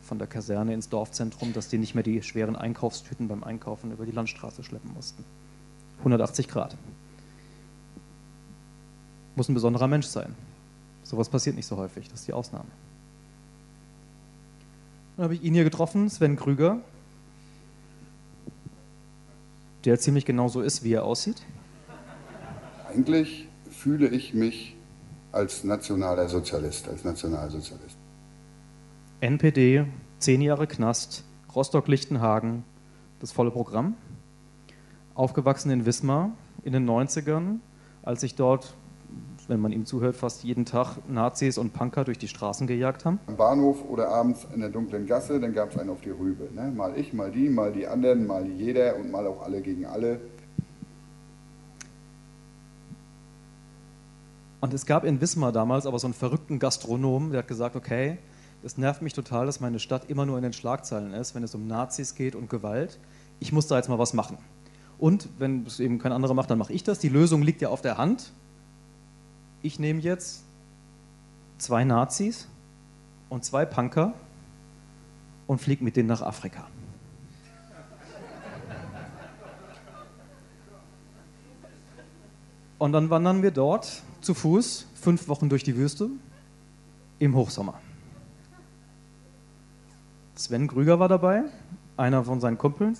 Von 0.01 0.17
der 0.17 0.27
Kaserne 0.27 0.73
ins 0.73 0.89
Dorfzentrum, 0.89 1.53
dass 1.53 1.67
die 1.67 1.77
nicht 1.77 1.93
mehr 1.93 2.03
die 2.03 2.23
schweren 2.23 2.55
Einkaufstüten 2.55 3.27
beim 3.27 3.43
Einkaufen 3.43 3.91
über 3.91 4.07
die 4.07 4.11
Landstraße 4.11 4.63
schleppen 4.63 4.91
mussten. 4.91 5.23
180 5.99 6.47
Grad. 6.47 6.75
Muss 9.35 9.47
ein 9.47 9.53
besonderer 9.53 9.87
Mensch 9.87 10.07
sein. 10.07 10.33
Sowas 11.03 11.29
passiert 11.29 11.55
nicht 11.55 11.67
so 11.67 11.77
häufig, 11.77 12.09
das 12.09 12.21
ist 12.21 12.27
die 12.27 12.33
Ausnahme. 12.33 12.65
Dann 15.15 15.25
habe 15.25 15.35
ich 15.35 15.43
ihn 15.43 15.53
hier 15.53 15.63
getroffen, 15.63 16.09
Sven 16.09 16.35
Krüger, 16.37 16.79
der 19.85 19.99
ziemlich 19.99 20.25
genau 20.25 20.47
so 20.47 20.61
ist, 20.61 20.83
wie 20.83 20.93
er 20.93 21.03
aussieht. 21.03 21.41
Eigentlich 22.89 23.47
fühle 23.69 24.07
ich 24.07 24.33
mich 24.33 24.75
als 25.31 25.63
nationaler 25.63 26.27
Sozialist, 26.29 26.87
als 26.87 27.03
Nationalsozialist. 27.03 27.97
NPD, 29.19 29.85
zehn 30.19 30.41
Jahre 30.41 30.65
Knast, 30.65 31.23
Rostock-Lichtenhagen, 31.53 32.63
das 33.19 33.31
volle 33.31 33.51
Programm. 33.51 33.95
Aufgewachsen 35.13 35.71
in 35.71 35.85
Wismar 35.85 36.31
in 36.63 36.73
den 36.73 36.89
90ern, 36.89 37.59
als 38.01 38.23
ich 38.23 38.35
dort 38.35 38.75
wenn 39.47 39.59
man 39.59 39.71
ihm 39.71 39.85
zuhört, 39.85 40.15
fast 40.15 40.43
jeden 40.43 40.65
Tag 40.65 40.97
Nazis 41.07 41.57
und 41.57 41.73
Punker 41.73 42.03
durch 42.03 42.17
die 42.17 42.27
Straßen 42.27 42.67
gejagt 42.67 43.05
haben? 43.05 43.19
Am 43.27 43.37
Bahnhof 43.37 43.83
oder 43.87 44.09
abends 44.09 44.47
in 44.53 44.61
der 44.61 44.69
dunklen 44.69 45.05
Gasse, 45.05 45.39
dann 45.39 45.53
gab 45.53 45.71
es 45.71 45.77
einen 45.77 45.89
auf 45.89 46.01
die 46.01 46.09
Rübe. 46.09 46.49
Ne? 46.53 46.71
Mal 46.75 46.97
ich, 46.97 47.13
mal 47.13 47.31
die, 47.31 47.49
mal 47.49 47.71
die 47.71 47.87
anderen, 47.87 48.27
mal 48.27 48.45
jeder 48.47 48.95
und 48.97 49.11
mal 49.11 49.27
auch 49.27 49.41
alle 49.41 49.61
gegen 49.61 49.85
alle. 49.85 50.19
Und 54.61 54.73
es 54.73 54.85
gab 54.85 55.03
in 55.03 55.21
Wismar 55.21 55.51
damals 55.51 55.85
aber 55.85 55.99
so 55.99 56.07
einen 56.07 56.15
verrückten 56.15 56.57
Gastronom, 56.57 57.31
der 57.31 57.39
hat 57.39 57.47
gesagt, 57.47 57.75
okay, 57.75 58.17
es 58.63 58.79
nervt 58.79 59.03
mich 59.03 59.13
total, 59.13 59.45
dass 59.45 59.59
meine 59.59 59.77
Stadt 59.77 60.09
immer 60.09 60.25
nur 60.25 60.37
in 60.37 60.43
den 60.43 60.53
Schlagzeilen 60.53 61.13
ist, 61.13 61.35
wenn 61.35 61.43
es 61.43 61.53
um 61.53 61.67
Nazis 61.67 62.15
geht 62.15 62.35
und 62.35 62.49
Gewalt. 62.49 62.97
Ich 63.39 63.51
muss 63.51 63.67
da 63.67 63.77
jetzt 63.77 63.89
mal 63.89 63.99
was 63.99 64.13
machen. 64.13 64.39
Und 64.97 65.29
wenn 65.37 65.65
es 65.67 65.79
eben 65.79 65.99
kein 65.99 66.11
anderer 66.11 66.33
macht, 66.33 66.49
dann 66.49 66.57
mache 66.57 66.73
ich 66.73 66.83
das. 66.83 66.97
Die 66.97 67.09
Lösung 67.09 67.43
liegt 67.43 67.61
ja 67.61 67.69
auf 67.69 67.81
der 67.81 67.97
Hand 67.97 68.31
ich 69.65 69.79
nehme 69.79 69.99
jetzt 69.99 70.43
zwei 71.57 71.83
Nazis 71.83 72.47
und 73.29 73.43
zwei 73.43 73.65
Punker 73.65 74.13
und 75.47 75.59
fliege 75.59 75.83
mit 75.83 75.95
denen 75.95 76.07
nach 76.07 76.21
Afrika. 76.21 76.67
Und 82.77 82.91
dann 82.91 83.09
wandern 83.09 83.41
wir 83.41 83.49
dort 83.49 84.03
zu 84.21 84.35
Fuß 84.35 84.85
fünf 84.93 85.27
Wochen 85.27 85.49
durch 85.49 85.63
die 85.63 85.75
Wüste 85.75 86.09
im 87.17 87.35
Hochsommer. 87.35 87.81
Sven 90.35 90.67
Grüger 90.67 90.99
war 90.99 91.07
dabei, 91.07 91.45
einer 91.97 92.23
von 92.23 92.39
seinen 92.39 92.59
Kumpeln. 92.59 92.97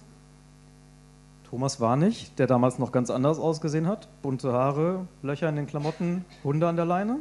Thomas 1.49 1.79
Warnig, 1.79 2.33
der 2.35 2.47
damals 2.47 2.79
noch 2.79 2.91
ganz 2.91 3.09
anders 3.09 3.37
ausgesehen 3.37 3.87
hat. 3.87 4.07
Bunte 4.21 4.51
Haare, 4.51 5.07
Löcher 5.21 5.47
in 5.47 5.55
den 5.55 5.67
Klamotten, 5.67 6.25
Hunde 6.43 6.67
an 6.67 6.75
der 6.75 6.85
Leine. 6.85 7.19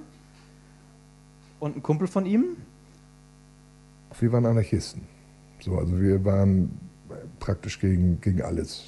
Und 1.61 1.77
ein 1.77 1.83
Kumpel 1.83 2.09
von 2.09 2.25
ihm. 2.25 2.57
Wir 4.19 4.33
waren 4.33 4.47
Anarchisten. 4.47 5.03
So, 5.61 5.79
also 5.79 6.01
wir 6.01 6.25
waren 6.25 6.79
praktisch 7.39 7.79
gegen, 7.79 8.21
gegen 8.21 8.43
alles. 8.43 8.85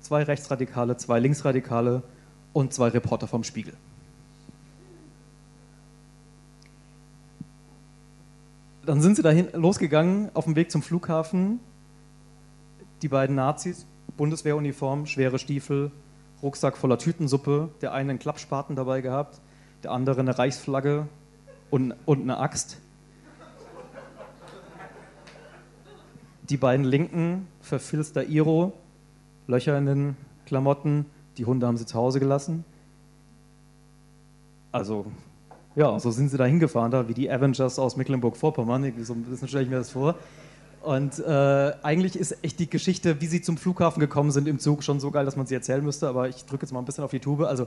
Zwei 0.00 0.22
Rechtsradikale, 0.22 0.96
zwei 0.96 1.20
Linksradikale 1.20 2.02
und 2.52 2.72
zwei 2.72 2.88
Reporter 2.88 3.26
vom 3.26 3.44
Spiegel. 3.44 3.74
Dann 8.84 9.00
sind 9.00 9.16
sie 9.16 9.22
dahin 9.22 9.48
losgegangen 9.52 10.30
auf 10.34 10.44
dem 10.44 10.56
Weg 10.56 10.70
zum 10.70 10.82
Flughafen. 10.82 11.60
Die 13.02 13.08
beiden 13.08 13.36
Nazis, 13.36 13.86
Bundeswehruniform, 14.16 15.06
schwere 15.06 15.38
Stiefel, 15.38 15.90
Rucksack 16.42 16.76
voller 16.76 16.98
Tütensuppe, 16.98 17.70
der 17.80 17.92
eine 17.92 18.10
einen 18.10 18.18
Klappspaten 18.18 18.76
dabei 18.76 19.00
gehabt, 19.00 19.40
der 19.82 19.92
andere 19.92 20.20
eine 20.20 20.38
Reichsflagge 20.38 21.06
und, 21.70 21.94
und 22.04 22.22
eine 22.22 22.38
Axt. 22.38 22.78
Die 26.48 26.56
beiden 26.56 26.84
Linken, 26.84 27.48
verfilzter 27.60 28.24
Iro, 28.24 28.72
Löcher 29.48 29.76
in 29.78 29.86
den 29.86 30.16
Klamotten, 30.44 31.06
die 31.38 31.44
Hunde 31.44 31.66
haben 31.66 31.76
sie 31.76 31.86
zu 31.86 31.96
Hause 31.96 32.20
gelassen. 32.20 32.64
Also, 34.70 35.06
ja, 35.74 35.98
so 35.98 36.10
sind 36.10 36.28
sie 36.28 36.36
da 36.36 36.44
hingefahren, 36.44 36.90
da 36.90 37.08
wie 37.08 37.14
die 37.14 37.30
Avengers 37.30 37.78
aus 37.78 37.96
Mecklenburg-Vorpommern. 37.96 38.92
So 39.02 39.14
ein 39.14 39.24
bisschen 39.24 39.48
stelle 39.48 39.64
ich 39.64 39.70
mir 39.70 39.76
das 39.76 39.90
vor. 39.90 40.14
Und 40.86 41.18
äh, 41.18 41.72
eigentlich 41.82 42.16
ist 42.16 42.44
echt 42.44 42.60
die 42.60 42.70
Geschichte, 42.70 43.20
wie 43.20 43.26
sie 43.26 43.42
zum 43.42 43.56
Flughafen 43.56 43.98
gekommen 43.98 44.30
sind 44.30 44.46
im 44.46 44.60
Zug, 44.60 44.84
schon 44.84 45.00
so 45.00 45.10
geil, 45.10 45.24
dass 45.24 45.34
man 45.34 45.44
sie 45.44 45.56
erzählen 45.56 45.82
müsste. 45.82 46.06
Aber 46.06 46.28
ich 46.28 46.44
drücke 46.44 46.62
jetzt 46.62 46.70
mal 46.70 46.78
ein 46.78 46.84
bisschen 46.84 47.02
auf 47.02 47.10
die 47.10 47.18
Tube. 47.18 47.40
Also 47.40 47.66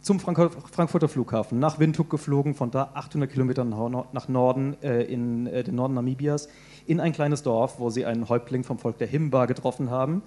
zum 0.00 0.20
Frank 0.20 0.38
Frankfurter 0.70 1.08
Flughafen, 1.08 1.58
nach 1.58 1.80
Windhoek 1.80 2.08
geflogen, 2.08 2.54
von 2.54 2.70
da 2.70 2.92
800 2.94 3.28
Kilometer 3.28 3.64
nach 3.64 4.28
Norden, 4.28 4.76
äh, 4.80 5.02
in 5.02 5.48
äh, 5.48 5.64
den 5.64 5.74
Norden 5.74 5.94
Namibias, 5.94 6.48
in 6.86 7.00
ein 7.00 7.12
kleines 7.12 7.42
Dorf, 7.42 7.80
wo 7.80 7.90
sie 7.90 8.06
einen 8.06 8.28
Häuptling 8.28 8.62
vom 8.62 8.78
Volk 8.78 8.96
der 8.96 9.08
Himba 9.08 9.46
getroffen 9.46 9.90
haben, 9.90 10.22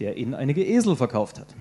der 0.00 0.16
ihnen 0.16 0.34
einige 0.34 0.66
Esel 0.66 0.96
verkauft 0.96 1.38
hat. 1.38 1.54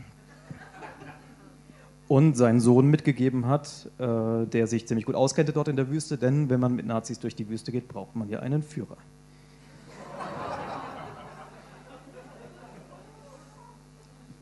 Und 2.08 2.36
seinen 2.36 2.62
Sohn 2.62 2.88
mitgegeben 2.88 3.46
hat, 3.46 3.92
äh, 4.00 4.48
der 4.48 4.66
sich 4.66 4.88
ziemlich 4.88 5.06
gut 5.06 5.14
auskannte 5.14 5.54
dort 5.54 5.68
in 5.68 5.76
der 5.76 5.92
Wüste, 5.92 6.18
denn 6.18 6.50
wenn 6.50 6.60
man 6.60 6.76
mit 6.76 6.88
Nazis 6.88 7.20
durch 7.20 7.36
die 7.36 7.48
Wüste 7.48 7.72
geht, 7.72 7.88
braucht 7.88 8.16
man 8.16 8.28
ja 8.28 8.40
einen 8.40 8.64
Führer. 8.64 8.98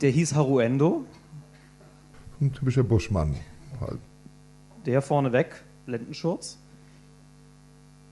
Der 0.03 0.11
hieß 0.11 0.35
Haruendo. 0.35 1.05
Ein 2.41 2.51
typischer 2.51 2.83
Buschmann 2.83 3.37
halt. 3.79 3.99
Der 4.85 5.01
vorneweg, 5.01 5.63
Lendenschurz. 5.85 6.59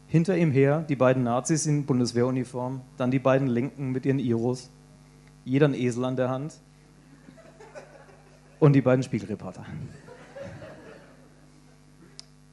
Hinter 0.08 0.38
ihm 0.38 0.52
her 0.52 0.86
die 0.88 0.96
beiden 0.96 1.24
Nazis 1.24 1.66
in 1.66 1.86
Bundeswehruniform, 1.86 2.80
dann 2.96 3.12
die 3.12 3.20
beiden 3.20 3.50
Linken 3.50 3.92
mit 3.92 4.06
ihren 4.06 4.20
Iros, 4.20 4.70
jeder 5.44 5.68
ein 5.68 5.74
Esel 5.74 6.06
an 6.06 6.16
der 6.16 6.30
Hand 6.30 6.62
und 8.62 8.72
die 8.72 8.82
beiden 8.82 9.04
Spiegelreporter. 9.04 9.66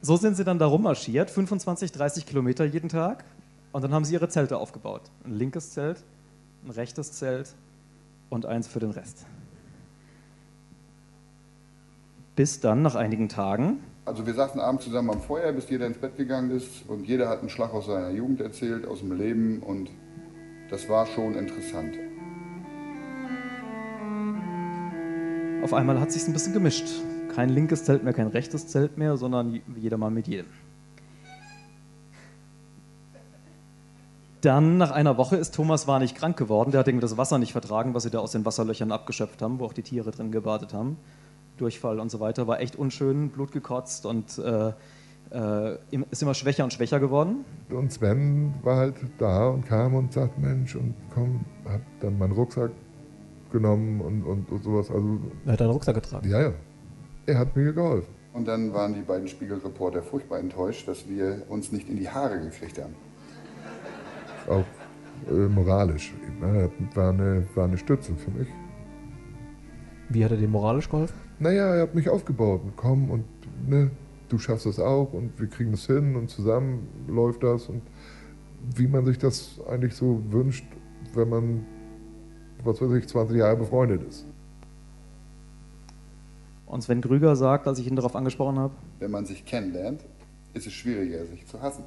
So 0.01 0.17
sind 0.17 0.35
sie 0.35 0.43
dann 0.43 0.59
da 0.59 0.65
rummarschiert, 0.65 1.31
25, 1.31 1.93
30 1.93 2.25
Kilometer 2.25 2.65
jeden 2.65 2.89
Tag, 2.89 3.23
und 3.71 3.83
dann 3.85 3.93
haben 3.93 4.03
sie 4.03 4.15
ihre 4.15 4.27
Zelte 4.27 4.57
aufgebaut. 4.57 5.03
Ein 5.23 5.35
linkes 5.35 5.71
Zelt, 5.71 6.03
ein 6.65 6.71
rechtes 6.71 7.13
Zelt 7.13 7.55
und 8.29 8.45
eins 8.45 8.67
für 8.67 8.79
den 8.79 8.91
Rest. 8.91 9.25
Bis 12.35 12.59
dann 12.59 12.81
nach 12.81 12.95
einigen 12.95 13.27
Tagen. 13.27 13.79
Also 14.05 14.25
wir 14.25 14.33
saßen 14.33 14.59
abends 14.59 14.85
zusammen 14.85 15.11
am 15.11 15.21
Feuer, 15.21 15.51
bis 15.51 15.69
jeder 15.69 15.85
ins 15.85 15.97
Bett 15.97 16.17
gegangen 16.17 16.51
ist 16.51 16.87
und 16.87 17.05
jeder 17.05 17.29
hat 17.29 17.39
einen 17.41 17.49
Schlag 17.49 17.73
aus 17.73 17.85
seiner 17.85 18.09
Jugend 18.11 18.41
erzählt, 18.41 18.87
aus 18.87 18.99
dem 18.99 19.11
Leben 19.11 19.61
und 19.61 19.89
das 20.69 20.87
war 20.87 21.05
schon 21.05 21.35
interessant. 21.35 21.95
Auf 25.63 25.73
einmal 25.73 25.99
hat 25.99 26.11
sich 26.11 26.25
ein 26.27 26.33
bisschen 26.33 26.53
gemischt. 26.53 26.87
Kein 27.35 27.49
linkes 27.49 27.83
Zelt 27.83 28.03
mehr, 28.03 28.13
kein 28.13 28.27
rechtes 28.27 28.67
Zelt 28.67 28.97
mehr, 28.97 29.17
sondern 29.17 29.61
jeder 29.75 29.97
mal 29.97 30.09
mit 30.09 30.27
jedem. 30.27 30.47
Dann 34.41 34.77
nach 34.77 34.91
einer 34.91 35.17
Woche 35.17 35.35
ist 35.35 35.53
Thomas 35.53 35.87
war 35.87 35.99
nicht 35.99 36.15
krank 36.15 36.37
geworden. 36.37 36.71
Der 36.71 36.79
hat 36.79 36.87
irgendwie 36.87 37.01
das 37.01 37.17
Wasser 37.17 37.37
nicht 37.39 37.51
vertragen, 37.51 37.93
was 37.93 38.03
sie 38.03 38.09
da 38.09 38.19
aus 38.19 38.31
den 38.31 38.45
Wasserlöchern 38.45 38.91
abgeschöpft 38.91 39.41
haben, 39.41 39.59
wo 39.59 39.65
auch 39.65 39.73
die 39.73 39.83
Tiere 39.83 40.11
drin 40.11 40.31
gebadet 40.31 40.73
haben. 40.73 40.97
Durchfall 41.57 41.99
und 41.99 42.09
so 42.09 42.21
weiter. 42.21 42.47
War 42.47 42.61
echt 42.61 42.77
unschön, 42.77 43.29
Blut 43.29 43.51
gekotzt 43.51 44.05
und 44.05 44.37
äh, 44.37 44.71
äh, 45.31 45.77
ist 46.09 46.21
immer 46.21 46.33
schwächer 46.33 46.63
und 46.63 46.71
schwächer 46.71 47.01
geworden. 47.01 47.43
Und 47.69 47.91
Sven 47.91 48.53
war 48.63 48.77
halt 48.77 48.95
da 49.17 49.49
und 49.49 49.65
kam 49.65 49.93
und 49.93 50.13
sagt, 50.13 50.39
Mensch, 50.39 50.73
und 50.75 50.93
komm, 51.13 51.41
hat 51.67 51.81
dann 51.99 52.17
meinen 52.17 52.31
Rucksack 52.31 52.71
genommen 53.51 53.99
und, 53.99 54.23
und, 54.23 54.49
und 54.49 54.63
sowas. 54.63 54.89
Also, 54.89 55.19
er 55.45 55.53
hat 55.53 55.61
einen 55.61 55.71
Rucksack 55.71 55.95
getragen? 55.95 56.29
Ja, 56.29 56.41
ja. 56.41 56.53
Er 57.25 57.39
hat 57.39 57.55
mir 57.57 57.73
geholfen. 57.73 58.13
Und 58.31 58.47
dann 58.47 58.73
waren 58.73 58.93
die 58.93 59.01
beiden 59.01 59.27
Spiegelreporter 59.27 60.01
furchtbar 60.01 60.39
enttäuscht, 60.39 60.87
dass 60.87 61.09
wir 61.09 61.41
uns 61.49 61.73
nicht 61.73 61.89
in 61.89 61.97
die 61.97 62.09
Haare 62.09 62.39
gekriegt 62.39 62.81
haben 62.81 62.95
auch 64.47 64.65
äh, 65.29 65.47
moralisch. 65.47 66.13
War 66.93 67.09
eine, 67.09 67.45
war 67.55 67.65
eine 67.65 67.77
Stütze 67.77 68.13
für 68.15 68.31
mich. 68.31 68.47
Wie 70.09 70.23
hat 70.23 70.31
er 70.31 70.37
dir 70.37 70.47
moralisch 70.47 70.89
geholfen? 70.89 71.15
Naja, 71.39 71.75
er 71.75 71.81
hat 71.83 71.95
mich 71.95 72.09
aufgebaut. 72.09 72.61
Komm 72.75 73.09
und 73.09 73.25
ne, 73.67 73.91
du 74.27 74.37
schaffst 74.37 74.65
das 74.65 74.79
auch 74.79 75.13
und 75.13 75.39
wir 75.39 75.47
kriegen 75.47 75.71
das 75.71 75.85
hin 75.85 76.15
und 76.15 76.29
zusammen 76.29 76.87
läuft 77.07 77.43
das. 77.43 77.67
Und 77.67 77.81
wie 78.75 78.87
man 78.87 79.05
sich 79.05 79.17
das 79.17 79.59
eigentlich 79.69 79.95
so 79.95 80.21
wünscht, 80.29 80.65
wenn 81.13 81.29
man, 81.29 81.65
was 82.63 82.81
weiß 82.81 82.91
ich, 82.93 83.07
20 83.07 83.37
Jahre 83.37 83.57
befreundet 83.57 84.03
ist. 84.07 84.25
Und 86.65 86.83
Sven 86.83 87.01
Krüger 87.01 87.35
sagt, 87.35 87.67
als 87.67 87.79
ich 87.79 87.87
ihn 87.87 87.95
darauf 87.95 88.15
angesprochen 88.15 88.59
habe, 88.59 88.73
Wenn 88.99 89.11
man 89.11 89.25
sich 89.25 89.43
kennenlernt, 89.43 90.05
ist 90.53 90.67
es 90.67 90.73
schwieriger, 90.73 91.25
sich 91.25 91.45
zu 91.47 91.61
hassen. 91.61 91.83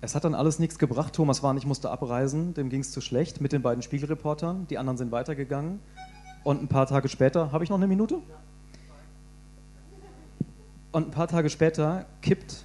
Es 0.00 0.14
hat 0.14 0.24
dann 0.24 0.34
alles 0.34 0.58
nichts 0.58 0.78
gebracht. 0.78 1.14
Thomas 1.14 1.42
Warn, 1.42 1.56
ich 1.56 1.66
musste 1.66 1.90
abreisen, 1.90 2.54
dem 2.54 2.68
ging 2.68 2.80
es 2.80 2.92
zu 2.92 3.00
schlecht 3.00 3.40
mit 3.40 3.52
den 3.52 3.62
beiden 3.62 3.82
Spiegelreportern. 3.82 4.66
Die 4.68 4.78
anderen 4.78 4.96
sind 4.96 5.10
weitergegangen. 5.10 5.80
Und 6.44 6.62
ein 6.62 6.68
paar 6.68 6.86
Tage 6.86 7.08
später, 7.08 7.50
habe 7.50 7.64
ich 7.64 7.70
noch 7.70 7.76
eine 7.76 7.88
Minute? 7.88 8.20
Und 10.92 11.08
ein 11.08 11.10
paar 11.10 11.28
Tage 11.28 11.50
später 11.50 12.06
kippt 12.22 12.64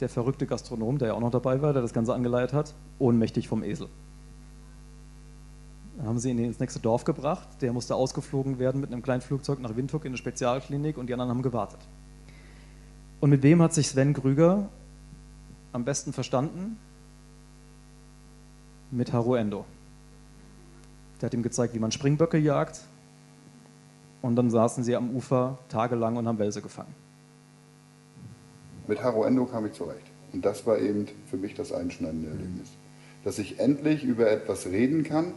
der 0.00 0.08
verrückte 0.08 0.46
Gastronom, 0.46 0.98
der 0.98 1.08
ja 1.08 1.14
auch 1.14 1.20
noch 1.20 1.30
dabei 1.30 1.60
war, 1.60 1.72
der 1.72 1.82
das 1.82 1.92
Ganze 1.92 2.14
angeleiert 2.14 2.52
hat, 2.52 2.74
ohnmächtig 2.98 3.48
vom 3.48 3.62
Esel. 3.62 3.88
Dann 5.98 6.06
haben 6.06 6.18
sie 6.18 6.30
ihn 6.30 6.38
ins 6.38 6.60
nächste 6.60 6.80
Dorf 6.80 7.04
gebracht. 7.04 7.48
Der 7.60 7.72
musste 7.72 7.94
ausgeflogen 7.94 8.58
werden 8.58 8.80
mit 8.80 8.92
einem 8.92 9.02
kleinen 9.02 9.20
Flugzeug 9.20 9.58
nach 9.60 9.76
Windhoek 9.76 10.04
in 10.04 10.10
eine 10.10 10.16
Spezialklinik 10.16 10.96
und 10.96 11.08
die 11.08 11.12
anderen 11.12 11.30
haben 11.30 11.42
gewartet. 11.42 11.80
Und 13.20 13.30
mit 13.30 13.42
wem 13.42 13.60
hat 13.60 13.74
sich 13.74 13.88
Sven 13.88 14.14
Krüger 14.14 14.68
am 15.72 15.84
besten 15.84 16.12
verstanden? 16.12 16.78
Mit 18.90 19.12
Haru 19.12 19.34
Endo. 19.34 19.64
Der 21.20 21.26
hat 21.26 21.34
ihm 21.34 21.42
gezeigt, 21.42 21.74
wie 21.74 21.78
man 21.78 21.92
Springböcke 21.92 22.38
jagt. 22.38 22.80
Und 24.22 24.36
dann 24.36 24.50
saßen 24.50 24.82
sie 24.82 24.96
am 24.96 25.14
Ufer 25.14 25.58
tagelang 25.68 26.16
und 26.16 26.26
haben 26.26 26.38
Welse 26.38 26.62
gefangen. 26.62 26.94
Mit 28.86 29.02
Haro 29.02 29.24
Endo 29.24 29.44
kam 29.44 29.66
ich 29.66 29.72
zurecht. 29.72 30.06
Und 30.32 30.44
das 30.44 30.66
war 30.66 30.78
eben 30.78 31.06
für 31.26 31.36
mich 31.36 31.54
das 31.54 31.72
einschneidende 31.72 32.30
Erlebnis. 32.30 32.70
Dass 33.24 33.38
ich 33.38 33.60
endlich 33.60 34.02
über 34.04 34.30
etwas 34.30 34.66
reden 34.66 35.04
kann, 35.04 35.34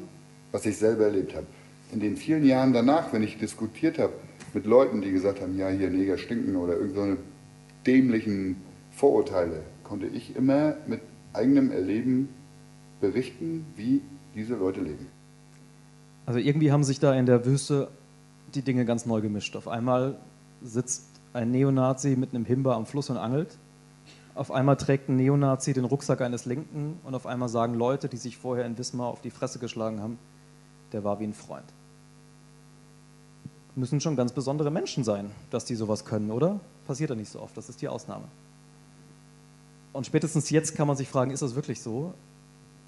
was 0.52 0.66
ich 0.66 0.78
selber 0.78 1.06
erlebt 1.06 1.36
habe. 1.36 1.48
In 1.92 2.00
den 2.00 2.16
vielen 2.16 2.46
Jahren 2.46 2.74
danach, 2.74 3.12
wenn 3.12 3.24
ich 3.24 3.38
diskutiert 3.38 4.00
habe 4.00 4.14
mit 4.54 4.66
Leuten, 4.66 5.02
die 5.02 5.12
gesagt 5.12 5.42
haben, 5.42 5.58
ja, 5.58 5.70
hier 5.70 5.90
Neger 5.90 6.18
stinken 6.18 6.56
oder 6.56 6.76
irgendeine 6.76 7.18
dämlichen 7.86 8.58
Vorurteile, 8.92 9.64
konnte 9.92 10.08
ich 10.08 10.38
immer 10.38 10.76
mit 10.88 11.02
eigenem 11.34 11.70
Erleben 11.70 12.30
berichten, 13.02 13.66
wie 13.76 14.02
diese 14.34 14.56
Leute 14.56 14.80
leben. 14.80 15.08
Also 16.26 16.40
irgendwie 16.40 16.72
haben 16.72 16.86
sich 16.86 17.02
da 17.02 17.14
in 17.14 17.26
der 17.26 17.46
Wüste 17.46 17.90
die 18.56 18.62
Dinge 18.62 18.86
ganz 18.86 19.06
neu 19.06 19.20
gemischt. 19.20 19.54
Auf 19.58 19.68
einmal 19.68 20.16
sitzt 20.62 21.04
ein 21.34 21.52
Neonazi 21.52 22.16
mit 22.16 22.34
einem 22.34 22.46
Himber 22.46 22.78
am 22.78 22.86
Fluss 22.86 23.10
und 23.10 23.18
angelt. 23.18 23.58
Auf 24.34 24.50
einmal 24.50 24.78
trägt 24.78 25.10
ein 25.10 25.18
Neonazi 25.18 25.74
den 25.74 25.84
Rucksack 25.84 26.22
eines 26.22 26.46
Linken 26.46 26.98
und 27.04 27.14
auf 27.14 27.26
einmal 27.26 27.50
sagen 27.50 27.74
Leute, 27.74 28.08
die 28.08 28.16
sich 28.16 28.38
vorher 28.38 28.66
in 28.66 28.78
Wismar 28.78 29.08
auf 29.08 29.20
die 29.20 29.30
Fresse 29.30 29.60
geschlagen 29.60 30.00
haben, 30.00 30.18
der 30.94 31.04
war 31.04 31.20
wie 31.20 31.26
ein 31.26 31.34
Freund. 31.34 31.66
Müssen 33.76 34.00
schon 34.00 34.16
ganz 34.16 34.32
besondere 34.32 34.72
Menschen 34.72 35.04
sein, 35.04 35.32
dass 35.50 35.66
die 35.66 35.76
sowas 35.76 36.06
können, 36.06 36.32
oder? 36.32 36.62
Passiert 36.88 37.10
ja 37.10 37.16
nicht 37.18 37.30
so 37.30 37.42
oft, 37.42 37.58
das 37.58 37.68
ist 37.68 37.82
die 37.82 37.90
Ausnahme. 37.90 38.30
Und 39.94 40.06
spätestens 40.06 40.50
jetzt 40.50 40.76
kann 40.76 40.88
man 40.88 40.96
sich 40.96 41.10
fragen, 41.10 41.32
ist 41.32 41.42
das 41.42 41.56
wirklich 41.56 41.82
so? 41.82 42.14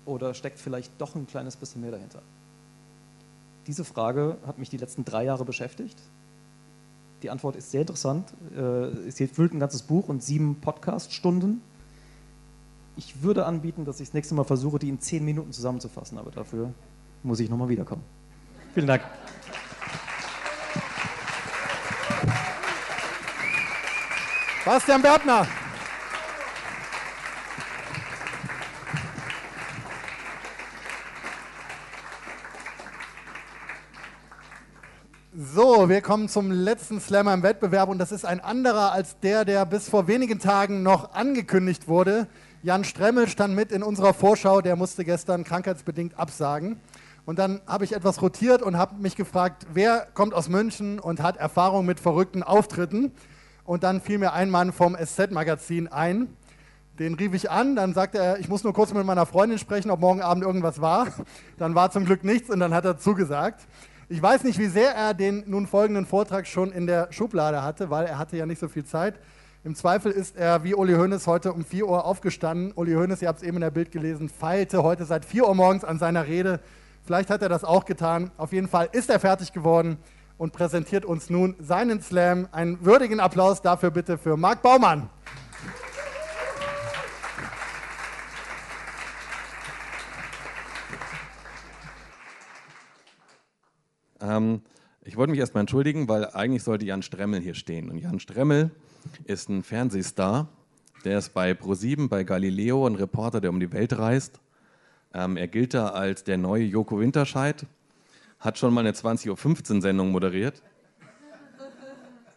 Oder 0.05 0.33
steckt 0.33 0.59
vielleicht 0.59 0.91
doch 0.99 1.15
ein 1.15 1.27
kleines 1.27 1.55
bisschen 1.55 1.81
mehr 1.81 1.91
dahinter? 1.91 2.21
Diese 3.67 3.85
Frage 3.85 4.37
hat 4.45 4.57
mich 4.57 4.69
die 4.69 4.77
letzten 4.77 5.05
drei 5.05 5.23
Jahre 5.23 5.45
beschäftigt. 5.45 5.97
Die 7.21 7.29
Antwort 7.29 7.55
ist 7.55 7.71
sehr 7.71 7.81
interessant. 7.81 8.33
Äh, 8.55 9.09
Sie 9.09 9.27
füllt 9.27 9.53
ein 9.53 9.59
ganzes 9.59 9.81
Buch 9.81 10.09
und 10.09 10.21
sieben 10.21 10.59
Podcast-Stunden. 10.59 11.61
Ich 12.97 13.23
würde 13.23 13.45
anbieten, 13.45 13.85
dass 13.85 13.99
ich 13.99 14.09
das 14.09 14.13
nächste 14.13 14.35
Mal 14.35 14.43
versuche, 14.43 14.77
die 14.79 14.89
in 14.89 14.99
zehn 14.99 15.23
Minuten 15.23 15.51
zusammenzufassen, 15.51 16.17
aber 16.17 16.31
dafür 16.31 16.73
muss 17.23 17.39
ich 17.39 17.49
nochmal 17.49 17.69
wiederkommen. 17.69 18.03
Vielen 18.73 18.87
Dank. 18.87 19.03
Bastian 24.65 25.01
Bertner. 25.01 25.47
So, 35.55 35.87
wir 35.87 36.01
kommen 36.01 36.29
zum 36.29 36.49
letzten 36.49 36.99
Slammer 36.99 37.31
im 37.31 37.43
Wettbewerb 37.43 37.87
und 37.87 37.99
das 37.99 38.11
ist 38.11 38.25
ein 38.25 38.39
anderer 38.39 38.91
als 38.91 39.19
der, 39.19 39.45
der 39.45 39.67
bis 39.67 39.87
vor 39.87 40.07
wenigen 40.07 40.39
Tagen 40.39 40.81
noch 40.81 41.13
angekündigt 41.13 41.87
wurde. 41.87 42.25
Jan 42.63 42.83
Stremmel 42.83 43.27
stand 43.27 43.53
mit 43.53 43.71
in 43.71 43.83
unserer 43.83 44.15
Vorschau, 44.15 44.61
der 44.61 44.75
musste 44.75 45.05
gestern 45.05 45.43
krankheitsbedingt 45.43 46.17
absagen. 46.17 46.79
Und 47.27 47.37
dann 47.37 47.61
habe 47.67 47.83
ich 47.83 47.93
etwas 47.93 48.19
rotiert 48.23 48.63
und 48.63 48.77
habe 48.77 48.95
mich 48.95 49.15
gefragt, 49.15 49.67
wer 49.71 50.07
kommt 50.15 50.33
aus 50.33 50.49
München 50.49 50.97
und 50.97 51.21
hat 51.21 51.37
Erfahrung 51.37 51.85
mit 51.85 51.99
verrückten 51.99 52.41
Auftritten. 52.41 53.11
Und 53.63 53.83
dann 53.83 54.01
fiel 54.01 54.17
mir 54.17 54.33
ein 54.33 54.49
Mann 54.49 54.73
vom 54.73 54.97
SZ-Magazin 54.97 55.87
ein. 55.87 56.35
Den 56.97 57.13
rief 57.13 57.35
ich 57.35 57.51
an, 57.51 57.75
dann 57.75 57.93
sagte 57.93 58.17
er, 58.17 58.39
ich 58.39 58.49
muss 58.49 58.63
nur 58.63 58.73
kurz 58.73 58.91
mit 58.91 59.05
meiner 59.05 59.27
Freundin 59.27 59.59
sprechen, 59.59 59.91
ob 59.91 59.99
morgen 59.99 60.23
Abend 60.23 60.43
irgendwas 60.43 60.81
war. 60.81 61.09
Dann 61.59 61.75
war 61.75 61.91
zum 61.91 62.05
Glück 62.05 62.23
nichts 62.23 62.49
und 62.49 62.59
dann 62.59 62.73
hat 62.73 62.85
er 62.85 62.97
zugesagt. 62.97 63.67
Ich 64.09 64.21
weiß 64.21 64.43
nicht, 64.43 64.59
wie 64.59 64.67
sehr 64.67 64.93
er 64.93 65.13
den 65.13 65.43
nun 65.47 65.65
folgenden 65.65 66.05
Vortrag 66.05 66.45
schon 66.45 66.73
in 66.73 66.87
der 66.87 67.07
Schublade 67.11 67.63
hatte, 67.63 67.89
weil 67.89 68.05
er 68.05 68.17
hatte 68.17 68.35
ja 68.35 68.45
nicht 68.45 68.59
so 68.59 68.67
viel 68.67 68.83
Zeit. 68.83 69.15
Im 69.63 69.75
Zweifel 69.75 70.11
ist 70.11 70.35
er 70.35 70.65
wie 70.65 70.75
Uli 70.75 70.93
Hoeneß 70.93 71.25
heute 71.25 71.53
um 71.53 71.63
4 71.63 71.87
Uhr 71.87 72.03
aufgestanden. 72.03 72.73
Uli 72.75 72.95
Hoeneß, 72.95 73.21
ihr 73.21 73.29
habt 73.29 73.39
es 73.39 73.47
eben 73.47 73.57
in 73.57 73.61
der 73.61 73.71
Bild 73.71 73.91
gelesen, 73.91 74.27
feilte 74.27 74.83
heute 74.83 75.05
seit 75.05 75.23
4 75.23 75.47
Uhr 75.47 75.55
morgens 75.55 75.85
an 75.85 75.99
seiner 75.99 76.27
Rede. 76.27 76.59
Vielleicht 77.05 77.29
hat 77.29 77.41
er 77.41 77.47
das 77.47 77.63
auch 77.63 77.85
getan. 77.85 78.31
Auf 78.35 78.51
jeden 78.51 78.67
Fall 78.67 78.89
ist 78.91 79.09
er 79.09 79.21
fertig 79.21 79.53
geworden 79.53 79.97
und 80.37 80.51
präsentiert 80.51 81.05
uns 81.05 81.29
nun 81.29 81.55
seinen 81.61 82.01
Slam. 82.01 82.49
Einen 82.51 82.83
würdigen 82.83 83.21
Applaus 83.21 83.61
dafür 83.61 83.91
bitte 83.91 84.17
für 84.17 84.35
Marc 84.35 84.61
Baumann. 84.61 85.09
Ähm, 94.23 94.61
ich 95.03 95.17
wollte 95.17 95.31
mich 95.31 95.39
erstmal 95.39 95.61
entschuldigen, 95.61 96.07
weil 96.07 96.25
eigentlich 96.31 96.63
sollte 96.63 96.85
Jan 96.85 97.01
Stremmel 97.01 97.41
hier 97.41 97.55
stehen. 97.55 97.89
Und 97.89 97.97
Jan 97.97 98.19
Stremmel 98.19 98.71
ist 99.25 99.49
ein 99.49 99.63
Fernsehstar. 99.63 100.47
Der 101.03 101.17
ist 101.17 101.33
bei 101.33 101.53
ProSieben, 101.53 102.07
bei 102.07 102.23
Galileo, 102.23 102.87
ein 102.87 102.95
Reporter, 102.95 103.41
der 103.41 103.49
um 103.49 103.59
die 103.59 103.73
Welt 103.73 103.97
reist. 103.97 104.39
Ähm, 105.13 105.35
er 105.35 105.47
gilt 105.47 105.73
da 105.73 105.89
als 105.89 106.23
der 106.23 106.37
neue 106.37 106.63
Joko 106.63 106.99
Winterscheid, 106.99 107.65
hat 108.39 108.57
schon 108.57 108.73
mal 108.73 108.81
eine 108.81 108.91
20.15 108.91 109.75
Uhr 109.75 109.81
Sendung 109.81 110.11
moderiert 110.11 110.63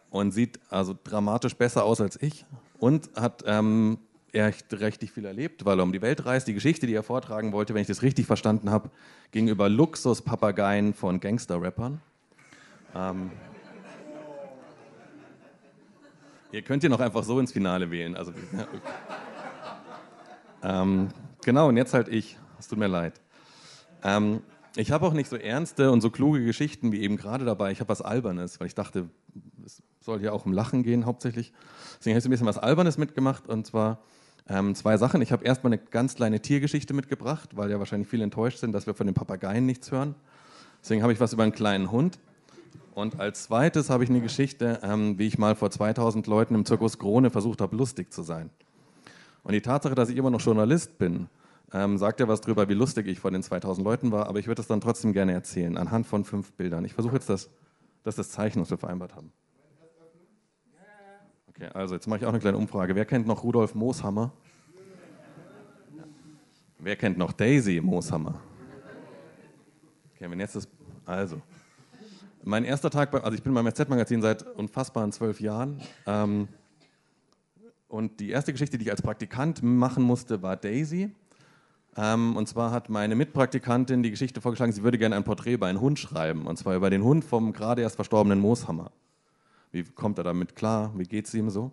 und 0.09 0.31
sieht 0.31 0.59
also 0.69 0.95
dramatisch 1.03 1.55
besser 1.55 1.85
aus 1.85 2.01
als 2.01 2.21
ich 2.21 2.45
und 2.79 3.09
hat 3.15 3.43
ähm, 3.47 3.97
echt 4.45 4.73
richtig 4.79 5.11
viel 5.11 5.25
erlebt, 5.25 5.65
weil 5.65 5.79
er 5.79 5.83
um 5.83 5.91
die 5.91 6.01
Welt 6.01 6.25
reist. 6.25 6.47
Die 6.47 6.53
Geschichte, 6.53 6.87
die 6.87 6.93
er 6.93 7.03
vortragen 7.03 7.51
wollte, 7.53 7.73
wenn 7.73 7.81
ich 7.81 7.87
das 7.87 8.01
richtig 8.01 8.25
verstanden 8.25 8.69
habe, 8.69 8.89
ging 9.31 9.47
über 9.47 9.69
Luxuspapageien 9.69 10.93
von 10.93 11.19
Gangster-Rappern. 11.19 12.01
Ähm, 12.95 13.31
ihr 16.51 16.61
könnt 16.61 16.83
ihr 16.83 16.89
noch 16.89 16.99
einfach 16.99 17.23
so 17.23 17.39
ins 17.39 17.51
Finale 17.51 17.89
wählen. 17.91 18.15
Also, 18.15 18.33
ähm, 20.63 21.09
genau, 21.43 21.69
und 21.69 21.77
jetzt 21.77 21.93
halt 21.93 22.07
ich. 22.07 22.37
Es 22.59 22.67
tut 22.67 22.79
mir 22.79 22.87
leid. 22.87 23.21
Ähm, 24.03 24.41
ich 24.75 24.91
habe 24.91 25.05
auch 25.07 25.13
nicht 25.13 25.29
so 25.29 25.35
ernste 25.35 25.91
und 25.91 26.01
so 26.01 26.11
kluge 26.11 26.43
Geschichten 26.43 26.91
wie 26.91 27.01
eben 27.01 27.17
gerade 27.17 27.45
dabei. 27.45 27.71
Ich 27.71 27.79
habe 27.79 27.89
was 27.89 28.01
Albernes, 28.01 28.59
weil 28.59 28.67
ich 28.67 28.75
dachte, 28.75 29.09
es 29.65 29.81
soll 29.99 30.21
ja 30.21 30.31
auch 30.31 30.45
um 30.45 30.53
Lachen 30.53 30.83
gehen 30.83 31.05
hauptsächlich. 31.05 31.51
Deswegen 31.97 32.13
habe 32.13 32.19
ich 32.19 32.25
ein 32.25 32.31
bisschen 32.31 32.47
was 32.47 32.59
Albernes 32.59 32.97
mitgemacht 32.97 33.47
und 33.47 33.65
zwar 33.65 33.99
ähm, 34.49 34.75
zwei 34.75 34.97
Sachen. 34.97 35.21
Ich 35.21 35.31
habe 35.31 35.45
erstmal 35.45 35.73
eine 35.73 35.81
ganz 35.81 36.15
kleine 36.15 36.41
Tiergeschichte 36.41 36.93
mitgebracht, 36.93 37.55
weil 37.55 37.69
ja 37.69 37.79
wahrscheinlich 37.79 38.07
viele 38.07 38.23
enttäuscht 38.23 38.59
sind, 38.59 38.71
dass 38.71 38.87
wir 38.87 38.93
von 38.93 39.07
den 39.07 39.13
Papageien 39.13 39.65
nichts 39.65 39.91
hören. 39.91 40.15
Deswegen 40.81 41.01
habe 41.01 41.13
ich 41.13 41.19
was 41.19 41.33
über 41.33 41.43
einen 41.43 41.51
kleinen 41.51 41.91
Hund. 41.91 42.19
Und 42.93 43.19
als 43.19 43.43
zweites 43.43 43.89
habe 43.89 44.03
ich 44.03 44.09
eine 44.09 44.21
Geschichte, 44.21 44.79
ähm, 44.81 45.19
wie 45.19 45.27
ich 45.27 45.37
mal 45.37 45.55
vor 45.55 45.69
2000 45.69 46.25
Leuten 46.27 46.55
im 46.55 46.65
Zirkus 46.65 46.97
Krone 46.97 47.29
versucht 47.29 47.61
habe, 47.61 47.75
lustig 47.75 48.11
zu 48.11 48.23
sein. 48.23 48.49
Und 49.43 49.53
die 49.53 49.61
Tatsache, 49.61 49.95
dass 49.95 50.09
ich 50.09 50.17
immer 50.17 50.31
noch 50.31 50.41
Journalist 50.41 50.97
bin, 50.97 51.27
ähm, 51.73 51.97
sagt 51.97 52.19
ja 52.19 52.27
was 52.27 52.41
darüber, 52.41 52.69
wie 52.69 52.73
lustig 52.73 53.07
ich 53.07 53.19
vor 53.19 53.31
den 53.31 53.43
2000 53.43 53.85
Leuten 53.85 54.11
war, 54.11 54.27
aber 54.27 54.39
ich 54.39 54.47
würde 54.47 54.59
das 54.59 54.67
dann 54.67 54.81
trotzdem 54.81 55.13
gerne 55.13 55.33
erzählen, 55.33 55.77
anhand 55.77 56.07
von 56.07 56.23
fünf 56.23 56.53
Bildern. 56.53 56.85
Ich 56.85 56.93
versuche 56.93 57.15
jetzt 57.15 57.29
das, 57.29 57.49
das 58.03 58.13
ist 58.13 58.19
das 58.19 58.29
Zeichen, 58.31 58.61
was 58.61 58.69
wir 58.69 58.77
vereinbart 58.77 59.15
haben. 59.15 59.31
Okay, 61.59 61.69
also 61.73 61.95
jetzt 61.95 62.07
mache 62.07 62.19
ich 62.19 62.25
auch 62.25 62.29
eine 62.29 62.39
kleine 62.39 62.57
Umfrage. 62.57 62.93
Wer 62.95 63.05
kennt 63.05 63.25
noch 63.25 63.43
Rudolf 63.43 63.73
Mooshammer? 63.73 64.31
Wer 66.77 66.95
kennt 66.95 67.17
noch 67.17 67.31
Daisy 67.31 67.81
Mooshammer? 67.81 68.39
Okay, 70.15 70.29
jetzt 70.37 70.55
das 70.55 70.67
Also, 71.05 71.41
mein 72.43 72.63
erster 72.63 72.91
Tag, 72.91 73.09
bei, 73.09 73.23
also 73.23 73.35
ich 73.35 73.41
bin 73.41 73.55
beim 73.55 73.69
SZ-Magazin 73.69 74.21
seit 74.21 74.43
unfassbaren 74.43 75.11
zwölf 75.11 75.41
Jahren. 75.41 75.81
Ähm, 76.05 76.47
und 77.87 78.19
die 78.19 78.29
erste 78.29 78.51
Geschichte, 78.51 78.77
die 78.77 78.85
ich 78.85 78.91
als 78.91 79.01
Praktikant 79.01 79.63
machen 79.63 80.03
musste, 80.03 80.43
war 80.43 80.57
Daisy. 80.57 81.09
Ähm, 81.95 82.37
und 82.37 82.47
zwar 82.47 82.69
hat 82.69 82.89
meine 82.89 83.15
Mitpraktikantin 83.15 84.03
die 84.03 84.11
Geschichte 84.11 84.41
vorgeschlagen, 84.41 84.73
sie 84.73 84.83
würde 84.83 84.99
gerne 84.99 85.15
ein 85.15 85.23
Porträt 85.23 85.53
über 85.53 85.65
einen 85.65 85.81
Hund 85.81 85.97
schreiben. 85.97 86.45
Und 86.45 86.57
zwar 86.57 86.75
über 86.75 86.91
den 86.91 87.03
Hund 87.03 87.25
vom 87.25 87.51
gerade 87.51 87.81
erst 87.81 87.95
verstorbenen 87.95 88.39
Mooshammer. 88.39 88.91
Wie 89.71 89.83
kommt 89.83 90.17
er 90.17 90.23
damit 90.23 90.55
klar? 90.55 90.91
Wie 90.95 91.03
geht 91.03 91.27
es 91.27 91.33
ihm 91.33 91.49
so? 91.49 91.71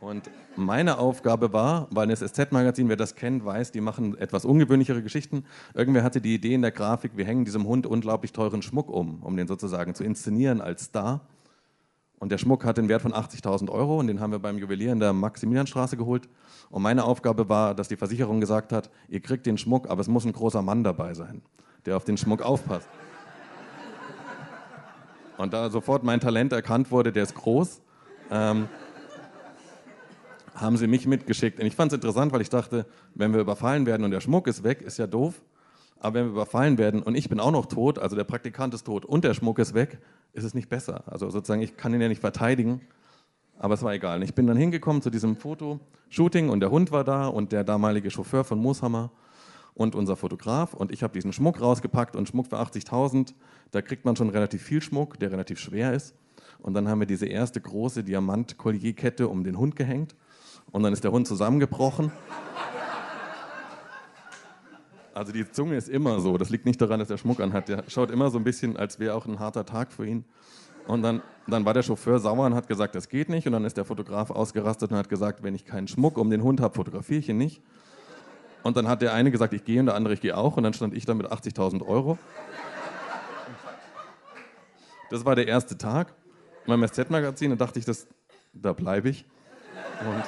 Und 0.00 0.30
meine 0.56 0.98
Aufgabe 0.98 1.52
war, 1.52 1.88
weil 1.90 2.08
das 2.08 2.20
SZ-Magazin, 2.20 2.88
wer 2.88 2.96
das 2.96 3.14
kennt, 3.14 3.44
weiß, 3.44 3.72
die 3.72 3.80
machen 3.80 4.16
etwas 4.18 4.44
ungewöhnlichere 4.44 5.02
Geschichten. 5.02 5.44
Irgendwer 5.74 6.02
hatte 6.02 6.20
die 6.20 6.34
Idee 6.34 6.54
in 6.54 6.62
der 6.62 6.70
Grafik, 6.70 7.16
wir 7.16 7.24
hängen 7.24 7.44
diesem 7.44 7.66
Hund 7.66 7.86
unglaublich 7.86 8.32
teuren 8.32 8.62
Schmuck 8.62 8.90
um, 8.90 9.22
um 9.22 9.36
den 9.36 9.48
sozusagen 9.48 9.94
zu 9.94 10.04
inszenieren 10.04 10.60
als 10.60 10.84
Star. 10.84 11.22
Und 12.18 12.30
der 12.30 12.38
Schmuck 12.38 12.64
hat 12.64 12.78
den 12.78 12.88
Wert 12.88 13.02
von 13.02 13.12
80.000 13.12 13.70
Euro 13.70 13.98
und 13.98 14.06
den 14.06 14.20
haben 14.20 14.32
wir 14.32 14.38
beim 14.38 14.58
Juwelier 14.58 14.92
in 14.92 15.00
der 15.00 15.12
Maximilianstraße 15.12 15.96
geholt. 15.96 16.28
Und 16.70 16.82
meine 16.82 17.04
Aufgabe 17.04 17.48
war, 17.48 17.74
dass 17.74 17.88
die 17.88 17.96
Versicherung 17.96 18.40
gesagt 18.40 18.72
hat, 18.72 18.90
ihr 19.08 19.20
kriegt 19.20 19.46
den 19.46 19.58
Schmuck, 19.58 19.88
aber 19.88 20.00
es 20.00 20.08
muss 20.08 20.24
ein 20.24 20.32
großer 20.32 20.62
Mann 20.62 20.82
dabei 20.84 21.14
sein, 21.14 21.42
der 21.84 21.96
auf 21.96 22.04
den 22.04 22.16
Schmuck 22.16 22.42
aufpasst. 22.42 22.88
Und 25.38 25.52
da 25.52 25.70
sofort 25.70 26.02
mein 26.02 26.20
Talent 26.20 26.52
erkannt 26.52 26.90
wurde, 26.90 27.12
der 27.12 27.24
ist 27.24 27.34
groß, 27.34 27.82
ähm, 28.30 28.68
haben 30.54 30.76
sie 30.76 30.86
mich 30.86 31.06
mitgeschickt. 31.06 31.60
Und 31.60 31.66
ich 31.66 31.76
fand 31.76 31.92
es 31.92 31.96
interessant, 31.96 32.32
weil 32.32 32.40
ich 32.40 32.48
dachte, 32.48 32.86
wenn 33.14 33.32
wir 33.34 33.40
überfallen 33.40 33.86
werden 33.86 34.04
und 34.04 34.10
der 34.10 34.20
Schmuck 34.20 34.46
ist 34.46 34.64
weg, 34.64 34.80
ist 34.80 34.98
ja 34.98 35.06
doof. 35.06 35.42
Aber 35.98 36.14
wenn 36.14 36.26
wir 36.26 36.32
überfallen 36.32 36.78
werden 36.78 37.02
und 37.02 37.14
ich 37.14 37.28
bin 37.28 37.40
auch 37.40 37.50
noch 37.50 37.66
tot, 37.66 37.98
also 37.98 38.16
der 38.16 38.24
Praktikant 38.24 38.74
ist 38.74 38.84
tot 38.84 39.04
und 39.04 39.24
der 39.24 39.34
Schmuck 39.34 39.58
ist 39.58 39.74
weg, 39.74 39.98
ist 40.32 40.44
es 40.44 40.54
nicht 40.54 40.68
besser. 40.68 41.04
Also 41.06 41.30
sozusagen, 41.30 41.62
ich 41.62 41.76
kann 41.76 41.92
ihn 41.94 42.00
ja 42.00 42.08
nicht 42.08 42.20
verteidigen. 42.20 42.80
Aber 43.58 43.74
es 43.74 43.82
war 43.82 43.94
egal. 43.94 44.18
Und 44.18 44.22
ich 44.22 44.34
bin 44.34 44.46
dann 44.46 44.56
hingekommen 44.56 45.00
zu 45.00 45.08
diesem 45.08 45.36
Fotoshooting 45.36 46.50
und 46.50 46.60
der 46.60 46.70
Hund 46.70 46.90
war 46.90 47.04
da 47.04 47.26
und 47.26 47.52
der 47.52 47.64
damalige 47.64 48.10
Chauffeur 48.10 48.44
von 48.44 48.58
Mooshammer 48.58 49.10
und 49.76 49.94
unser 49.94 50.16
Fotograf. 50.16 50.74
Und 50.74 50.90
ich 50.90 51.02
habe 51.02 51.12
diesen 51.12 51.32
Schmuck 51.32 51.60
rausgepackt 51.60 52.16
und 52.16 52.28
Schmuck 52.28 52.48
für 52.48 52.58
80.000. 52.58 53.34
Da 53.70 53.82
kriegt 53.82 54.04
man 54.04 54.16
schon 54.16 54.30
relativ 54.30 54.62
viel 54.62 54.82
Schmuck, 54.82 55.18
der 55.20 55.30
relativ 55.30 55.60
schwer 55.60 55.92
ist. 55.92 56.14
Und 56.58 56.74
dann 56.74 56.88
haben 56.88 56.98
wir 56.98 57.06
diese 57.06 57.26
erste 57.26 57.60
große 57.60 58.02
Diamant-Kollierkette 58.02 59.28
um 59.28 59.44
den 59.44 59.58
Hund 59.58 59.76
gehängt. 59.76 60.16
Und 60.72 60.82
dann 60.82 60.92
ist 60.92 61.04
der 61.04 61.12
Hund 61.12 61.28
zusammengebrochen. 61.28 62.10
Also 65.12 65.32
die 65.32 65.50
Zunge 65.50 65.76
ist 65.76 65.88
immer 65.88 66.20
so. 66.20 66.36
Das 66.38 66.50
liegt 66.50 66.66
nicht 66.66 66.80
daran, 66.80 66.98
dass 66.98 67.10
er 67.10 67.18
Schmuck 67.18 67.40
anhat. 67.40 67.68
Der 67.68 67.84
schaut 67.88 68.10
immer 68.10 68.30
so 68.30 68.38
ein 68.38 68.44
bisschen, 68.44 68.76
als 68.76 68.98
wäre 68.98 69.14
auch 69.14 69.26
ein 69.26 69.38
harter 69.38 69.64
Tag 69.64 69.92
für 69.92 70.06
ihn. 70.06 70.24
Und 70.86 71.02
dann, 71.02 71.22
dann 71.46 71.64
war 71.64 71.74
der 71.74 71.82
Chauffeur 71.82 72.18
sauer 72.18 72.46
und 72.46 72.54
hat 72.54 72.68
gesagt, 72.68 72.94
das 72.94 73.08
geht 73.08 73.28
nicht. 73.28 73.46
Und 73.46 73.52
dann 73.52 73.64
ist 73.64 73.76
der 73.76 73.84
Fotograf 73.84 74.30
ausgerastet 74.30 74.90
und 74.90 74.96
hat 74.96 75.08
gesagt, 75.08 75.42
wenn 75.42 75.54
ich 75.54 75.64
keinen 75.64 75.88
Schmuck 75.88 76.16
um 76.16 76.30
den 76.30 76.42
Hund 76.42 76.60
habe, 76.60 76.74
fotografiere 76.74 77.20
ich 77.20 77.28
ihn 77.28 77.38
nicht. 77.38 77.62
Und 78.66 78.76
dann 78.76 78.88
hat 78.88 79.00
der 79.00 79.14
eine 79.14 79.30
gesagt, 79.30 79.52
ich 79.52 79.64
gehe 79.64 79.78
und 79.78 79.86
der 79.86 79.94
andere, 79.94 80.14
ich 80.14 80.20
gehe 80.20 80.36
auch. 80.36 80.56
Und 80.56 80.64
dann 80.64 80.72
stand 80.72 80.92
ich 80.92 81.06
da 81.06 81.14
mit 81.14 81.30
80.000 81.30 81.86
Euro. 81.86 82.18
Das 85.08 85.24
war 85.24 85.36
der 85.36 85.46
erste 85.46 85.78
Tag 85.78 86.12
beim 86.66 86.84
SZ-Magazin. 86.84 87.50
Da 87.50 87.56
dachte 87.56 87.78
ich, 87.78 87.84
das, 87.84 88.08
da 88.52 88.72
bleibe 88.72 89.08
ich. 89.08 89.24
Und 90.00 90.24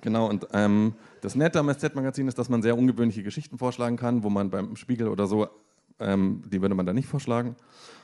genau, 0.00 0.28
und 0.28 0.48
ähm, 0.52 0.94
das 1.20 1.36
Nette 1.36 1.60
am 1.60 1.72
SZ-Magazin 1.72 2.26
ist, 2.26 2.40
dass 2.40 2.48
man 2.48 2.60
sehr 2.60 2.76
ungewöhnliche 2.76 3.22
Geschichten 3.22 3.56
vorschlagen 3.56 3.96
kann, 3.96 4.24
wo 4.24 4.28
man 4.28 4.50
beim 4.50 4.74
Spiegel 4.74 5.06
oder 5.06 5.28
so, 5.28 5.46
ähm, 6.00 6.42
die 6.48 6.60
würde 6.60 6.74
man 6.74 6.86
da 6.86 6.92
nicht 6.92 7.06
vorschlagen. 7.06 7.54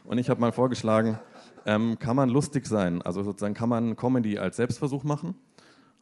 Und 0.05 0.19
ich 0.19 0.31
habe 0.31 0.41
mal 0.41 0.53
vorgeschlagen, 0.53 1.19
ähm, 1.67 1.99
kann 1.99 2.15
man 2.15 2.29
lustig 2.29 2.69
sein? 2.69 3.03
Also 3.03 3.25
sozusagen 3.25 3.55
kann 3.55 3.69
man 3.69 3.97
Comedy 3.97 4.39
als 4.39 4.59
Selbstversuch 4.59 5.03
machen? 5.03 5.35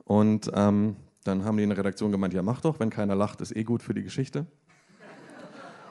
Und 0.05 0.51
ähm, 0.55 0.97
dann 1.25 1.45
haben 1.45 1.57
die 1.57 1.63
in 1.63 1.71
der 1.71 1.79
Redaktion 1.79 2.11
gemeint, 2.13 2.35
ja 2.35 2.43
mach 2.43 2.61
doch, 2.61 2.81
wenn 2.81 2.91
keiner 2.91 3.15
lacht, 3.15 3.41
ist 3.41 3.55
eh 3.55 3.65
gut 3.65 3.83
für 3.83 3.95
die 3.95 4.03
Geschichte. 4.03 4.47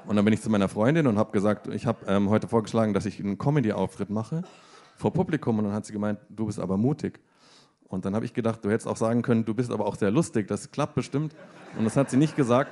Und 0.08 0.16
dann 0.16 0.26
bin 0.26 0.34
ich 0.34 0.42
zu 0.42 0.50
meiner 0.50 0.70
Freundin 0.70 1.06
und 1.06 1.20
habe 1.20 1.32
gesagt, 1.32 1.68
ich 1.68 1.86
habe 1.86 2.06
ähm, 2.08 2.30
heute 2.30 2.48
vorgeschlagen, 2.48 2.94
dass 2.94 3.06
ich 3.06 3.20
einen 3.20 3.38
Comedy-Auftritt 3.38 4.10
mache 4.10 4.42
vor 4.96 5.14
Publikum. 5.14 5.60
Und 5.60 5.66
dann 5.66 5.74
hat 5.74 5.86
sie 5.86 5.94
gemeint, 5.94 6.20
du 6.30 6.48
bist 6.48 6.60
aber 6.60 6.78
mutig. 6.78 7.20
Und 7.88 8.06
dann 8.06 8.16
habe 8.16 8.26
ich 8.26 8.34
gedacht, 8.34 8.64
du 8.64 8.72
hättest 8.72 8.88
auch 8.88 8.98
sagen 8.98 9.22
können, 9.22 9.46
du 9.46 9.54
bist 9.54 9.72
aber 9.72 9.86
auch 9.86 9.96
sehr 9.96 10.12
lustig, 10.12 10.48
das 10.48 10.72
klappt 10.72 10.96
bestimmt. 10.96 11.36
Und 11.78 11.86
das 11.86 11.96
hat 11.96 12.10
sie 12.10 12.18
nicht 12.18 12.36
gesagt. 12.36 12.72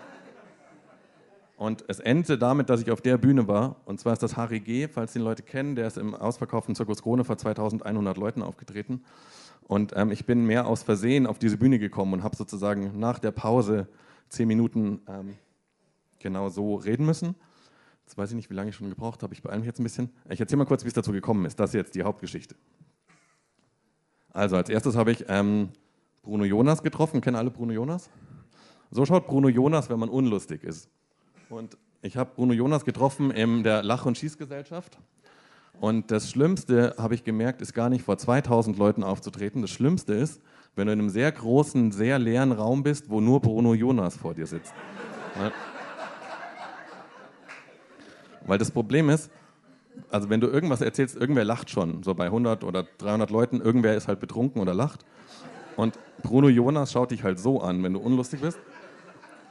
Und 1.57 1.85
es 1.87 1.99
endete 1.99 2.37
damit, 2.37 2.69
dass 2.69 2.81
ich 2.81 2.91
auf 2.91 3.01
der 3.01 3.17
Bühne 3.17 3.47
war. 3.47 3.77
Und 3.85 3.99
zwar 3.99 4.13
ist 4.13 4.21
das 4.21 4.37
Harry 4.37 4.59
G., 4.59 4.87
falls 4.87 5.13
den 5.13 5.23
Leute 5.23 5.41
kennen, 5.41 5.75
der 5.75 5.87
ist 5.87 5.97
im 5.97 6.13
ausverkauften 6.13 6.75
Zirkus 6.75 7.01
Krone 7.01 7.23
vor 7.23 7.37
2100 7.37 8.15
Leuten 8.15 8.43
aufgetreten. 8.43 9.03
Und 9.67 9.93
ähm, 9.95 10.11
ich 10.11 10.25
bin 10.25 10.45
mehr 10.45 10.65
aus 10.65 10.83
Versehen 10.83 11.27
auf 11.27 11.39
diese 11.39 11.57
Bühne 11.57 11.77
gekommen 11.77 12.13
und 12.13 12.23
habe 12.23 12.35
sozusagen 12.35 12.97
nach 12.97 13.19
der 13.19 13.31
Pause 13.31 13.87
zehn 14.29 14.47
Minuten 14.47 15.01
ähm, 15.07 15.35
genau 16.19 16.49
so 16.49 16.75
reden 16.75 17.05
müssen. 17.05 17.35
Jetzt 18.05 18.17
weiß 18.17 18.29
ich 18.29 18.35
nicht, 18.37 18.49
wie 18.49 18.53
lange 18.53 18.69
ich 18.69 18.75
schon 18.77 18.89
gebraucht 18.89 19.23
habe. 19.23 19.33
Ich 19.33 19.41
beeile 19.41 19.59
mich 19.59 19.67
jetzt 19.67 19.79
ein 19.79 19.83
bisschen. 19.83 20.09
Ich 20.29 20.39
erzähle 20.39 20.59
mal 20.59 20.65
kurz, 20.65 20.85
wie 20.85 20.87
es 20.87 20.93
dazu 20.93 21.11
gekommen 21.11 21.43
ist. 21.45 21.59
Das 21.59 21.71
ist 21.71 21.73
jetzt 21.73 21.95
die 21.95 22.03
Hauptgeschichte. 22.03 22.55
Also 24.31 24.55
als 24.55 24.69
erstes 24.69 24.95
habe 24.95 25.11
ich 25.11 25.25
ähm, 25.27 25.69
Bruno 26.21 26.45
Jonas 26.45 26.81
getroffen. 26.81 27.19
Kennen 27.19 27.35
alle 27.35 27.51
Bruno 27.51 27.73
Jonas? 27.73 28.09
So 28.89 29.05
schaut 29.05 29.27
Bruno 29.27 29.49
Jonas, 29.49 29.89
wenn 29.89 29.99
man 29.99 30.07
unlustig 30.07 30.63
ist. 30.63 30.89
Und 31.49 31.77
ich 32.01 32.15
habe 32.15 32.31
Bruno 32.33 32.53
Jonas 32.53 32.85
getroffen 32.85 33.31
in 33.31 33.63
der 33.63 33.83
Lach- 33.83 34.05
und 34.05 34.17
Schießgesellschaft. 34.17 34.97
Und 35.79 36.09
das 36.11 36.29
Schlimmste, 36.31 36.95
habe 36.97 37.13
ich 37.13 37.23
gemerkt, 37.23 37.61
ist 37.61 37.73
gar 37.73 37.89
nicht 37.89 38.03
vor 38.03 38.17
2000 38.17 38.77
Leuten 38.77 39.03
aufzutreten. 39.03 39.61
Das 39.61 39.69
Schlimmste 39.69 40.13
ist, 40.13 40.41
wenn 40.75 40.87
du 40.87 40.93
in 40.93 40.99
einem 40.99 41.09
sehr 41.09 41.31
großen, 41.31 41.91
sehr 41.91 42.19
leeren 42.19 42.51
Raum 42.51 42.83
bist, 42.83 43.09
wo 43.09 43.21
nur 43.21 43.41
Bruno 43.41 43.73
Jonas 43.73 44.17
vor 44.17 44.33
dir 44.33 44.47
sitzt. 44.47 44.73
Weil 48.45 48.57
das 48.57 48.71
Problem 48.71 49.09
ist, 49.09 49.29
also 50.09 50.29
wenn 50.29 50.39
du 50.39 50.47
irgendwas 50.47 50.81
erzählst, 50.81 51.15
irgendwer 51.15 51.45
lacht 51.45 51.69
schon. 51.69 52.03
So 52.03 52.15
bei 52.15 52.25
100 52.25 52.63
oder 52.63 52.85
300 52.97 53.29
Leuten, 53.29 53.61
irgendwer 53.61 53.95
ist 53.95 54.07
halt 54.07 54.19
betrunken 54.19 54.61
oder 54.61 54.73
lacht. 54.73 55.05
Und 55.75 55.99
Bruno 56.23 56.49
Jonas 56.49 56.91
schaut 56.91 57.11
dich 57.11 57.23
halt 57.23 57.39
so 57.39 57.61
an, 57.61 57.83
wenn 57.83 57.93
du 57.93 57.99
unlustig 57.99 58.41
bist. 58.41 58.57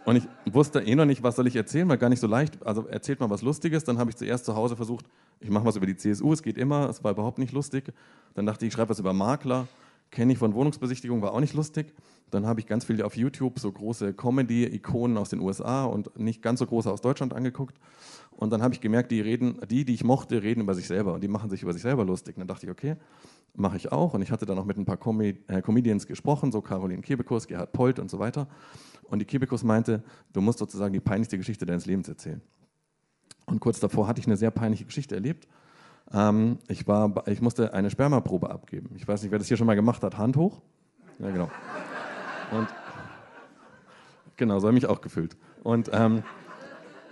Und 0.07 0.15
ich 0.15 0.29
wusste 0.55 0.81
eh 0.81 0.95
noch 0.95 1.05
nicht, 1.05 1.25
was 1.25 1.35
soll 1.35 1.49
ich 1.49 1.57
erzählen, 1.57 1.89
war 1.89 1.97
gar 1.97 2.09
nicht 2.09 2.21
so 2.21 2.29
leicht. 2.29 2.65
Also 2.65 2.87
erzählt 2.87 3.19
mal 3.19 3.29
was 3.29 3.43
Lustiges. 3.43 3.83
Dann 3.83 3.99
habe 3.99 4.09
ich 4.09 4.17
zuerst 4.17 4.45
zu 4.45 4.55
Hause 4.55 4.77
versucht, 4.77 5.05
ich 5.41 5.51
mache 5.51 5.65
was 5.65 5.75
über 5.75 5.87
die 5.87 5.97
CSU, 5.97 6.33
es 6.33 6.45
geht 6.45 6.57
immer, 6.57 6.89
es 6.89 7.03
war 7.03 7.11
überhaupt 7.11 7.39
nicht 7.39 7.53
lustig. 7.53 7.93
Dann 8.35 8.47
dachte 8.47 8.65
ich, 8.65 8.69
ich 8.69 8.75
schreibe 8.75 8.91
was 8.91 9.01
über 9.01 9.13
Makler, 9.13 9.67
kenne 10.13 10.33
ich 10.33 10.39
von 10.39 10.55
Wohnungsbesichtigung, 10.55 11.23
war 11.23 11.33
auch 11.33 11.41
nicht 11.41 11.55
lustig. 11.55 11.93
Dann 12.31 12.47
habe 12.47 12.61
ich 12.61 12.69
ganz 12.69 12.85
viel 12.85 13.03
auf 13.03 13.17
YouTube 13.17 13.59
so 13.59 13.71
große 13.71 14.15
Comedy-Ikonen 14.15 15.19
aus 15.19 15.31
den 15.31 15.41
USA 15.41 15.85
und 15.85 16.17
nicht 16.17 16.41
ganz 16.41 16.61
so 16.61 16.67
große 16.67 16.89
aus 16.89 17.01
Deutschland 17.01 17.35
angeguckt. 17.35 17.77
Und 18.37 18.51
dann 18.51 18.63
habe 18.63 18.75
ich 18.75 18.81
gemerkt, 18.81 19.11
die 19.11 19.21
reden, 19.21 19.59
die, 19.69 19.85
die 19.85 19.95
ich 19.95 20.05
mochte, 20.05 20.43
reden 20.43 20.61
über 20.61 20.75
sich 20.75 20.87
selber 20.87 21.15
und 21.15 21.23
die 21.23 21.29
machen 21.29 21.49
sich 21.49 21.63
über 21.63 21.73
sich 21.73 21.83
selber 21.83 22.05
lustig. 22.05 22.37
Und 22.37 22.41
dann 22.41 22.49
dachte 22.49 22.67
ich, 22.67 22.71
okay, 22.71 22.97
mache 23.55 23.77
ich 23.79 23.91
auch. 23.91 24.13
Und 24.13 24.21
ich 24.21 24.31
hatte 24.31 24.45
dann 24.45 24.59
auch 24.59 24.67
mit 24.67 24.77
ein 24.77 24.85
paar 24.85 24.99
Com 24.99 25.21
äh, 25.23 25.35
Comedians 25.63 26.07
gesprochen, 26.07 26.53
so 26.53 26.61
Caroline 26.61 27.01
Kebekus, 27.01 27.47
Gerhard 27.47 27.73
Polt 27.73 27.99
und 27.99 28.11
so 28.11 28.19
weiter. 28.19 28.47
Und 29.05 29.21
die 29.21 29.25
Kebekus 29.25 29.65
meinte, 29.65 30.03
du 30.35 30.43
musst 30.43 30.59
sozusagen 30.59 30.93
die 30.93 31.01
peinlichste 31.01 31.39
Geschichte 31.39 31.65
deines 31.65 31.87
Lebens 31.87 32.09
erzählen. 32.09 32.43
Und 33.47 33.61
kurz 33.61 33.81
davor 33.81 34.07
hatte 34.07 34.21
ich 34.21 34.27
eine 34.27 34.37
sehr 34.37 34.51
peinliche 34.51 34.85
Geschichte 34.85 35.15
erlebt. 35.15 35.49
Ähm, 36.13 36.59
ich, 36.69 36.87
war, 36.87 37.27
ich 37.29 37.41
musste 37.41 37.73
eine 37.73 37.91
Spermaprobe 37.91 38.51
abgeben. 38.51 38.91
Ich 38.97 39.09
weiß 39.09 39.23
nicht, 39.23 39.31
wer 39.31 39.39
das 39.39 39.49
hier 39.49 39.57
schon 39.57 39.67
mal 39.67 39.77
gemacht 39.77 40.03
hat. 40.03 40.19
Hand 40.19 40.37
hoch? 40.37 40.61
Ja, 41.19 41.31
genau. 41.31 41.51
Und 42.51 42.69
genau, 44.37 44.59
so 44.59 44.67
habe 44.67 44.77
ich 44.77 44.83
mich 44.83 44.91
auch 44.91 45.01
gefühlt. 45.01 45.37
Und 45.63 45.91
ähm, 45.93 46.23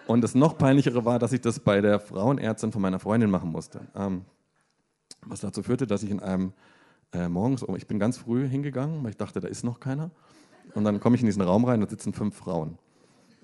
und 0.06 0.20
das 0.20 0.34
noch 0.34 0.58
peinlichere 0.58 1.04
war, 1.04 1.18
dass 1.18 1.32
ich 1.32 1.40
das 1.40 1.60
bei 1.60 1.80
der 1.80 2.00
Frauenärztin 2.00 2.72
von 2.72 2.82
meiner 2.82 2.98
Freundin 2.98 3.30
machen 3.30 3.50
musste. 3.50 3.80
Ähm, 3.94 4.24
was 5.26 5.40
dazu 5.40 5.62
führte, 5.62 5.86
dass 5.86 6.02
ich 6.02 6.10
in 6.10 6.20
einem 6.20 6.52
äh, 7.12 7.28
morgens, 7.28 7.64
ich 7.76 7.86
bin 7.86 7.98
ganz 7.98 8.18
früh 8.18 8.46
hingegangen, 8.48 9.02
weil 9.02 9.10
ich 9.10 9.16
dachte, 9.16 9.40
da 9.40 9.48
ist 9.48 9.64
noch 9.64 9.80
keiner. 9.80 10.10
Und 10.74 10.84
dann 10.84 11.00
komme 11.00 11.16
ich 11.16 11.22
in 11.22 11.26
diesen 11.26 11.42
Raum 11.42 11.64
rein, 11.64 11.80
da 11.80 11.88
sitzen 11.88 12.12
fünf 12.12 12.36
Frauen. 12.36 12.78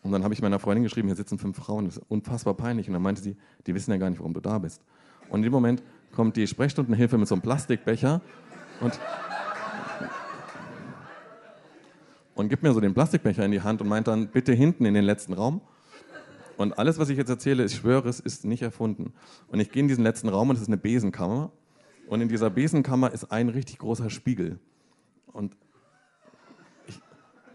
Und 0.02 0.12
dann 0.12 0.24
habe 0.24 0.34
ich 0.34 0.42
meiner 0.42 0.58
Freundin 0.58 0.82
geschrieben, 0.82 1.08
hier 1.08 1.16
sitzen 1.16 1.38
fünf 1.38 1.56
Frauen, 1.56 1.84
das 1.84 1.98
ist 1.98 2.04
unfassbar 2.08 2.54
peinlich. 2.54 2.88
Und 2.88 2.94
dann 2.94 3.02
meinte 3.02 3.22
sie, 3.22 3.36
die 3.66 3.74
wissen 3.74 3.90
ja 3.90 3.98
gar 3.98 4.10
nicht, 4.10 4.18
warum 4.18 4.34
du 4.34 4.40
da 4.40 4.58
bist. 4.58 4.82
Und 5.28 5.40
in 5.40 5.42
dem 5.44 5.52
Moment 5.52 5.82
kommt 6.12 6.36
die 6.36 6.46
Sprechstundenhilfe 6.46 7.18
mit 7.18 7.28
so 7.28 7.34
einem 7.34 7.42
Plastikbecher 7.42 8.20
und, 8.80 8.98
und 12.34 12.48
gibt 12.48 12.62
mir 12.62 12.72
so 12.72 12.80
den 12.80 12.94
Plastikbecher 12.94 13.44
in 13.44 13.52
die 13.52 13.60
Hand 13.60 13.80
und 13.80 13.88
meint 13.88 14.08
dann, 14.08 14.28
bitte 14.28 14.52
hinten 14.52 14.86
in 14.86 14.94
den 14.94 15.04
letzten 15.04 15.34
Raum. 15.34 15.60
Und 16.60 16.78
alles, 16.78 16.98
was 16.98 17.08
ich 17.08 17.16
jetzt 17.16 17.30
erzähle, 17.30 17.64
ich 17.64 17.74
schwöre, 17.74 18.06
es 18.06 18.20
ist 18.20 18.44
nicht 18.44 18.60
erfunden. 18.60 19.14
Und 19.48 19.60
ich 19.60 19.72
gehe 19.72 19.80
in 19.80 19.88
diesen 19.88 20.04
letzten 20.04 20.28
Raum 20.28 20.50
und 20.50 20.56
es 20.56 20.60
ist 20.60 20.68
eine 20.68 20.76
Besenkammer. 20.76 21.50
Und 22.06 22.20
in 22.20 22.28
dieser 22.28 22.50
Besenkammer 22.50 23.10
ist 23.12 23.32
ein 23.32 23.48
richtig 23.48 23.78
großer 23.78 24.10
Spiegel. 24.10 24.58
Und 25.32 25.56
ich 26.86 27.00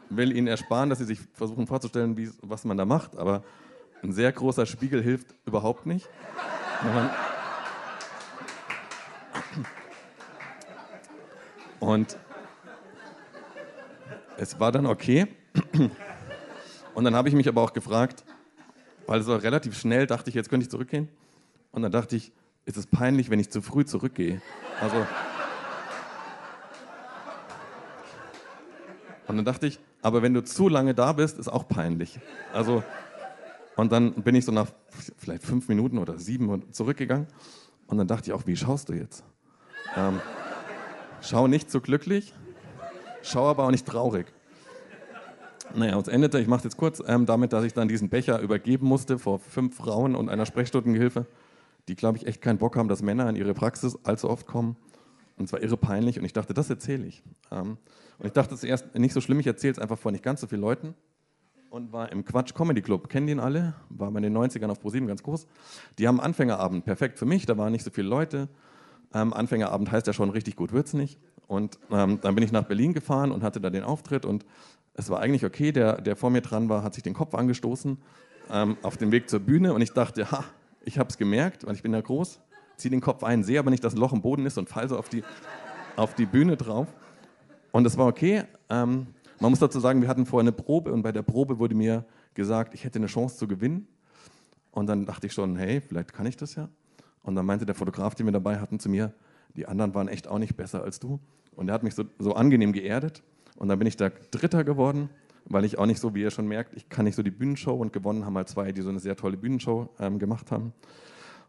will 0.10 0.36
Ihnen 0.36 0.48
ersparen, 0.48 0.90
dass 0.90 0.98
Sie 0.98 1.06
sich 1.06 1.19
versuchen 1.34 1.68
vorzustellen, 1.68 2.18
wie, 2.18 2.32
was 2.41 2.65
man 2.65 2.77
da 2.77 2.86
macht. 2.86 3.15
Aber 3.15 3.44
ein 4.02 4.11
sehr 4.11 4.32
großer 4.32 4.65
Spiegel 4.65 5.03
hilft 5.03 5.36
überhaupt 5.45 5.86
nicht. 5.86 6.10
Und 11.80 12.18
es 14.38 14.60
war 14.60 14.72
dann 14.72 14.88
okay. 14.88 15.27
Und 16.95 17.03
dann 17.03 17.14
habe 17.14 17.30
ich 17.30 17.36
mich 17.36 17.48
aber 17.48 17.61
auch 17.61 17.73
gefragt, 17.73 18.26
weil 19.07 19.19
es 19.19 19.27
war 19.27 19.41
relativ 19.41 19.77
schnell, 19.77 20.07
dachte 20.07 20.30
ich, 20.30 20.36
jetzt 20.36 20.49
könnte 20.49 20.64
ich 20.64 20.69
zurückgehen. 20.69 21.10
Und 21.72 21.82
dann 21.82 21.91
dachte 21.91 22.15
ich, 22.15 22.32
ist 22.65 22.77
es 22.77 22.88
peinlich, 22.88 23.30
wenn 23.30 23.40
ich 23.40 23.49
zu 23.49 23.61
früh 23.61 23.86
zurückgehe? 23.86 24.41
Also. 24.82 25.06
Und 29.27 29.38
dann 29.38 29.45
dachte 29.45 29.68
ich, 29.68 29.80
aber 30.02 30.22
wenn 30.22 30.34
du 30.34 30.44
zu 30.44 30.69
lange 30.69 30.94
da 30.94 31.14
bist, 31.14 31.38
ist 31.40 31.48
auch 31.48 31.68
peinlich. 31.68 32.19
Also, 32.53 32.84
und 33.76 33.91
dann 33.91 34.14
bin 34.14 34.36
ich 34.36 34.45
so 34.45 34.52
nach 34.52 34.68
vielleicht 35.18 35.44
fünf 35.44 35.68
Minuten 35.68 35.98
oder 35.98 36.18
sieben 36.18 36.72
zurückgegangen. 36.72 37.27
Und 37.88 37.98
dann 37.98 38.07
dachte 38.07 38.30
ich 38.30 38.34
auch, 38.34 38.48
wie 38.48 38.56
schaust 38.56 38.90
du 38.90 38.94
jetzt? 38.94 39.23
Ähm, 39.95 40.22
schau 41.22 41.48
nicht 41.48 41.69
so 41.69 41.82
glücklich, 41.82 42.34
schau 43.22 43.49
aber 43.49 43.65
auch 43.65 43.72
nicht 43.72 43.86
traurig. 43.86 44.27
Naja, 45.76 46.00
es 46.00 46.08
endete, 46.08 46.40
ich 46.40 46.48
mache 46.48 46.60
es 46.60 46.64
jetzt 46.64 46.78
kurz, 46.78 47.04
ähm, 47.06 47.26
damit, 47.26 47.52
dass 47.52 47.66
ich 47.66 47.74
dann 47.74 47.88
diesen 47.88 48.10
Becher 48.10 48.40
übergeben 48.40 48.88
musste 48.88 49.20
vor 49.20 49.40
fünf 49.40 49.76
Frauen 49.76 50.16
und 50.16 50.30
einer 50.30 50.46
Sprechstundengehilfe, 50.46 51.26
die, 51.88 51.96
glaube 51.96 52.18
ich, 52.18 52.28
echt 52.28 52.42
keinen 52.42 52.58
Bock 52.58 52.78
haben, 52.78 52.88
dass 52.88 53.02
Männer 53.02 53.30
in 53.30 53.36
ihre 53.36 53.54
Praxis 53.54 53.98
allzu 54.04 54.30
oft 54.30 54.48
kommen. 54.48 54.78
Und 55.38 55.50
zwar 55.50 55.62
irre 55.62 55.76
peinlich. 55.76 56.18
Und 56.18 56.26
ich 56.26 56.34
dachte, 56.34 56.54
das 56.54 56.70
erzähle 56.70 57.06
ich. 57.06 57.24
Ähm, 57.52 57.78
und 58.18 58.26
ich 58.26 58.32
dachte 58.32 58.56
zuerst, 58.56 58.96
nicht 58.96 59.14
so 59.14 59.20
schlimm, 59.20 59.40
ich 59.40 59.48
erzähle 59.48 59.74
es 59.74 59.80
einfach 59.80 60.00
vor 60.00 60.12
nicht 60.12 60.24
ganz 60.24 60.42
so 60.42 60.48
vielen 60.48 60.62
Leuten. 60.62 60.96
Und 61.70 61.92
war 61.92 62.10
im 62.12 62.24
Quatsch 62.24 62.54
Comedy 62.54 62.82
Club. 62.82 63.10
Kennen 63.10 63.28
die 63.28 63.34
ihn 63.34 63.42
alle? 63.42 63.74
War 63.90 64.10
bei 64.12 64.22
den 64.22 64.36
90ern 64.36 64.70
auf 64.70 64.80
ProSieben 64.80 65.10
ganz 65.10 65.24
groß. 65.24 65.46
Die 66.00 66.08
haben 66.08 66.22
Anfängerabend. 66.22 66.86
Perfekt 66.86 67.20
für 67.20 67.26
mich, 67.26 67.46
da 67.46 67.58
waren 67.58 67.74
nicht 67.74 67.84
so 67.84 67.92
viele 67.92 68.08
Leute. 68.08 68.48
Ähm, 69.14 69.34
Anfängerabend 69.34 69.92
heißt 69.92 70.08
ja 70.08 70.14
schon, 70.14 70.30
richtig 70.30 70.56
gut 70.56 70.72
wird's 70.72 70.94
nicht. 70.94 71.20
Und 71.48 71.78
ähm, 71.92 72.20
dann 72.22 72.34
bin 72.34 72.44
ich 72.44 72.52
nach 72.52 72.64
Berlin 72.64 72.94
gefahren 72.94 73.32
und 73.32 73.44
hatte 73.44 73.60
da 73.60 73.70
den 73.70 73.84
Auftritt. 73.84 74.26
Und 74.26 74.46
es 74.96 75.10
war 75.10 75.20
eigentlich 75.20 75.46
okay. 75.46 75.72
Der, 75.72 76.02
der 76.02 76.16
vor 76.16 76.30
mir 76.30 76.42
dran 76.42 76.70
war, 76.70 76.84
hat 76.84 76.94
sich 76.94 77.04
den 77.04 77.14
Kopf 77.14 77.36
angestoßen 77.36 77.98
ähm, 78.52 78.78
auf 78.82 78.98
dem 78.98 79.12
Weg 79.12 79.30
zur 79.30 79.40
Bühne. 79.40 79.74
Und 79.74 79.82
ich 79.82 79.92
dachte, 79.92 80.32
ha, 80.32 80.44
ich 80.84 80.98
habe 80.98 81.10
es 81.10 81.18
gemerkt, 81.18 81.66
weil 81.66 81.76
ich 81.76 81.84
bin 81.84 81.94
ja 81.94 82.02
groß. 82.02 82.40
Ziehe 82.78 82.92
den 82.92 83.02
Kopf 83.02 83.24
ein, 83.24 83.44
sehe 83.44 83.60
aber 83.60 83.72
nicht, 83.72 83.84
dass 83.84 83.94
ein 83.94 84.00
Loch 84.00 84.14
im 84.14 84.22
Boden 84.22 84.46
ist 84.46 84.58
und 84.58 84.70
falle 84.70 84.90
so 84.90 84.98
auf 84.98 85.10
die, 85.10 85.24
auf 85.96 86.16
die 86.16 86.26
Bühne 86.26 86.58
drauf. 86.58 86.88
Und 87.72 87.86
es 87.86 87.98
war 87.98 88.08
okay. 88.08 88.44
Ähm, 88.70 89.08
man 89.40 89.50
muss 89.50 89.60
dazu 89.60 89.80
sagen, 89.80 90.02
wir 90.02 90.08
hatten 90.08 90.26
vorher 90.26 90.44
eine 90.44 90.52
Probe 90.52 90.92
und 90.92 91.02
bei 91.02 91.12
der 91.12 91.22
Probe 91.22 91.60
wurde 91.60 91.76
mir 91.76 92.06
gesagt, 92.34 92.74
ich 92.74 92.84
hätte 92.84 93.00
eine 93.00 93.08
Chance 93.08 93.38
zu 93.38 93.48
gewinnen. 93.48 93.88
Und 94.72 94.88
dann 94.88 95.06
dachte 95.06 95.28
ich 95.28 95.34
schon, 95.34 95.56
hey, 95.56 95.82
vielleicht 95.82 96.14
kann 96.14 96.26
ich 96.26 96.38
das 96.38 96.56
ja. 96.56 96.70
Und 97.24 97.36
dann 97.36 97.46
meinte 97.46 97.66
der 97.66 97.76
Fotograf, 97.76 98.16
den 98.16 98.28
wir 98.28 98.34
dabei 98.34 98.60
hatten, 98.60 98.80
zu 98.80 98.90
mir, 98.90 99.14
die 99.56 99.68
anderen 99.68 99.94
waren 99.94 100.08
echt 100.08 100.28
auch 100.28 100.38
nicht 100.38 100.56
besser 100.56 100.84
als 100.84 101.00
du. 101.00 101.20
Und 101.56 101.70
er 101.70 101.74
hat 101.74 101.84
mich 101.84 101.96
so, 101.96 102.04
so 102.20 102.34
angenehm 102.34 102.74
geerdet. 102.74 103.24
Und 103.56 103.69
dann 103.69 103.80
bin 103.80 103.88
ich 103.88 103.98
da 103.98 104.10
Dritter 104.10 104.64
geworden, 104.64 105.10
weil 105.45 105.65
ich 105.65 105.77
auch 105.77 105.86
nicht 105.86 105.99
so, 105.99 106.14
wie 106.15 106.22
ihr 106.22 106.32
schon 106.32 106.48
merkt, 106.48 106.73
ich 106.76 106.90
kann 106.90 107.06
nicht 107.06 107.15
so 107.15 107.23
die 107.23 107.32
Bühnenshow 107.32 107.73
und 107.73 107.94
gewonnen 107.94 108.26
haben 108.26 108.36
halt 108.36 108.49
zwei, 108.49 108.72
die 108.72 108.82
so 108.82 108.90
eine 108.90 108.99
sehr 108.99 109.15
tolle 109.15 109.38
Bühnenshow 109.38 109.90
ähm, 109.99 110.19
gemacht 110.19 110.52
haben. 110.52 110.73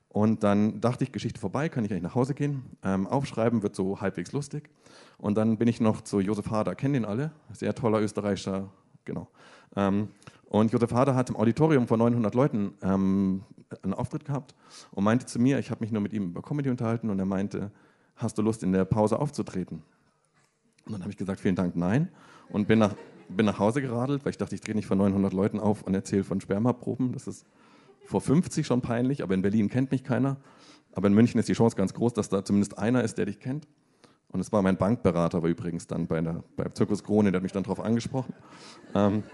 Und 0.09 0.45
dann 0.45 0.81
dachte 0.81 1.05
ich, 1.05 1.13
Geschichte 1.13 1.39
vorbei, 1.39 1.69
kann 1.69 1.85
ich 1.85 1.91
eigentlich 1.91 2.03
nach 2.03 2.15
Hause 2.15 2.35
gehen. 2.35 2.63
Ähm, 2.83 3.07
aufschreiben 3.07 3.63
wird 3.63 3.75
so 3.75 4.01
halbwegs 4.01 4.33
lustig. 4.33 4.71
Und 5.19 5.37
dann 5.37 5.59
bin 5.59 5.69
ich 5.69 5.81
noch 5.81 6.01
zu 6.01 6.21
Josef 6.21 6.51
Hader, 6.51 6.75
kennen 6.75 6.95
den 6.95 7.05
alle? 7.05 7.33
Sehr 7.53 7.75
toller 7.75 8.01
österreichischer, 8.01 8.71
genau. 9.05 9.29
Ähm, 9.75 10.09
und 10.49 10.73
Josef 10.73 10.93
Hader 10.93 11.15
hat 11.15 11.29
im 11.29 11.37
Auditorium 11.37 11.87
von 11.87 11.99
900 11.99 12.35
Leuten 12.35 12.75
ähm, 12.83 13.43
einen 13.83 13.95
Auftritt 13.95 14.25
gehabt 14.25 14.55
und 14.93 15.05
meinte 15.05 15.27
zu 15.27 15.39
mir, 15.39 15.59
ich 15.59 15.71
habe 15.71 15.81
mich 15.81 15.93
nur 15.93 16.01
mit 16.01 16.13
ihm 16.13 16.31
über 16.31 16.41
Comedy 16.41 16.71
unterhalten 16.71 17.11
und 17.11 17.19
er 17.19 17.27
meinte, 17.27 17.71
hast 18.15 18.39
du 18.39 18.43
Lust 18.43 18.63
in 18.63 18.73
der 18.73 18.85
Pause 18.85 19.19
aufzutreten? 19.19 19.83
Und 20.87 20.93
dann 20.93 21.03
habe 21.03 21.11
ich 21.11 21.17
gesagt, 21.17 21.41
vielen 21.41 21.57
Dank, 21.57 21.77
nein. 21.77 22.09
Und 22.49 22.69
bin 22.69 22.79
nach, 22.79 22.95
bin 23.29 23.45
nach 23.45 23.59
Hause 23.59 23.83
geradelt, 23.83 24.25
weil 24.25 24.31
ich 24.31 24.39
dachte, 24.39 24.55
ich 24.55 24.61
drehe 24.61 24.75
nicht 24.75 24.87
von 24.87 24.99
900 24.99 25.33
Leuten 25.33 25.59
auf 25.59 25.83
und 25.83 25.95
erzähle 25.95 26.25
von 26.25 26.41
Spermaproben. 26.41 27.13
Das 27.13 27.27
ist 27.27 27.45
vor 28.05 28.21
50 28.21 28.67
schon 28.67 28.81
peinlich, 28.81 29.23
aber 29.23 29.35
in 29.35 29.43
Berlin 29.43 29.69
kennt 29.69 29.91
mich 29.91 30.05
keiner. 30.05 30.37
Aber 30.93 31.09
in 31.09 31.15
München 31.15 31.39
ist 31.39 31.49
die 31.49 31.55
Chance 31.55 31.77
ganz 31.77 31.93
groß, 31.93 32.15
dass 32.15 32.29
da 32.29 32.45
zumindest 32.45 32.79
einer 32.79 33.03
ist, 33.03 33.19
der 33.19 33.27
dich 33.27 33.41
kennt. 33.41 33.67
Und 34.29 34.41
es 34.41 34.53
war 34.53 34.63
mein 34.63 34.77
Bankberater, 34.77 35.43
war 35.43 35.51
übrigens 35.51 35.87
dann 35.87 36.07
bei 36.07 36.21
der, 36.21 36.43
beim 36.57 36.75
Zirkus 36.75 37.03
Krone, 37.03 37.33
der 37.33 37.39
hat 37.39 37.43
mich 37.43 37.53
dann 37.53 37.65
darauf 37.65 37.81
angesprochen. 37.81 38.33
Ähm, 38.95 39.25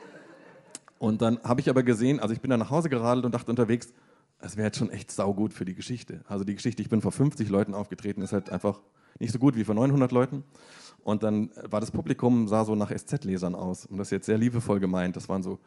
und 0.99 1.21
dann 1.21 1.39
habe 1.43 1.61
ich 1.61 1.69
aber 1.69 1.83
gesehen, 1.83 2.21
also 2.21 2.33
ich 2.33 2.41
bin 2.41 2.51
dann 2.51 2.61
nach 2.61 2.71
Hause 2.71 2.89
geradelt 2.89 3.27
und 3.27 3.35
dachte 3.35 3.51
unterwegs, 3.51 3.93
es 4.39 4.57
wäre 4.57 4.67
jetzt 4.67 4.79
schon 4.79 4.91
echt 4.91 5.11
saugut 5.11 5.53
für 5.53 5.65
die 5.65 5.75
Geschichte. 5.75 6.21
Also 6.29 6.45
die 6.45 6.55
Geschichte, 6.55 6.83
ich 6.83 6.89
bin 6.89 7.01
vor 7.01 7.13
50 7.13 7.49
Leuten 7.49 7.75
aufgetreten, 7.75 8.23
ist 8.23 8.33
halt 8.33 8.51
einfach 8.51 8.81
nicht 9.19 9.33
so 9.33 9.39
gut 9.39 9.57
wie 9.57 9.65
vor 9.65 9.75
900 9.75 10.13
Leuten. 10.13 10.45
Und 11.05 11.23
dann 11.23 11.51
war 11.69 11.81
das 11.81 11.91
Publikum, 11.91 12.47
sah 12.47 12.65
so 12.65 12.75
nach 12.75 12.91
SZ-Lesern 12.91 13.55
aus. 13.55 13.87
Und 13.87 13.99
das 13.99 14.09
ist 14.09 14.13
jetzt 14.13 14.27
sehr 14.27 14.39
liebevoll 14.39 14.79
gemeint. 14.81 15.17
Das 15.17 15.29
waren 15.29 15.43
so 15.43 15.59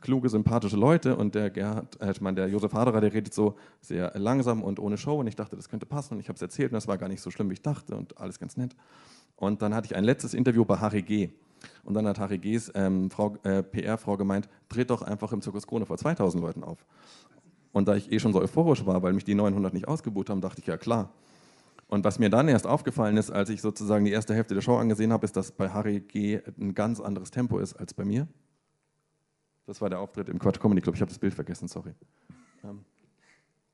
kluge, 0.00 0.28
sympathische 0.28 0.76
Leute. 0.76 1.16
Und 1.16 1.34
der 1.34 1.50
Gerhard, 1.50 2.00
äh, 2.00 2.12
ich 2.12 2.20
meine, 2.20 2.36
der 2.36 2.48
Josef 2.48 2.72
Haderer, 2.72 3.00
der 3.00 3.12
redet 3.12 3.34
so 3.34 3.56
sehr 3.80 4.12
langsam 4.16 4.62
und 4.62 4.78
ohne 4.78 4.96
Show. 4.96 5.18
Und 5.18 5.26
ich 5.26 5.36
dachte, 5.36 5.56
das 5.56 5.68
könnte 5.68 5.86
passen. 5.86 6.14
Und 6.14 6.20
ich 6.20 6.28
habe 6.28 6.36
es 6.36 6.42
erzählt 6.42 6.70
und 6.70 6.74
das 6.74 6.86
war 6.86 6.98
gar 6.98 7.08
nicht 7.08 7.20
so 7.20 7.30
schlimm, 7.30 7.48
wie 7.50 7.54
ich 7.54 7.62
dachte. 7.62 7.96
Und 7.96 8.18
alles 8.18 8.38
ganz 8.38 8.56
nett. 8.56 8.76
Und 9.36 9.60
dann 9.62 9.74
hatte 9.74 9.86
ich 9.86 9.96
ein 9.96 10.04
letztes 10.04 10.34
Interview 10.34 10.64
bei 10.64 10.78
Harry 10.78 11.02
G. 11.02 11.30
Und 11.84 11.94
dann 11.94 12.06
hat 12.06 12.18
Harry 12.18 12.38
G.'s 12.38 12.70
ähm, 12.74 13.08
äh, 13.42 13.62
PR-Frau 13.62 14.16
gemeint, 14.16 14.48
dreht 14.68 14.90
doch 14.90 15.02
einfach 15.02 15.32
im 15.32 15.40
Zirkus 15.40 15.66
Krone 15.66 15.86
vor 15.86 15.98
2000 15.98 16.42
Leuten 16.42 16.62
auf. 16.62 16.84
Und 17.72 17.88
da 17.88 17.94
ich 17.94 18.10
eh 18.10 18.18
schon 18.18 18.32
so 18.32 18.40
euphorisch 18.40 18.86
war, 18.86 19.02
weil 19.02 19.12
mich 19.12 19.24
die 19.24 19.34
900 19.34 19.74
nicht 19.74 19.88
ausgebucht 19.88 20.30
haben, 20.30 20.40
dachte 20.40 20.60
ich, 20.60 20.66
ja 20.66 20.76
klar. 20.76 21.10
Und 21.88 22.04
was 22.04 22.18
mir 22.18 22.30
dann 22.30 22.48
erst 22.48 22.66
aufgefallen 22.66 23.16
ist, 23.16 23.30
als 23.30 23.48
ich 23.48 23.62
sozusagen 23.62 24.04
die 24.04 24.10
erste 24.10 24.34
Hälfte 24.34 24.54
der 24.54 24.60
Show 24.60 24.76
angesehen 24.76 25.12
habe, 25.12 25.24
ist, 25.24 25.36
dass 25.36 25.52
bei 25.52 25.70
Harry 25.70 26.00
G. 26.00 26.40
ein 26.58 26.74
ganz 26.74 27.00
anderes 27.00 27.30
Tempo 27.30 27.58
ist 27.58 27.74
als 27.74 27.94
bei 27.94 28.04
mir. 28.04 28.26
Das 29.66 29.80
war 29.80 29.90
der 29.90 30.00
Auftritt 30.00 30.28
im 30.28 30.38
Quatsch 30.38 30.60
Comedy 30.60 30.80
Club. 30.80 30.96
Ich 30.96 31.00
habe 31.00 31.08
das 31.08 31.18
Bild 31.18 31.34
vergessen, 31.34 31.68
sorry. 31.68 31.92
Ähm, 32.64 32.84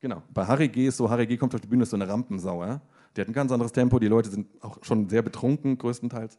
genau. 0.01 0.23
Bei 0.33 0.47
Harry 0.47 0.69
G. 0.69 0.87
ist 0.87 0.99
so, 0.99 1.09
Harry 1.09 1.27
G. 1.27 1.37
kommt 1.39 1.55
auf 1.55 1.61
die 1.61 1.69
Bühne, 1.69 1.85
ist 1.85 1.91
so 1.91 1.97
eine 1.97 2.09
Rampensau. 2.09 2.65
Ja? 2.65 2.83
Der 3.17 3.25
hat 3.25 3.31
ein 3.31 3.35
ganz 3.35 3.51
anderes 3.51 3.73
Tempo. 3.73 3.99
Die 3.99 4.09
Leute 4.09 4.31
sind 4.31 4.47
auch 4.63 4.79
schon 4.83 5.09
sehr 5.09 5.23
betrunken, 5.23 5.79
größtenteils. 5.79 6.39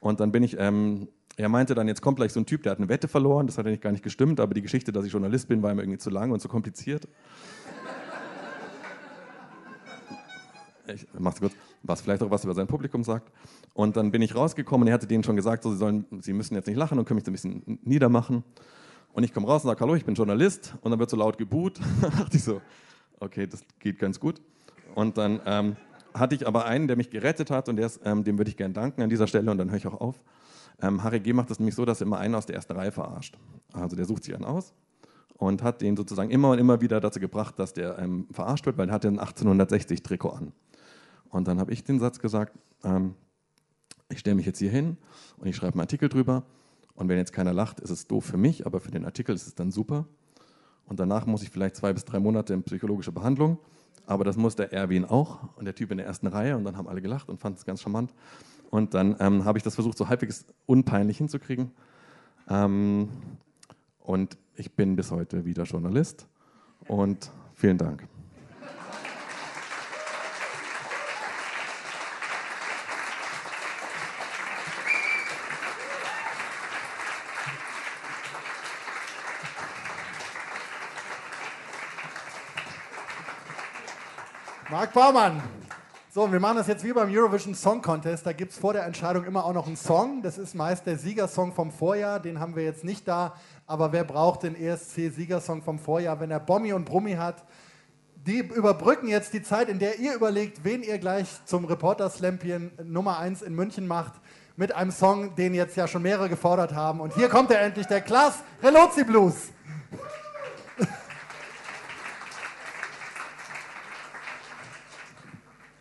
Und 0.00 0.20
dann 0.20 0.32
bin 0.32 0.42
ich, 0.42 0.56
ähm, 0.58 1.08
er 1.36 1.48
meinte 1.48 1.74
dann, 1.74 1.88
jetzt 1.88 2.02
kommt 2.02 2.16
gleich 2.16 2.32
so 2.32 2.40
ein 2.40 2.46
Typ, 2.46 2.62
der 2.62 2.72
hat 2.72 2.78
eine 2.78 2.88
Wette 2.88 3.08
verloren. 3.08 3.46
Das 3.46 3.56
hat 3.56 3.66
eigentlich 3.66 3.80
gar 3.80 3.92
nicht 3.92 4.04
gestimmt, 4.04 4.40
aber 4.40 4.52
die 4.52 4.62
Geschichte, 4.62 4.92
dass 4.92 5.04
ich 5.04 5.12
Journalist 5.12 5.48
bin, 5.48 5.62
war 5.62 5.72
ihm 5.72 5.78
irgendwie 5.78 5.98
zu 5.98 6.10
lang 6.10 6.32
und 6.32 6.40
zu 6.40 6.48
kompliziert. 6.48 7.08
Ich 10.86 11.06
mach's 11.18 11.40
kurz, 11.40 11.52
was 11.82 12.00
vielleicht 12.00 12.22
auch 12.22 12.30
was 12.30 12.44
über 12.44 12.54
sein 12.54 12.66
Publikum 12.66 13.04
sagt. 13.04 13.30
Und 13.74 13.96
dann 13.96 14.10
bin 14.10 14.22
ich 14.22 14.34
rausgekommen 14.34 14.82
und 14.82 14.88
er 14.88 14.94
hatte 14.94 15.06
denen 15.06 15.22
schon 15.22 15.36
gesagt, 15.36 15.62
so, 15.62 15.70
sie, 15.70 15.76
sollen, 15.76 16.06
sie 16.20 16.32
müssen 16.32 16.54
jetzt 16.54 16.66
nicht 16.66 16.76
lachen 16.76 16.98
und 16.98 17.04
können 17.04 17.16
mich 17.16 17.24
so 17.24 17.30
ein 17.30 17.34
bisschen 17.34 17.78
niedermachen. 17.84 18.42
Und 19.12 19.24
ich 19.24 19.32
komme 19.32 19.46
raus 19.46 19.62
und 19.64 19.68
sage, 19.68 19.80
hallo, 19.80 19.94
ich 19.94 20.04
bin 20.04 20.14
Journalist. 20.14 20.74
Und 20.80 20.90
dann 20.90 20.98
wird 20.98 21.10
so 21.10 21.16
laut 21.16 21.38
geboot. 21.38 21.78
dachte 22.02 22.36
ich 22.36 22.44
so, 22.44 22.60
okay, 23.20 23.46
das 23.46 23.62
geht 23.78 23.98
ganz 23.98 24.18
gut. 24.18 24.40
Und 24.94 25.18
dann 25.18 25.40
ähm, 25.46 25.76
hatte 26.14 26.34
ich 26.34 26.46
aber 26.46 26.66
einen, 26.66 26.86
der 26.86 26.96
mich 26.96 27.10
gerettet 27.10 27.50
hat 27.50 27.68
und 27.68 27.78
ist, 27.78 28.00
ähm, 28.04 28.24
dem 28.24 28.38
würde 28.38 28.50
ich 28.50 28.56
gerne 28.56 28.74
danken 28.74 29.02
an 29.02 29.10
dieser 29.10 29.26
Stelle 29.26 29.50
und 29.50 29.58
dann 29.58 29.70
höre 29.70 29.78
ich 29.78 29.86
auch 29.86 30.00
auf. 30.00 30.20
Ähm, 30.80 31.02
Harry 31.02 31.20
G. 31.20 31.32
macht 31.32 31.50
das 31.50 31.58
nämlich 31.58 31.74
so, 31.74 31.84
dass 31.84 32.00
er 32.00 32.06
immer 32.06 32.18
einen 32.18 32.34
aus 32.34 32.46
der 32.46 32.56
ersten 32.56 32.72
Reihe 32.72 32.92
verarscht. 32.92 33.38
Also 33.72 33.96
der 33.96 34.04
sucht 34.04 34.24
sich 34.24 34.34
einen 34.34 34.44
aus 34.44 34.74
und 35.36 35.62
hat 35.62 35.80
den 35.80 35.96
sozusagen 35.96 36.30
immer 36.30 36.50
und 36.50 36.58
immer 36.58 36.80
wieder 36.80 37.00
dazu 37.00 37.20
gebracht, 37.20 37.58
dass 37.58 37.72
der 37.72 37.98
ähm, 37.98 38.26
verarscht 38.30 38.66
wird, 38.66 38.78
weil 38.78 38.88
er 38.88 38.94
hatte 38.94 39.08
ein 39.08 39.20
1860-Trikot 39.20 40.30
an. 40.30 40.52
Und 41.32 41.48
dann 41.48 41.58
habe 41.58 41.72
ich 41.72 41.82
den 41.82 41.98
Satz 41.98 42.20
gesagt, 42.20 42.56
ähm, 42.84 43.16
ich 44.08 44.20
stelle 44.20 44.36
mich 44.36 44.46
jetzt 44.46 44.60
hier 44.60 44.70
hin 44.70 44.96
und 45.38 45.48
ich 45.48 45.56
schreibe 45.56 45.72
einen 45.72 45.80
Artikel 45.80 46.08
drüber 46.08 46.44
und 46.94 47.08
wenn 47.08 47.18
jetzt 47.18 47.32
keiner 47.32 47.52
lacht, 47.52 47.80
ist 47.80 47.90
es 47.90 48.06
doof 48.06 48.24
für 48.24 48.36
mich, 48.36 48.66
aber 48.66 48.78
für 48.78 48.92
den 48.92 49.04
Artikel 49.04 49.34
ist 49.34 49.48
es 49.48 49.56
dann 49.56 49.72
super. 49.72 50.06
Und 50.86 51.00
danach 51.00 51.26
muss 51.26 51.42
ich 51.42 51.50
vielleicht 51.50 51.74
zwei 51.74 51.92
bis 51.92 52.04
drei 52.04 52.20
Monate 52.20 52.54
in 52.54 52.62
psychologische 52.62 53.10
Behandlung 53.10 53.58
aber 54.06 54.24
das 54.24 54.36
muss 54.36 54.56
der 54.56 54.72
Erwin 54.72 55.04
auch 55.04 55.38
und 55.56 55.64
der 55.64 55.74
Typ 55.74 55.90
in 55.90 55.98
der 55.98 56.06
ersten 56.06 56.26
Reihe 56.26 56.56
und 56.56 56.64
dann 56.64 56.76
haben 56.76 56.88
alle 56.88 57.02
gelacht 57.02 57.28
und 57.28 57.38
fanden 57.38 57.58
es 57.58 57.64
ganz 57.64 57.80
charmant. 57.80 58.12
Und 58.70 58.94
dann 58.94 59.16
ähm, 59.20 59.44
habe 59.44 59.58
ich 59.58 59.64
das 59.64 59.74
versucht, 59.74 59.98
so 59.98 60.08
halbwegs 60.08 60.46
unpeinlich 60.66 61.18
hinzukriegen. 61.18 61.70
Ähm, 62.48 63.08
und 64.00 64.36
ich 64.56 64.72
bin 64.72 64.96
bis 64.96 65.10
heute 65.10 65.44
wieder 65.44 65.64
Journalist 65.64 66.26
und 66.88 67.30
vielen 67.54 67.78
Dank. 67.78 68.08
Baumann, 84.94 85.42
So, 86.10 86.30
wir 86.30 86.38
machen 86.38 86.58
das 86.58 86.66
jetzt 86.66 86.84
wie 86.84 86.92
beim 86.92 87.10
Eurovision 87.10 87.54
Song 87.54 87.80
Contest. 87.80 88.26
Da 88.26 88.34
gibt 88.34 88.52
es 88.52 88.58
vor 88.58 88.74
der 88.74 88.84
Entscheidung 88.84 89.24
immer 89.24 89.46
auch 89.46 89.54
noch 89.54 89.66
einen 89.66 89.76
Song. 89.76 90.20
Das 90.20 90.36
ist 90.36 90.54
meist 90.54 90.84
der 90.84 90.98
Siegersong 90.98 91.54
vom 91.54 91.72
Vorjahr. 91.72 92.20
Den 92.20 92.38
haben 92.38 92.54
wir 92.54 92.64
jetzt 92.64 92.84
nicht 92.84 93.08
da. 93.08 93.34
Aber 93.66 93.92
wer 93.92 94.04
braucht 94.04 94.42
den 94.42 94.54
ESC-Siegersong 94.54 95.62
vom 95.62 95.78
Vorjahr, 95.78 96.20
wenn 96.20 96.30
er 96.30 96.40
Bommi 96.40 96.74
und 96.74 96.84
Brummi 96.84 97.14
hat? 97.14 97.42
Die 98.26 98.40
überbrücken 98.40 99.08
jetzt 99.08 99.32
die 99.32 99.42
Zeit, 99.42 99.70
in 99.70 99.78
der 99.78 99.98
ihr 99.98 100.14
überlegt, 100.14 100.62
wen 100.62 100.82
ihr 100.82 100.98
gleich 100.98 101.26
zum 101.46 101.64
Reporter-Slampien 101.64 102.72
Nummer 102.84 103.18
1 103.18 103.40
in 103.40 103.54
München 103.54 103.86
macht, 103.86 104.12
mit 104.56 104.72
einem 104.72 104.90
Song, 104.90 105.34
den 105.36 105.54
jetzt 105.54 105.74
ja 105.76 105.88
schon 105.88 106.02
mehrere 106.02 106.28
gefordert 106.28 106.74
haben. 106.74 107.00
Und 107.00 107.14
hier 107.14 107.30
kommt 107.30 107.50
er 107.50 107.62
endlich, 107.62 107.86
der 107.86 108.02
Klaas 108.02 108.40
Relozi 108.62 109.04
Blues. 109.04 109.52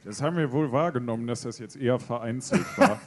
Das 0.04 0.22
haben 0.22 0.36
wir 0.36 0.52
wohl 0.52 0.72
wahrgenommen, 0.72 1.28
dass 1.28 1.42
das 1.42 1.60
jetzt 1.60 1.76
eher 1.76 2.00
vereinzelt 2.00 2.66
war. 2.78 3.00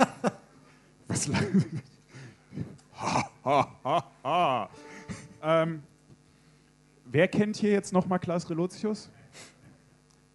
Was 1.09 1.29
ha, 2.95 3.31
ha, 3.45 3.77
ha, 3.85 4.11
ha. 4.23 4.71
Ähm, 5.43 5.83
wer 7.05 7.29
kennt 7.29 7.57
hier 7.57 7.73
jetzt 7.73 7.93
nochmal 7.93 8.19
Klaas 8.19 8.49
Relotius? 8.49 9.11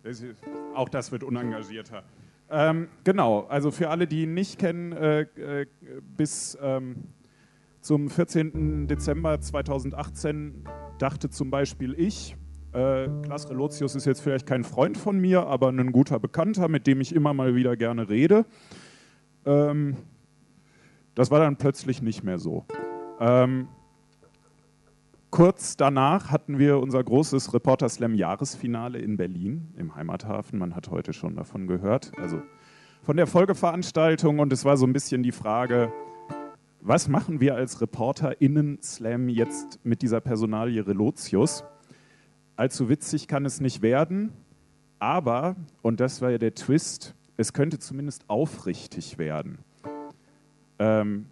Das 0.04 0.22
ist, 0.22 0.36
auch 0.76 0.90
das 0.90 1.12
wird 1.12 1.24
unengagierter. 1.24 2.04
Ähm, 2.50 2.90
genau, 3.04 3.46
also 3.48 3.72
für 3.72 3.90
alle, 3.90 4.08
die 4.08 4.24
ihn 4.24 4.34
nicht 4.34 4.60
kennen, 4.60 4.92
äh, 4.92 5.22
äh, 5.22 5.66
bis 6.18 6.58
ähm, 6.62 7.04
zum 7.82 8.10
14. 8.10 8.88
Dezember 8.88 9.40
2018 9.40 10.66
dachte 10.98 11.30
zum 11.30 11.50
Beispiel 11.52 11.94
ich, 11.98 12.36
äh, 12.74 13.08
Klaas 13.24 13.50
Relotius 13.50 13.96
ist 13.96 14.06
jetzt 14.06 14.22
vielleicht 14.22 14.46
kein 14.46 14.64
Freund 14.64 14.98
von 14.98 15.20
mir, 15.20 15.48
aber 15.48 15.70
ein 15.70 15.92
guter 15.92 16.20
Bekannter, 16.20 16.68
mit 16.68 16.88
dem 16.88 17.02
ich 17.02 17.16
immer 17.16 17.34
mal 17.34 17.56
wieder 17.56 17.76
gerne 17.76 18.10
rede. 18.10 18.46
Ähm, 19.46 19.98
das 21.16 21.32
war 21.32 21.40
dann 21.40 21.58
plötzlich 21.58 22.02
nicht 22.02 22.24
mehr 22.24 22.38
so. 22.38 22.66
Ähm, 23.20 23.68
kurz 25.32 25.78
danach 25.78 26.32
hatten 26.32 26.60
wir 26.60 26.80
unser 26.80 27.04
großes 27.04 27.54
Reporter 27.54 27.90
Slam 27.90 28.14
Jahresfinale 28.14 29.00
in 29.00 29.18
Berlin 29.18 29.74
im 29.78 29.96
Heimathafen. 29.96 30.60
Man 30.60 30.76
hat 30.76 30.92
heute 30.92 31.14
schon 31.14 31.36
davon 31.36 31.68
gehört. 31.68 32.12
Also 32.18 32.42
von 33.02 33.18
der 33.18 33.28
Folgeveranstaltung 33.28 34.40
und 34.40 34.54
es 34.54 34.66
war 34.66 34.78
so 34.78 34.86
ein 34.86 34.94
bisschen 34.94 35.24
die 35.24 35.32
Frage, 35.32 35.92
was 36.82 37.08
machen 37.08 37.42
wir 37.42 37.56
als 37.56 37.82
ReporterInnen 37.82 38.80
Slam 38.82 39.28
jetzt 39.28 39.84
mit 39.84 40.02
dieser 40.02 40.22
Personalie 40.22 40.86
Relotius? 40.86 41.64
Allzu 42.60 42.90
witzig 42.90 43.30
kann 43.30 43.46
es 43.46 43.62
nicht 43.62 43.82
werden, 43.82 44.34
aber, 45.00 45.56
und 45.82 46.02
das 46.02 46.22
war 46.22 46.30
ja 46.30 46.38
der 46.38 46.56
Twist, 46.56 47.16
es 47.38 47.54
könnte 47.54 47.80
zumindest 47.80 48.30
aufrichtig 48.30 49.18
werden. 49.18 49.60
Ähm, 50.78 51.28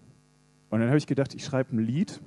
und 0.70 0.80
dann 0.80 0.88
habe 0.88 0.98
ich 0.98 1.06
gedacht, 1.06 1.36
ich 1.36 1.44
schreibe 1.44 1.76
ein 1.76 1.80
Lied, 1.80 2.22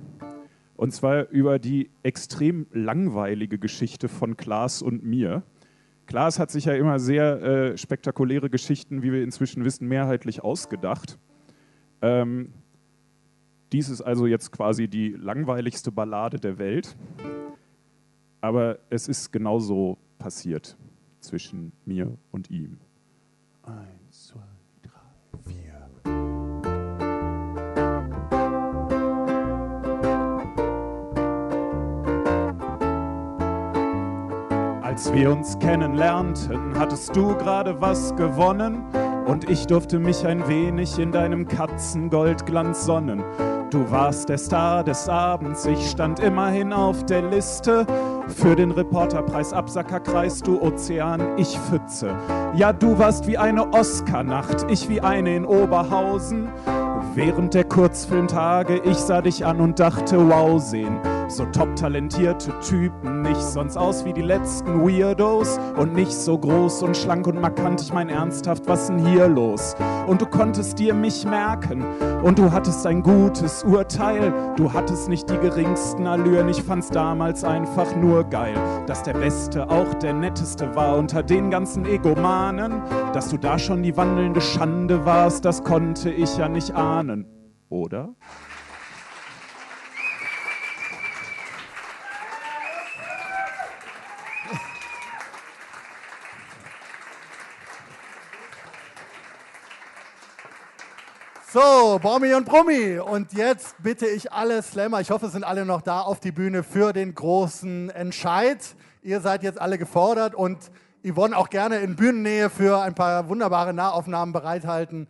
und 0.75 0.93
zwar 0.93 1.29
über 1.29 1.57
die 1.57 1.89
extrem 2.03 2.67
langweilige 2.71 3.57
Geschichte 3.57 4.07
von 4.07 4.37
Klaas 4.37 4.83
und 4.83 5.03
mir. 5.03 5.41
Klaas 6.05 6.37
hat 6.37 6.51
sich 6.51 6.65
ja 6.65 6.73
immer 6.73 6.99
sehr 6.99 7.41
äh, 7.41 7.77
spektakuläre 7.77 8.51
Geschichten, 8.51 9.01
wie 9.01 9.11
wir 9.11 9.23
inzwischen 9.23 9.65
wissen, 9.65 9.87
mehrheitlich 9.87 10.43
ausgedacht. 10.43 11.17
Ähm, 12.03 12.53
dies 13.71 13.89
ist 13.89 14.01
also 14.01 14.27
jetzt 14.27 14.51
quasi 14.51 14.87
die 14.87 15.09
langweiligste 15.09 15.91
Ballade 15.91 16.39
der 16.39 16.59
Welt. 16.59 16.95
Aber 18.41 18.79
es 18.89 19.07
ist 19.07 19.31
genauso 19.31 19.99
passiert 20.17 20.75
zwischen 21.19 21.71
mir 21.85 22.17
und 22.31 22.49
ihm. 22.49 22.79
Eins, 23.61 24.27
zwei, 24.27 24.41
drei, 24.81 25.39
vier. 25.47 25.89
Als 34.81 35.13
wir 35.13 35.31
uns 35.31 35.57
kennenlernten, 35.59 36.77
hattest 36.77 37.15
du 37.15 37.37
gerade 37.37 37.79
was 37.79 38.15
gewonnen 38.15 38.83
und 39.25 39.49
ich 39.49 39.67
durfte 39.67 39.99
mich 39.99 40.25
ein 40.25 40.47
wenig 40.47 40.99
in 40.99 41.11
deinem 41.11 41.47
Katzengoldglanz 41.47 42.85
sonnen. 42.85 43.23
Du 43.69 43.89
warst 43.89 44.29
der 44.29 44.37
Star 44.37 44.83
des 44.83 45.07
Abends, 45.07 45.65
ich 45.65 45.89
stand 45.89 46.19
immerhin 46.19 46.73
auf 46.73 47.05
der 47.05 47.21
Liste 47.21 47.85
für 48.27 48.55
den 48.55 48.71
Reporterpreis 48.71 49.53
Absackerkreis, 49.53 50.39
du 50.39 50.61
Ozean, 50.61 51.37
ich 51.37 51.57
Pfütze. 51.57 52.13
Ja, 52.55 52.73
du 52.73 52.97
warst 52.99 53.27
wie 53.27 53.37
eine 53.37 53.71
Oscarnacht, 53.73 54.69
ich 54.69 54.89
wie 54.89 55.01
eine 55.01 55.35
in 55.35 55.45
Oberhausen. 55.45 56.49
Während 57.15 57.53
der 57.53 57.63
Kurzfilmtage, 57.63 58.81
ich 58.83 58.97
sah 58.97 59.21
dich 59.21 59.45
an 59.45 59.61
und 59.61 59.79
dachte, 59.79 60.17
wow, 60.29 60.61
sehen 60.61 60.99
so 61.31 61.45
top 61.45 61.75
talentierte 61.75 62.51
Typen 62.59 63.21
nicht 63.21 63.41
sonst 63.41 63.77
aus 63.77 64.03
wie 64.03 64.13
die 64.13 64.21
letzten 64.21 64.81
Weirdos 64.81 65.59
und 65.77 65.93
nicht 65.93 66.11
so 66.11 66.37
groß 66.37 66.83
und 66.83 66.97
schlank 66.97 67.25
und 67.27 67.39
markant. 67.39 67.81
Ich 67.81 67.93
mein 67.93 68.09
ernsthaft, 68.09 68.67
was 68.67 68.87
denn 68.87 69.05
hier 69.05 69.27
los? 69.27 69.75
Und 70.07 70.21
du 70.21 70.25
konntest 70.25 70.77
dir 70.79 70.93
mich 70.93 71.25
merken 71.25 71.85
und 72.21 72.37
du 72.37 72.51
hattest 72.51 72.85
ein 72.85 73.01
gutes 73.01 73.63
Urteil. 73.63 74.33
Du 74.57 74.73
hattest 74.73 75.07
nicht 75.07 75.29
die 75.29 75.37
geringsten 75.37 76.05
Allüren. 76.05 76.49
Ich 76.49 76.61
fand's 76.61 76.89
damals 76.89 77.43
einfach 77.43 77.95
nur 77.95 78.25
geil, 78.25 78.55
dass 78.87 79.03
der 79.03 79.13
Beste 79.13 79.69
auch 79.69 79.93
der 79.95 80.13
Netteste 80.13 80.75
war 80.75 80.97
unter 80.97 81.23
den 81.23 81.49
ganzen 81.49 81.85
Egomanen. 81.85 82.81
Dass 83.13 83.29
du 83.29 83.37
da 83.37 83.57
schon 83.57 83.83
die 83.83 83.95
wandelnde 83.95 84.41
Schande 84.41 85.05
warst, 85.05 85.45
das 85.45 85.63
konnte 85.63 86.09
ich 86.09 86.37
ja 86.37 86.49
nicht 86.49 86.75
ahnen. 86.75 87.25
Oder? 87.69 88.09
So, 101.53 101.99
Bommi 102.01 102.33
und 102.33 102.45
Brummi. 102.45 102.97
Und 102.97 103.33
jetzt 103.33 103.75
bitte 103.83 104.07
ich 104.07 104.31
alle 104.31 104.61
Slammer, 104.61 105.01
ich 105.01 105.11
hoffe, 105.11 105.25
es 105.25 105.33
sind 105.33 105.43
alle 105.43 105.65
noch 105.65 105.81
da 105.81 105.99
auf 105.99 106.21
die 106.21 106.31
Bühne 106.31 106.63
für 106.63 106.93
den 106.93 107.13
großen 107.13 107.89
Entscheid. 107.89 108.59
Ihr 109.01 109.19
seid 109.19 109.43
jetzt 109.43 109.59
alle 109.59 109.77
gefordert 109.77 110.33
und 110.33 110.71
Yvonne 111.05 111.35
auch 111.35 111.49
gerne 111.49 111.79
in 111.79 111.97
Bühnennähe 111.97 112.49
für 112.49 112.81
ein 112.81 112.95
paar 112.95 113.27
wunderbare 113.27 113.73
Nahaufnahmen 113.73 114.31
bereithalten. 114.31 115.09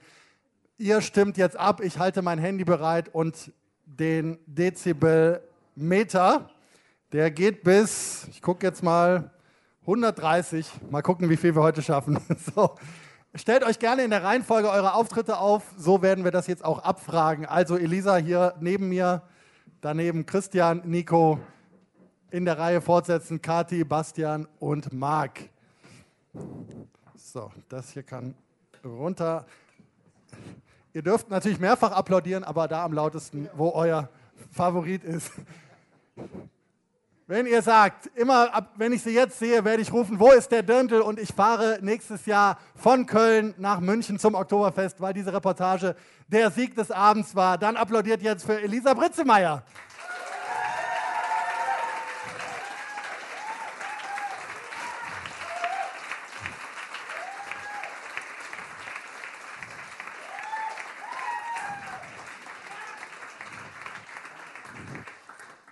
Ihr 0.80 1.02
stimmt 1.02 1.38
jetzt 1.38 1.58
ab, 1.58 1.80
ich 1.80 2.00
halte 2.00 2.24
mein 2.24 2.40
Handy 2.40 2.64
bereit 2.64 3.14
und 3.14 3.52
den 3.86 4.40
Dezibelmeter, 4.48 6.50
der 7.12 7.30
geht 7.30 7.62
bis, 7.62 8.26
ich 8.32 8.42
gucke 8.42 8.66
jetzt 8.66 8.82
mal, 8.82 9.30
130. 9.82 10.68
Mal 10.90 11.04
gucken, 11.04 11.30
wie 11.30 11.38
viel 11.38 11.54
wir 11.54 11.62
heute 11.62 11.84
schaffen. 11.84 12.18
So. 12.56 12.76
Stellt 13.34 13.64
euch 13.64 13.80
gerne 13.80 14.04
in 14.04 14.10
der 14.10 14.24
Reihenfolge 14.24 14.70
eure 14.70 14.94
Auftritte 14.94 15.38
auf. 15.38 15.64
So 15.78 16.02
werden 16.02 16.26
wir 16.26 16.32
das 16.32 16.48
jetzt 16.48 16.66
auch 16.66 16.80
abfragen. 16.80 17.46
Also 17.46 17.78
Elisa 17.78 18.18
hier 18.18 18.56
neben 18.60 18.90
mir, 18.90 19.22
daneben 19.80 20.26
Christian, 20.26 20.82
Nico, 20.84 21.40
in 22.30 22.44
der 22.44 22.58
Reihe 22.58 22.82
fortsetzen, 22.82 23.42
Kati, 23.42 23.86
Bastian 23.86 24.48
und 24.60 24.92
Marc. 24.92 25.50
So, 27.16 27.52
das 27.70 27.92
hier 27.92 28.04
kann 28.04 28.36
runter. 28.84 29.46
Ihr 30.92 31.02
dürft 31.02 31.30
natürlich 31.30 31.60
mehrfach 31.60 31.94
applaudieren, 31.94 32.44
aber 32.44 32.68
da 32.68 32.84
am 32.84 32.92
lautesten, 32.92 33.50
wo 33.56 33.70
euer 33.70 34.10
Favorit 34.52 35.06
ist. 35.06 35.32
Wenn 37.32 37.46
ihr 37.46 37.62
sagt, 37.62 38.08
immer 38.18 38.54
ab, 38.54 38.74
wenn 38.76 38.92
ich 38.92 39.04
sie 39.04 39.12
jetzt 39.12 39.40
sehe, 39.40 39.64
werde 39.64 39.82
ich 39.82 39.94
rufen, 39.94 40.20
wo 40.20 40.32
ist 40.32 40.52
der 40.52 40.64
Dirndl? 40.64 41.00
Und 41.00 41.18
ich 41.18 41.30
fahre 41.30 41.80
nächstes 41.82 42.26
Jahr 42.26 42.58
von 42.76 43.06
Köln 43.06 43.54
nach 43.58 43.80
München 43.80 44.20
zum 44.20 44.36
Oktoberfest, 44.36 45.00
weil 45.00 45.14
diese 45.14 45.32
Reportage 45.32 45.96
der 46.28 46.52
Sieg 46.52 46.76
des 46.76 46.92
Abends 46.92 47.34
war. 47.34 47.58
Dann 47.58 47.78
applaudiert 47.78 48.22
jetzt 48.22 48.46
für 48.46 48.62
Elisa 48.62 48.94
Britzemeier. 48.94 49.64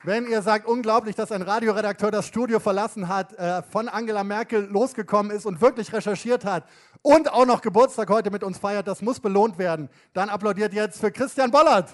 Wenn 0.03 0.27
ihr 0.27 0.41
sagt, 0.41 0.65
unglaublich, 0.65 1.17
dass 1.17 1.29
ein 1.33 1.41
Radioredakteur 1.41 2.09
das 2.09 2.25
Studio 2.25 2.61
verlassen 2.61 3.09
hat, 3.09 3.33
äh, 3.33 3.61
von 3.63 3.89
Angela 3.89 4.23
Merkel 4.23 4.63
losgekommen 4.63 5.29
ist 5.29 5.45
und 5.45 5.59
wirklich 5.59 5.91
recherchiert 5.91 6.45
hat 6.45 6.63
und 7.01 7.29
auch 7.33 7.45
noch 7.45 7.59
Geburtstag 7.59 8.09
heute 8.09 8.31
mit 8.31 8.41
uns 8.41 8.57
feiert, 8.57 8.87
das 8.87 9.01
muss 9.01 9.19
belohnt 9.19 9.57
werden, 9.57 9.89
dann 10.13 10.29
applaudiert 10.29 10.71
jetzt 10.71 11.01
für 11.01 11.11
Christian 11.11 11.51
Bollert. 11.51 11.89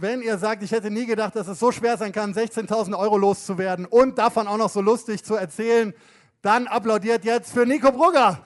wenn 0.00 0.20
ihr 0.20 0.36
sagt, 0.36 0.62
ich 0.62 0.70
hätte 0.70 0.90
nie 0.90 1.06
gedacht, 1.06 1.34
dass 1.34 1.48
es 1.48 1.58
so 1.58 1.72
schwer 1.72 1.96
sein 1.96 2.12
kann, 2.12 2.34
16.000 2.34 2.98
Euro 2.98 3.16
loszuwerden 3.16 3.86
und 3.86 4.18
davon 4.18 4.46
auch 4.46 4.58
noch 4.58 4.68
so 4.68 4.82
lustig 4.82 5.24
zu 5.24 5.34
erzählen, 5.34 5.94
dann 6.44 6.66
applaudiert 6.66 7.24
jetzt 7.24 7.52
für 7.54 7.64
Nico 7.64 7.90
Brugger. 7.90 8.38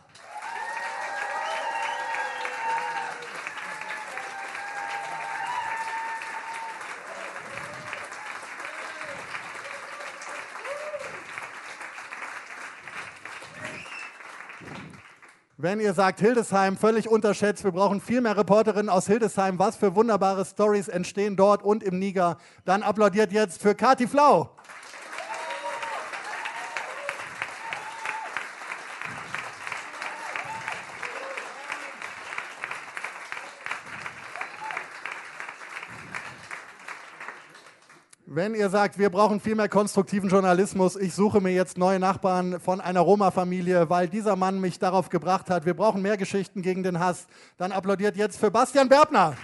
Wenn 15.61 15.81
ihr 15.81 15.93
sagt, 15.93 16.21
Hildesheim 16.21 16.77
völlig 16.77 17.09
unterschätzt, 17.09 17.65
wir 17.65 17.73
brauchen 17.73 18.01
viel 18.01 18.21
mehr 18.21 18.37
Reporterinnen 18.37 18.89
aus 18.89 19.09
Hildesheim, 19.09 19.59
was 19.59 19.75
für 19.75 19.97
wunderbare 19.97 20.45
Stories 20.45 20.87
entstehen 20.87 21.35
dort 21.35 21.65
und 21.65 21.83
im 21.83 21.99
Niger, 21.99 22.39
dann 22.65 22.85
applaudiert 22.85 23.33
jetzt 23.33 23.61
für 23.61 23.75
Kati 23.75 24.07
Flau. 24.07 24.51
Wenn 38.39 38.55
ihr 38.55 38.71
sagt, 38.71 39.01
wir 39.01 39.11
brauchen 39.11 39.41
viel 39.41 39.57
mehr 39.57 39.69
konstruktiven 39.69 40.31
Journalismus, 40.31 40.95
ich 40.95 41.13
suche 41.13 41.41
mir 41.41 41.51
jetzt 41.51 41.77
neue 41.77 41.99
Nachbarn 41.99 42.61
von 42.61 42.81
einer 42.81 43.01
Roma-Familie, 43.01 43.91
weil 43.91 44.07
dieser 44.07 44.37
Mann 44.37 44.61
mich 44.61 44.79
darauf 44.79 45.09
gebracht 45.09 45.51
hat, 45.51 45.67
wir 45.67 45.75
brauchen 45.75 46.03
mehr 46.03 46.17
Geschichten 46.17 46.63
gegen 46.63 46.85
den 46.85 47.01
Hass, 47.01 47.27
dann 47.57 47.73
applaudiert 47.73 48.15
jetzt 48.15 48.39
für 48.39 48.53
Bastian 48.53 48.89
Berbner. 48.89 49.35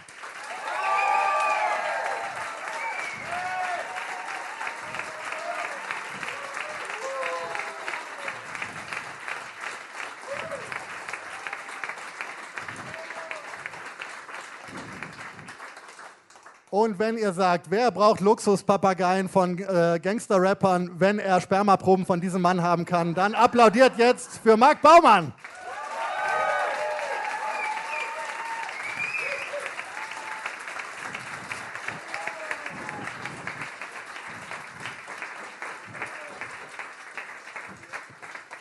Und 16.85 16.98
wenn 16.98 17.16
ihr 17.16 17.32
sagt, 17.32 17.70
wer 17.70 17.90
braucht 17.90 18.20
Luxuspapageien 18.20 19.31
von 19.31 19.59
äh, 19.59 19.98
Gangster-Rappern, 20.02 20.90
wenn 20.98 21.19
er 21.19 21.40
Spermaproben 21.40 22.05
von 22.05 22.20
diesem 22.20 22.43
Mann 22.43 22.61
haben 22.61 22.85
kann, 22.85 23.15
dann 23.15 23.35
applaudiert 23.35 23.97
jetzt 23.97 24.39
für 24.43 24.59
Marc 24.59 24.82
Baumann. 24.82 25.32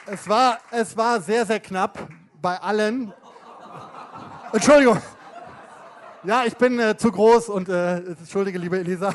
Es 0.06 0.30
war, 0.30 0.60
es 0.72 0.96
war 0.96 1.20
sehr, 1.20 1.46
sehr 1.46 1.60
knapp 1.60 2.00
bei 2.42 2.58
allen. 2.58 3.12
Entschuldigung. 4.54 5.02
Ja, 6.26 6.46
ich 6.46 6.56
bin 6.56 6.80
äh, 6.80 6.96
zu 6.96 7.12
groß 7.12 7.50
und 7.50 7.68
äh, 7.68 7.98
entschuldige, 7.98 8.58
liebe 8.58 8.80
Elisa. 8.80 9.14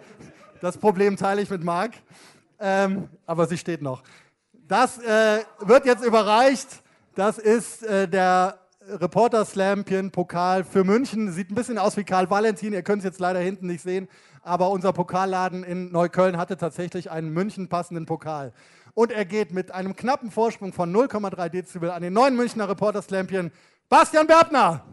das 0.60 0.78
Problem 0.78 1.16
teile 1.16 1.42
ich 1.42 1.50
mit 1.50 1.64
Marc. 1.64 1.94
Ähm, 2.60 3.08
aber 3.26 3.48
sie 3.48 3.58
steht 3.58 3.82
noch. 3.82 4.04
Das 4.52 4.98
äh, 4.98 5.40
wird 5.58 5.84
jetzt 5.84 6.04
überreicht. 6.04 6.68
Das 7.16 7.38
ist 7.38 7.82
äh, 7.82 8.06
der 8.06 8.60
Reporter 8.86 9.44
Slampion 9.44 10.12
Pokal 10.12 10.62
für 10.62 10.84
München. 10.84 11.32
Sieht 11.32 11.50
ein 11.50 11.56
bisschen 11.56 11.76
aus 11.76 11.96
wie 11.96 12.04
Karl 12.04 12.30
Valentin. 12.30 12.72
Ihr 12.72 12.84
könnt 12.84 12.98
es 12.98 13.04
jetzt 13.04 13.18
leider 13.18 13.40
hinten 13.40 13.66
nicht 13.66 13.82
sehen. 13.82 14.06
Aber 14.42 14.70
unser 14.70 14.92
Pokalladen 14.92 15.64
in 15.64 15.90
Neukölln 15.90 16.36
hatte 16.36 16.56
tatsächlich 16.56 17.10
einen 17.10 17.30
München 17.30 17.68
passenden 17.68 18.06
Pokal. 18.06 18.52
Und 18.94 19.10
er 19.10 19.24
geht 19.24 19.52
mit 19.52 19.72
einem 19.72 19.96
knappen 19.96 20.30
Vorsprung 20.30 20.72
von 20.72 20.94
0,3 20.94 21.48
Dezibel 21.48 21.90
an 21.90 22.02
den 22.02 22.12
neuen 22.12 22.36
Münchner 22.36 22.68
Reporter 22.68 23.02
Slampion 23.02 23.50
Bastian 23.88 24.28
Berbner. 24.28 24.84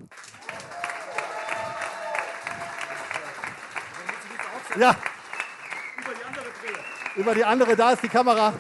Ja. 4.78 4.96
Über 5.98 6.14
die 6.14 6.24
andere 6.24 6.46
Brille. 6.62 6.80
Über 7.16 7.36
die 7.36 7.46
andere, 7.46 7.76
da 7.76 7.92
ist 7.92 8.04
die 8.04 8.10
Kamera. 8.10 8.54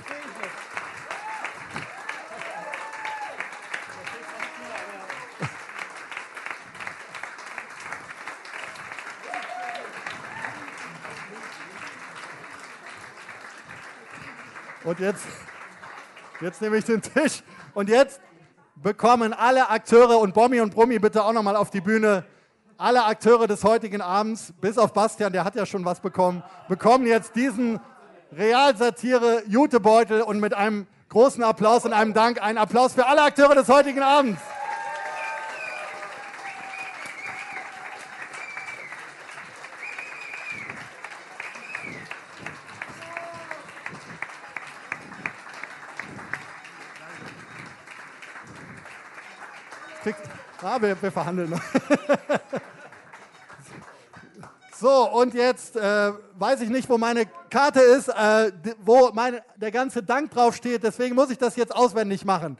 Und 14.83 14.99
jetzt, 14.99 15.25
jetzt 16.41 16.61
nehme 16.61 16.77
ich 16.77 16.83
den 16.85 17.01
Tisch. 17.01 17.43
Und 17.73 17.87
jetzt 17.87 18.19
bekommen 18.75 19.31
alle 19.31 19.69
Akteure 19.69 20.19
und 20.19 20.33
Bommi 20.33 20.59
und 20.59 20.73
Brummi 20.73 20.99
bitte 20.99 21.23
auch 21.23 21.31
nochmal 21.31 21.55
auf 21.55 21.69
die 21.69 21.79
Bühne 21.79 22.25
alle 22.81 23.05
Akteure 23.05 23.47
des 23.47 23.63
heutigen 23.63 24.01
Abends, 24.01 24.53
bis 24.59 24.77
auf 24.77 24.93
Bastian, 24.93 25.31
der 25.31 25.43
hat 25.43 25.55
ja 25.55 25.65
schon 25.67 25.85
was 25.85 25.99
bekommen, 25.99 26.43
bekommen 26.67 27.05
jetzt 27.05 27.35
diesen 27.35 27.79
Realsatire-Jutebeutel 28.35 30.21
und 30.21 30.39
mit 30.39 30.55
einem 30.55 30.87
großen 31.09 31.43
Applaus 31.43 31.85
und 31.85 31.93
einem 31.93 32.13
Dank 32.13 32.41
einen 32.41 32.57
Applaus 32.57 32.93
für 32.93 33.05
alle 33.05 33.21
Akteure 33.21 33.53
des 33.53 33.67
heutigen 33.67 34.01
Abends. 34.01 34.41
Ah, 50.63 50.79
wir, 50.79 50.95
wir 51.01 51.11
verhandeln 51.11 51.49
noch. 51.49 51.61
So, 54.81 55.07
und 55.11 55.35
jetzt 55.35 55.75
äh, 55.75 56.11
weiß 56.39 56.61
ich 56.61 56.69
nicht, 56.69 56.89
wo 56.89 56.97
meine 56.97 57.27
Karte 57.51 57.81
ist, 57.81 58.07
äh, 58.07 58.51
wo 58.79 59.11
meine, 59.13 59.43
der 59.55 59.69
ganze 59.69 60.01
Dank 60.01 60.31
draufsteht. 60.31 60.81
Deswegen 60.81 61.13
muss 61.13 61.29
ich 61.29 61.37
das 61.37 61.55
jetzt 61.55 61.75
auswendig 61.75 62.25
machen. 62.25 62.57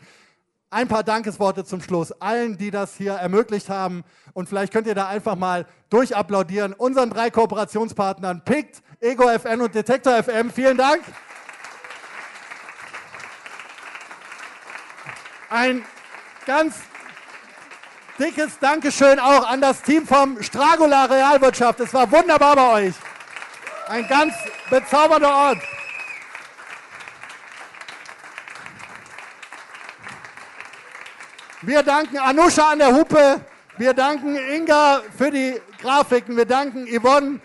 Ein 0.69 0.87
paar 0.87 1.01
Dankesworte 1.01 1.65
zum 1.65 1.81
Schluss. 1.81 2.11
Allen, 2.11 2.59
die 2.59 2.69
das 2.69 2.95
hier 2.95 3.13
ermöglicht 3.13 3.69
haben. 3.69 4.03
Und 4.33 4.47
vielleicht 4.47 4.71
könnt 4.71 4.85
ihr 4.85 4.93
da 4.93 5.07
einfach 5.07 5.35
mal 5.35 5.65
durchapplaudieren. 5.89 6.73
Unseren 6.73 7.09
drei 7.09 7.31
Kooperationspartnern 7.31 8.43
PICT, 8.45 8.83
Ego 8.99 9.27
FN 9.27 9.61
und 9.61 9.73
Detektor 9.73 10.21
FM. 10.21 10.51
Vielen 10.51 10.77
Dank. 10.77 11.01
Ein 15.49 15.83
ganz 16.45 16.75
dickes 18.19 18.59
Dankeschön 18.59 19.19
auch 19.19 19.47
an 19.47 19.61
das 19.61 19.81
Team 19.81 20.05
vom 20.05 20.41
Stragula 20.41 21.05
Realwirtschaft. 21.05 21.79
Es 21.79 21.93
war 21.93 22.11
wunderbar 22.11 22.55
bei 22.55 22.87
euch. 22.87 22.95
Ein 23.87 24.07
ganz 24.07 24.33
bezaubernder 24.69 25.33
Ort. 25.33 25.57
Wir 31.63 31.83
danken 31.83 32.17
Anusha 32.17 32.71
an 32.71 32.79
der 32.79 32.95
Hupe. 32.95 33.41
Wir 33.77 33.93
danken 33.93 34.35
Inga 34.35 35.01
für 35.17 35.29
die 35.29 35.61
Grafiken. 35.81 36.35
Wir 36.35 36.45
danken 36.45 36.87
Yvonne 36.87 37.39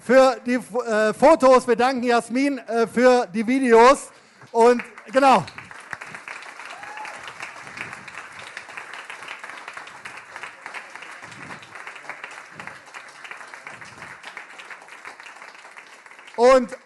für 0.00 0.36
die 0.44 0.54
äh, 0.54 1.14
Fotos. 1.14 1.66
Wir 1.66 1.76
danken 1.76 2.02
Jasmin 2.02 2.58
äh, 2.58 2.86
für 2.86 3.26
die 3.26 3.46
Videos. 3.46 4.10
Und 4.50 4.82
genau. 5.12 5.44
Und 16.42 16.76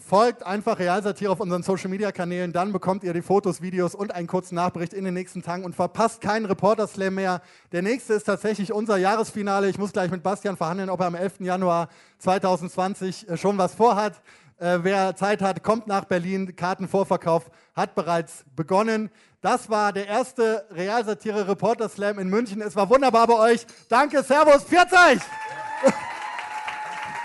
folgt 0.00 0.46
einfach 0.46 0.78
Realsatire 0.78 1.32
auf 1.32 1.40
unseren 1.40 1.64
Social 1.64 1.90
Media 1.90 2.12
Kanälen, 2.12 2.52
dann 2.52 2.72
bekommt 2.72 3.02
ihr 3.02 3.12
die 3.12 3.20
Fotos, 3.20 3.60
Videos 3.60 3.96
und 3.96 4.14
einen 4.14 4.28
kurzen 4.28 4.54
Nachbericht 4.54 4.94
in 4.94 5.04
den 5.04 5.12
nächsten 5.12 5.42
Tagen 5.42 5.64
und 5.64 5.74
verpasst 5.74 6.20
keinen 6.20 6.46
Reporter 6.46 6.86
Slam 6.86 7.16
mehr. 7.16 7.42
Der 7.72 7.82
nächste 7.82 8.14
ist 8.14 8.22
tatsächlich 8.22 8.72
unser 8.72 8.96
Jahresfinale. 8.96 9.68
Ich 9.68 9.76
muss 9.76 9.90
gleich 9.90 10.12
mit 10.12 10.22
Bastian 10.22 10.56
verhandeln, 10.56 10.88
ob 10.88 11.00
er 11.00 11.06
am 11.06 11.16
11. 11.16 11.40
Januar 11.40 11.88
2020 12.18 13.28
äh, 13.28 13.36
schon 13.36 13.58
was 13.58 13.74
vorhat. 13.74 14.22
Äh, 14.58 14.78
wer 14.82 15.16
Zeit 15.16 15.42
hat, 15.42 15.64
kommt 15.64 15.88
nach 15.88 16.04
Berlin. 16.04 16.54
Kartenvorverkauf 16.54 17.50
hat 17.74 17.96
bereits 17.96 18.44
begonnen. 18.54 19.10
Das 19.40 19.68
war 19.68 19.92
der 19.92 20.06
erste 20.06 20.64
Realsatire 20.70 21.48
Reporter 21.48 21.88
Slam 21.88 22.20
in 22.20 22.28
München. 22.28 22.62
Es 22.62 22.76
war 22.76 22.88
wunderbar 22.88 23.26
bei 23.26 23.34
euch. 23.34 23.66
Danke, 23.88 24.22
Servus, 24.22 24.62
40! 24.62 24.94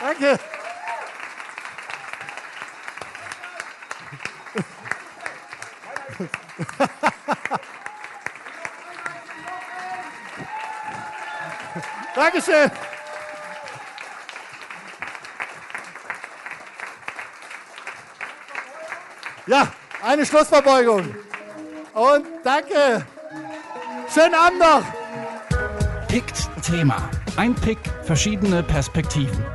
Danke. 0.01 0.39
Dankeschön. 12.15 12.72
Ja, 19.48 19.68
eine 20.02 20.26
Schlussverbeugung. 20.26 21.14
Und 21.94 22.26
danke. 22.44 23.06
Schönen 24.14 24.36
Abend 24.36 24.60
noch. 24.60 24.84
Pickt 26.07 26.49
Thema. 26.64 27.10
Ein 27.36 27.53
Pick, 27.53 27.77
verschiedene 28.03 28.64
Perspektiven. 28.64 29.55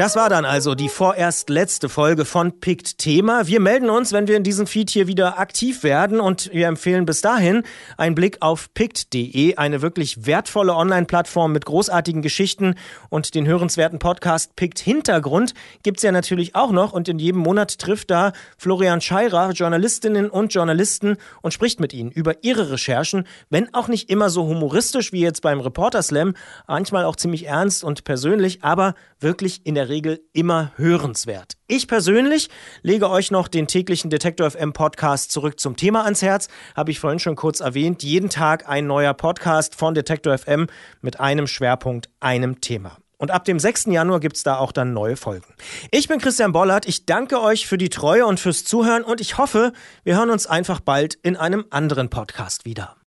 Das 0.00 0.16
war 0.16 0.30
dann 0.30 0.46
also 0.46 0.74
die 0.74 0.88
vorerst 0.88 1.50
letzte 1.50 1.90
Folge 1.90 2.24
von 2.24 2.58
Pict 2.58 2.96
Thema. 2.96 3.46
Wir 3.46 3.60
melden 3.60 3.90
uns, 3.90 4.14
wenn 4.14 4.28
wir 4.28 4.36
in 4.38 4.44
diesem 4.44 4.66
Feed 4.66 4.88
hier 4.88 5.08
wieder 5.08 5.38
aktiv 5.38 5.82
werden 5.82 6.20
und 6.20 6.48
wir 6.54 6.68
empfehlen 6.68 7.04
bis 7.04 7.20
dahin 7.20 7.64
einen 7.98 8.14
Blick 8.14 8.38
auf 8.40 8.72
pict.de, 8.72 9.56
eine 9.56 9.82
wirklich 9.82 10.24
wertvolle 10.24 10.74
Online-Plattform 10.74 11.52
mit 11.52 11.66
großartigen 11.66 12.22
Geschichten 12.22 12.76
und 13.10 13.34
den 13.34 13.46
hörenswerten 13.46 13.98
Podcast 13.98 14.56
Pict 14.56 14.78
Hintergrund 14.78 15.52
gibt's 15.82 16.02
ja 16.02 16.12
natürlich 16.12 16.54
auch 16.54 16.70
noch 16.70 16.94
und 16.94 17.06
in 17.10 17.18
jedem 17.18 17.42
Monat 17.42 17.78
trifft 17.78 18.10
da 18.10 18.32
Florian 18.56 19.02
Scheirer 19.02 19.50
Journalistinnen 19.50 20.30
und 20.30 20.54
Journalisten 20.54 21.18
und 21.42 21.52
spricht 21.52 21.78
mit 21.78 21.92
ihnen 21.92 22.10
über 22.10 22.42
ihre 22.42 22.70
Recherchen, 22.70 23.26
wenn 23.50 23.74
auch 23.74 23.88
nicht 23.88 24.08
immer 24.08 24.30
so 24.30 24.46
humoristisch 24.46 25.12
wie 25.12 25.20
jetzt 25.20 25.42
beim 25.42 25.60
Reporter 25.60 26.02
Slam, 26.02 26.32
manchmal 26.66 27.04
auch 27.04 27.16
ziemlich 27.16 27.48
ernst 27.48 27.84
und 27.84 28.04
persönlich, 28.04 28.64
aber 28.64 28.94
wirklich 29.18 29.66
in 29.66 29.74
der 29.74 29.89
Regel 29.90 30.20
immer 30.32 30.72
hörenswert. 30.76 31.58
Ich 31.66 31.86
persönlich 31.86 32.48
lege 32.82 33.10
euch 33.10 33.30
noch 33.30 33.48
den 33.48 33.66
täglichen 33.66 34.08
Detektor 34.08 34.50
FM 34.50 34.72
Podcast 34.72 35.32
zurück 35.32 35.60
zum 35.60 35.76
Thema 35.76 36.04
ans 36.04 36.22
Herz. 36.22 36.48
Habe 36.74 36.90
ich 36.90 37.00
vorhin 37.00 37.18
schon 37.18 37.36
kurz 37.36 37.60
erwähnt. 37.60 38.02
Jeden 38.02 38.30
Tag 38.30 38.68
ein 38.68 38.86
neuer 38.86 39.12
Podcast 39.12 39.74
von 39.74 39.94
Detektor 39.94 40.38
FM 40.38 40.68
mit 41.02 41.20
einem 41.20 41.46
Schwerpunkt, 41.46 42.08
einem 42.20 42.62
Thema. 42.62 42.96
Und 43.18 43.30
ab 43.30 43.44
dem 43.44 43.58
6. 43.58 43.86
Januar 43.88 44.18
gibt's 44.18 44.44
da 44.44 44.56
auch 44.56 44.72
dann 44.72 44.94
neue 44.94 45.16
Folgen. 45.16 45.52
Ich 45.90 46.08
bin 46.08 46.20
Christian 46.20 46.52
Bollert. 46.52 46.88
Ich 46.88 47.04
danke 47.04 47.42
euch 47.42 47.66
für 47.66 47.76
die 47.76 47.90
Treue 47.90 48.24
und 48.24 48.40
fürs 48.40 48.64
Zuhören 48.64 49.02
und 49.04 49.20
ich 49.20 49.36
hoffe, 49.36 49.74
wir 50.04 50.16
hören 50.16 50.30
uns 50.30 50.46
einfach 50.46 50.80
bald 50.80 51.16
in 51.16 51.36
einem 51.36 51.66
anderen 51.68 52.08
Podcast 52.08 52.64
wieder. 52.64 52.96